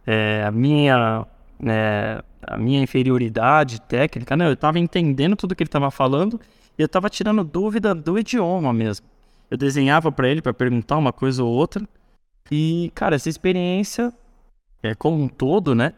é, 0.07 0.43
a 0.43 0.52
minha 0.52 1.26
é, 1.64 2.23
a 2.41 2.57
minha 2.57 2.81
inferioridade 2.81 3.81
técnica, 3.81 4.35
né? 4.35 4.47
Eu 4.47 4.53
estava 4.53 4.80
entendendo 4.80 5.35
tudo 5.35 5.56
que 5.56 5.64
ele 5.64 5.68
estava 5.68 5.91
falando 5.91 6.39
e 6.77 6.81
eu 6.81 6.85
estava 6.85 7.10
tirando 7.10 7.43
dúvida 7.43 7.93
do 7.93 8.18
idioma 8.18 8.72
mesmo. 8.73 9.06
Eu 9.49 9.57
desenhava 9.57 10.11
para 10.11 10.27
ele 10.27 10.41
para 10.41 10.53
perguntar 10.53 10.97
uma 10.97 11.13
coisa 11.13 11.43
ou 11.43 11.53
outra 11.53 11.88
e, 12.51 12.91
cara, 12.93 13.15
essa 13.15 13.30
experiência, 13.30 14.13
é, 14.84 14.93
como 14.93 15.22
um 15.22 15.27
todo, 15.27 15.73
né? 15.73 15.93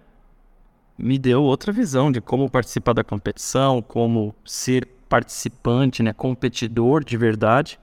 me 0.97 1.19
deu 1.19 1.43
outra 1.43 1.71
visão 1.71 2.11
de 2.11 2.19
como 2.19 2.49
participar 2.49 2.93
da 2.93 3.03
competição, 3.03 3.81
como 3.81 4.33
ser 4.43 4.87
participante, 5.07 6.01
né, 6.01 6.11
competidor 6.11 7.03
de 7.03 7.15
verdade. 7.15 7.79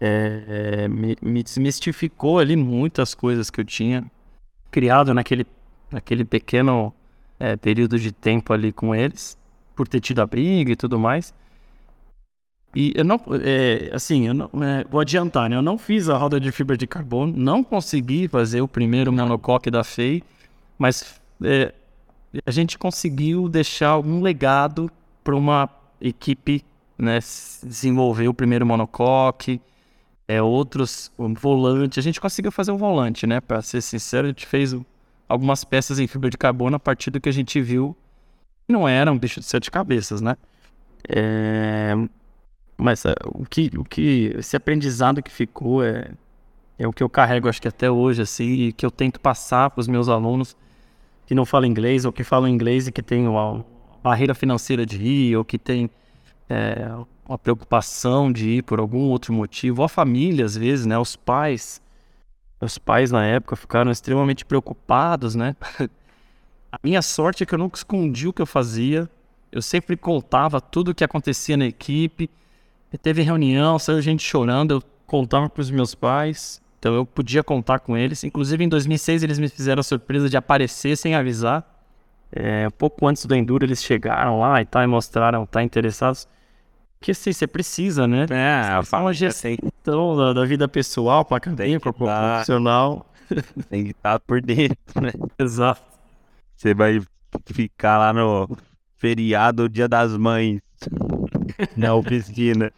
É, 0.00 0.82
é, 0.84 0.88
me, 0.88 1.16
me 1.22 1.42
desmistificou 1.42 2.38
ali 2.38 2.56
muitas 2.56 3.14
coisas 3.14 3.50
que 3.50 3.60
eu 3.60 3.64
tinha 3.64 4.04
criado 4.70 5.12
naquele, 5.12 5.46
naquele 5.90 6.24
pequeno 6.24 6.92
é, 7.38 7.54
período 7.56 7.98
de 7.98 8.10
tempo 8.10 8.52
ali 8.52 8.72
com 8.72 8.94
eles, 8.94 9.38
por 9.76 9.86
ter 9.86 10.00
tido 10.00 10.20
a 10.20 10.26
briga 10.26 10.72
e 10.72 10.76
tudo 10.76 10.98
mais. 10.98 11.34
E 12.74 12.92
eu 12.94 13.04
não, 13.04 13.20
é, 13.42 13.90
assim, 13.92 14.28
eu 14.28 14.34
não, 14.34 14.50
é, 14.62 14.84
vou 14.88 15.00
adiantar, 15.00 15.50
né? 15.50 15.56
Eu 15.56 15.62
não 15.62 15.76
fiz 15.76 16.08
a 16.08 16.16
roda 16.16 16.38
de 16.38 16.52
fibra 16.52 16.76
de 16.76 16.86
carbono, 16.86 17.32
não 17.36 17.64
consegui 17.64 18.28
fazer 18.28 18.60
o 18.60 18.68
primeiro 18.68 19.12
monocoque 19.12 19.70
da 19.70 19.82
FEI, 19.82 20.22
mas 20.78 21.20
é, 21.42 21.74
a 22.46 22.50
gente 22.50 22.78
conseguiu 22.78 23.48
deixar 23.48 23.98
um 23.98 24.22
legado 24.22 24.90
para 25.24 25.34
uma 25.34 25.68
equipe 26.00 26.64
né, 26.96 27.18
desenvolver 27.62 28.28
o 28.28 28.34
primeiro 28.34 28.64
monocoque, 28.64 29.60
é, 30.28 30.40
outros, 30.40 31.10
um 31.18 31.34
volante. 31.34 31.98
A 31.98 32.02
gente 32.02 32.20
conseguiu 32.20 32.52
fazer 32.52 32.70
um 32.70 32.76
volante, 32.76 33.26
né? 33.26 33.40
Para 33.40 33.60
ser 33.62 33.80
sincero, 33.80 34.26
a 34.26 34.30
gente 34.30 34.46
fez 34.46 34.76
algumas 35.28 35.64
peças 35.64 35.98
em 35.98 36.06
fibra 36.06 36.30
de 36.30 36.38
carbono 36.38 36.76
a 36.76 36.80
partir 36.80 37.10
do 37.10 37.20
que 37.20 37.28
a 37.28 37.32
gente 37.32 37.60
viu. 37.60 37.96
Não 38.68 38.86
era 38.86 39.10
um 39.10 39.18
bicho 39.18 39.40
de 39.40 39.46
sete 39.46 39.70
cabeças, 39.72 40.20
né? 40.20 40.36
É, 41.08 41.96
mas 42.80 43.04
é, 43.04 43.14
o, 43.26 43.44
que, 43.44 43.70
o 43.76 43.84
que. 43.84 44.34
Esse 44.38 44.56
aprendizado 44.56 45.22
que 45.22 45.30
ficou 45.30 45.84
é, 45.84 46.10
é 46.78 46.86
o 46.86 46.92
que 46.92 47.02
eu 47.02 47.08
carrego, 47.08 47.48
acho 47.48 47.60
que 47.60 47.68
até 47.68 47.90
hoje, 47.90 48.22
assim, 48.22 48.44
e 48.44 48.72
que 48.72 48.84
eu 48.84 48.90
tento 48.90 49.20
passar 49.20 49.70
para 49.70 49.80
os 49.80 49.88
meus 49.88 50.08
alunos 50.08 50.56
que 51.26 51.34
não 51.34 51.44
falam 51.44 51.68
inglês 51.68 52.04
ou 52.04 52.12
que 52.12 52.24
falam 52.24 52.48
inglês 52.48 52.88
e 52.88 52.92
que 52.92 53.02
tem 53.02 53.28
uma 53.28 53.64
barreira 54.02 54.34
financeira 54.34 54.84
de 54.84 55.00
ir 55.00 55.36
ou 55.36 55.44
que 55.44 55.58
tem 55.58 55.88
é, 56.48 56.88
uma 57.28 57.38
preocupação 57.38 58.32
de 58.32 58.48
ir 58.48 58.62
por 58.62 58.80
algum 58.80 59.08
outro 59.10 59.32
motivo, 59.32 59.82
ou 59.82 59.84
a 59.84 59.88
família, 59.88 60.44
às 60.44 60.56
vezes, 60.56 60.84
né? 60.86 60.98
Os 60.98 61.14
pais. 61.14 61.80
Os 62.60 62.76
pais 62.76 63.12
na 63.12 63.24
época 63.24 63.54
ficaram 63.54 63.90
extremamente 63.90 64.44
preocupados, 64.44 65.36
né? 65.36 65.54
a 66.72 66.78
minha 66.82 67.00
sorte 67.00 67.44
é 67.44 67.46
que 67.46 67.54
eu 67.54 67.58
nunca 67.58 67.76
escondi 67.76 68.26
o 68.26 68.32
que 68.32 68.42
eu 68.42 68.46
fazia. 68.46 69.08
Eu 69.52 69.62
sempre 69.62 69.96
contava 69.96 70.60
tudo 70.60 70.90
o 70.90 70.94
que 70.94 71.04
acontecia 71.04 71.56
na 71.56 71.66
equipe. 71.66 72.28
Teve 72.98 73.22
reunião, 73.22 73.78
saiu 73.78 74.00
gente 74.00 74.22
chorando, 74.22 74.74
eu 74.74 74.82
contava 75.06 75.48
para 75.48 75.60
os 75.60 75.70
meus 75.70 75.94
pais. 75.94 76.60
Então 76.78 76.94
eu 76.94 77.04
podia 77.04 77.44
contar 77.44 77.78
com 77.80 77.96
eles. 77.96 78.24
Inclusive 78.24 78.64
em 78.64 78.68
2006 78.68 79.22
eles 79.22 79.38
me 79.38 79.48
fizeram 79.48 79.80
a 79.80 79.84
surpresa 79.84 80.28
de 80.28 80.36
aparecer 80.36 80.96
sem 80.96 81.14
avisar. 81.14 81.64
É, 82.32 82.66
um 82.66 82.70
pouco 82.70 83.06
antes 83.06 83.26
do 83.26 83.34
Enduro 83.34 83.64
eles 83.64 83.82
chegaram 83.82 84.38
lá 84.40 84.62
e 84.62 84.64
tal 84.64 84.82
e 84.82 84.86
mostraram 84.86 85.44
estar 85.44 85.60
tá 85.60 85.62
interessados. 85.62 86.26
Que 87.00 87.12
assim, 87.12 87.32
você 87.32 87.46
precisa, 87.46 88.06
né? 88.06 88.26
É, 88.30 88.82
fala 88.82 89.12
gestão 89.12 90.16
da, 90.16 90.32
da 90.32 90.44
vida 90.44 90.68
pessoal 90.68 91.24
para 91.24 91.38
acadêmica, 91.38 91.92
para 91.92 92.36
profissional. 92.36 93.06
Tem 93.68 93.84
que 93.84 93.90
estar 93.90 94.18
por 94.20 94.40
dentro, 94.40 95.00
né? 95.00 95.12
Exato. 95.38 95.82
Você 96.56 96.74
vai 96.74 97.00
ficar 97.46 97.98
lá 97.98 98.12
no 98.12 98.48
feriado, 98.98 99.68
dia 99.68 99.88
das 99.88 100.14
mães, 100.16 100.60
na 101.76 101.94
oficina. 101.94 102.72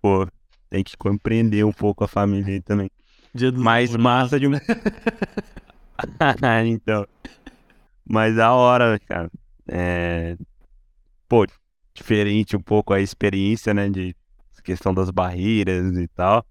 Pô, 0.00 0.26
tem 0.68 0.82
que 0.82 0.96
compreender 0.96 1.64
um 1.64 1.72
pouco 1.72 2.04
a 2.04 2.08
família 2.08 2.54
aí 2.54 2.60
também. 2.60 2.90
Dia 3.34 3.50
dos 3.50 3.62
Mais 3.62 3.94
massa 3.96 4.38
de 4.38 4.46
um. 4.46 4.52
então. 6.66 7.06
Mas 8.04 8.38
a 8.38 8.52
hora, 8.52 8.98
cara. 9.00 9.30
É. 9.68 10.36
Pô, 11.28 11.46
diferente 11.94 12.56
um 12.56 12.60
pouco 12.60 12.92
a 12.92 13.00
experiência, 13.00 13.72
né, 13.72 13.88
de 13.88 14.14
questão 14.62 14.94
das 14.94 15.10
barreiras 15.10 15.96
e 15.96 16.08
tal. 16.08 16.44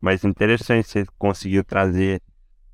Mas 0.00 0.24
interessante 0.24 0.88
você 0.88 1.04
conseguiu 1.18 1.64
trazer 1.64 2.22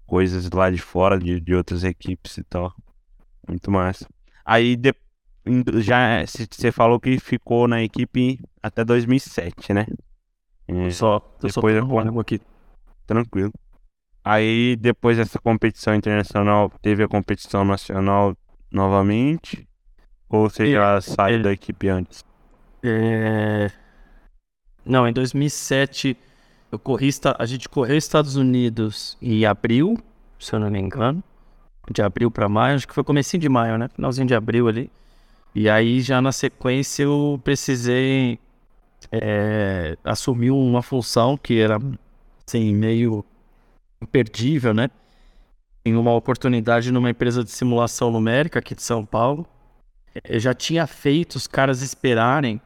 coisas 0.07 0.49
lá 0.51 0.71
de 0.71 0.79
fora, 0.79 1.19
de, 1.19 1.41
de 1.41 1.55
outras 1.55 1.85
equipes 1.85 2.39
e 2.39 2.45
tal. 2.45 2.73
Muito 3.49 3.71
massa. 3.71 4.07
Aí 4.45 4.77
de, 4.77 4.95
já 5.81 6.25
você 6.27 6.73
falou 6.73 6.99
que 6.99 7.19
ficou 7.19 7.69
na 7.69 7.83
equipe 7.83 8.41
até 8.63 8.85
2007, 8.85 9.75
né? 9.75 9.87
É, 10.67 10.91
só, 10.91 11.21
depois 11.41 11.77
eu 11.77 11.87
só 11.87 12.21
aqui. 12.21 12.41
Tranquilo. 13.07 13.53
Aí 14.25 14.77
depois 14.77 15.19
dessa 15.19 15.39
competição 15.39 15.95
internacional, 15.95 16.73
teve 16.81 17.03
a 17.03 17.09
competição 17.09 17.65
nacional 17.65 18.35
novamente. 18.71 19.69
Ou 20.29 20.49
você 20.49 20.73
já 20.73 21.01
saiu 21.01 21.43
da 21.43 21.53
equipe 21.53 21.89
antes? 21.89 22.25
É... 22.83 23.71
Não, 24.85 25.07
em 25.07 25.13
2007 25.13 26.17
eu 26.73 26.79
corri, 26.79 27.11
a 27.39 27.47
gente 27.47 27.69
correu 27.69 27.97
Estados 27.97 28.35
Unidos 28.35 29.17
em 29.21 29.45
abril, 29.45 29.97
se 30.39 30.55
eu 30.55 30.59
não 30.59 30.71
me 30.71 30.81
engano. 30.81 31.23
De 31.91 32.01
abril 32.01 32.31
para 32.31 32.49
maio, 32.49 32.77
acho 32.77 32.89
que 32.89 32.95
foi 32.95 33.05
comecinho 33.05 33.43
de 33.43 33.49
maio, 33.49 33.77
né? 33.77 33.89
Finalzinho 33.89 34.27
de 34.27 34.35
abril 34.35 34.67
ali. 34.67 34.91
E 35.55 35.69
aí 35.69 36.01
já 36.01 36.21
na 36.21 36.33
sequência 36.33 37.05
eu 37.05 37.41
precisei 37.45 38.41
é, 39.13 39.97
assumir 40.03 40.51
uma 40.51 40.83
função 40.83 41.37
que 41.37 41.61
era 41.61 41.79
assim, 42.47 42.75
meio 42.75 43.25
imperdível, 44.03 44.75
né? 44.75 44.91
Em 45.85 45.95
uma 45.95 46.13
oportunidade 46.13 46.91
numa 46.91 47.11
empresa 47.11 47.45
de 47.45 47.51
simulação 47.51 48.11
numérica 48.11 48.59
aqui 48.59 48.75
de 48.75 48.83
São 48.83 49.05
Paulo. 49.05 49.47
Eu 50.25 50.41
já 50.41 50.55
tinha 50.55 50.87
feito 50.87 51.37
os 51.37 51.47
caras 51.47 51.83
esperarem 51.83 52.61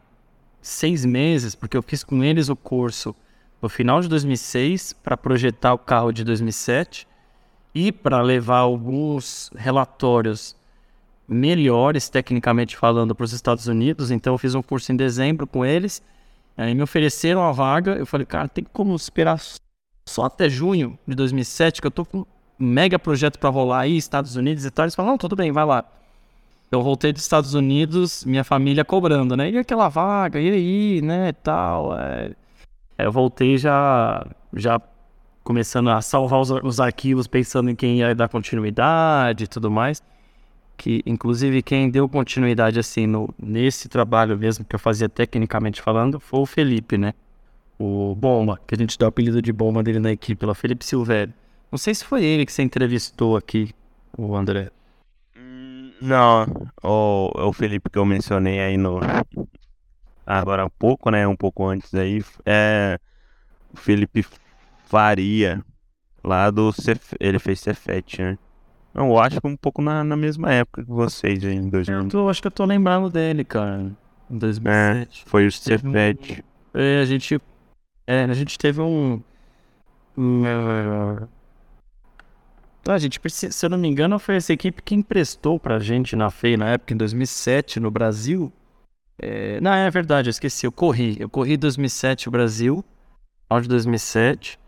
seis 0.60 1.04
meses, 1.04 1.54
porque 1.54 1.76
eu 1.76 1.82
fiz 1.82 2.02
com 2.02 2.22
eles 2.24 2.48
o 2.48 2.56
curso 2.56 3.14
no 3.60 3.68
final 3.68 4.00
de 4.00 4.08
2006 4.08 4.92
para 4.92 5.16
projetar 5.16 5.74
o 5.74 5.78
carro 5.78 6.12
de 6.12 6.24
2007 6.24 7.06
e 7.74 7.92
para 7.92 8.22
levar 8.22 8.58
alguns 8.58 9.50
relatórios 9.54 10.56
melhores, 11.28 12.08
tecnicamente 12.08 12.76
falando, 12.76 13.14
para 13.14 13.24
os 13.24 13.32
Estados 13.32 13.66
Unidos. 13.66 14.10
Então, 14.10 14.34
eu 14.34 14.38
fiz 14.38 14.54
um 14.54 14.62
curso 14.62 14.90
em 14.90 14.96
dezembro 14.96 15.46
com 15.46 15.64
eles. 15.64 16.02
Aí 16.56 16.74
me 16.74 16.82
ofereceram 16.82 17.42
a 17.42 17.52
vaga. 17.52 17.92
Eu 17.92 18.06
falei, 18.06 18.26
cara, 18.26 18.48
tem 18.48 18.64
como 18.72 18.94
esperar 18.96 19.38
só 20.08 20.24
até 20.24 20.48
junho 20.48 20.98
de 21.06 21.14
2007, 21.14 21.80
que 21.80 21.86
eu 21.86 21.90
tô 21.90 22.04
com 22.04 22.20
um 22.20 22.26
mega 22.58 22.98
projeto 22.98 23.38
para 23.38 23.50
rolar 23.50 23.80
aí, 23.80 23.96
Estados 23.96 24.34
Unidos 24.34 24.64
e 24.64 24.70
tal. 24.70 24.86
Eles 24.86 24.94
falaram, 24.94 25.12
não, 25.12 25.18
tudo 25.18 25.36
bem, 25.36 25.52
vai 25.52 25.64
lá. 25.64 25.84
Eu 26.70 26.82
voltei 26.82 27.12
dos 27.12 27.22
Estados 27.22 27.54
Unidos, 27.54 28.24
minha 28.24 28.44
família 28.44 28.84
cobrando, 28.84 29.36
né? 29.36 29.50
E 29.50 29.58
aquela 29.58 29.88
vaga, 29.88 30.40
e 30.40 30.50
aí, 30.50 31.02
né, 31.02 31.32
tal. 31.32 31.98
É... 31.98 32.32
Eu 32.98 33.12
voltei 33.12 33.56
já, 33.56 34.26
já 34.52 34.80
começando 35.44 35.88
a 35.88 36.02
salvar 36.02 36.40
os, 36.40 36.50
os 36.50 36.80
arquivos, 36.80 37.26
pensando 37.26 37.70
em 37.70 37.76
quem 37.76 37.98
ia 37.98 38.14
dar 38.14 38.28
continuidade 38.28 39.44
e 39.44 39.46
tudo 39.46 39.70
mais. 39.70 40.02
Que, 40.78 41.02
inclusive, 41.04 41.60
quem 41.60 41.90
deu 41.90 42.08
continuidade, 42.08 42.78
assim, 42.78 43.04
no, 43.04 43.34
nesse 43.36 43.88
trabalho 43.88 44.38
mesmo 44.38 44.64
que 44.64 44.76
eu 44.76 44.78
fazia 44.78 45.08
tecnicamente 45.08 45.82
falando, 45.82 46.20
foi 46.20 46.38
o 46.38 46.46
Felipe, 46.46 46.96
né? 46.96 47.14
O 47.76 48.14
Bomba, 48.14 48.60
que 48.64 48.76
a 48.76 48.78
gente 48.78 48.96
dá 48.96 49.06
o 49.06 49.08
apelido 49.08 49.42
de 49.42 49.52
Bomba 49.52 49.82
dele 49.82 49.98
na 49.98 50.12
equipe, 50.12 50.38
pela 50.38 50.54
Felipe 50.54 50.84
Silvério. 50.84 51.34
Não 51.70 51.78
sei 51.78 51.94
se 51.94 52.04
foi 52.04 52.24
ele 52.24 52.46
que 52.46 52.52
você 52.52 52.62
entrevistou 52.62 53.36
aqui, 53.36 53.74
o 54.16 54.36
André. 54.36 54.70
Não, 56.00 56.46
o, 56.82 57.48
o 57.48 57.52
Felipe 57.52 57.90
que 57.90 57.98
eu 57.98 58.06
mencionei 58.06 58.60
aí 58.60 58.76
no. 58.76 59.00
Agora 60.24 60.64
há 60.64 60.70
pouco, 60.70 61.10
né? 61.10 61.26
Um 61.26 61.34
pouco 61.34 61.66
antes 61.66 61.92
aí. 61.92 62.22
É. 62.46 63.00
O 63.74 63.76
Felipe 63.76 64.24
Faria. 64.86 65.60
Lá 66.22 66.50
do. 66.50 66.72
Cef... 66.72 67.14
Ele 67.18 67.40
fez 67.40 67.60
Cefet, 67.60 68.22
né? 68.22 68.38
Eu 68.94 69.18
acho 69.18 69.40
que 69.40 69.46
um 69.46 69.56
pouco 69.56 69.80
na, 69.80 70.02
na 70.02 70.16
mesma 70.16 70.52
época 70.52 70.82
que 70.82 70.90
vocês 70.90 71.44
aí, 71.44 71.54
em 71.54 71.68
2000. 71.68 71.98
Eu 71.98 72.08
tô, 72.08 72.28
acho 72.28 72.40
que 72.40 72.46
eu 72.48 72.52
tô 72.52 72.64
lembrando 72.64 73.10
dele, 73.10 73.44
cara. 73.44 73.92
Em 74.30 74.38
2007. 74.38 75.24
É, 75.24 75.28
foi 75.28 75.46
o 75.46 75.52
Cefet. 75.52 76.44
Um... 76.74 76.80
É, 76.80 77.00
a 77.00 77.04
gente. 77.04 77.40
É, 78.06 78.24
a 78.24 78.34
gente 78.34 78.58
teve 78.58 78.80
um. 78.80 79.22
um 80.16 80.44
a 82.86 82.96
gente 82.96 83.20
se 83.30 83.66
eu 83.66 83.70
não 83.70 83.76
me 83.76 83.86
engano, 83.86 84.18
foi 84.18 84.36
essa 84.36 84.52
equipe 84.52 84.82
que 84.82 84.94
emprestou 84.94 85.60
pra 85.60 85.78
gente 85.78 86.16
na 86.16 86.30
FEI 86.30 86.56
na 86.56 86.70
época, 86.70 86.94
em 86.94 86.96
2007, 86.96 87.78
no 87.78 87.90
Brasil. 87.90 88.50
É, 89.18 89.60
não, 89.60 89.72
é 89.72 89.90
verdade, 89.90 90.28
eu 90.28 90.30
esqueci, 90.30 90.64
eu 90.64 90.72
corri. 90.72 91.16
Eu 91.20 91.28
corri 91.28 91.54
em 91.54 91.58
2007 91.58 92.26
no 92.26 92.32
Brasil, 92.32 92.84
final 93.46 93.60
de 93.60 93.68
2007. 93.68 94.58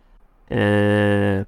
É, 0.50 1.46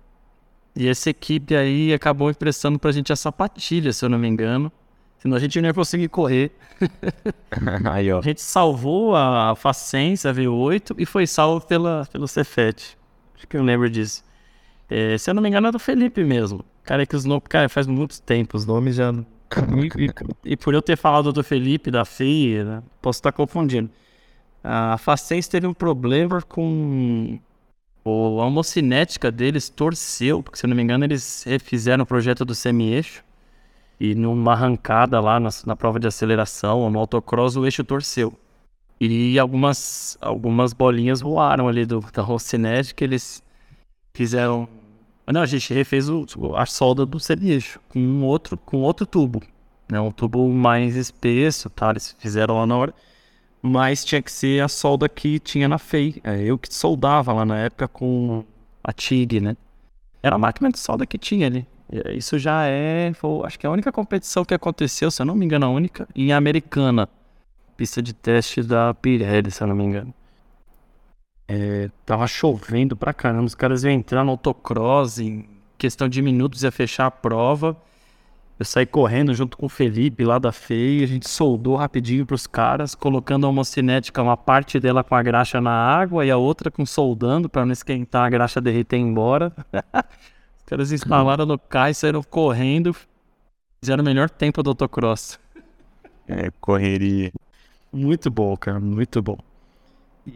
e 0.74 0.88
essa 0.88 1.10
equipe 1.10 1.54
aí 1.54 1.92
acabou 1.92 2.30
emprestando 2.30 2.78
pra 2.78 2.92
gente 2.92 3.12
a 3.12 3.16
sapatilha, 3.16 3.92
se 3.92 4.04
eu 4.04 4.08
não 4.08 4.18
me 4.18 4.28
engano. 4.28 4.72
Senão 5.18 5.36
a 5.36 5.40
gente 5.40 5.60
não 5.60 5.68
ia 5.68 5.74
conseguir 5.74 6.08
correr. 6.08 6.50
aí, 7.92 8.10
ó. 8.10 8.18
A 8.18 8.22
gente 8.22 8.40
salvou 8.40 9.14
a 9.14 9.54
Facens, 9.54 10.26
a 10.26 10.34
V8, 10.34 10.96
e 10.98 11.06
foi 11.06 11.28
salvo 11.28 11.64
pela, 11.64 12.08
pelo 12.10 12.26
Cefet. 12.26 12.98
Acho 13.36 13.46
que 13.46 13.56
eu 13.56 13.62
lembro 13.62 13.88
disso. 13.88 14.24
É, 14.90 15.16
se 15.16 15.30
eu 15.30 15.34
não 15.34 15.42
me 15.42 15.48
engano, 15.48 15.68
é 15.68 15.72
do 15.72 15.78
Felipe 15.78 16.24
mesmo. 16.24 16.64
Cara, 16.82 17.02
é 17.02 17.06
que 17.06 17.14
os 17.14 17.24
nomes. 17.24 17.44
Cara, 17.48 17.68
faz 17.68 17.86
muito 17.86 18.20
tempo, 18.20 18.56
os 18.56 18.66
nomes 18.66 18.96
já 18.96 19.12
E, 19.12 20.04
e, 20.04 20.52
e, 20.52 20.56
por 20.56 20.74
eu 20.74 20.82
ter 20.82 20.96
falado 20.96 21.32
do 21.32 21.44
Felipe, 21.44 21.90
da 21.90 22.04
FIA, 22.04 22.64
né? 22.64 22.82
posso 23.00 23.20
estar 23.20 23.30
confundindo. 23.30 23.90
A 24.64 24.96
Facens 24.98 25.46
teve 25.46 25.66
um 25.66 25.74
problema 25.74 26.42
com 26.42 27.38
a 28.04 28.46
homocinética 28.46 29.30
deles 29.30 29.68
torceu, 29.68 30.42
porque 30.42 30.58
se 30.58 30.66
eu 30.66 30.68
não 30.68 30.76
me 30.76 30.82
engano 30.82 31.04
eles 31.04 31.44
refizeram 31.44 32.02
o 32.02 32.06
projeto 32.06 32.44
do 32.44 32.54
semi-eixo 32.54 33.24
e 34.00 34.14
numa 34.14 34.52
arrancada 34.52 35.20
lá 35.20 35.38
na, 35.38 35.50
na 35.64 35.76
prova 35.76 36.00
de 36.00 36.08
aceleração, 36.08 36.90
no 36.90 36.98
autocross, 36.98 37.56
o 37.56 37.64
eixo 37.64 37.84
torceu. 37.84 38.36
E 39.00 39.38
algumas, 39.38 40.18
algumas 40.20 40.72
bolinhas 40.72 41.20
voaram 41.20 41.68
ali 41.68 41.86
do, 41.86 42.00
da 42.12 42.22
homocinética, 42.22 43.04
eles 43.04 43.42
fizeram... 44.12 44.68
Não, 45.32 45.40
a 45.40 45.46
gente 45.46 45.72
refez 45.72 46.08
o, 46.08 46.26
a 46.56 46.66
solda 46.66 47.06
do 47.06 47.20
semi-eixo 47.20 47.80
com 47.88 48.00
um 48.00 48.24
outro, 48.24 48.56
com 48.56 48.78
outro 48.78 49.06
tubo, 49.06 49.40
né? 49.88 50.00
Um 50.00 50.10
tubo 50.10 50.48
mais 50.48 50.96
espesso, 50.96 51.70
tá? 51.70 51.90
Eles 51.90 52.16
fizeram 52.18 52.58
lá 52.58 52.66
na 52.66 52.76
hora 52.76 52.94
mas 53.62 54.04
tinha 54.04 54.20
que 54.20 54.32
ser 54.32 54.62
a 54.62 54.68
solda 54.68 55.08
que 55.08 55.38
tinha 55.38 55.68
na 55.68 55.78
FEI. 55.78 56.20
É, 56.24 56.42
eu 56.42 56.58
que 56.58 56.72
soldava 56.74 57.32
lá 57.32 57.44
na 57.44 57.58
época 57.58 57.86
com 57.86 58.44
a 58.82 58.92
TIG, 58.92 59.40
né? 59.40 59.56
Era 60.22 60.34
a 60.36 60.38
máquina 60.38 60.70
de 60.70 60.78
solda 60.78 61.06
que 61.06 61.16
tinha 61.16 61.46
ali. 61.46 61.66
Isso 62.16 62.38
já 62.38 62.66
é, 62.66 63.12
foi, 63.14 63.46
acho 63.46 63.58
que 63.58 63.66
é 63.66 63.68
a 63.68 63.72
única 63.72 63.92
competição 63.92 64.44
que 64.44 64.54
aconteceu, 64.54 65.10
se 65.10 65.20
eu 65.22 65.26
não 65.26 65.34
me 65.34 65.44
engano, 65.44 65.66
a 65.66 65.68
única, 65.68 66.08
em 66.16 66.32
Americana. 66.32 67.08
Pista 67.76 68.02
de 68.02 68.12
teste 68.12 68.62
da 68.62 68.94
Pirelli, 68.94 69.50
se 69.50 69.62
eu 69.62 69.66
não 69.66 69.76
me 69.76 69.84
engano. 69.84 70.12
É, 71.46 71.90
tava 72.06 72.26
chovendo 72.26 72.96
pra 72.96 73.12
caramba, 73.12 73.44
os 73.44 73.54
caras 73.54 73.84
iam 73.84 73.92
entrar 73.92 74.24
no 74.24 74.30
autocross, 74.30 75.18
em 75.18 75.46
questão 75.76 76.08
de 76.08 76.22
minutos 76.22 76.62
ia 76.62 76.72
fechar 76.72 77.06
a 77.06 77.10
prova. 77.10 77.76
Eu 78.62 78.64
saí 78.64 78.86
correndo 78.86 79.34
junto 79.34 79.56
com 79.56 79.66
o 79.66 79.68
Felipe 79.68 80.24
lá 80.24 80.38
da 80.38 80.52
FEI, 80.52 81.02
a 81.02 81.06
gente 81.08 81.28
soldou 81.28 81.74
rapidinho 81.74 82.24
pros 82.24 82.46
caras, 82.46 82.94
colocando 82.94 83.44
a 83.44 83.48
homocinética, 83.48 84.22
uma 84.22 84.36
parte 84.36 84.78
dela 84.78 85.02
com 85.02 85.16
a 85.16 85.22
graxa 85.22 85.60
na 85.60 85.72
água 85.72 86.24
e 86.24 86.30
a 86.30 86.36
outra 86.36 86.70
com 86.70 86.86
soldando 86.86 87.48
para 87.48 87.66
não 87.66 87.72
esquentar 87.72 88.24
a 88.24 88.30
graxa 88.30 88.60
derreter 88.60 88.98
e 88.98 89.00
embora. 89.00 89.52
Os 90.56 90.64
caras 90.64 90.92
instalaram 90.92 91.44
no 91.44 91.58
cais, 91.58 91.98
saíram 91.98 92.22
correndo, 92.22 92.94
fizeram 93.80 94.00
o 94.00 94.04
melhor 94.04 94.30
tempo 94.30 94.62
do 94.62 94.70
autocross. 94.70 95.40
É, 96.28 96.52
correria. 96.60 97.32
Muito 97.92 98.30
bom, 98.30 98.56
cara, 98.56 98.78
muito 98.78 99.20
bom. 99.20 99.38
E... 100.24 100.30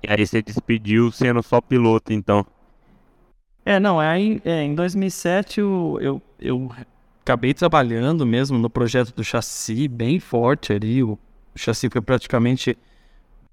e 0.00 0.06
aí 0.08 0.24
você 0.24 0.40
despediu 0.40 1.10
sendo 1.10 1.42
só 1.42 1.60
piloto, 1.60 2.12
então. 2.12 2.46
É, 3.64 3.78
não, 3.78 4.00
aí 4.00 4.40
é, 4.44 4.62
em 4.62 4.74
2007 4.74 5.60
eu, 5.60 5.98
eu, 6.00 6.22
eu 6.40 6.70
acabei 7.20 7.54
trabalhando 7.54 8.26
mesmo 8.26 8.58
no 8.58 8.68
projeto 8.68 9.14
do 9.14 9.22
chassi, 9.22 9.86
bem 9.86 10.18
forte 10.18 10.72
ali. 10.72 11.02
O 11.02 11.18
chassi 11.54 11.88
foi 11.88 12.00
praticamente 12.00 12.76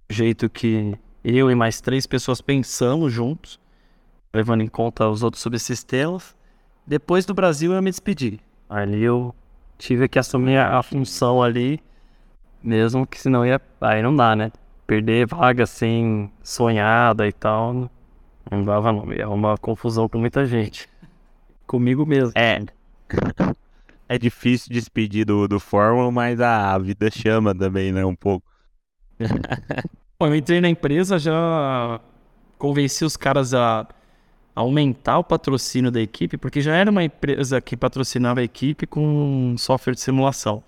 o 0.10 0.14
jeito 0.14 0.50
que 0.50 0.98
eu 1.24 1.52
e 1.52 1.56
mais 1.56 1.80
três 1.80 2.08
pessoas 2.08 2.42
pensamos 2.42 3.14
juntos, 3.14 3.60
levando 4.34 4.62
em 4.62 4.68
conta 4.68 5.08
os 5.08 5.22
outros 5.22 5.44
subsistemas. 5.44 6.36
Depois 6.88 7.26
do 7.26 7.34
Brasil 7.36 7.72
eu 7.72 7.82
me 7.82 7.92
despedi. 7.92 8.40
Ali 8.68 9.04
eu 9.04 9.36
tive 9.78 10.08
que 10.08 10.18
assumir 10.18 10.58
a, 10.58 10.80
a 10.80 10.84
função 10.84 11.44
ali, 11.44 11.80
mesmo 12.64 13.06
que 13.06 13.20
senão 13.20 13.46
ia. 13.46 13.62
Aí 13.80 14.02
não 14.02 14.16
dá, 14.16 14.36
né? 14.36 14.52
Perder 14.88 15.28
vaga 15.28 15.64
assim, 15.66 16.32
sonhada 16.42 17.28
e 17.28 17.32
tal. 17.32 17.92
Não 18.52 18.64
dava 18.64 18.92
não, 18.92 19.12
é 19.12 19.28
uma 19.28 19.58
confusão 19.58 20.10
com 20.10 20.18
muita 20.18 20.46
gente. 20.46 20.90
Comigo 21.68 22.06
mesmo. 22.06 22.32
É. 22.36 22.64
É 24.08 24.18
difícil 24.18 24.74
despedir 24.74 25.26
do, 25.26 25.48
do 25.48 25.60
Fórmula, 25.60 26.12
mas 26.12 26.42
a 26.42 26.78
vida 26.80 27.12
chama 27.12 27.54
também, 27.54 27.92
né? 27.92 28.04
Um 28.04 28.16
pouco. 28.16 28.46
Bom, 30.20 30.28
eu 30.28 30.36
entrei 30.36 30.60
na 30.60 30.68
empresa, 30.68 31.20
já 31.20 32.02
convenci 32.58 33.06
os 33.06 33.16
caras 33.16 33.54
a 33.54 33.88
aumentar 34.56 35.20
o 35.20 35.24
patrocínio 35.24 35.92
da 35.92 36.02
equipe, 36.02 36.38
porque 36.38 36.60
já 36.60 36.76
era 36.76 36.90
uma 36.90 37.04
empresa 37.04 37.62
que 37.62 37.78
patrocinava 37.78 38.40
a 38.40 38.44
equipe 38.44 38.86
com 38.86 39.56
software 39.58 39.94
de 39.94 40.02
simulação. 40.02 40.64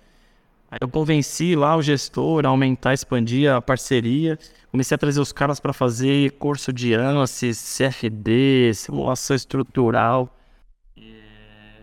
Aí 0.72 0.78
eu 0.80 0.88
convenci 0.88 1.54
lá 1.54 1.76
o 1.76 1.82
gestor 1.82 2.46
a 2.46 2.48
aumentar, 2.48 2.94
expandir 2.94 3.52
a 3.52 3.60
parceria. 3.60 4.38
Comecei 4.70 4.94
a 4.94 4.98
trazer 4.98 5.20
os 5.20 5.30
caras 5.30 5.60
para 5.60 5.74
fazer 5.74 6.30
curso 6.38 6.72
de 6.72 6.94
ANSYS, 6.94 7.76
CFD, 7.76 8.72
simulação 8.72 9.36
estrutural 9.36 10.34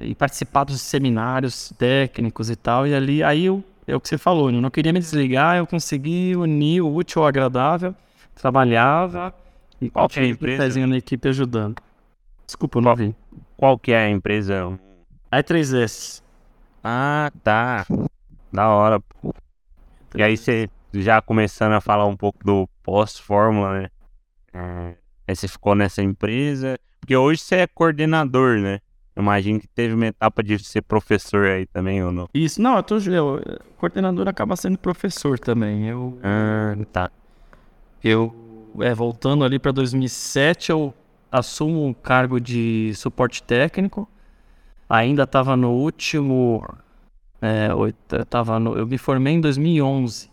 e 0.01 0.15
participar 0.15 0.63
dos 0.63 0.81
seminários 0.81 1.71
técnicos 1.77 2.49
e 2.49 2.55
tal. 2.55 2.87
E 2.87 2.95
ali, 2.95 3.21
aí 3.21 3.45
eu, 3.45 3.63
é 3.85 3.95
o 3.95 4.01
que 4.01 4.09
você 4.09 4.17
falou, 4.17 4.49
eu 4.49 4.59
não 4.59 4.71
queria 4.71 4.91
me 4.91 4.97
desligar, 4.97 5.57
eu 5.57 5.67
consegui 5.67 6.35
unir 6.35 6.81
o 6.81 6.91
útil 6.91 7.21
ao 7.21 7.27
agradável, 7.27 7.93
trabalhava 8.33 9.31
e 9.79 9.87
qual 9.91 10.09
que 10.09 10.19
é 10.19 10.23
a 10.23 10.25
empresa? 10.25 10.87
na 10.87 10.97
equipe 10.97 11.29
ajudando. 11.29 11.79
Desculpa, 12.43 12.79
eu 12.79 12.81
não 12.81 12.95
vi. 12.95 13.15
Qual 13.55 13.77
que 13.77 13.91
é 13.91 14.05
a 14.05 14.09
empresa? 14.09 14.79
A 15.29 15.43
3S. 15.43 16.23
Ah, 16.83 17.31
tá. 17.43 17.85
Da 18.51 18.69
hora. 18.69 19.01
E 20.15 20.23
aí 20.23 20.35
você 20.35 20.69
já 20.93 21.21
começando 21.21 21.73
a 21.73 21.81
falar 21.81 22.05
um 22.05 22.17
pouco 22.17 22.43
do 22.43 22.67
pós-fórmula, 22.83 23.81
né? 23.81 23.89
É, 24.53 24.95
aí 25.27 25.35
você 25.35 25.47
ficou 25.47 25.75
nessa 25.75 26.01
empresa. 26.01 26.77
Porque 26.99 27.15
hoje 27.15 27.41
você 27.41 27.57
é 27.57 27.67
coordenador, 27.67 28.59
né? 28.59 28.79
Imagino 29.15 29.59
que 29.59 29.67
teve 29.67 29.93
uma 29.93 30.07
etapa 30.07 30.41
de 30.41 30.57
ser 30.63 30.81
professor 30.81 31.45
aí 31.45 31.65
também, 31.65 32.03
ou 32.03 32.11
não? 32.11 32.29
Isso, 32.33 32.61
não, 32.61 32.77
eu 32.77 32.83
tô. 32.83 32.97
Eu, 32.97 33.41
coordenador 33.77 34.27
acaba 34.27 34.55
sendo 34.55 34.77
professor 34.77 35.37
também. 35.37 35.87
Eu. 35.87 36.17
Ah, 36.23 36.75
tá. 36.91 37.11
Eu. 38.03 38.33
É, 38.79 38.93
voltando 38.93 39.43
ali 39.43 39.59
para 39.59 39.71
2007, 39.71 40.71
eu 40.71 40.93
assumo 41.31 41.85
um 41.85 41.93
cargo 41.93 42.39
de 42.39 42.93
suporte 42.95 43.43
técnico. 43.43 44.07
Ainda 44.87 45.23
estava 45.23 45.57
no 45.57 45.71
último 45.71 46.63
é, 47.41 47.69
eu, 47.71 48.25
tava 48.25 48.59
no, 48.59 48.77
eu 48.77 48.85
me 48.85 48.97
formei 48.97 49.33
em 49.33 49.41
2011. 49.41 50.29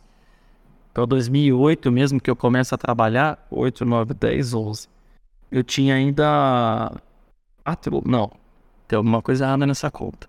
Então, 0.91 1.07
2008 1.07 1.93
mesmo 1.93 2.20
que 2.20 2.31
eu 2.31 2.37
começo 2.37 2.74
a 2.74 2.78
trabalhar, 2.78 3.47
8, 3.51 3.85
9, 3.85 4.15
10, 4.15 4.55
11. 4.55 4.89
Eu 5.51 5.62
tinha 5.62 5.95
ainda. 5.95 6.93
Quatro. 7.65 8.03
Não. 8.07 8.33
Tem 8.89 8.97
alguma 8.97 9.23
coisa 9.23 9.45
errada 9.45 9.66
nessa 9.66 9.91
conta. 9.91 10.28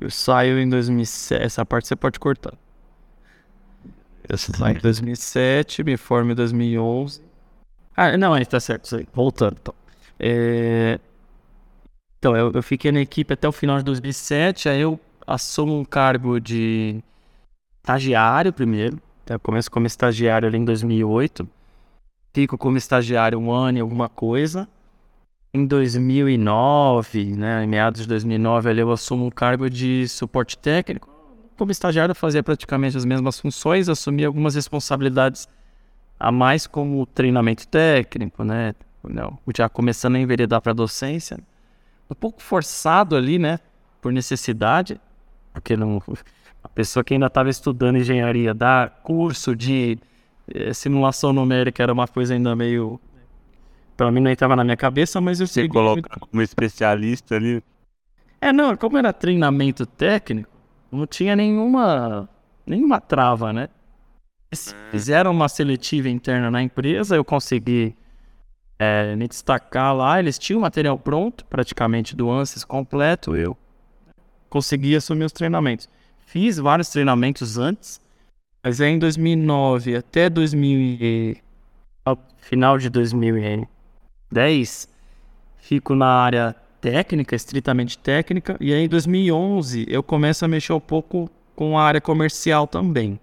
Eu 0.00 0.10
saio 0.10 0.58
em 0.58 0.68
2007. 0.68 1.42
Essa 1.42 1.64
parte 1.64 1.88
você 1.88 1.96
pode 1.96 2.18
cortar. 2.18 2.54
Eu 4.28 4.36
saio 4.38 4.76
em 4.76 4.80
2007, 4.80 5.84
me 5.84 5.96
formo 5.96 6.32
em 6.32 6.34
2011. 6.34 7.22
Ah, 7.96 8.16
não, 8.16 8.34
aí 8.34 8.44
tá 8.44 8.60
certo. 8.60 8.96
Voltando, 9.14 9.56
então. 9.60 9.74
É... 10.18 10.98
Então, 12.18 12.36
eu, 12.36 12.50
eu 12.52 12.62
fiquei 12.62 12.90
na 12.92 13.00
equipe 13.00 13.32
até 13.32 13.48
o 13.48 13.52
final 13.52 13.78
de 13.78 13.84
2007. 13.84 14.68
Aí 14.68 14.80
eu 14.80 15.00
assumo 15.26 15.78
um 15.78 15.84
cargo 15.84 16.38
de 16.38 17.02
estagiário 17.82 18.52
primeiro. 18.52 19.00
Eu 19.26 19.40
começo 19.40 19.70
como 19.70 19.86
estagiário 19.86 20.46
ali 20.46 20.56
em 20.56 20.64
2008. 20.64 21.48
Fico 22.32 22.56
como 22.56 22.76
estagiário 22.76 23.38
um 23.38 23.50
ano 23.50 23.78
e 23.78 23.80
alguma 23.80 24.08
coisa. 24.08 24.68
Em 25.52 25.66
2009, 25.66 27.34
né, 27.34 27.64
em 27.64 27.66
meados 27.66 28.02
de 28.02 28.08
2009, 28.08 28.70
ali 28.70 28.80
eu 28.80 28.92
assumo 28.92 29.26
um 29.26 29.30
cargo 29.30 29.68
de 29.68 30.06
suporte 30.06 30.56
técnico. 30.56 31.08
Como 31.56 31.72
estagiário, 31.72 32.12
eu 32.12 32.16
fazia 32.16 32.42
praticamente 32.42 32.96
as 32.96 33.06
mesmas 33.06 33.40
funções, 33.40 33.88
assumia 33.88 34.26
algumas 34.26 34.54
responsabilidades 34.54 35.48
a 36.20 36.30
mais 36.30 36.66
como 36.66 37.06
treinamento 37.06 37.66
técnico, 37.66 38.44
né? 38.44 38.74
Não, 39.02 39.38
já 39.56 39.68
começando 39.68 40.16
a 40.16 40.18
enveredar 40.18 40.60
para 40.60 40.74
docência. 40.74 41.38
Um 42.10 42.14
pouco 42.14 42.42
forçado 42.42 43.16
ali, 43.16 43.38
né? 43.38 43.58
Por 44.02 44.12
necessidade 44.12 45.00
porque 45.56 45.74
não, 45.74 46.02
a 46.62 46.68
pessoa 46.68 47.02
que 47.02 47.14
ainda 47.14 47.26
estava 47.26 47.48
estudando 47.48 47.96
engenharia, 47.96 48.52
dar 48.52 48.90
curso 49.02 49.56
de 49.56 49.98
eh, 50.52 50.74
simulação 50.74 51.32
numérica 51.32 51.82
era 51.82 51.90
uma 51.90 52.06
coisa 52.06 52.34
ainda 52.34 52.54
meio. 52.54 53.00
Para 53.96 54.10
mim 54.12 54.20
não 54.20 54.30
entrava 54.30 54.54
na 54.54 54.62
minha 54.62 54.76
cabeça, 54.76 55.18
mas 55.18 55.40
eu 55.40 55.46
sei. 55.46 55.64
Você 55.64 55.70
coloca 55.70 56.20
como 56.20 56.42
especialista 56.42 57.36
ali. 57.36 57.62
É, 58.38 58.52
não, 58.52 58.76
como 58.76 58.98
era 58.98 59.14
treinamento 59.14 59.86
técnico, 59.86 60.50
não 60.92 61.06
tinha 61.06 61.34
nenhuma, 61.34 62.28
nenhuma 62.66 63.00
trava, 63.00 63.50
né? 63.50 63.70
É. 64.52 64.56
Fizeram 64.90 65.30
uma 65.30 65.48
seletiva 65.48 66.10
interna 66.10 66.50
na 66.50 66.62
empresa, 66.62 67.16
eu 67.16 67.24
consegui 67.24 67.96
é, 68.78 69.16
me 69.16 69.26
destacar 69.26 69.96
lá. 69.96 70.18
Eles 70.18 70.38
tinham 70.38 70.58
o 70.58 70.62
material 70.62 70.98
pronto, 70.98 71.46
praticamente 71.46 72.14
do 72.14 72.30
ANSYS 72.30 72.62
completo. 72.62 73.34
Eu 73.34 73.56
consegui 74.48 74.96
assumir 74.96 75.24
os 75.24 75.32
treinamentos. 75.32 75.88
Fiz 76.26 76.58
vários 76.58 76.88
treinamentos 76.88 77.58
antes, 77.58 78.00
mas 78.62 78.80
aí 78.80 78.92
em 78.92 78.98
2009 78.98 79.96
até 79.96 80.28
2000 80.28 81.36
ao 82.04 82.18
final 82.38 82.78
de 82.78 82.88
2010 82.90 84.88
fico 85.58 85.94
na 85.94 86.06
área 86.06 86.54
técnica, 86.80 87.34
estritamente 87.34 87.98
técnica, 87.98 88.56
e 88.60 88.72
aí 88.72 88.84
em 88.84 88.88
2011 88.88 89.86
eu 89.88 90.02
começo 90.02 90.44
a 90.44 90.48
mexer 90.48 90.72
um 90.72 90.80
pouco 90.80 91.28
com 91.56 91.76
a 91.76 91.82
área 91.82 92.00
comercial 92.00 92.66
também. 92.68 93.18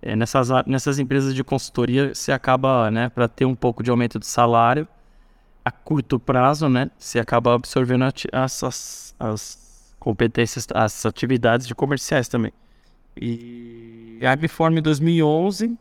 É, 0.00 0.16
nessas, 0.16 0.48
nessas 0.66 0.98
empresas 0.98 1.34
de 1.34 1.44
consultoria, 1.44 2.14
você 2.14 2.32
acaba, 2.32 2.90
né, 2.90 3.10
para 3.10 3.28
ter 3.28 3.44
um 3.44 3.54
pouco 3.54 3.82
de 3.82 3.90
aumento 3.90 4.18
de 4.18 4.26
salário, 4.26 4.88
a 5.64 5.70
curto 5.70 6.18
prazo, 6.18 6.68
né, 6.68 6.90
você 6.98 7.18
acaba 7.18 7.54
absorvendo 7.54 8.04
as, 8.04 8.62
as, 8.62 9.14
as 9.18 9.63
competências, 10.04 10.66
as 10.74 11.06
atividades 11.06 11.66
de 11.66 11.74
comerciais 11.74 12.28
também. 12.28 12.52
E 13.18 14.18
aí 14.20 14.36
me 14.36 14.48
formo 14.48 14.78
em 14.78 14.82
2011, 14.82 15.74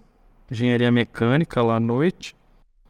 engenharia 0.50 0.90
mecânica 0.90 1.62
lá 1.62 1.76
à 1.76 1.80
noite. 1.80 2.34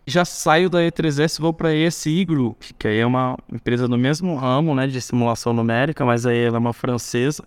Já 0.05 0.25
saio 0.25 0.69
da 0.69 0.79
E3S 0.79 1.39
e 1.39 1.41
vou 1.41 1.51
para 1.51 1.69
a 1.69 1.75
ESI 1.75 2.23
Group, 2.23 2.61
que 2.77 2.87
aí 2.87 2.99
é 2.99 3.05
uma 3.05 3.35
empresa 3.51 3.87
do 3.87 3.97
mesmo 3.97 4.35
ramo, 4.35 4.75
né, 4.75 4.85
de 4.85 5.01
simulação 5.01 5.53
numérica, 5.53 6.05
mas 6.05 6.25
aí 6.25 6.37
ela 6.37 6.57
é 6.57 6.59
uma 6.59 6.73
francesa. 6.73 7.43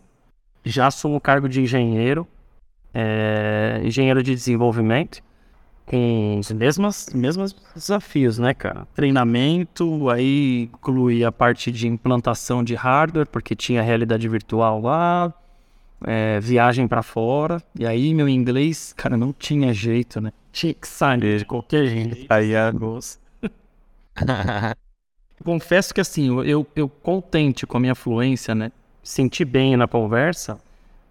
Já 0.65 0.89
assumo 0.89 1.17
o 1.17 1.21
cargo 1.21 1.49
de 1.49 1.61
engenheiro, 1.61 2.27
é, 2.93 3.81
engenheiro 3.85 4.21
de 4.21 4.35
desenvolvimento, 4.35 5.23
com 5.87 6.39
os 6.41 6.51
mesmos, 6.51 7.09
mesmos 7.15 7.55
desafios, 7.75 8.39
né, 8.39 8.53
cara? 8.53 8.87
Treinamento, 8.95 10.11
aí 10.11 10.65
inclui 10.65 11.25
a 11.25 11.31
parte 11.31 11.71
de 11.71 11.87
implantação 11.87 12.63
de 12.65 12.75
hardware, 12.75 13.27
porque 13.27 13.55
tinha 13.55 13.81
realidade 13.81 14.29
virtual 14.29 14.81
lá, 14.81 15.33
é, 16.05 16.41
viagem 16.41 16.89
para 16.89 17.03
fora, 17.03 17.63
e 17.79 17.87
aí 17.87 18.13
meu 18.13 18.29
inglês, 18.29 18.93
cara, 18.97 19.17
não 19.17 19.33
tinha 19.33 19.73
jeito, 19.73 20.21
né? 20.21 20.33
Tinha 20.53 20.75
que 20.75 20.89
sair 20.89 21.39
de 21.39 21.45
qualquer 21.45 21.87
jeito. 21.87 22.27
Aí 22.33 22.55
é 22.55 22.73
gosto. 22.73 23.21
Confesso 25.45 25.93
que 25.93 26.01
assim, 26.01 26.29
eu, 26.45 26.67
eu 26.75 26.89
contente 26.89 27.67
com 27.67 27.77
a 27.77 27.81
minha 27.81 27.95
fluência, 27.95 28.55
né? 28.55 28.73
Senti 29.03 29.45
bem 29.45 29.77
na 29.77 29.87
conversa. 29.87 30.59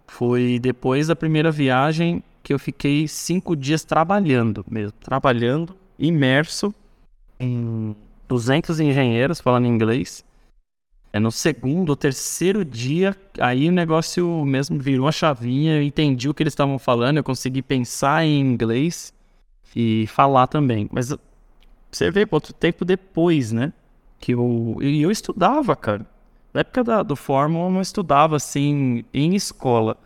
Foi 0.06 0.58
depois 0.58 1.06
da 1.06 1.14
primeira 1.14 1.52
viagem 1.52 2.24
que 2.46 2.54
eu 2.54 2.60
fiquei 2.60 3.08
cinco 3.08 3.56
dias 3.56 3.82
trabalhando 3.82 4.64
mesmo. 4.70 4.92
Trabalhando, 5.00 5.76
imerso 5.98 6.72
em 7.40 7.96
200 8.28 8.78
engenheiros 8.78 9.40
falando 9.40 9.66
inglês. 9.66 10.24
É 11.12 11.18
no 11.18 11.32
segundo 11.32 11.90
ou 11.90 11.96
terceiro 11.96 12.64
dia, 12.64 13.16
aí 13.40 13.68
o 13.68 13.72
negócio 13.72 14.44
mesmo 14.44 14.78
virou 14.78 15.08
a 15.08 15.12
chavinha, 15.12 15.78
eu 15.78 15.82
entendi 15.82 16.28
o 16.28 16.34
que 16.34 16.40
eles 16.40 16.52
estavam 16.52 16.78
falando, 16.78 17.16
eu 17.16 17.24
consegui 17.24 17.62
pensar 17.62 18.24
em 18.24 18.38
inglês 18.38 19.12
e 19.74 20.06
falar 20.06 20.46
também. 20.46 20.88
Mas 20.92 21.12
você 21.90 22.12
vê, 22.12 22.24
outro 22.30 22.52
tempo 22.52 22.84
depois, 22.84 23.50
né? 23.50 23.72
Que 24.20 24.34
eu, 24.34 24.76
e 24.80 25.02
eu 25.02 25.10
estudava, 25.10 25.74
cara. 25.74 26.06
Na 26.54 26.60
época 26.60 26.84
da, 26.84 27.02
do 27.02 27.16
Fórmula, 27.16 27.66
eu 27.66 27.72
não 27.72 27.80
estudava 27.80 28.36
assim 28.36 29.04
em 29.12 29.34
escola, 29.34 29.96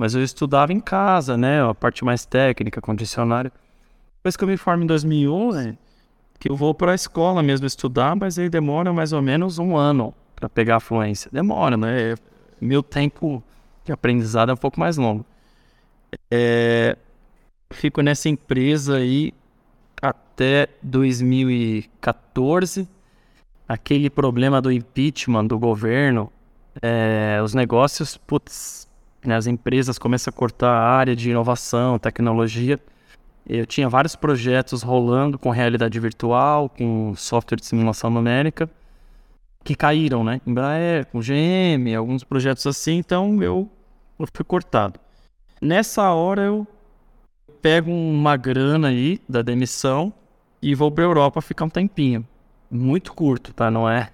mas 0.00 0.14
eu 0.14 0.24
estudava 0.24 0.72
em 0.72 0.80
casa, 0.80 1.36
né? 1.36 1.62
A 1.62 1.74
parte 1.74 2.02
mais 2.06 2.24
técnica, 2.24 2.80
condicionário. 2.80 3.52
Depois 4.16 4.34
que 4.34 4.42
eu 4.42 4.48
me 4.48 4.56
formo 4.56 4.82
em 4.82 4.86
2011, 4.86 5.76
que 6.38 6.50
eu 6.50 6.56
vou 6.56 6.72
para 6.72 6.92
a 6.92 6.94
escola 6.94 7.42
mesmo 7.42 7.66
estudar, 7.66 8.16
mas 8.16 8.38
aí 8.38 8.48
demora 8.48 8.94
mais 8.94 9.12
ou 9.12 9.20
menos 9.20 9.58
um 9.58 9.76
ano 9.76 10.14
para 10.34 10.48
pegar 10.48 10.76
a 10.76 10.80
fluência. 10.80 11.30
Demora, 11.30 11.76
né? 11.76 12.14
Meu 12.58 12.82
tempo 12.82 13.42
de 13.84 13.92
aprendizado 13.92 14.48
é 14.48 14.54
um 14.54 14.56
pouco 14.56 14.80
mais 14.80 14.96
longo. 14.96 15.22
É, 16.30 16.96
fico 17.70 18.00
nessa 18.00 18.30
empresa 18.30 18.96
aí 18.96 19.34
até 20.00 20.68
2014. 20.82 22.88
Aquele 23.68 24.08
problema 24.08 24.62
do 24.62 24.72
impeachment 24.72 25.44
do 25.44 25.58
governo, 25.58 26.32
é, 26.80 27.38
os 27.44 27.52
negócios, 27.52 28.16
putz, 28.16 28.88
né, 29.24 29.36
as 29.36 29.46
empresas 29.46 29.98
começam 29.98 30.30
a 30.30 30.36
cortar 30.36 30.70
a 30.70 30.90
área 30.90 31.14
de 31.14 31.30
inovação, 31.30 31.98
tecnologia. 31.98 32.78
Eu 33.46 33.66
tinha 33.66 33.88
vários 33.88 34.14
projetos 34.16 34.82
rolando 34.82 35.38
com 35.38 35.50
realidade 35.50 35.98
virtual, 35.98 36.68
com 36.68 37.14
software 37.16 37.56
de 37.56 37.66
simulação 37.66 38.10
numérica 38.10 38.70
que 39.62 39.74
caíram, 39.74 40.24
né? 40.24 40.40
Embraer, 40.46 41.06
com 41.06 41.20
GM, 41.20 41.94
alguns 41.96 42.24
projetos 42.24 42.66
assim, 42.66 42.96
então 42.96 43.42
eu, 43.42 43.68
eu 44.18 44.26
fui 44.32 44.44
cortado. 44.44 44.98
Nessa 45.60 46.10
hora 46.10 46.42
eu 46.42 46.66
pego 47.60 47.90
uma 47.90 48.36
grana 48.36 48.88
aí 48.88 49.20
da 49.28 49.42
demissão 49.42 50.12
e 50.62 50.74
vou 50.74 50.90
para 50.90 51.04
Europa 51.04 51.40
ficar 51.40 51.66
um 51.66 51.70
tempinho. 51.70 52.26
Muito 52.70 53.12
curto, 53.12 53.52
tá? 53.52 53.70
Não 53.70 53.88
é, 53.88 54.10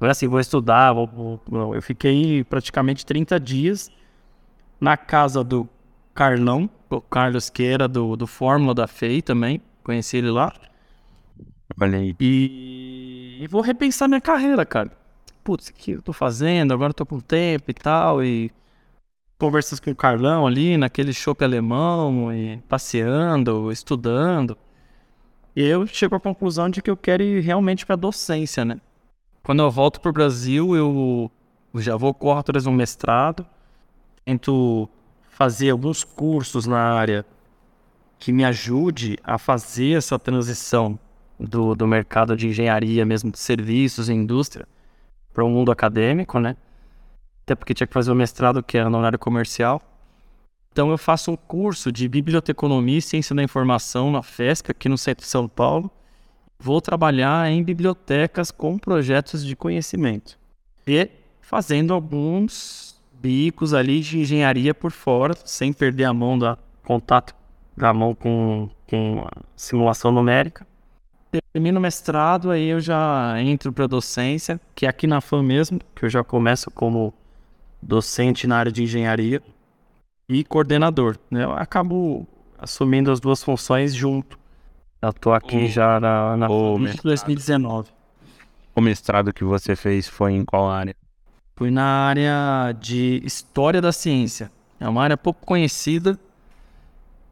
não 0.00 0.06
é 0.06 0.10
assim, 0.12 0.28
vou 0.28 0.38
estudar, 0.38 0.92
vou, 0.92 1.40
vou. 1.46 1.74
Eu 1.74 1.82
fiquei 1.82 2.44
praticamente 2.44 3.04
30 3.04 3.40
dias 3.40 3.90
na 4.80 4.96
casa 4.96 5.44
do 5.44 5.68
Carlão, 6.14 6.68
o 6.88 7.00
Carlos 7.00 7.50
que 7.50 7.64
era 7.64 7.86
do, 7.86 8.16
do 8.16 8.26
Fórmula 8.26 8.74
da 8.74 8.86
FEI 8.86 9.22
também, 9.22 9.60
conheci 9.84 10.16
ele 10.16 10.30
lá. 10.30 10.52
Olha 11.80 11.98
aí. 11.98 12.14
E, 12.18 13.38
e 13.40 13.46
vou 13.46 13.60
repensar 13.60 14.08
minha 14.08 14.20
carreira, 14.20 14.64
cara. 14.66 14.90
Putz, 15.44 15.68
o 15.68 15.74
que 15.74 15.92
eu 15.92 16.02
tô 16.02 16.12
fazendo? 16.12 16.72
Agora 16.72 16.90
eu 16.90 16.94
tô 16.94 17.06
com 17.06 17.20
tempo 17.20 17.70
e 17.70 17.74
tal. 17.74 18.22
E 18.22 18.50
conversas 19.38 19.80
com 19.80 19.90
o 19.90 19.96
Carlão 19.96 20.46
ali, 20.46 20.76
naquele 20.76 21.12
shopping 21.12 21.44
alemão, 21.44 22.32
e 22.32 22.58
passeando, 22.68 23.72
estudando. 23.72 24.56
E 25.56 25.62
eu 25.62 25.86
chego 25.86 26.14
à 26.14 26.20
conclusão 26.20 26.68
de 26.68 26.82
que 26.82 26.90
eu 26.90 26.96
quero 26.96 27.22
ir 27.22 27.40
realmente 27.40 27.86
pra 27.86 27.96
docência, 27.96 28.64
né? 28.64 28.80
Quando 29.42 29.62
eu 29.62 29.70
volto 29.70 30.00
pro 30.00 30.12
Brasil, 30.12 30.76
eu 30.76 31.30
já 31.76 31.96
vou 31.96 32.12
correr 32.12 32.40
atrás 32.40 32.64
de 32.64 32.68
um 32.68 32.72
mestrado. 32.72 33.46
Tento 34.24 34.88
fazer 35.30 35.70
alguns 35.70 36.04
cursos 36.04 36.66
na 36.66 36.78
área 36.78 37.24
que 38.18 38.32
me 38.32 38.44
ajude 38.44 39.18
a 39.24 39.38
fazer 39.38 39.96
essa 39.96 40.18
transição 40.18 40.98
do, 41.38 41.74
do 41.74 41.86
mercado 41.86 42.36
de 42.36 42.48
engenharia 42.48 43.04
mesmo, 43.06 43.30
de 43.30 43.38
serviços 43.38 44.08
e 44.08 44.12
indústria, 44.12 44.68
para 45.32 45.42
o 45.42 45.48
mundo 45.48 45.72
acadêmico, 45.72 46.38
né? 46.38 46.56
Até 47.44 47.54
porque 47.54 47.72
tinha 47.72 47.86
que 47.86 47.94
fazer 47.94 48.12
o 48.12 48.14
mestrado 48.14 48.62
que 48.62 48.76
era 48.76 48.90
na 48.90 49.00
área 49.00 49.18
comercial. 49.18 49.80
Então 50.70 50.90
eu 50.90 50.98
faço 50.98 51.32
um 51.32 51.36
curso 51.36 51.90
de 51.90 52.08
biblioteconomia 52.08 52.98
e 52.98 53.02
ciência 53.02 53.34
da 53.34 53.42
informação 53.42 54.12
na 54.12 54.22
FESC, 54.22 54.70
aqui 54.70 54.88
no 54.88 54.98
centro 54.98 55.24
de 55.24 55.30
São 55.30 55.48
Paulo. 55.48 55.90
Vou 56.58 56.80
trabalhar 56.80 57.50
em 57.50 57.64
bibliotecas 57.64 58.50
com 58.50 58.78
projetos 58.78 59.44
de 59.44 59.56
conhecimento. 59.56 60.38
E 60.86 61.10
fazendo 61.40 61.94
alguns 61.94 62.89
bicos 63.20 63.74
ali 63.74 64.00
de 64.00 64.18
engenharia 64.20 64.74
por 64.74 64.90
fora, 64.90 65.34
sem 65.44 65.72
perder 65.72 66.04
a 66.04 66.12
mão 66.12 66.38
da 66.38 66.56
contato 66.84 67.34
da 67.76 67.92
mão 67.92 68.14
com, 68.14 68.68
com 68.88 69.26
simulação 69.54 70.10
numérica 70.10 70.66
termino 71.52 71.78
o 71.78 71.82
mestrado, 71.82 72.50
aí 72.50 72.68
eu 72.68 72.80
já 72.80 73.40
entro 73.40 73.72
para 73.72 73.86
docência, 73.86 74.60
que 74.74 74.86
é 74.86 74.88
aqui 74.88 75.06
na 75.06 75.20
FAM 75.20 75.42
mesmo, 75.42 75.78
que 75.94 76.04
eu 76.04 76.08
já 76.08 76.24
começo 76.24 76.70
como 76.70 77.14
docente 77.80 78.46
na 78.46 78.56
área 78.56 78.72
de 78.72 78.82
engenharia 78.82 79.40
e 80.28 80.42
coordenador. 80.44 81.16
Né? 81.30 81.44
Eu 81.44 81.52
acabo 81.52 82.26
assumindo 82.58 83.10
as 83.10 83.20
duas 83.20 83.42
funções 83.42 83.94
junto. 83.94 84.38
Eu 85.00 85.12
tô 85.12 85.32
aqui 85.32 85.64
o, 85.64 85.68
já 85.68 86.00
na, 86.00 86.36
na 86.36 86.50
o 86.50 86.76
FAM 86.76 86.84
desde 86.84 87.02
2019. 87.02 87.90
O 88.74 88.80
mestrado 88.80 89.32
que 89.32 89.44
você 89.44 89.76
fez 89.76 90.08
foi 90.08 90.32
em 90.32 90.44
qual 90.44 90.68
área? 90.68 90.94
Fui 91.60 91.70
na 91.70 91.84
área 91.84 92.72
de 92.72 93.20
História 93.22 93.82
da 93.82 93.92
Ciência. 93.92 94.50
É 94.80 94.88
uma 94.88 95.02
área 95.02 95.14
pouco 95.14 95.44
conhecida. 95.44 96.18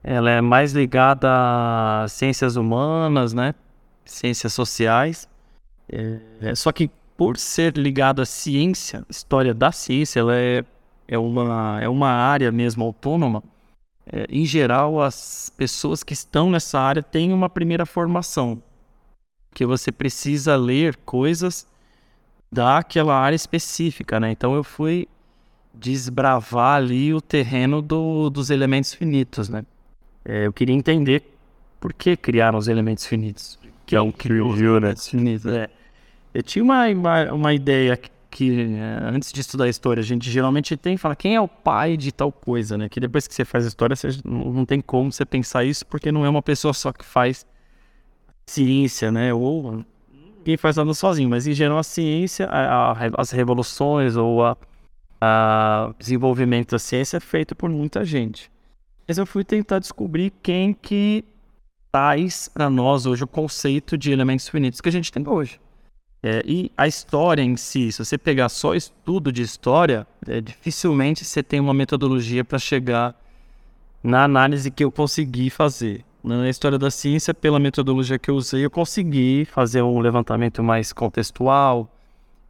Ela 0.04 0.30
é 0.30 0.42
mais 0.42 0.74
ligada 0.74 1.26
a 1.30 2.06
ciências 2.10 2.54
humanas, 2.54 3.32
né? 3.32 3.54
ciências 4.04 4.52
sociais. 4.52 5.26
É, 5.90 6.54
só 6.54 6.70
que 6.72 6.90
por 7.16 7.38
ser 7.38 7.78
ligado 7.78 8.20
à 8.20 8.26
ciência, 8.26 9.02
história 9.08 9.54
da 9.54 9.72
ciência, 9.72 10.20
ela 10.20 10.36
é, 10.36 10.62
é, 11.08 11.16
uma, 11.16 11.80
é 11.80 11.88
uma 11.88 12.10
área 12.10 12.52
mesmo 12.52 12.84
autônoma. 12.84 13.42
É, 14.12 14.26
em 14.28 14.44
geral, 14.44 15.00
as 15.00 15.50
pessoas 15.56 16.02
que 16.02 16.12
estão 16.12 16.50
nessa 16.50 16.78
área 16.78 17.02
têm 17.02 17.32
uma 17.32 17.48
primeira 17.48 17.86
formação, 17.86 18.62
que 19.54 19.64
você 19.64 19.90
precisa 19.90 20.54
ler 20.54 20.96
coisas 20.96 21.66
daquela 22.50 23.16
área 23.16 23.36
específica, 23.36 24.18
né? 24.18 24.30
Então 24.30 24.54
eu 24.54 24.64
fui 24.64 25.08
desbravar 25.74 26.76
ali 26.76 27.14
o 27.14 27.20
terreno 27.20 27.80
do, 27.80 28.30
dos 28.30 28.50
elementos 28.50 28.94
finitos, 28.94 29.48
né? 29.48 29.64
É, 30.24 30.46
eu 30.46 30.52
queria 30.52 30.74
entender 30.74 31.22
por 31.80 31.92
que 31.92 32.16
criaram 32.16 32.58
os 32.58 32.68
elementos 32.68 33.06
finitos 33.06 33.58
que 33.88 33.96
é 33.96 34.00
um 34.02 34.12
criou, 34.12 34.78
né? 34.78 34.94
É. 35.46 35.70
Eu 36.34 36.42
tinha 36.42 36.62
uma, 36.62 36.86
uma, 36.88 37.32
uma 37.32 37.54
ideia 37.54 37.98
que 38.30 38.74
é, 38.74 38.98
antes 39.02 39.32
de 39.32 39.40
estudar 39.40 39.66
história, 39.66 40.02
a 40.02 40.04
gente 40.04 40.30
geralmente 40.30 40.76
tem 40.76 40.98
fala 40.98 41.16
quem 41.16 41.34
é 41.34 41.40
o 41.40 41.48
pai 41.48 41.96
de 41.96 42.12
tal 42.12 42.30
coisa, 42.30 42.76
né? 42.76 42.90
Que 42.90 43.00
depois 43.00 43.26
que 43.26 43.34
você 43.34 43.46
faz 43.46 43.64
história, 43.64 43.96
você 43.96 44.08
não 44.22 44.66
tem 44.66 44.82
como 44.82 45.10
você 45.10 45.24
pensar 45.24 45.64
isso, 45.64 45.86
porque 45.86 46.12
não 46.12 46.26
é 46.26 46.28
uma 46.28 46.42
pessoa 46.42 46.74
só 46.74 46.92
que 46.92 47.02
faz 47.02 47.46
ciência, 48.46 49.10
né? 49.10 49.32
Ou 49.32 49.82
ninguém 50.48 50.56
faz 50.56 50.76
nada 50.76 50.94
sozinho, 50.94 51.28
mas 51.28 51.46
em 51.46 51.52
geral 51.52 51.76
a 51.76 51.82
ciência, 51.82 52.46
a, 52.46 52.92
a, 52.92 52.96
as 53.18 53.30
revoluções 53.30 54.16
ou 54.16 54.40
o 54.40 54.56
desenvolvimento 55.98 56.70
da 56.70 56.78
ciência 56.78 57.18
é 57.18 57.20
feito 57.20 57.54
por 57.54 57.68
muita 57.68 58.02
gente. 58.02 58.50
Mas 59.06 59.18
eu 59.18 59.26
fui 59.26 59.44
tentar 59.44 59.78
descobrir 59.78 60.32
quem 60.42 60.72
que 60.72 61.22
traz 61.92 62.48
para 62.48 62.70
nós 62.70 63.04
hoje 63.04 63.24
o 63.24 63.26
conceito 63.26 63.98
de 63.98 64.10
elementos 64.10 64.48
finitos 64.48 64.80
que 64.80 64.88
a 64.88 64.92
gente 64.92 65.12
tem 65.12 65.26
hoje. 65.28 65.60
É, 66.22 66.42
e 66.44 66.72
a 66.76 66.88
história 66.88 67.42
em 67.42 67.56
si, 67.56 67.92
se 67.92 68.04
você 68.04 68.16
pegar 68.16 68.48
só 68.48 68.74
estudo 68.74 69.30
de 69.30 69.42
história, 69.42 70.06
é, 70.26 70.40
dificilmente 70.40 71.24
você 71.24 71.42
tem 71.42 71.60
uma 71.60 71.74
metodologia 71.74 72.44
para 72.44 72.58
chegar 72.58 73.14
na 74.02 74.24
análise 74.24 74.70
que 74.70 74.82
eu 74.82 74.90
consegui 74.90 75.50
fazer. 75.50 76.04
Na 76.22 76.48
história 76.48 76.78
da 76.78 76.90
ciência, 76.90 77.32
pela 77.32 77.58
metodologia 77.58 78.18
que 78.18 78.30
eu 78.30 78.34
usei, 78.34 78.64
eu 78.64 78.70
consegui 78.70 79.44
fazer 79.44 79.82
um 79.82 80.00
levantamento 80.00 80.62
mais 80.62 80.92
contextual, 80.92 81.88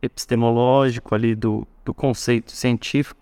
epistemológico 0.01 1.15
ali 1.15 1.35
do, 1.35 1.67
do 1.85 1.93
conceito 1.93 2.53
científico. 2.53 3.21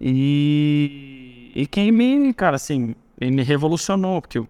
E, 0.00 1.52
e 1.54 1.66
quem 1.66 1.90
me, 1.90 2.32
cara, 2.32 2.56
assim, 2.56 2.94
me 3.20 3.42
revolucionou, 3.42 4.22
porque 4.22 4.38
eu, 4.38 4.48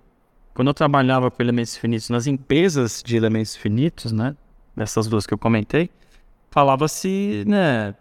quando 0.54 0.68
eu 0.68 0.74
trabalhava 0.74 1.30
com 1.30 1.42
elementos 1.42 1.76
finitos 1.76 2.10
nas 2.10 2.26
empresas 2.26 3.02
de 3.04 3.16
elementos 3.16 3.56
finitos, 3.56 4.12
né, 4.12 4.36
dessas 4.76 5.06
duas 5.08 5.26
que 5.26 5.34
eu 5.34 5.38
comentei, 5.38 5.90
falava-se, 6.50 7.44
né, 7.46 7.94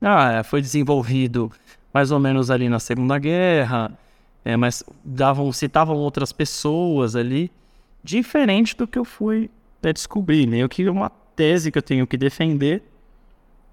ah, 0.00 0.42
foi 0.44 0.62
desenvolvido 0.62 1.50
mais 1.92 2.10
ou 2.10 2.20
menos 2.20 2.50
ali 2.50 2.68
na 2.68 2.78
Segunda 2.78 3.18
Guerra, 3.18 3.92
é, 4.48 4.56
mas 4.56 4.82
davam, 5.04 5.52
citavam 5.52 5.94
outras 5.94 6.32
pessoas 6.32 7.14
ali, 7.14 7.52
diferente 8.02 8.74
do 8.74 8.86
que 8.86 8.98
eu 8.98 9.04
fui 9.04 9.50
né, 9.82 9.92
descobrir? 9.92 10.50
Eu 10.54 10.70
que 10.70 10.88
uma 10.88 11.10
tese 11.36 11.70
que 11.70 11.76
eu 11.76 11.82
tenho 11.82 12.06
que 12.06 12.16
defender 12.16 12.82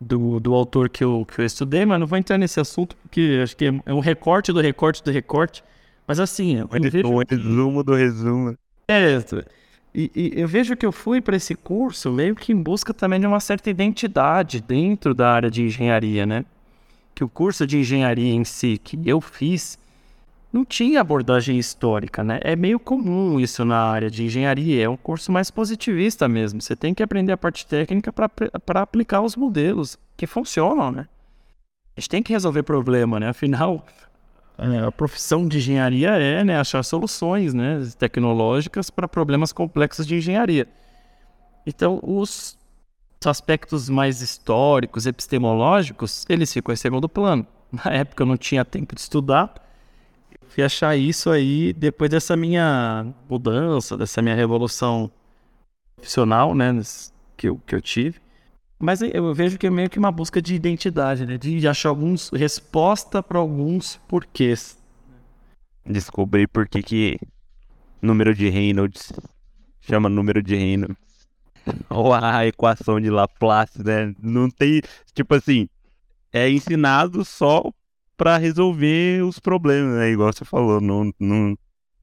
do, 0.02 0.38
do 0.38 0.54
autor 0.54 0.90
que 0.90 1.02
eu, 1.02 1.26
que 1.26 1.40
eu 1.40 1.46
estudei, 1.46 1.86
mas 1.86 1.98
não 1.98 2.06
vou 2.06 2.18
entrar 2.18 2.38
nesse 2.38 2.60
assunto 2.60 2.94
porque 2.98 3.40
acho 3.42 3.56
que 3.56 3.68
é 3.86 3.94
um 3.94 4.02
recorte 4.02 4.52
do 4.52 4.60
recorte 4.60 5.02
do 5.02 5.12
recorte. 5.12 5.64
Mas 6.06 6.20
assim, 6.20 6.58
eu 6.58 6.68
vejo 6.68 7.08
um 7.08 7.22
resumo 7.26 7.82
do 7.82 7.96
resumo. 7.96 8.58
É, 8.90 9.18
e, 9.94 10.12
e, 10.14 10.42
eu 10.42 10.46
vejo 10.46 10.76
que 10.76 10.86
eu 10.86 10.92
fui 10.92 11.22
para 11.22 11.38
esse 11.38 11.56
curso 11.56 12.12
meio 12.12 12.36
que 12.36 12.52
em 12.52 12.62
busca 12.62 12.94
também 12.94 13.22
de 13.22 13.26
uma 13.26 13.40
certa 13.40 13.70
identidade 13.70 14.60
dentro 14.60 15.14
da 15.14 15.32
área 15.32 15.50
de 15.50 15.64
engenharia, 15.64 16.26
né? 16.26 16.44
Que 17.16 17.24
o 17.24 17.30
curso 17.30 17.66
de 17.66 17.78
engenharia 17.78 18.34
em 18.34 18.44
si 18.44 18.78
que 18.78 19.00
eu 19.06 19.22
fiz 19.22 19.80
não 20.56 20.64
tinha 20.64 21.02
abordagem 21.02 21.60
histórica, 21.60 22.24
né? 22.24 22.40
É 22.42 22.56
meio 22.56 22.80
comum 22.80 23.38
isso 23.38 23.66
na 23.66 23.78
área 23.78 24.10
de 24.10 24.24
engenharia, 24.24 24.86
é 24.86 24.90
um 24.90 24.96
curso 24.96 25.30
mais 25.30 25.52
positivista 25.52 26.30
mesmo. 26.30 26.62
Você 26.62 26.78
tem 26.78 26.94
que 26.94 27.04
aprender 27.04 27.34
a 27.34 27.38
parte 27.38 27.68
técnica 27.68 28.14
para 28.14 28.82
aplicar 28.82 29.22
os 29.22 29.36
modelos 29.36 30.00
que 30.16 30.26
funcionam, 30.26 30.94
né? 30.94 31.08
A 31.98 32.00
gente 32.00 32.10
tem 32.10 32.24
que 32.24 32.32
resolver 32.32 32.64
problema, 32.64 33.20
né? 33.20 33.28
Afinal, 33.28 33.86
é, 34.58 34.86
a 34.86 34.92
profissão 34.94 35.46
de 35.46 35.58
engenharia 35.58 36.12
é 36.12 36.42
né, 36.42 36.58
achar 36.58 36.82
soluções 36.84 37.54
né, 37.54 37.82
tecnológicas 38.00 38.90
para 38.90 39.10
problemas 39.10 39.52
complexos 39.52 40.08
de 40.08 40.16
engenharia. 40.16 40.70
Então, 41.68 42.00
os 42.02 42.58
aspectos 43.26 43.90
mais 43.90 44.22
históricos, 44.22 45.06
epistemológicos, 45.06 46.26
eles 46.30 46.54
ficam 46.54 46.72
em 46.72 46.78
segundo 46.78 47.10
plano. 47.10 47.46
Na 47.84 47.92
época 47.92 48.24
eu 48.24 48.28
não 48.28 48.38
tinha 48.38 48.64
tempo 48.64 48.96
de 48.96 49.02
estudar, 49.02 49.65
fui 50.50 50.64
achar 50.64 50.96
isso 50.96 51.30
aí 51.30 51.74
depois 51.74 52.10
dessa 52.10 52.36
minha 52.36 53.14
mudança, 53.30 53.98
dessa 53.98 54.22
minha 54.22 54.36
revolução 54.36 55.12
profissional 55.96 56.54
né, 56.54 56.82
que, 57.36 57.50
eu, 57.50 57.58
que 57.66 57.76
eu 57.76 57.82
tive. 57.82 58.20
Mas 58.80 59.02
eu 59.02 59.34
vejo 59.34 59.58
que 59.58 59.68
é 59.68 59.70
meio 59.70 59.90
que 59.90 59.98
uma 59.98 60.12
busca 60.12 60.42
de 60.42 60.54
identidade, 60.54 61.26
né? 61.26 61.38
De 61.38 61.66
achar 61.68 61.90
alguns 61.90 62.30
resposta 62.30 63.24
para 63.24 63.40
alguns 63.40 63.96
porquês. 64.08 64.78
Descobrir 65.86 66.48
por 66.48 66.68
que 66.68 66.84
que 66.84 67.20
número 68.02 68.36
de 68.36 68.50
Reynolds 68.50 69.14
chama 69.80 70.10
número 70.10 70.44
de 70.44 70.56
Reynolds. 70.56 70.98
Ou 71.90 72.14
a 72.14 72.46
equação 72.46 73.00
de 73.00 73.10
Laplace, 73.10 73.82
né? 73.84 74.14
Não 74.22 74.50
tem, 74.50 74.82
tipo 75.14 75.34
assim, 75.36 75.70
é 76.34 76.50
ensinado 76.50 77.24
só 77.24 77.72
para 78.18 78.38
resolver 78.38 79.24
os 79.24 79.40
problemas, 79.40 79.98
né? 79.98 80.10
Igual 80.10 80.32
você 80.32 80.46
falou, 80.46 80.80
não, 80.80 81.12
não, 81.20 81.58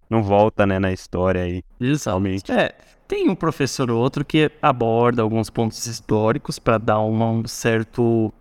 não 0.08 0.22
volta, 0.22 0.66
né, 0.66 0.78
na 0.78 0.92
história 0.92 1.42
aí. 1.42 1.62
Exatamente. 1.80 2.52
É, 2.52 2.74
tem 3.08 3.28
um 3.28 3.34
professor 3.34 3.90
ou 3.90 4.00
outro 4.00 4.24
que 4.24 4.50
aborda 4.60 5.22
alguns 5.22 5.50
pontos 5.50 5.86
históricos 5.86 6.58
para 6.58 6.78
dar 6.78 7.00
uma, 7.00 7.30
um 7.30 7.46
certo, 7.46 8.32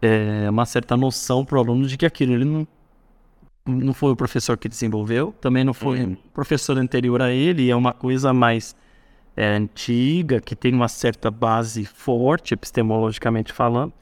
é, 0.00 0.48
uma 0.50 0.66
certa 0.66 0.96
noção 0.96 1.44
para 1.44 1.58
o 1.58 1.60
aluno 1.60 1.86
de 1.86 1.96
que 1.96 2.06
aquilo 2.06 2.32
ele 2.32 2.44
não, 2.44 2.66
não 3.66 3.92
foi 3.92 4.12
o 4.12 4.16
professor 4.16 4.56
que 4.56 4.68
desenvolveu, 4.68 5.34
também 5.40 5.64
não 5.64 5.74
foi 5.74 6.00
uhum. 6.00 6.12
o 6.12 6.30
professor 6.32 6.78
anterior 6.78 7.20
a 7.22 7.30
ele, 7.30 7.70
é 7.70 7.76
uma 7.76 7.92
coisa 7.92 8.32
mais 8.32 8.74
é, 9.36 9.56
antiga, 9.56 10.40
que 10.40 10.54
tem 10.54 10.74
uma 10.74 10.88
certa 10.88 11.30
base 11.30 11.84
forte, 11.84 12.54
epistemologicamente 12.54 13.52
falando. 13.52 13.92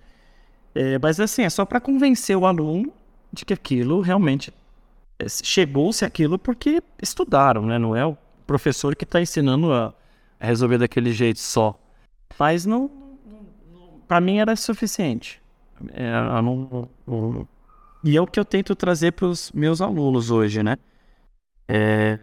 É, 0.78 0.96
mas 0.96 1.18
assim, 1.18 1.42
é 1.42 1.50
só 1.50 1.64
para 1.64 1.80
convencer 1.80 2.36
o 2.36 2.46
aluno 2.46 2.92
de 3.32 3.44
que 3.44 3.52
aquilo 3.52 4.00
realmente 4.00 4.54
é, 5.18 5.26
chegou-se 5.28 6.04
aquilo 6.04 6.38
porque 6.38 6.80
estudaram, 7.02 7.66
né? 7.66 7.80
Não 7.80 7.96
é 7.96 8.06
o 8.06 8.16
professor 8.46 8.94
que 8.94 9.02
está 9.02 9.20
ensinando 9.20 9.72
a, 9.72 9.92
resolver 10.38 10.78
daquele 10.78 11.12
jeito 11.12 11.40
só. 11.40 11.76
Mas 12.38 12.64
não, 12.64 12.88
para 14.06 14.20
mim 14.20 14.38
era 14.38 14.54
suficiente. 14.54 15.42
É, 15.88 16.12
não, 16.40 16.88
não, 17.04 17.48
e 18.04 18.16
é 18.16 18.20
o 18.20 18.26
que 18.26 18.38
eu 18.38 18.44
tento 18.44 18.76
trazer 18.76 19.14
para 19.14 19.26
os 19.26 19.50
meus 19.50 19.80
alunos 19.80 20.30
hoje, 20.30 20.62
né? 20.62 20.76
É... 21.66 22.20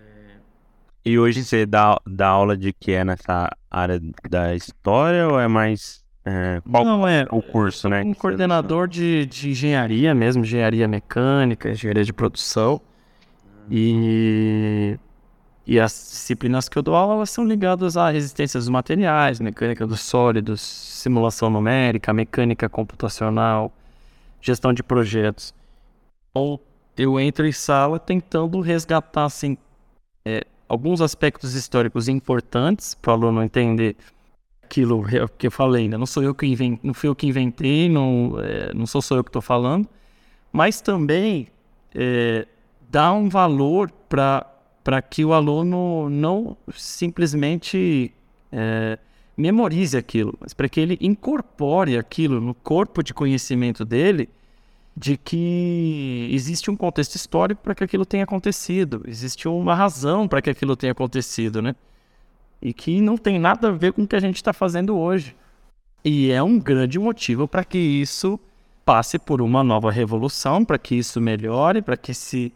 E 1.03 1.19
hoje 1.19 1.43
você 1.43 1.65
dá, 1.65 1.99
dá 2.07 2.29
aula 2.29 2.55
de 2.55 2.71
que 2.71 2.93
é 2.93 3.03
nessa 3.03 3.49
área 3.69 4.01
da 4.29 4.55
história 4.55 5.27
ou 5.27 5.37
é 5.37 5.47
mais 5.49 6.04
é, 6.25 6.59
qual 6.69 6.83
não, 6.83 7.07
é 7.07 7.27
o 7.29 7.41
curso, 7.41 7.87
né? 7.87 8.01
Um 8.03 8.13
coordenador 8.13 8.87
de, 8.87 9.27
de 9.27 9.51
engenharia 9.51 10.15
mesmo, 10.15 10.43
engenharia 10.43 10.87
mecânica, 10.87 11.69
engenharia 11.69 12.03
de 12.03 12.11
produção. 12.11 12.81
E 13.69 14.97
e 15.67 15.79
as 15.79 15.91
disciplinas 15.91 16.69
que 16.69 16.77
eu 16.77 16.83
dou 16.83 16.95
aula 16.95 17.15
elas 17.15 17.31
são 17.31 17.43
ligadas 17.43 17.97
à 17.97 18.11
resistência 18.11 18.59
dos 18.59 18.69
materiais, 18.69 19.39
mecânica 19.39 19.87
dos 19.87 20.01
sólidos, 20.01 20.61
simulação 20.61 21.49
numérica, 21.49 22.13
mecânica 22.13 22.69
computacional, 22.69 23.73
gestão 24.39 24.71
de 24.71 24.83
projetos. 24.83 25.55
Ou 26.35 26.61
eu 26.95 27.19
entro 27.19 27.47
em 27.47 27.51
sala 27.51 27.99
tentando 27.99 28.61
resgatar 28.61 29.25
assim, 29.25 29.57
é, 30.23 30.45
alguns 30.69 31.01
aspectos 31.01 31.55
históricos 31.55 32.07
importantes 32.07 32.93
para 32.93 33.11
o 33.11 33.13
aluno 33.13 33.41
entender 33.41 33.95
aquilo 34.65 35.05
que 35.37 35.47
eu 35.47 35.51
falei, 35.51 35.87
né? 35.87 35.97
Não 35.97 36.05
sou 36.05 36.23
eu 36.23 36.33
que 36.33 36.45
inventei, 36.45 36.79
não 36.83 36.93
fui 36.93 37.07
eu 37.09 37.15
que 37.15 37.27
inventei, 37.27 37.87
não, 37.87 38.35
é, 38.39 38.73
não 38.73 38.85
sou 38.85 39.01
só 39.01 39.15
eu 39.15 39.23
que 39.23 39.29
estou 39.29 39.41
falando, 39.41 39.87
mas 40.51 40.81
também 40.81 41.47
é, 41.93 42.47
dá 42.89 43.13
um 43.13 43.29
valor 43.29 43.91
para 44.09 45.01
que 45.09 45.23
o 45.23 45.33
aluno 45.33 46.09
não 46.09 46.57
simplesmente 46.73 48.11
é, 48.51 48.97
memorize 49.37 49.95
aquilo, 49.97 50.35
mas 50.39 50.53
para 50.53 50.67
que 50.67 50.79
ele 50.79 50.97
incorpore 50.99 51.97
aquilo 51.97 52.41
no 52.41 52.53
corpo 52.53 53.03
de 53.03 53.13
conhecimento 53.13 53.85
dele, 53.85 54.29
de 54.97 55.17
que 55.17 56.29
existe 56.31 56.71
um 56.71 56.75
contexto 56.75 57.15
histórico 57.15 57.61
para 57.61 57.75
que 57.75 57.83
aquilo 57.83 58.05
tenha 58.05 58.23
acontecido, 58.23 59.03
existe 59.05 59.47
uma 59.47 59.75
razão 59.75 60.27
para 60.27 60.41
que 60.41 60.49
aquilo 60.49 60.75
tenha 60.75 60.93
acontecido, 60.93 61.61
né? 61.61 61.75
E 62.65 62.73
que 62.73 62.99
não 62.99 63.15
tem 63.15 63.37
nada 63.37 63.67
a 63.67 63.71
ver 63.71 63.93
com 63.93 64.01
o 64.01 64.07
que 64.07 64.15
a 64.15 64.19
gente 64.19 64.37
está 64.37 64.51
fazendo 64.51 64.97
hoje. 64.97 65.35
E 66.03 66.31
é 66.31 66.41
um 66.41 66.57
grande 66.57 66.97
motivo 66.97 67.47
para 67.47 67.63
que 67.63 67.77
isso 67.77 68.39
passe 68.83 69.19
por 69.19 69.39
uma 69.39 69.63
nova 69.63 69.91
revolução, 69.91 70.65
para 70.65 70.79
que 70.79 70.95
isso 70.95 71.21
melhore, 71.21 71.83
para 71.83 71.95
que 71.95 72.11
se 72.11 72.51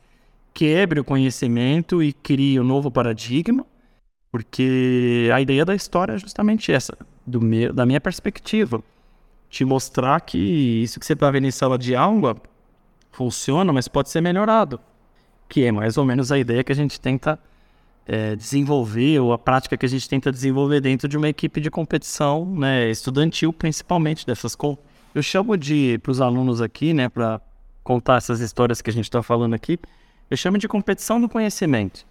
quebre 0.51 0.99
o 0.99 1.03
conhecimento 1.03 2.01
e 2.01 2.11
crie 2.11 2.59
um 2.59 2.63
novo 2.63 2.89
paradigma, 2.89 3.63
porque 4.31 5.29
a 5.31 5.41
ideia 5.41 5.63
da 5.63 5.75
história 5.75 6.13
é 6.13 6.17
justamente 6.17 6.71
essa, 6.71 6.97
meu, 7.27 7.71
da 7.71 7.85
minha 7.85 8.01
perspectiva. 8.01 8.83
Te 9.47 9.63
mostrar 9.63 10.19
que 10.21 10.39
isso 10.39 10.99
que 10.99 11.05
você 11.05 11.13
está 11.13 11.29
vendo 11.29 11.45
em 11.45 11.51
sala 11.51 11.77
de 11.77 11.95
aula 11.95 12.35
funciona, 13.11 13.71
mas 13.71 13.87
pode 13.87 14.09
ser 14.09 14.21
melhorado. 14.21 14.79
Que 15.47 15.65
é 15.65 15.71
mais 15.71 15.99
ou 15.99 16.05
menos 16.05 16.31
a 16.31 16.39
ideia 16.39 16.63
que 16.63 16.71
a 16.71 16.75
gente 16.75 16.99
tenta 16.99 17.39
é, 18.11 18.35
desenvolver, 18.35 19.19
ou 19.19 19.31
a 19.31 19.37
prática 19.37 19.77
que 19.77 19.85
a 19.85 19.89
gente 19.89 20.09
tenta 20.09 20.31
desenvolver 20.31 20.81
dentro 20.81 21.07
de 21.07 21.15
uma 21.15 21.29
equipe 21.29 21.61
de 21.61 21.69
competição 21.69 22.43
né, 22.43 22.89
estudantil, 22.89 23.53
principalmente 23.53 24.25
dessas. 24.25 24.57
Eu 25.13 25.21
chamo 25.21 25.55
de, 25.55 25.99
para 25.99 26.11
os 26.11 26.19
alunos 26.19 26.59
aqui, 26.59 26.91
né, 26.91 27.07
para 27.07 27.39
contar 27.83 28.17
essas 28.17 28.39
histórias 28.39 28.81
que 28.81 28.89
a 28.89 28.93
gente 28.93 29.03
está 29.03 29.21
falando 29.21 29.53
aqui, 29.53 29.77
eu 30.27 30.35
chamo 30.35 30.57
de 30.57 30.67
competição 30.67 31.21
do 31.21 31.29
conhecimento. 31.29 32.03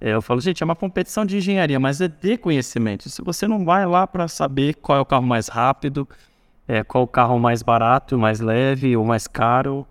É, 0.00 0.12
eu 0.12 0.20
falo, 0.20 0.40
gente, 0.40 0.60
é 0.60 0.64
uma 0.64 0.74
competição 0.74 1.24
de 1.24 1.36
engenharia, 1.36 1.78
mas 1.78 2.00
é 2.00 2.08
de 2.08 2.36
conhecimento. 2.36 3.08
Se 3.08 3.22
você 3.22 3.46
não 3.46 3.64
vai 3.64 3.86
lá 3.86 4.08
para 4.08 4.26
saber 4.26 4.74
qual 4.74 4.98
é 4.98 5.00
o 5.00 5.06
carro 5.06 5.24
mais 5.24 5.46
rápido, 5.46 6.08
é, 6.66 6.82
qual 6.82 7.04
o 7.04 7.06
carro 7.08 7.38
mais 7.38 7.62
barato, 7.62 8.18
mais 8.18 8.40
leve 8.40 8.96
ou 8.96 9.04
mais 9.04 9.28
caro, 9.28 9.86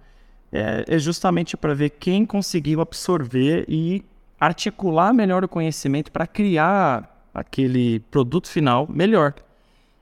é, 0.52 0.84
é 0.90 1.00
justamente 1.00 1.56
para 1.56 1.74
ver 1.74 1.92
quem 1.92 2.26
conseguiu 2.26 2.82
absorver 2.82 3.64
e 3.70 4.04
articular 4.42 5.14
melhor 5.14 5.44
o 5.44 5.48
conhecimento 5.48 6.12
para 6.12 6.26
criar 6.26 7.30
aquele 7.32 8.00
produto 8.00 8.50
final 8.50 8.88
melhor. 8.90 9.36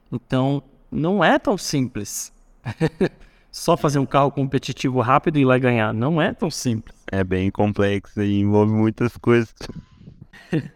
Então, 0.09 0.63
não 0.89 1.21
é 1.21 1.37
tão 1.37 1.57
simples. 1.57 2.31
Só 3.51 3.75
fazer 3.75 3.99
um 3.99 4.05
carro 4.05 4.31
competitivo 4.31 5.01
rápido 5.01 5.37
e 5.37 5.41
ir 5.41 5.45
lá 5.45 5.57
ganhar. 5.57 5.93
Não 5.93 6.21
é 6.21 6.33
tão 6.33 6.49
simples. 6.49 6.97
É 7.11 7.21
bem 7.21 7.51
complexo 7.51 8.21
e 8.21 8.39
envolve 8.39 8.71
muitas 8.71 9.17
coisas. 9.17 9.53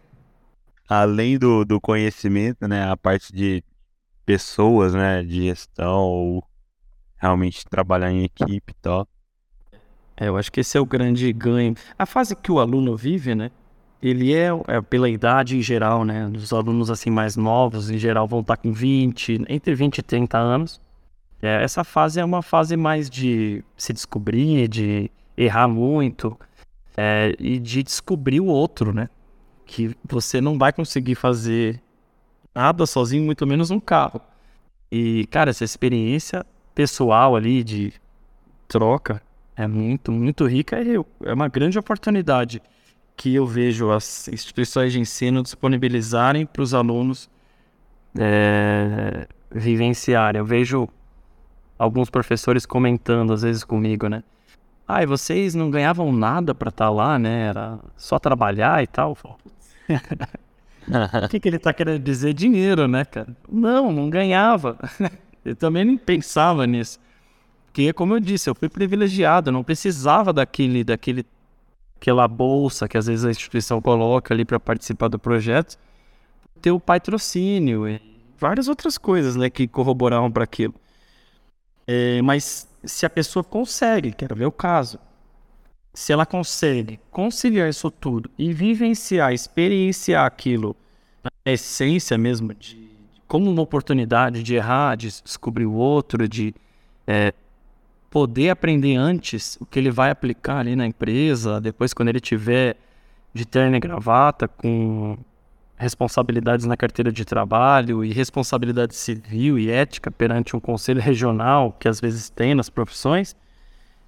Além 0.86 1.38
do, 1.38 1.64
do 1.64 1.80
conhecimento, 1.80 2.68
né? 2.68 2.86
A 2.90 2.96
parte 2.98 3.32
de 3.32 3.64
pessoas, 4.26 4.92
né? 4.92 5.22
De 5.22 5.44
gestão 5.44 6.00
ou 6.00 6.44
realmente 7.16 7.64
trabalhar 7.64 8.10
em 8.10 8.24
equipe 8.24 8.72
e 8.72 8.76
tal. 8.82 9.08
É, 10.16 10.28
eu 10.28 10.36
acho 10.36 10.50
que 10.50 10.60
esse 10.60 10.76
é 10.76 10.80
o 10.80 10.86
grande 10.86 11.32
ganho. 11.32 11.74
A 11.98 12.06
fase 12.06 12.36
que 12.36 12.52
o 12.52 12.60
aluno 12.60 12.96
vive, 12.96 13.34
né? 13.34 13.50
Ele 14.02 14.34
é, 14.34 14.48
é, 14.68 14.80
pela 14.80 15.08
idade 15.08 15.56
em 15.56 15.62
geral, 15.62 16.04
né? 16.04 16.30
Os 16.34 16.52
alunos 16.52 16.90
assim 16.90 17.10
mais 17.10 17.36
novos, 17.36 17.90
em 17.90 17.98
geral, 17.98 18.28
vão 18.28 18.40
estar 18.40 18.56
com 18.56 18.72
20, 18.72 19.44
entre 19.48 19.74
20 19.74 19.98
e 19.98 20.02
30 20.02 20.38
anos. 20.38 20.80
É, 21.42 21.62
essa 21.62 21.82
fase 21.82 22.20
é 22.20 22.24
uma 22.24 22.42
fase 22.42 22.76
mais 22.76 23.10
de 23.10 23.64
se 23.76 23.92
descobrir, 23.92 24.68
de 24.68 25.10
errar 25.36 25.68
muito 25.68 26.38
é, 26.96 27.34
e 27.38 27.58
de 27.58 27.82
descobrir 27.82 28.40
o 28.40 28.46
outro, 28.46 28.92
né? 28.92 29.08
Que 29.66 29.96
você 30.08 30.40
não 30.40 30.58
vai 30.58 30.72
conseguir 30.72 31.14
fazer 31.14 31.80
nada 32.54 32.86
sozinho, 32.86 33.24
muito 33.24 33.46
menos 33.46 33.70
um 33.70 33.80
carro. 33.80 34.20
E, 34.92 35.26
cara, 35.26 35.50
essa 35.50 35.64
experiência 35.64 36.46
pessoal 36.74 37.34
ali 37.34 37.64
de 37.64 37.92
troca 38.68 39.20
é 39.56 39.66
muito, 39.66 40.10
muito 40.10 40.46
rica 40.46 40.80
e 40.82 40.96
é 41.24 41.32
uma 41.32 41.48
grande 41.48 41.78
oportunidade 41.78 42.60
que 43.16 43.34
eu 43.34 43.46
vejo 43.46 43.90
as 43.90 44.28
instituições 44.28 44.92
de 44.92 45.00
ensino 45.00 45.42
disponibilizarem 45.42 46.44
para 46.44 46.62
os 46.62 46.74
alunos 46.74 47.30
é, 48.18 49.28
vivenciarem. 49.50 50.40
Eu 50.40 50.44
vejo 50.44 50.88
alguns 51.78 52.10
professores 52.10 52.66
comentando 52.66 53.32
às 53.32 53.42
vezes 53.42 53.64
comigo, 53.64 54.08
né? 54.08 54.22
Ah, 54.86 55.02
e 55.02 55.06
vocês 55.06 55.54
não 55.54 55.70
ganhavam 55.70 56.12
nada 56.12 56.54
para 56.54 56.68
estar 56.68 56.86
tá 56.86 56.90
lá, 56.90 57.18
né? 57.18 57.48
Era 57.48 57.78
só 57.96 58.18
trabalhar 58.18 58.82
e 58.82 58.86
tal. 58.86 59.16
o 61.24 61.28
que, 61.28 61.40
que 61.40 61.48
ele 61.48 61.56
está 61.56 61.72
querendo 61.72 62.02
dizer? 62.02 62.34
Dinheiro, 62.34 62.86
né, 62.86 63.04
cara? 63.04 63.34
Não, 63.48 63.90
não 63.90 64.10
ganhava. 64.10 64.76
eu 65.44 65.56
também 65.56 65.84
nem 65.84 65.96
pensava 65.96 66.66
nisso. 66.66 67.00
Porque, 67.74 67.92
como 67.92 68.14
eu 68.14 68.20
disse, 68.20 68.48
eu 68.48 68.54
fui 68.54 68.68
privilegiado, 68.68 69.50
não 69.50 69.64
precisava 69.64 70.32
daquele, 70.32 70.84
daquele, 70.84 71.26
aquela 71.96 72.28
bolsa 72.28 72.86
que 72.86 72.96
às 72.96 73.08
vezes 73.08 73.24
a 73.24 73.30
instituição 73.32 73.82
coloca 73.82 74.32
ali 74.32 74.44
para 74.44 74.60
participar 74.60 75.08
do 75.08 75.18
projeto, 75.18 75.76
ter 76.62 76.70
o 76.70 76.78
patrocínio 76.78 77.88
e 77.88 78.00
várias 78.38 78.68
outras 78.68 78.96
coisas, 78.96 79.34
né, 79.34 79.50
que 79.50 79.66
corroboravam 79.66 80.30
para 80.30 80.44
aquilo. 80.44 80.72
É, 81.84 82.22
mas 82.22 82.68
se 82.84 83.04
a 83.06 83.10
pessoa 83.10 83.42
consegue, 83.42 84.12
quero 84.12 84.36
ver 84.36 84.46
o 84.46 84.52
caso, 84.52 85.00
se 85.92 86.12
ela 86.12 86.24
consegue 86.24 87.00
conciliar 87.10 87.68
isso 87.68 87.90
tudo 87.90 88.30
e 88.38 88.52
vivenciar, 88.52 89.32
experienciar 89.32 90.24
aquilo 90.24 90.76
na 91.24 91.52
essência 91.52 92.16
mesmo, 92.16 92.54
de, 92.54 92.88
como 93.26 93.50
uma 93.50 93.62
oportunidade 93.62 94.44
de 94.44 94.54
errar, 94.54 94.94
de 94.94 95.08
descobrir 95.24 95.66
o 95.66 95.72
outro, 95.72 96.28
de 96.28 96.54
é, 97.04 97.34
poder 98.14 98.50
aprender 98.50 98.94
antes 98.94 99.58
o 99.60 99.66
que 99.66 99.76
ele 99.76 99.90
vai 99.90 100.08
aplicar 100.08 100.58
ali 100.58 100.76
na 100.76 100.86
empresa, 100.86 101.60
depois 101.60 101.92
quando 101.92 102.10
ele 102.10 102.20
tiver 102.20 102.76
de 103.34 103.44
terno 103.44 103.76
e 103.76 103.80
gravata, 103.80 104.46
com 104.46 105.18
responsabilidades 105.76 106.64
na 106.64 106.76
carteira 106.76 107.10
de 107.10 107.24
trabalho 107.24 108.04
e 108.04 108.12
responsabilidade 108.12 108.94
civil 108.94 109.58
e 109.58 109.68
ética 109.68 110.12
perante 110.12 110.54
um 110.54 110.60
conselho 110.60 111.00
regional 111.00 111.72
que 111.72 111.88
às 111.88 112.00
vezes 112.00 112.30
tem 112.30 112.54
nas 112.54 112.70
profissões, 112.70 113.34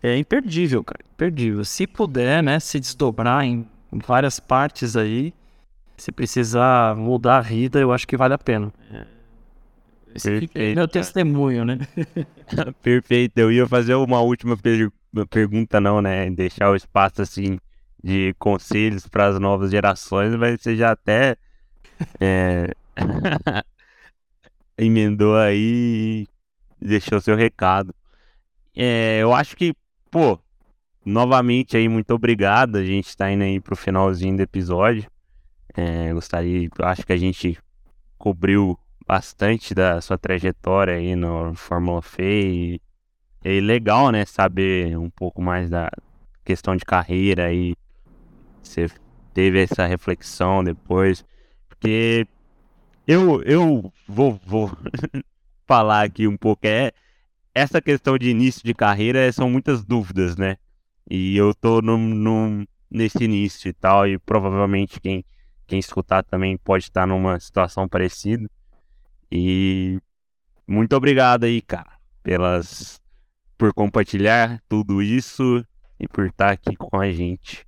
é 0.00 0.16
imperdível, 0.16 0.84
cara, 0.84 1.00
imperdível. 1.12 1.64
Se 1.64 1.84
puder, 1.84 2.44
né, 2.44 2.60
se 2.60 2.78
desdobrar 2.78 3.44
em 3.44 3.66
várias 4.06 4.38
partes 4.38 4.96
aí, 4.96 5.34
se 5.96 6.12
precisar 6.12 6.94
mudar 6.94 7.38
a 7.38 7.40
vida, 7.40 7.80
eu 7.80 7.92
acho 7.92 8.06
que 8.06 8.16
vale 8.16 8.34
a 8.34 8.38
pena. 8.38 8.72
É. 8.92 9.15
É 10.54 10.74
meu 10.74 10.88
testemunho, 10.88 11.64
né? 11.64 11.78
Perfeito. 12.82 13.38
Eu 13.38 13.50
ia 13.52 13.66
fazer 13.66 13.94
uma 13.94 14.20
última 14.20 14.56
per 14.56 14.90
pergunta, 15.30 15.80
não, 15.80 16.02
né? 16.02 16.30
Deixar 16.30 16.70
o 16.70 16.76
espaço 16.76 17.22
assim 17.22 17.58
de 18.02 18.34
conselhos 18.38 19.06
para 19.08 19.26
as 19.26 19.40
novas 19.40 19.70
gerações, 19.70 20.34
mas 20.36 20.60
você 20.60 20.76
já 20.76 20.92
até 20.92 21.36
é... 22.20 22.72
emendou 24.78 25.36
aí 25.36 26.26
e 26.80 26.86
deixou 26.86 27.20
seu 27.20 27.34
recado. 27.34 27.94
É, 28.74 29.18
eu 29.22 29.32
acho 29.32 29.56
que, 29.56 29.74
pô, 30.10 30.38
novamente 31.04 31.76
aí, 31.76 31.88
muito 31.88 32.12
obrigado. 32.12 32.76
A 32.76 32.84
gente 32.84 33.08
está 33.08 33.30
indo 33.30 33.44
aí 33.44 33.58
pro 33.58 33.74
finalzinho 33.74 34.36
do 34.36 34.42
episódio. 34.42 35.10
É, 35.74 36.12
gostaria, 36.12 36.68
acho 36.80 37.06
que 37.06 37.12
a 37.12 37.16
gente 37.16 37.58
cobriu 38.18 38.78
bastante 39.06 39.74
da 39.74 40.00
sua 40.00 40.18
trajetória 40.18 40.94
aí 40.94 41.14
no 41.14 41.54
Fórmula 41.54 42.02
Fê 42.02 42.42
e 42.48 42.80
é 43.44 43.60
legal, 43.60 44.10
né, 44.10 44.24
saber 44.24 44.98
um 44.98 45.08
pouco 45.08 45.40
mais 45.40 45.70
da 45.70 45.88
questão 46.44 46.76
de 46.76 46.84
carreira 46.84 47.52
e 47.52 47.76
você 48.62 48.88
teve 49.32 49.62
essa 49.62 49.86
reflexão 49.86 50.64
depois, 50.64 51.24
porque 51.68 52.26
eu, 53.06 53.42
eu 53.42 53.92
vou, 54.08 54.40
vou 54.44 54.76
falar 55.66 56.02
aqui 56.02 56.26
um 56.26 56.36
pouco, 56.36 56.66
é 56.66 56.92
essa 57.54 57.80
questão 57.80 58.18
de 58.18 58.28
início 58.28 58.62
de 58.64 58.74
carreira 58.74 59.32
são 59.32 59.48
muitas 59.48 59.84
dúvidas, 59.84 60.36
né? 60.36 60.56
E 61.08 61.36
eu 61.36 61.54
tô 61.54 61.80
num, 61.80 61.96
num, 61.96 62.66
nesse 62.90 63.24
início 63.24 63.68
e 63.68 63.72
tal, 63.72 64.06
e 64.06 64.18
provavelmente 64.18 65.00
quem, 65.00 65.24
quem 65.66 65.78
escutar 65.78 66.22
também 66.22 66.58
pode 66.58 66.84
estar 66.84 67.06
numa 67.06 67.38
situação 67.40 67.88
parecida. 67.88 68.46
E 69.30 69.98
muito 70.66 70.94
obrigado 70.96 71.44
aí, 71.44 71.60
cara, 71.60 71.92
pelas 72.22 73.00
por 73.58 73.72
compartilhar 73.72 74.60
tudo 74.68 75.02
isso 75.02 75.64
e 75.98 76.06
por 76.06 76.26
estar 76.26 76.50
aqui 76.50 76.76
com 76.76 77.00
a 77.00 77.10
gente. 77.10 77.66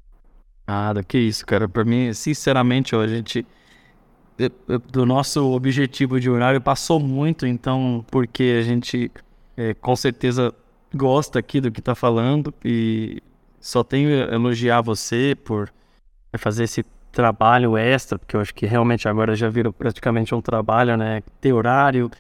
Nada, 0.66 1.02
que 1.02 1.18
isso, 1.18 1.46
cara. 1.46 1.68
Para 1.68 1.84
mim, 1.84 2.12
sinceramente, 2.12 2.94
ó, 2.94 3.00
a 3.00 3.08
gente 3.08 3.46
do 4.92 5.04
nosso 5.04 5.52
objetivo 5.52 6.20
de 6.20 6.30
horário 6.30 6.60
passou 6.60 7.00
muito, 7.00 7.46
então, 7.46 8.04
porque 8.10 8.56
a 8.58 8.62
gente 8.62 9.10
é, 9.56 9.74
com 9.74 9.96
certeza 9.96 10.54
gosta 10.94 11.38
aqui 11.38 11.60
do 11.60 11.72
que 11.72 11.82
tá 11.82 11.94
falando 11.94 12.54
e 12.64 13.20
só 13.60 13.82
tenho 13.82 14.08
a 14.08 14.34
elogiar 14.34 14.80
você 14.80 15.34
por 15.34 15.72
fazer 16.38 16.64
esse 16.64 16.84
trabalho 17.12 17.76
extra, 17.76 18.18
porque 18.18 18.36
eu 18.36 18.40
acho 18.40 18.54
que 18.54 18.66
realmente 18.66 19.08
agora 19.08 19.34
já 19.34 19.48
virou 19.48 19.72
praticamente 19.72 20.34
um 20.34 20.40
trabalho, 20.40 20.96
né? 20.96 21.22
Ter 21.40 21.52
horário, 21.52 22.10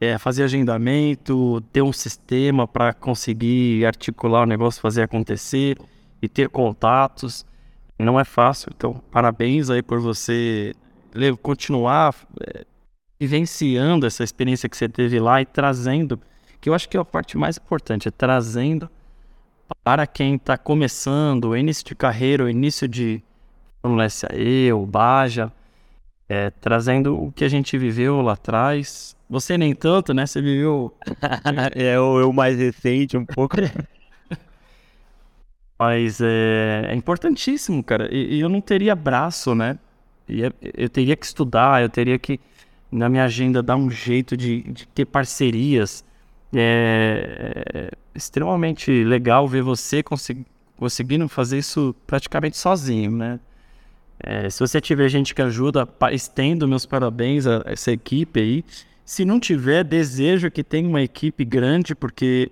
é, 0.00 0.18
fazer 0.18 0.44
agendamento, 0.44 1.60
ter 1.72 1.82
um 1.82 1.92
sistema 1.92 2.66
para 2.66 2.92
conseguir 2.92 3.84
articular 3.86 4.42
o 4.42 4.46
negócio, 4.46 4.80
fazer 4.80 5.02
acontecer 5.02 5.78
e 6.20 6.28
ter 6.28 6.48
contatos. 6.48 7.44
Não 7.98 8.18
é 8.18 8.24
fácil, 8.24 8.70
então 8.74 9.00
parabéns 9.10 9.70
aí 9.70 9.82
por 9.82 10.00
você 10.00 10.74
continuar 11.42 12.14
é, 12.40 12.64
vivenciando 13.18 14.06
essa 14.06 14.24
experiência 14.24 14.68
que 14.68 14.76
você 14.76 14.88
teve 14.88 15.20
lá 15.20 15.40
e 15.40 15.46
trazendo, 15.46 16.20
que 16.60 16.68
eu 16.68 16.74
acho 16.74 16.88
que 16.88 16.96
é 16.96 17.00
a 17.00 17.04
parte 17.04 17.38
mais 17.38 17.56
importante, 17.56 18.08
é 18.08 18.10
trazendo 18.10 18.90
para 19.82 20.06
quem 20.06 20.34
está 20.34 20.58
começando, 20.58 21.56
início 21.56 21.84
de 21.84 21.94
carreira, 21.94 22.50
início 22.50 22.88
de, 22.88 23.22
Fórmula 23.84 24.08
SAE, 24.08 24.72
o 24.72 24.86
Baja, 24.86 25.52
é, 26.26 26.48
trazendo 26.48 27.22
o 27.22 27.30
que 27.30 27.44
a 27.44 27.48
gente 27.50 27.76
viveu 27.76 28.22
lá 28.22 28.32
atrás. 28.32 29.14
Você 29.28 29.58
nem 29.58 29.74
tanto, 29.74 30.14
né? 30.14 30.24
Você 30.24 30.40
viveu. 30.40 30.96
é 31.76 32.00
o 32.00 32.18
eu 32.18 32.32
mais 32.32 32.56
recente, 32.56 33.14
um 33.14 33.26
pouco. 33.26 33.56
Mas 35.78 36.18
é, 36.22 36.86
é, 36.88 36.94
importantíssimo, 36.94 37.84
cara. 37.84 38.08
E, 38.10 38.36
e, 38.36 38.40
eu 38.40 38.48
não 38.48 38.62
teria 38.62 38.94
braço, 38.94 39.54
né? 39.54 39.78
E 40.26 40.40
eu 40.40 40.88
teria 40.88 41.14
que 41.14 41.26
estudar, 41.26 41.82
eu 41.82 41.90
teria 41.90 42.18
que, 42.18 42.40
na 42.90 43.10
minha 43.10 43.24
agenda, 43.24 43.62
dar 43.62 43.76
um 43.76 43.90
jeito 43.90 44.34
de, 44.34 44.62
de 44.62 44.88
ter 44.88 45.04
parcerias. 45.04 46.02
É, 46.54 47.64
é 47.74 47.90
extremamente 48.14 49.04
legal 49.04 49.46
ver 49.46 49.60
você 49.60 50.02
consegui, 50.02 50.46
conseguindo 50.74 51.28
fazer 51.28 51.58
isso 51.58 51.94
praticamente 52.06 52.56
sozinho, 52.56 53.10
né? 53.10 53.38
É, 54.20 54.48
se 54.48 54.60
você 54.60 54.80
tiver 54.80 55.08
gente 55.08 55.34
que 55.34 55.42
ajuda, 55.42 55.88
estendo 56.12 56.68
meus 56.68 56.86
parabéns 56.86 57.46
a 57.46 57.62
essa 57.66 57.92
equipe 57.92 58.40
aí. 58.40 58.64
Se 59.04 59.24
não 59.24 59.38
tiver, 59.38 59.84
desejo 59.84 60.50
que 60.50 60.64
tenha 60.64 60.88
uma 60.88 61.02
equipe 61.02 61.44
grande, 61.44 61.94
porque 61.94 62.50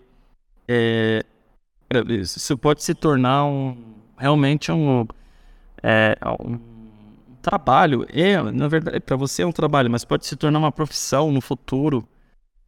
é, 0.69 1.25
isso 2.09 2.59
pode 2.59 2.83
se 2.83 2.95
tornar 2.95 3.45
um, 3.47 3.77
realmente 4.19 4.71
um, 4.71 5.07
é, 5.83 6.17
um 6.41 6.59
trabalho. 7.41 8.07
É, 8.13 8.41
na 8.43 8.69
verdade, 8.69 9.01
para 9.01 9.17
você 9.17 9.43
é 9.43 9.47
um 9.47 9.53
trabalho, 9.53 9.91
mas 9.91 10.05
pode 10.05 10.27
se 10.27 10.37
tornar 10.37 10.59
uma 10.59 10.73
profissão 10.73 11.33
no 11.33 11.41
futuro 11.41 12.07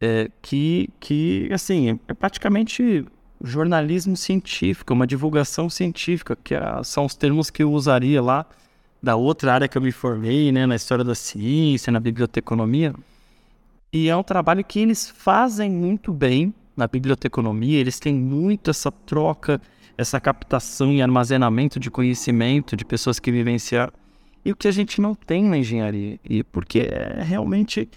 é, 0.01 0.29
que, 0.41 0.89
que, 0.99 1.49
assim, 1.53 1.99
é 2.07 2.13
praticamente 2.13 3.05
jornalismo 3.43 4.17
científico, 4.17 4.93
uma 4.93 5.05
divulgação 5.05 5.69
científica, 5.69 6.35
que 6.43 6.55
é, 6.55 6.83
são 6.83 7.05
os 7.05 7.15
termos 7.15 7.49
que 7.51 7.61
eu 7.61 7.71
usaria 7.71 8.21
lá 8.21 8.45
da 9.01 9.15
outra 9.15 9.53
área 9.53 9.67
que 9.67 9.77
eu 9.77 9.81
me 9.81 9.91
formei, 9.91 10.51
né, 10.51 10.65
na 10.65 10.75
história 10.75 11.03
da 11.03 11.15
ciência, 11.15 11.91
na 11.91 11.99
biblioteconomia. 11.99 12.93
E 13.93 14.09
é 14.09 14.15
um 14.15 14.23
trabalho 14.23 14.63
que 14.63 14.79
eles 14.79 15.09
fazem 15.09 15.69
muito 15.69 16.11
bem 16.11 16.53
na 16.75 16.87
biblioteconomia, 16.87 17.79
eles 17.79 17.99
têm 17.99 18.13
muito 18.13 18.69
essa 18.69 18.91
troca, 18.91 19.61
essa 19.97 20.19
captação 20.19 20.91
e 20.91 21.01
armazenamento 21.01 21.79
de 21.79 21.89
conhecimento 21.89 22.75
de 22.75 22.83
pessoas 22.83 23.19
que 23.19 23.31
vivenciaram. 23.31 23.93
E 24.43 24.51
o 24.51 24.55
que 24.55 24.67
a 24.67 24.71
gente 24.71 24.99
não 24.99 25.15
tem 25.15 25.43
na 25.43 25.57
engenharia, 25.57 26.19
e 26.23 26.43
porque 26.43 26.79
é 26.79 27.23
realmente 27.23 27.89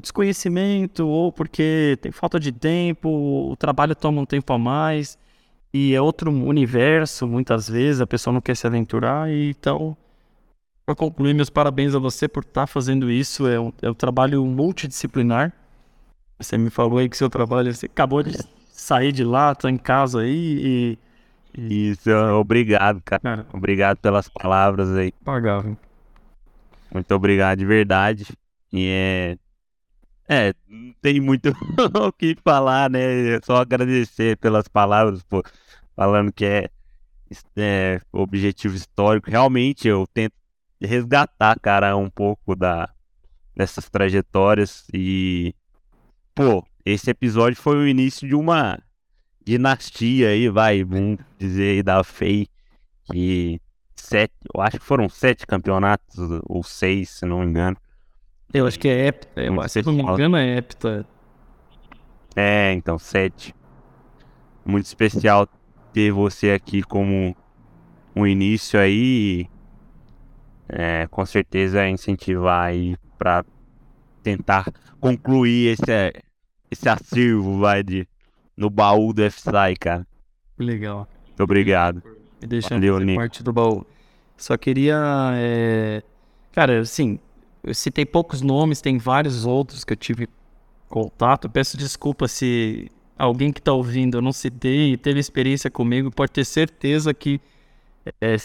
desconhecimento 0.00 1.06
ou 1.06 1.32
porque 1.32 1.96
tem 2.00 2.12
falta 2.12 2.38
de 2.38 2.52
tempo, 2.52 3.08
o 3.50 3.56
trabalho 3.56 3.94
toma 3.94 4.20
um 4.20 4.26
tempo 4.26 4.52
a 4.52 4.58
mais 4.58 5.16
e 5.72 5.94
é 5.94 6.00
outro 6.00 6.30
universo, 6.30 7.26
muitas 7.26 7.68
vezes 7.68 8.00
a 8.00 8.06
pessoa 8.06 8.34
não 8.34 8.40
quer 8.40 8.56
se 8.56 8.66
aventurar 8.66 9.30
e 9.30 9.50
então 9.50 9.96
para 10.86 10.94
concluir, 10.94 11.34
meus 11.34 11.50
parabéns 11.50 11.94
a 11.94 11.98
você 11.98 12.28
por 12.28 12.44
estar 12.44 12.62
tá 12.62 12.66
fazendo 12.66 13.10
isso. 13.10 13.48
É 13.48 13.58
um, 13.58 13.72
é 13.82 13.90
um 13.90 13.94
trabalho 13.94 14.44
multidisciplinar. 14.46 15.52
Você 16.38 16.56
me 16.56 16.70
falou 16.70 16.98
aí 16.98 17.08
que 17.08 17.16
seu 17.16 17.28
trabalho, 17.28 17.74
você 17.74 17.86
acabou 17.86 18.22
de 18.22 18.38
sair 18.70 19.10
de 19.10 19.24
lá, 19.24 19.54
tá 19.54 19.68
em 19.68 19.76
casa 19.76 20.20
aí 20.20 20.96
e. 21.54 21.88
Isso, 21.90 22.10
obrigado, 22.38 23.00
cara. 23.02 23.20
cara. 23.20 23.46
Obrigado 23.52 23.96
pelas 23.96 24.28
palavras 24.28 24.94
aí. 24.94 25.10
Pagável. 25.24 25.76
Muito 26.92 27.14
obrigado 27.14 27.58
de 27.58 27.64
verdade. 27.64 28.26
E 28.72 28.88
é 28.88 29.38
é, 30.28 30.52
não 30.68 30.92
tem 31.00 31.20
muito 31.20 31.50
o 31.94 32.12
que 32.12 32.36
falar, 32.44 32.90
né? 32.90 33.36
É 33.36 33.40
só 33.44 33.56
agradecer 33.56 34.36
pelas 34.38 34.66
palavras, 34.66 35.22
pô, 35.22 35.42
falando 35.94 36.32
que 36.32 36.44
é, 36.44 36.68
é 37.56 38.00
objetivo 38.12 38.74
histórico. 38.74 39.30
Realmente 39.30 39.86
eu 39.86 40.06
tento 40.12 40.34
resgatar, 40.80 41.58
cara, 41.60 41.96
um 41.96 42.10
pouco 42.10 42.54
da 42.54 42.88
dessas 43.54 43.88
trajetórias 43.88 44.86
e 44.92 45.54
pô, 46.34 46.62
esse 46.84 47.10
episódio 47.10 47.56
foi 47.56 47.76
o 47.76 47.88
início 47.88 48.28
de 48.28 48.34
uma 48.34 48.78
dinastia 49.42 50.28
aí, 50.28 50.48
vai, 50.50 50.84
vamos 50.84 51.18
dizer 51.38 51.70
aí 51.70 51.82
da 51.82 52.04
FEI 52.04 52.46
que 53.10 53.60
sete, 53.94 54.34
eu 54.54 54.60
acho 54.60 54.78
que 54.78 54.84
foram 54.84 55.08
sete 55.08 55.46
campeonatos 55.46 56.16
ou 56.44 56.62
seis, 56.62 57.10
se 57.10 57.26
não 57.26 57.40
me 57.40 57.46
engano. 57.46 57.76
Eu 58.52 58.66
acho 58.66 58.78
que 58.78 58.88
é 58.88 59.06
hepta. 59.06 59.40
Eu, 59.40 59.68
se 59.68 59.82
não 59.82 59.92
me 59.92 60.02
engano, 60.02 60.36
é 60.36 60.56
hepta. 60.56 61.06
É, 62.34 62.72
então, 62.72 62.98
sete. 62.98 63.54
Muito 64.64 64.86
especial 64.86 65.48
ter 65.92 66.12
você 66.12 66.50
aqui 66.50 66.82
como 66.82 67.34
um 68.14 68.26
início 68.26 68.78
aí. 68.78 69.48
É, 70.68 71.06
com 71.08 71.24
certeza 71.24 71.88
incentivar 71.88 72.66
aí 72.66 72.96
para 73.16 73.44
tentar 74.22 74.72
concluir 75.00 75.68
esse, 75.68 76.22
esse 76.70 76.88
acervo, 76.88 77.58
vai, 77.58 77.82
de, 77.82 78.06
no 78.56 78.68
baú 78.68 79.12
do 79.12 79.28
FSI, 79.30 79.76
cara. 79.78 80.06
Legal. 80.58 81.08
Muito 81.26 81.42
obrigado. 81.42 82.02
Me 82.40 82.48
deixando 82.48 82.86
Valeu, 82.90 83.16
parte 83.16 83.42
do 83.42 83.52
baú. 83.52 83.86
Só 84.36 84.56
queria. 84.56 84.98
É... 85.34 86.02
Cara, 86.52 86.80
assim, 86.80 87.18
eu 87.62 87.74
citei 87.74 88.04
poucos 88.04 88.42
nomes, 88.42 88.80
tem 88.80 88.98
vários 88.98 89.44
outros 89.44 89.84
que 89.84 89.92
eu 89.92 89.96
tive 89.96 90.28
contato. 90.88 91.48
Peço 91.48 91.76
desculpa 91.76 92.28
se 92.28 92.90
alguém 93.18 93.52
que 93.52 93.60
está 93.60 93.72
ouvindo 93.72 94.18
eu 94.18 94.22
não 94.22 94.32
citei 94.32 94.92
e 94.92 94.96
teve 94.96 95.18
experiência 95.18 95.70
comigo, 95.70 96.10
pode 96.10 96.32
ter 96.32 96.44
certeza 96.44 97.14
que 97.14 97.40
é, 98.20 98.36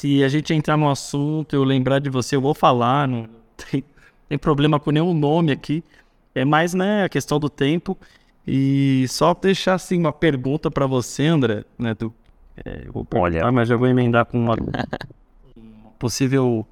se 0.00 0.24
a 0.24 0.28
gente 0.28 0.54
entrar 0.54 0.78
no 0.78 0.88
assunto, 0.88 1.54
eu 1.54 1.62
lembrar 1.62 1.98
de 1.98 2.08
você, 2.08 2.34
eu 2.34 2.40
vou 2.40 2.54
falar, 2.54 3.06
não 3.06 3.28
tem, 3.70 3.84
tem 4.30 4.38
problema 4.38 4.80
com 4.80 4.90
nenhum 4.90 5.12
nome 5.12 5.52
aqui. 5.52 5.84
É 6.34 6.42
mais 6.42 6.72
né, 6.72 7.04
a 7.04 7.08
questão 7.08 7.38
do 7.38 7.50
tempo. 7.50 7.98
E 8.46 9.04
só 9.08 9.34
deixar 9.34 9.74
assim 9.74 9.98
uma 9.98 10.12
pergunta 10.12 10.70
para 10.70 10.86
você, 10.86 11.26
André, 11.26 11.64
né? 11.78 11.92
Do, 11.92 12.14
é, 12.64 12.84
eu 12.86 12.92
vou 12.94 13.06
Olha, 13.14 13.52
mas 13.52 13.68
já 13.68 13.76
vou 13.76 13.86
emendar 13.86 14.24
com 14.24 14.38
uma, 14.38 14.56
possível 15.98 16.66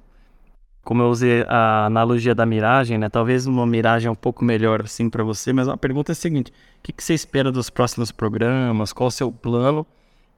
como 0.83 1.03
eu 1.03 1.09
usei 1.09 1.43
a 1.47 1.85
analogia 1.85 2.33
da 2.33 2.47
miragem, 2.47 2.97
né? 2.97 3.09
Talvez 3.09 3.45
uma 3.45 3.67
miragem 3.67 4.09
um 4.09 4.15
pouco 4.15 4.43
melhor 4.43 4.81
assim 4.81 5.07
para 5.07 5.23
você, 5.23 5.53
mas 5.53 5.67
a 5.67 5.77
pergunta 5.77 6.11
é 6.11 6.13
a 6.13 6.15
seguinte: 6.15 6.49
o 6.49 6.81
que, 6.81 6.91
que, 6.91 7.03
você 7.03 7.13
espera 7.13 7.51
dos 7.51 7.69
próximos 7.69 8.11
programas? 8.11 8.91
Qual 8.91 9.07
o 9.07 9.11
seu 9.11 9.31
plano, 9.31 9.85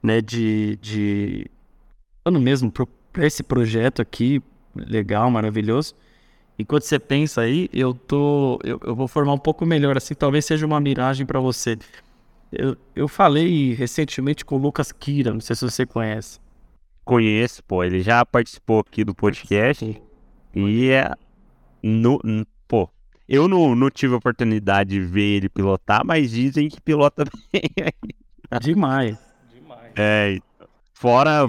né? 0.02 0.20
De, 0.20 0.76
de 0.76 1.50
ano 2.24 2.40
mesmo 2.40 2.72
para 3.12 3.26
esse 3.26 3.42
projeto 3.42 4.00
aqui, 4.00 4.42
legal, 4.74 5.30
maravilhoso. 5.30 5.94
Enquanto 6.58 6.82
você 6.82 6.98
pensa 6.98 7.40
aí, 7.40 7.68
eu 7.72 7.94
tô, 7.94 8.58
eu, 8.62 8.78
eu 8.84 8.94
vou 8.94 9.08
formar 9.08 9.32
um 9.32 9.38
pouco 9.38 9.64
melhor 9.64 9.96
assim. 9.96 10.14
Talvez 10.14 10.44
seja 10.44 10.66
uma 10.66 10.80
miragem 10.80 11.26
para 11.26 11.40
você. 11.40 11.78
Eu, 12.52 12.76
eu 12.94 13.08
falei 13.08 13.72
recentemente 13.72 14.44
com 14.44 14.56
o 14.56 14.58
Lucas 14.58 14.92
Kira, 14.92 15.32
não 15.32 15.40
sei 15.40 15.56
se 15.56 15.64
você 15.64 15.86
conhece. 15.86 16.38
Conheço, 17.04 17.64
pô. 17.64 17.82
Ele 17.82 18.00
já 18.00 18.24
participou 18.24 18.80
aqui 18.80 19.02
do 19.02 19.14
podcast. 19.14 19.84
Sim. 19.84 19.96
E 20.54 20.90
é. 20.90 21.10
No, 21.82 22.20
pô, 22.68 22.88
eu 23.28 23.48
não, 23.48 23.74
não 23.74 23.90
tive 23.90 24.14
a 24.14 24.18
oportunidade 24.18 24.90
de 24.90 25.00
ver 25.00 25.36
ele 25.36 25.48
pilotar, 25.48 26.04
mas 26.04 26.30
dizem 26.30 26.68
que 26.68 26.80
pilota 26.80 27.24
bem. 27.52 27.62
Demais. 28.60 29.18
Demais. 29.52 29.92
É, 29.96 30.38
fora, 31.02 31.48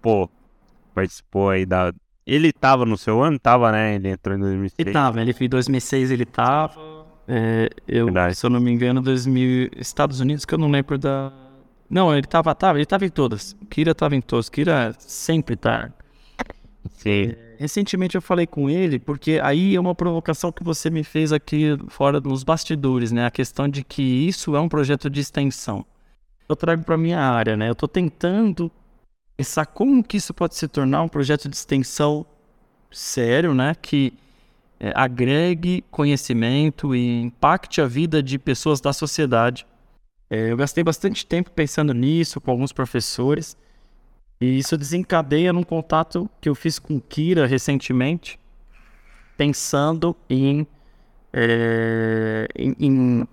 pô, 0.00 0.30
participou 0.94 1.50
aí 1.50 1.66
da. 1.66 1.92
Ele 2.24 2.52
tava 2.52 2.86
no 2.86 2.96
seu 2.96 3.20
ano? 3.20 3.36
Tava, 3.36 3.72
né? 3.72 3.96
Ele 3.96 4.10
entrou 4.10 4.36
em 4.36 4.40
2006. 4.40 4.74
Ele 4.78 4.92
tava, 4.92 5.20
ele 5.20 5.34
em 5.38 5.48
2006 5.48 6.10
ele 6.12 6.24
tava. 6.24 7.04
É, 7.26 7.68
eu, 7.88 8.04
Verdade. 8.06 8.36
se 8.36 8.46
eu 8.46 8.50
não 8.50 8.60
me 8.60 8.70
engano, 8.70 9.02
2000, 9.02 9.70
Estados 9.76 10.20
Unidos, 10.20 10.44
que 10.44 10.54
eu 10.54 10.58
não 10.58 10.70
lembro 10.70 10.96
da. 10.96 11.32
Não, 11.90 12.16
ele 12.16 12.26
tava, 12.26 12.54
tava, 12.54 12.78
ele 12.78 12.86
tava 12.86 13.04
em 13.04 13.08
todas. 13.08 13.56
Kira 13.68 13.92
tava 13.92 14.14
em 14.14 14.20
todas. 14.20 14.48
Kira 14.48 14.94
sempre 14.98 15.56
tá. 15.56 15.90
Sim. 16.90 17.32
É, 17.32 17.56
recentemente 17.58 18.14
eu 18.14 18.22
falei 18.22 18.46
com 18.46 18.70
ele, 18.70 19.00
porque 19.00 19.40
aí 19.42 19.74
é 19.74 19.80
uma 19.80 19.94
provocação 19.94 20.52
que 20.52 20.62
você 20.62 20.90
me 20.90 21.02
fez 21.02 21.32
aqui 21.32 21.76
fora 21.88 22.20
dos 22.20 22.44
bastidores, 22.44 23.10
né? 23.10 23.26
A 23.26 23.30
questão 23.30 23.68
de 23.68 23.82
que 23.82 24.02
isso 24.02 24.54
é 24.54 24.60
um 24.60 24.68
projeto 24.68 25.10
de 25.10 25.20
extensão. 25.20 25.84
Eu 26.48 26.54
trago 26.54 26.84
para 26.84 26.96
minha 26.96 27.20
área, 27.20 27.56
né? 27.56 27.68
Eu 27.68 27.72
estou 27.72 27.88
tentando 27.88 28.70
pensar 29.36 29.66
como 29.66 30.02
que 30.02 30.16
isso 30.16 30.32
pode 30.34 30.54
se 30.54 30.68
tornar 30.68 31.02
um 31.02 31.08
projeto 31.08 31.48
de 31.48 31.56
extensão 31.56 32.26
sério, 32.90 33.54
né? 33.54 33.74
Que 33.80 34.12
é, 34.78 34.92
agregue 34.94 35.84
conhecimento 35.90 36.94
e 36.94 37.22
impacte 37.22 37.80
a 37.80 37.86
vida 37.86 38.22
de 38.22 38.38
pessoas 38.38 38.80
da 38.80 38.92
sociedade. 38.92 39.66
É, 40.28 40.50
eu 40.50 40.56
gastei 40.56 40.82
bastante 40.82 41.26
tempo 41.26 41.50
pensando 41.50 41.92
nisso 41.94 42.40
com 42.40 42.50
alguns 42.50 42.72
professores. 42.72 43.56
E 44.40 44.58
isso 44.58 44.76
desencadeia 44.76 45.52
num 45.52 45.62
contato 45.62 46.28
que 46.40 46.48
eu 46.48 46.54
fiz 46.54 46.78
com 46.80 46.98
Kira 46.98 47.46
recentemente, 47.46 48.40
pensando 49.36 50.16
em, 50.28 50.66
é, 51.32 52.48
em, 52.56 52.74
em, 52.80 53.28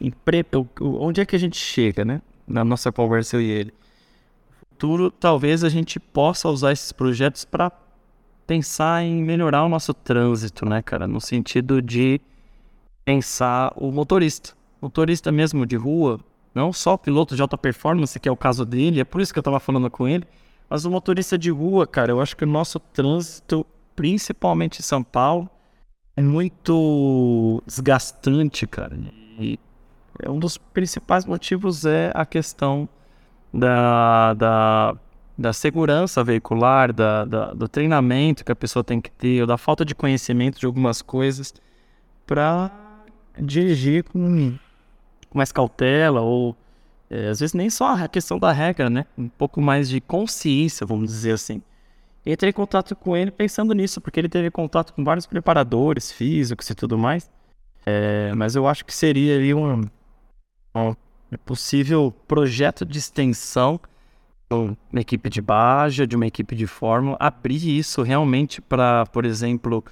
em 0.00 0.10
pre, 0.10 0.46
onde 0.80 1.20
é 1.20 1.26
que 1.26 1.36
a 1.36 1.38
gente 1.38 1.58
chega, 1.58 2.06
né? 2.06 2.22
Na 2.46 2.64
nossa 2.64 2.90
conversa 2.90 3.36
eu 3.36 3.42
e 3.42 3.50
ele. 3.50 3.74
Futuro, 4.76 5.10
talvez 5.10 5.64
a 5.64 5.70
gente 5.70 5.98
possa 5.98 6.50
usar 6.50 6.70
esses 6.70 6.92
projetos 6.92 7.46
para 7.46 7.72
pensar 8.46 9.02
em 9.02 9.22
melhorar 9.22 9.64
o 9.64 9.70
nosso 9.70 9.94
trânsito, 9.94 10.66
né, 10.66 10.82
cara? 10.82 11.08
No 11.08 11.18
sentido 11.18 11.80
de 11.80 12.20
pensar 13.02 13.72
o 13.74 13.90
motorista. 13.90 14.54
Motorista 14.82 15.32
mesmo 15.32 15.64
de 15.64 15.76
rua, 15.76 16.20
não 16.54 16.74
só 16.74 16.92
o 16.92 16.98
piloto 16.98 17.34
de 17.34 17.40
alta 17.40 17.56
performance, 17.56 18.20
que 18.20 18.28
é 18.28 18.30
o 18.30 18.36
caso 18.36 18.66
dele, 18.66 19.00
é 19.00 19.04
por 19.04 19.22
isso 19.22 19.32
que 19.32 19.38
eu 19.38 19.40
estava 19.40 19.58
falando 19.58 19.90
com 19.90 20.06
ele, 20.06 20.26
mas 20.68 20.84
o 20.84 20.90
motorista 20.90 21.38
de 21.38 21.50
rua, 21.50 21.86
cara, 21.86 22.12
eu 22.12 22.20
acho 22.20 22.36
que 22.36 22.44
o 22.44 22.46
nosso 22.46 22.78
trânsito, 22.78 23.64
principalmente 23.94 24.80
em 24.80 24.82
São 24.82 25.02
Paulo, 25.02 25.48
é 26.14 26.20
muito 26.20 27.62
desgastante, 27.66 28.66
cara. 28.66 28.94
E 29.40 29.58
um 30.28 30.38
dos 30.38 30.58
principais 30.58 31.24
motivos 31.24 31.86
é 31.86 32.12
a 32.14 32.26
questão 32.26 32.86
da, 33.58 34.34
da 34.34 34.96
da 35.38 35.52
segurança 35.52 36.24
veicular, 36.24 36.92
da, 36.92 37.24
da, 37.24 37.52
do 37.52 37.68
treinamento 37.68 38.44
que 38.44 38.50
a 38.50 38.56
pessoa 38.56 38.82
tem 38.82 39.00
que 39.00 39.10
ter, 39.10 39.42
ou 39.42 39.46
da 39.46 39.58
falta 39.58 39.84
de 39.84 39.94
conhecimento 39.94 40.58
de 40.58 40.66
algumas 40.66 41.02
coisas, 41.02 41.52
para 42.26 42.70
dirigir 43.38 44.04
com, 44.04 44.54
mais 45.34 45.52
cautela, 45.52 46.22
ou 46.22 46.56
é, 47.10 47.28
às 47.28 47.40
vezes 47.40 47.52
nem 47.52 47.68
só 47.68 47.94
a 47.94 48.08
questão 48.08 48.38
da 48.38 48.50
regra, 48.50 48.88
né? 48.88 49.04
Um 49.16 49.28
pouco 49.28 49.60
mais 49.60 49.88
de 49.88 50.00
consciência, 50.00 50.86
vamos 50.86 51.10
dizer 51.10 51.32
assim. 51.32 51.62
Entrei 52.24 52.50
em 52.50 52.54
contato 52.54 52.96
com 52.96 53.16
ele 53.16 53.30
pensando 53.30 53.72
nisso, 53.74 54.00
porque 54.00 54.18
ele 54.18 54.28
teve 54.28 54.50
contato 54.50 54.92
com 54.94 55.04
vários 55.04 55.26
preparadores 55.26 56.10
físicos 56.10 56.68
e 56.70 56.74
tudo 56.74 56.98
mais. 56.98 57.30
É, 57.84 58.32
mas 58.34 58.56
eu 58.56 58.66
acho 58.66 58.84
que 58.84 58.92
seria 58.92 59.36
ali 59.36 59.54
um, 59.54 59.82
um 60.74 60.94
possível 61.44 62.14
projeto 62.26 62.84
de 62.84 62.98
extensão 62.98 63.80
de 64.48 64.54
uma 64.92 65.00
equipe 65.00 65.28
de 65.28 65.40
Baja, 65.40 66.06
de 66.06 66.14
uma 66.14 66.26
equipe 66.26 66.54
de 66.54 66.66
Fórmula, 66.66 67.16
abrir 67.18 67.76
isso 67.76 68.02
realmente 68.02 68.60
para, 68.60 69.06
por 69.06 69.24
exemplo, 69.24 69.84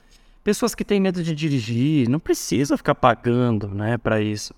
pessoas 0.44 0.74
que 0.74 0.84
têm 0.84 1.00
medo 1.00 1.22
de 1.22 1.34
dirigir, 1.34 2.08
não 2.08 2.20
precisa 2.20 2.76
ficar 2.76 2.94
pagando 2.94 3.68
né, 3.68 3.98
para 3.98 4.20
isso. 4.20 4.54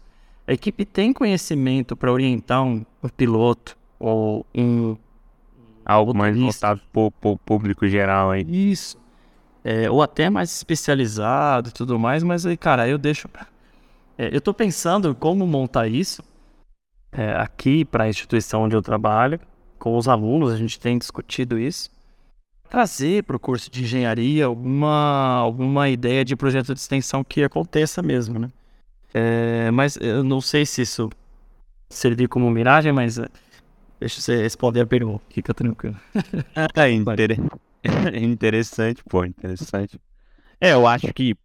A 0.46 0.52
equipe 0.52 0.84
tem 0.84 1.12
conhecimento 1.12 1.96
para 1.96 2.12
orientar 2.12 2.62
um, 2.62 2.84
um, 3.02 3.08
piloto 3.08 3.76
ou 3.98 4.44
um. 4.54 4.96
Algo 5.84 6.12
mais 6.12 6.36
voltado 6.36 6.80
para 6.92 7.30
o 7.30 7.38
público 7.38 7.88
geral 7.88 8.30
aí. 8.32 8.44
Isso 8.48 8.98
é, 9.68 9.90
ou 9.90 10.00
até 10.00 10.30
mais 10.30 10.54
especializado 10.54 11.70
e 11.70 11.72
tudo 11.72 11.98
mais, 11.98 12.22
mas 12.22 12.46
aí, 12.46 12.56
cara, 12.56 12.86
eu 12.86 12.96
deixo. 12.96 13.28
É, 14.16 14.28
eu 14.28 14.38
estou 14.38 14.54
pensando 14.54 15.12
como 15.12 15.44
montar 15.44 15.88
isso 15.88 16.22
é, 17.16 17.32
aqui 17.36 17.84
para 17.84 18.04
a 18.04 18.08
instituição 18.08 18.62
onde 18.62 18.76
eu 18.76 18.82
trabalho, 18.82 19.40
com 19.78 19.96
os 19.96 20.06
alunos, 20.06 20.52
a 20.52 20.56
gente 20.56 20.78
tem 20.78 20.98
discutido 20.98 21.58
isso. 21.58 21.90
Trazer 22.68 23.22
para 23.24 23.36
o 23.36 23.40
curso 23.40 23.70
de 23.70 23.82
engenharia 23.84 24.44
alguma, 24.46 25.36
alguma 25.38 25.88
ideia 25.88 26.24
de 26.24 26.36
projeto 26.36 26.74
de 26.74 26.80
extensão 26.80 27.24
que 27.24 27.42
aconteça 27.42 28.02
mesmo, 28.02 28.38
né? 28.38 28.50
É, 29.14 29.70
mas 29.70 29.96
eu 29.96 30.22
não 30.22 30.40
sei 30.40 30.66
se 30.66 30.82
isso 30.82 31.08
servir 31.88 32.28
como 32.28 32.50
miragem, 32.50 32.92
mas 32.92 33.18
é, 33.18 33.28
deixa 33.98 34.20
você 34.20 34.42
responder 34.42 34.80
a 34.80 34.86
pergunta, 34.86 35.24
fica 35.30 35.54
tranquilo. 35.54 35.96
É, 36.76 36.90
interessante. 36.90 37.50
interessante, 38.20 39.02
pô, 39.08 39.24
interessante. 39.24 40.00
É, 40.60 40.72
eu 40.72 40.86
acho 40.86 41.12
que 41.14 41.36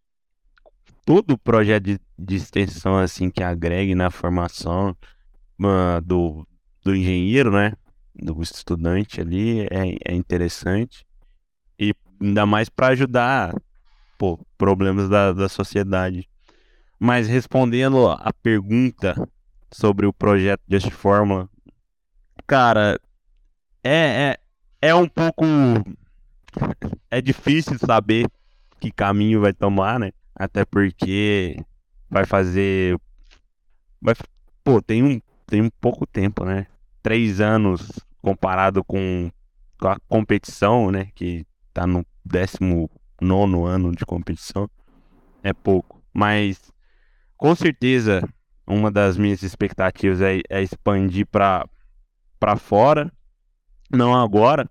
todo 1.05 1.37
projeto 1.37 1.83
de, 1.83 1.99
de 2.17 2.35
extensão 2.35 2.97
assim 2.97 3.29
que 3.29 3.43
agregue 3.43 3.93
na 3.93 4.09
formação 4.09 4.95
do, 6.03 6.47
do 6.83 6.95
engenheiro, 6.95 7.51
né? 7.51 7.73
Do 8.15 8.41
estudante 8.41 9.21
ali 9.21 9.61
é, 9.61 9.97
é 10.05 10.13
interessante. 10.13 11.05
E 11.79 11.93
ainda 12.21 12.45
mais 12.45 12.69
para 12.69 12.87
ajudar 12.87 13.53
pô, 14.17 14.39
problemas 14.57 15.09
da, 15.09 15.31
da 15.33 15.49
sociedade. 15.49 16.29
Mas 16.99 17.27
respondendo 17.27 18.09
a 18.09 18.31
pergunta 18.43 19.15
sobre 19.71 20.05
o 20.05 20.13
projeto 20.13 20.61
Just 20.69 20.91
Fórmula, 20.91 21.49
cara, 22.45 22.99
é, 23.83 24.37
é, 24.81 24.89
é 24.89 24.95
um 24.95 25.07
pouco 25.07 25.43
é 27.09 27.21
difícil 27.21 27.77
saber 27.79 28.27
que 28.79 28.91
caminho 28.91 29.41
vai 29.41 29.53
tomar, 29.53 29.99
né? 29.99 30.11
Até 30.35 30.65
porque 30.65 31.57
vai 32.09 32.25
fazer. 32.25 32.97
Vai... 34.01 34.15
Pô, 34.63 34.81
tem 34.81 35.03
um, 35.03 35.21
tem 35.51 35.69
pouco 35.81 36.07
tempo, 36.07 36.45
né? 36.45 36.65
Três 37.03 37.41
anos 37.41 37.91
comparado 38.21 38.81
com, 38.85 39.29
com 39.77 39.87
a 39.89 39.97
competição, 40.07 40.89
né? 40.89 41.09
Que 41.13 41.45
tá 41.73 41.85
no 41.85 42.05
19 42.23 42.89
ano 43.67 43.91
de 43.93 44.05
competição. 44.05 44.69
É 45.43 45.51
pouco. 45.51 46.01
Mas 46.13 46.71
com 47.35 47.53
certeza 47.53 48.21
uma 48.65 48.89
das 48.89 49.17
minhas 49.17 49.43
expectativas 49.43 50.21
é, 50.21 50.39
é 50.49 50.63
expandir 50.63 51.27
para 51.27 51.67
fora. 52.57 53.11
Não 53.91 54.15
agora, 54.15 54.69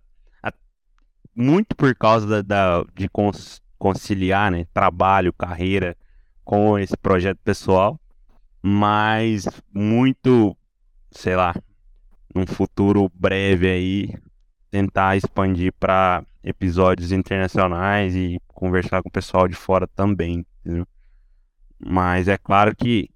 muito 1.36 1.76
por 1.76 1.94
causa 1.94 2.26
da, 2.26 2.40
da 2.42 2.84
de 2.94 3.06
conciliar 3.78 4.50
né, 4.50 4.64
trabalho, 4.72 5.30
carreira 5.30 5.94
com 6.42 6.78
esse 6.78 6.96
projeto 6.96 7.38
pessoal, 7.44 8.00
mas 8.62 9.46
muito, 9.72 10.56
sei 11.10 11.36
lá, 11.36 11.54
num 12.34 12.46
futuro 12.46 13.10
breve 13.14 13.68
aí, 13.68 14.14
tentar 14.70 15.16
expandir 15.16 15.72
para 15.78 16.24
episódios 16.42 17.12
internacionais 17.12 18.14
e 18.14 18.40
conversar 18.48 19.02
com 19.02 19.08
o 19.08 19.12
pessoal 19.12 19.48
de 19.48 19.54
fora 19.54 19.86
também, 19.88 20.44
entendeu? 20.64 20.86
Mas 21.78 22.28
é 22.28 22.38
claro 22.38 22.74
que 22.74 23.08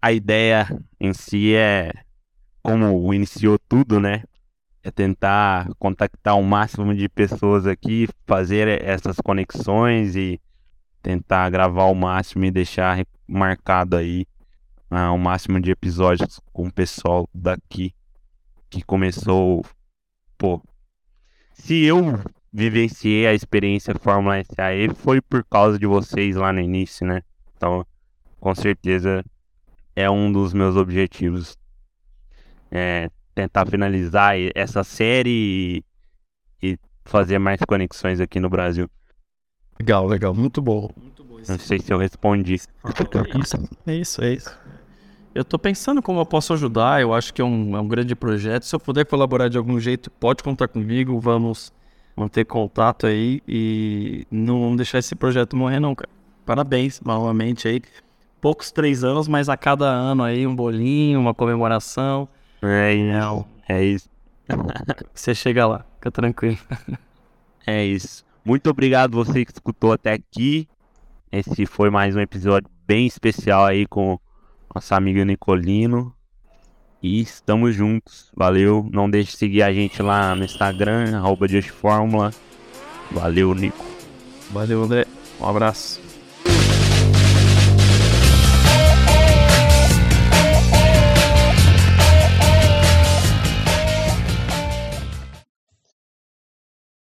a 0.00 0.12
ideia 0.12 0.66
em 1.00 1.12
si 1.12 1.54
é 1.54 1.92
como 2.62 3.12
iniciou 3.12 3.58
tudo, 3.58 3.98
né? 3.98 4.22
é 4.82 4.90
tentar 4.90 5.68
contactar 5.78 6.36
o 6.36 6.42
máximo 6.42 6.94
de 6.94 7.08
pessoas 7.08 7.66
aqui, 7.66 8.08
fazer 8.26 8.82
essas 8.82 9.16
conexões 9.16 10.16
e 10.16 10.40
tentar 11.00 11.48
gravar 11.50 11.84
o 11.84 11.94
máximo 11.94 12.44
e 12.44 12.50
deixar 12.50 13.04
marcado 13.26 13.96
aí 13.96 14.26
uh, 14.92 15.12
o 15.12 15.18
máximo 15.18 15.58
de 15.58 15.70
episódios 15.70 16.38
com 16.52 16.66
o 16.66 16.72
pessoal 16.72 17.28
daqui 17.34 17.94
que 18.68 18.82
começou, 18.82 19.64
pô. 20.36 20.62
Se 21.54 21.84
eu 21.84 22.20
vivenciei 22.52 23.26
a 23.26 23.34
experiência 23.34 23.94
Fórmula 23.98 24.42
SAE 24.44 24.88
foi 24.94 25.20
por 25.20 25.44
causa 25.44 25.78
de 25.78 25.86
vocês 25.86 26.36
lá 26.36 26.52
no 26.52 26.60
início, 26.60 27.06
né? 27.06 27.22
Então, 27.56 27.86
com 28.40 28.54
certeza 28.54 29.24
é 29.96 30.10
um 30.10 30.30
dos 30.30 30.52
meus 30.52 30.76
objetivos. 30.76 31.56
É, 32.70 33.10
tentar 33.34 33.66
finalizar 33.66 34.34
essa 34.54 34.82
série 34.82 35.82
e, 36.62 36.72
e 36.72 36.78
fazer 37.04 37.38
mais 37.38 37.60
conexões 37.66 38.20
aqui 38.20 38.40
no 38.40 38.48
Brasil. 38.48 38.90
Legal, 39.78 40.06
legal, 40.06 40.34
muito 40.34 40.62
bom. 40.62 40.90
Muito 40.96 41.24
bom 41.24 41.38
Não 41.46 41.58
sei 41.58 41.78
se 41.78 41.92
eu 41.92 41.98
respondi. 41.98 42.54
Isso, 42.54 43.68
é 43.86 43.94
isso, 43.94 44.24
é 44.24 44.32
isso. 44.32 44.58
Eu 45.34 45.44
tô 45.44 45.58
pensando 45.58 46.02
como 46.02 46.20
eu 46.20 46.26
posso 46.26 46.52
ajudar, 46.52 47.00
eu 47.00 47.14
acho 47.14 47.32
que 47.32 47.40
é 47.40 47.44
um, 47.44 47.74
é 47.74 47.80
um 47.80 47.88
grande 47.88 48.14
projeto. 48.14 48.64
Se 48.64 48.74
eu 48.74 48.80
puder 48.80 49.06
colaborar 49.06 49.48
de 49.48 49.56
algum 49.56 49.80
jeito, 49.80 50.10
pode 50.10 50.42
contar 50.42 50.68
comigo, 50.68 51.18
vamos 51.18 51.72
manter 52.14 52.44
contato 52.44 53.06
aí 53.06 53.40
e 53.48 54.26
não 54.30 54.76
deixar 54.76 54.98
esse 54.98 55.14
projeto 55.14 55.56
morrer 55.56 55.80
não, 55.80 55.94
cara. 55.94 56.10
Parabéns, 56.44 57.00
novamente 57.00 57.66
aí. 57.66 57.80
Poucos 58.42 58.70
três 58.70 59.04
anos, 59.04 59.26
mas 59.26 59.48
a 59.48 59.56
cada 59.56 59.86
ano 59.86 60.22
aí 60.22 60.46
um 60.46 60.54
bolinho, 60.54 61.18
uma 61.18 61.32
comemoração. 61.32 62.28
É, 62.60 62.94
não. 62.96 63.46
É 63.66 63.82
isso. 63.82 64.10
Você 65.14 65.34
chega 65.34 65.66
lá, 65.66 65.86
fica 65.94 66.10
tranquilo. 66.10 66.58
É 67.64 67.84
isso. 67.84 68.24
Muito 68.44 68.68
obrigado 68.68 69.12
você 69.12 69.44
que 69.44 69.52
escutou 69.52 69.92
até 69.92 70.12
aqui. 70.12 70.68
Esse 71.30 71.64
foi 71.64 71.90
mais 71.90 72.16
um 72.16 72.20
episódio 72.20 72.68
bem 72.84 73.06
especial 73.06 73.64
aí 73.64 73.86
com 73.86 74.18
nosso 74.74 74.94
amigo 74.94 75.24
Nicolino. 75.24 76.14
E 77.02 77.20
estamos 77.20 77.74
juntos. 77.74 78.30
Valeu. 78.34 78.88
Não 78.92 79.10
deixe 79.10 79.32
de 79.32 79.36
seguir 79.36 79.62
a 79.62 79.72
gente 79.72 80.00
lá 80.02 80.34
no 80.34 80.44
Instagram, 80.44 81.16
arroba 81.16 81.46
Valeu, 83.10 83.54
Nico. 83.54 83.84
Valeu, 84.50 84.82
André. 84.84 85.06
Um 85.40 85.46
abraço. 85.46 86.11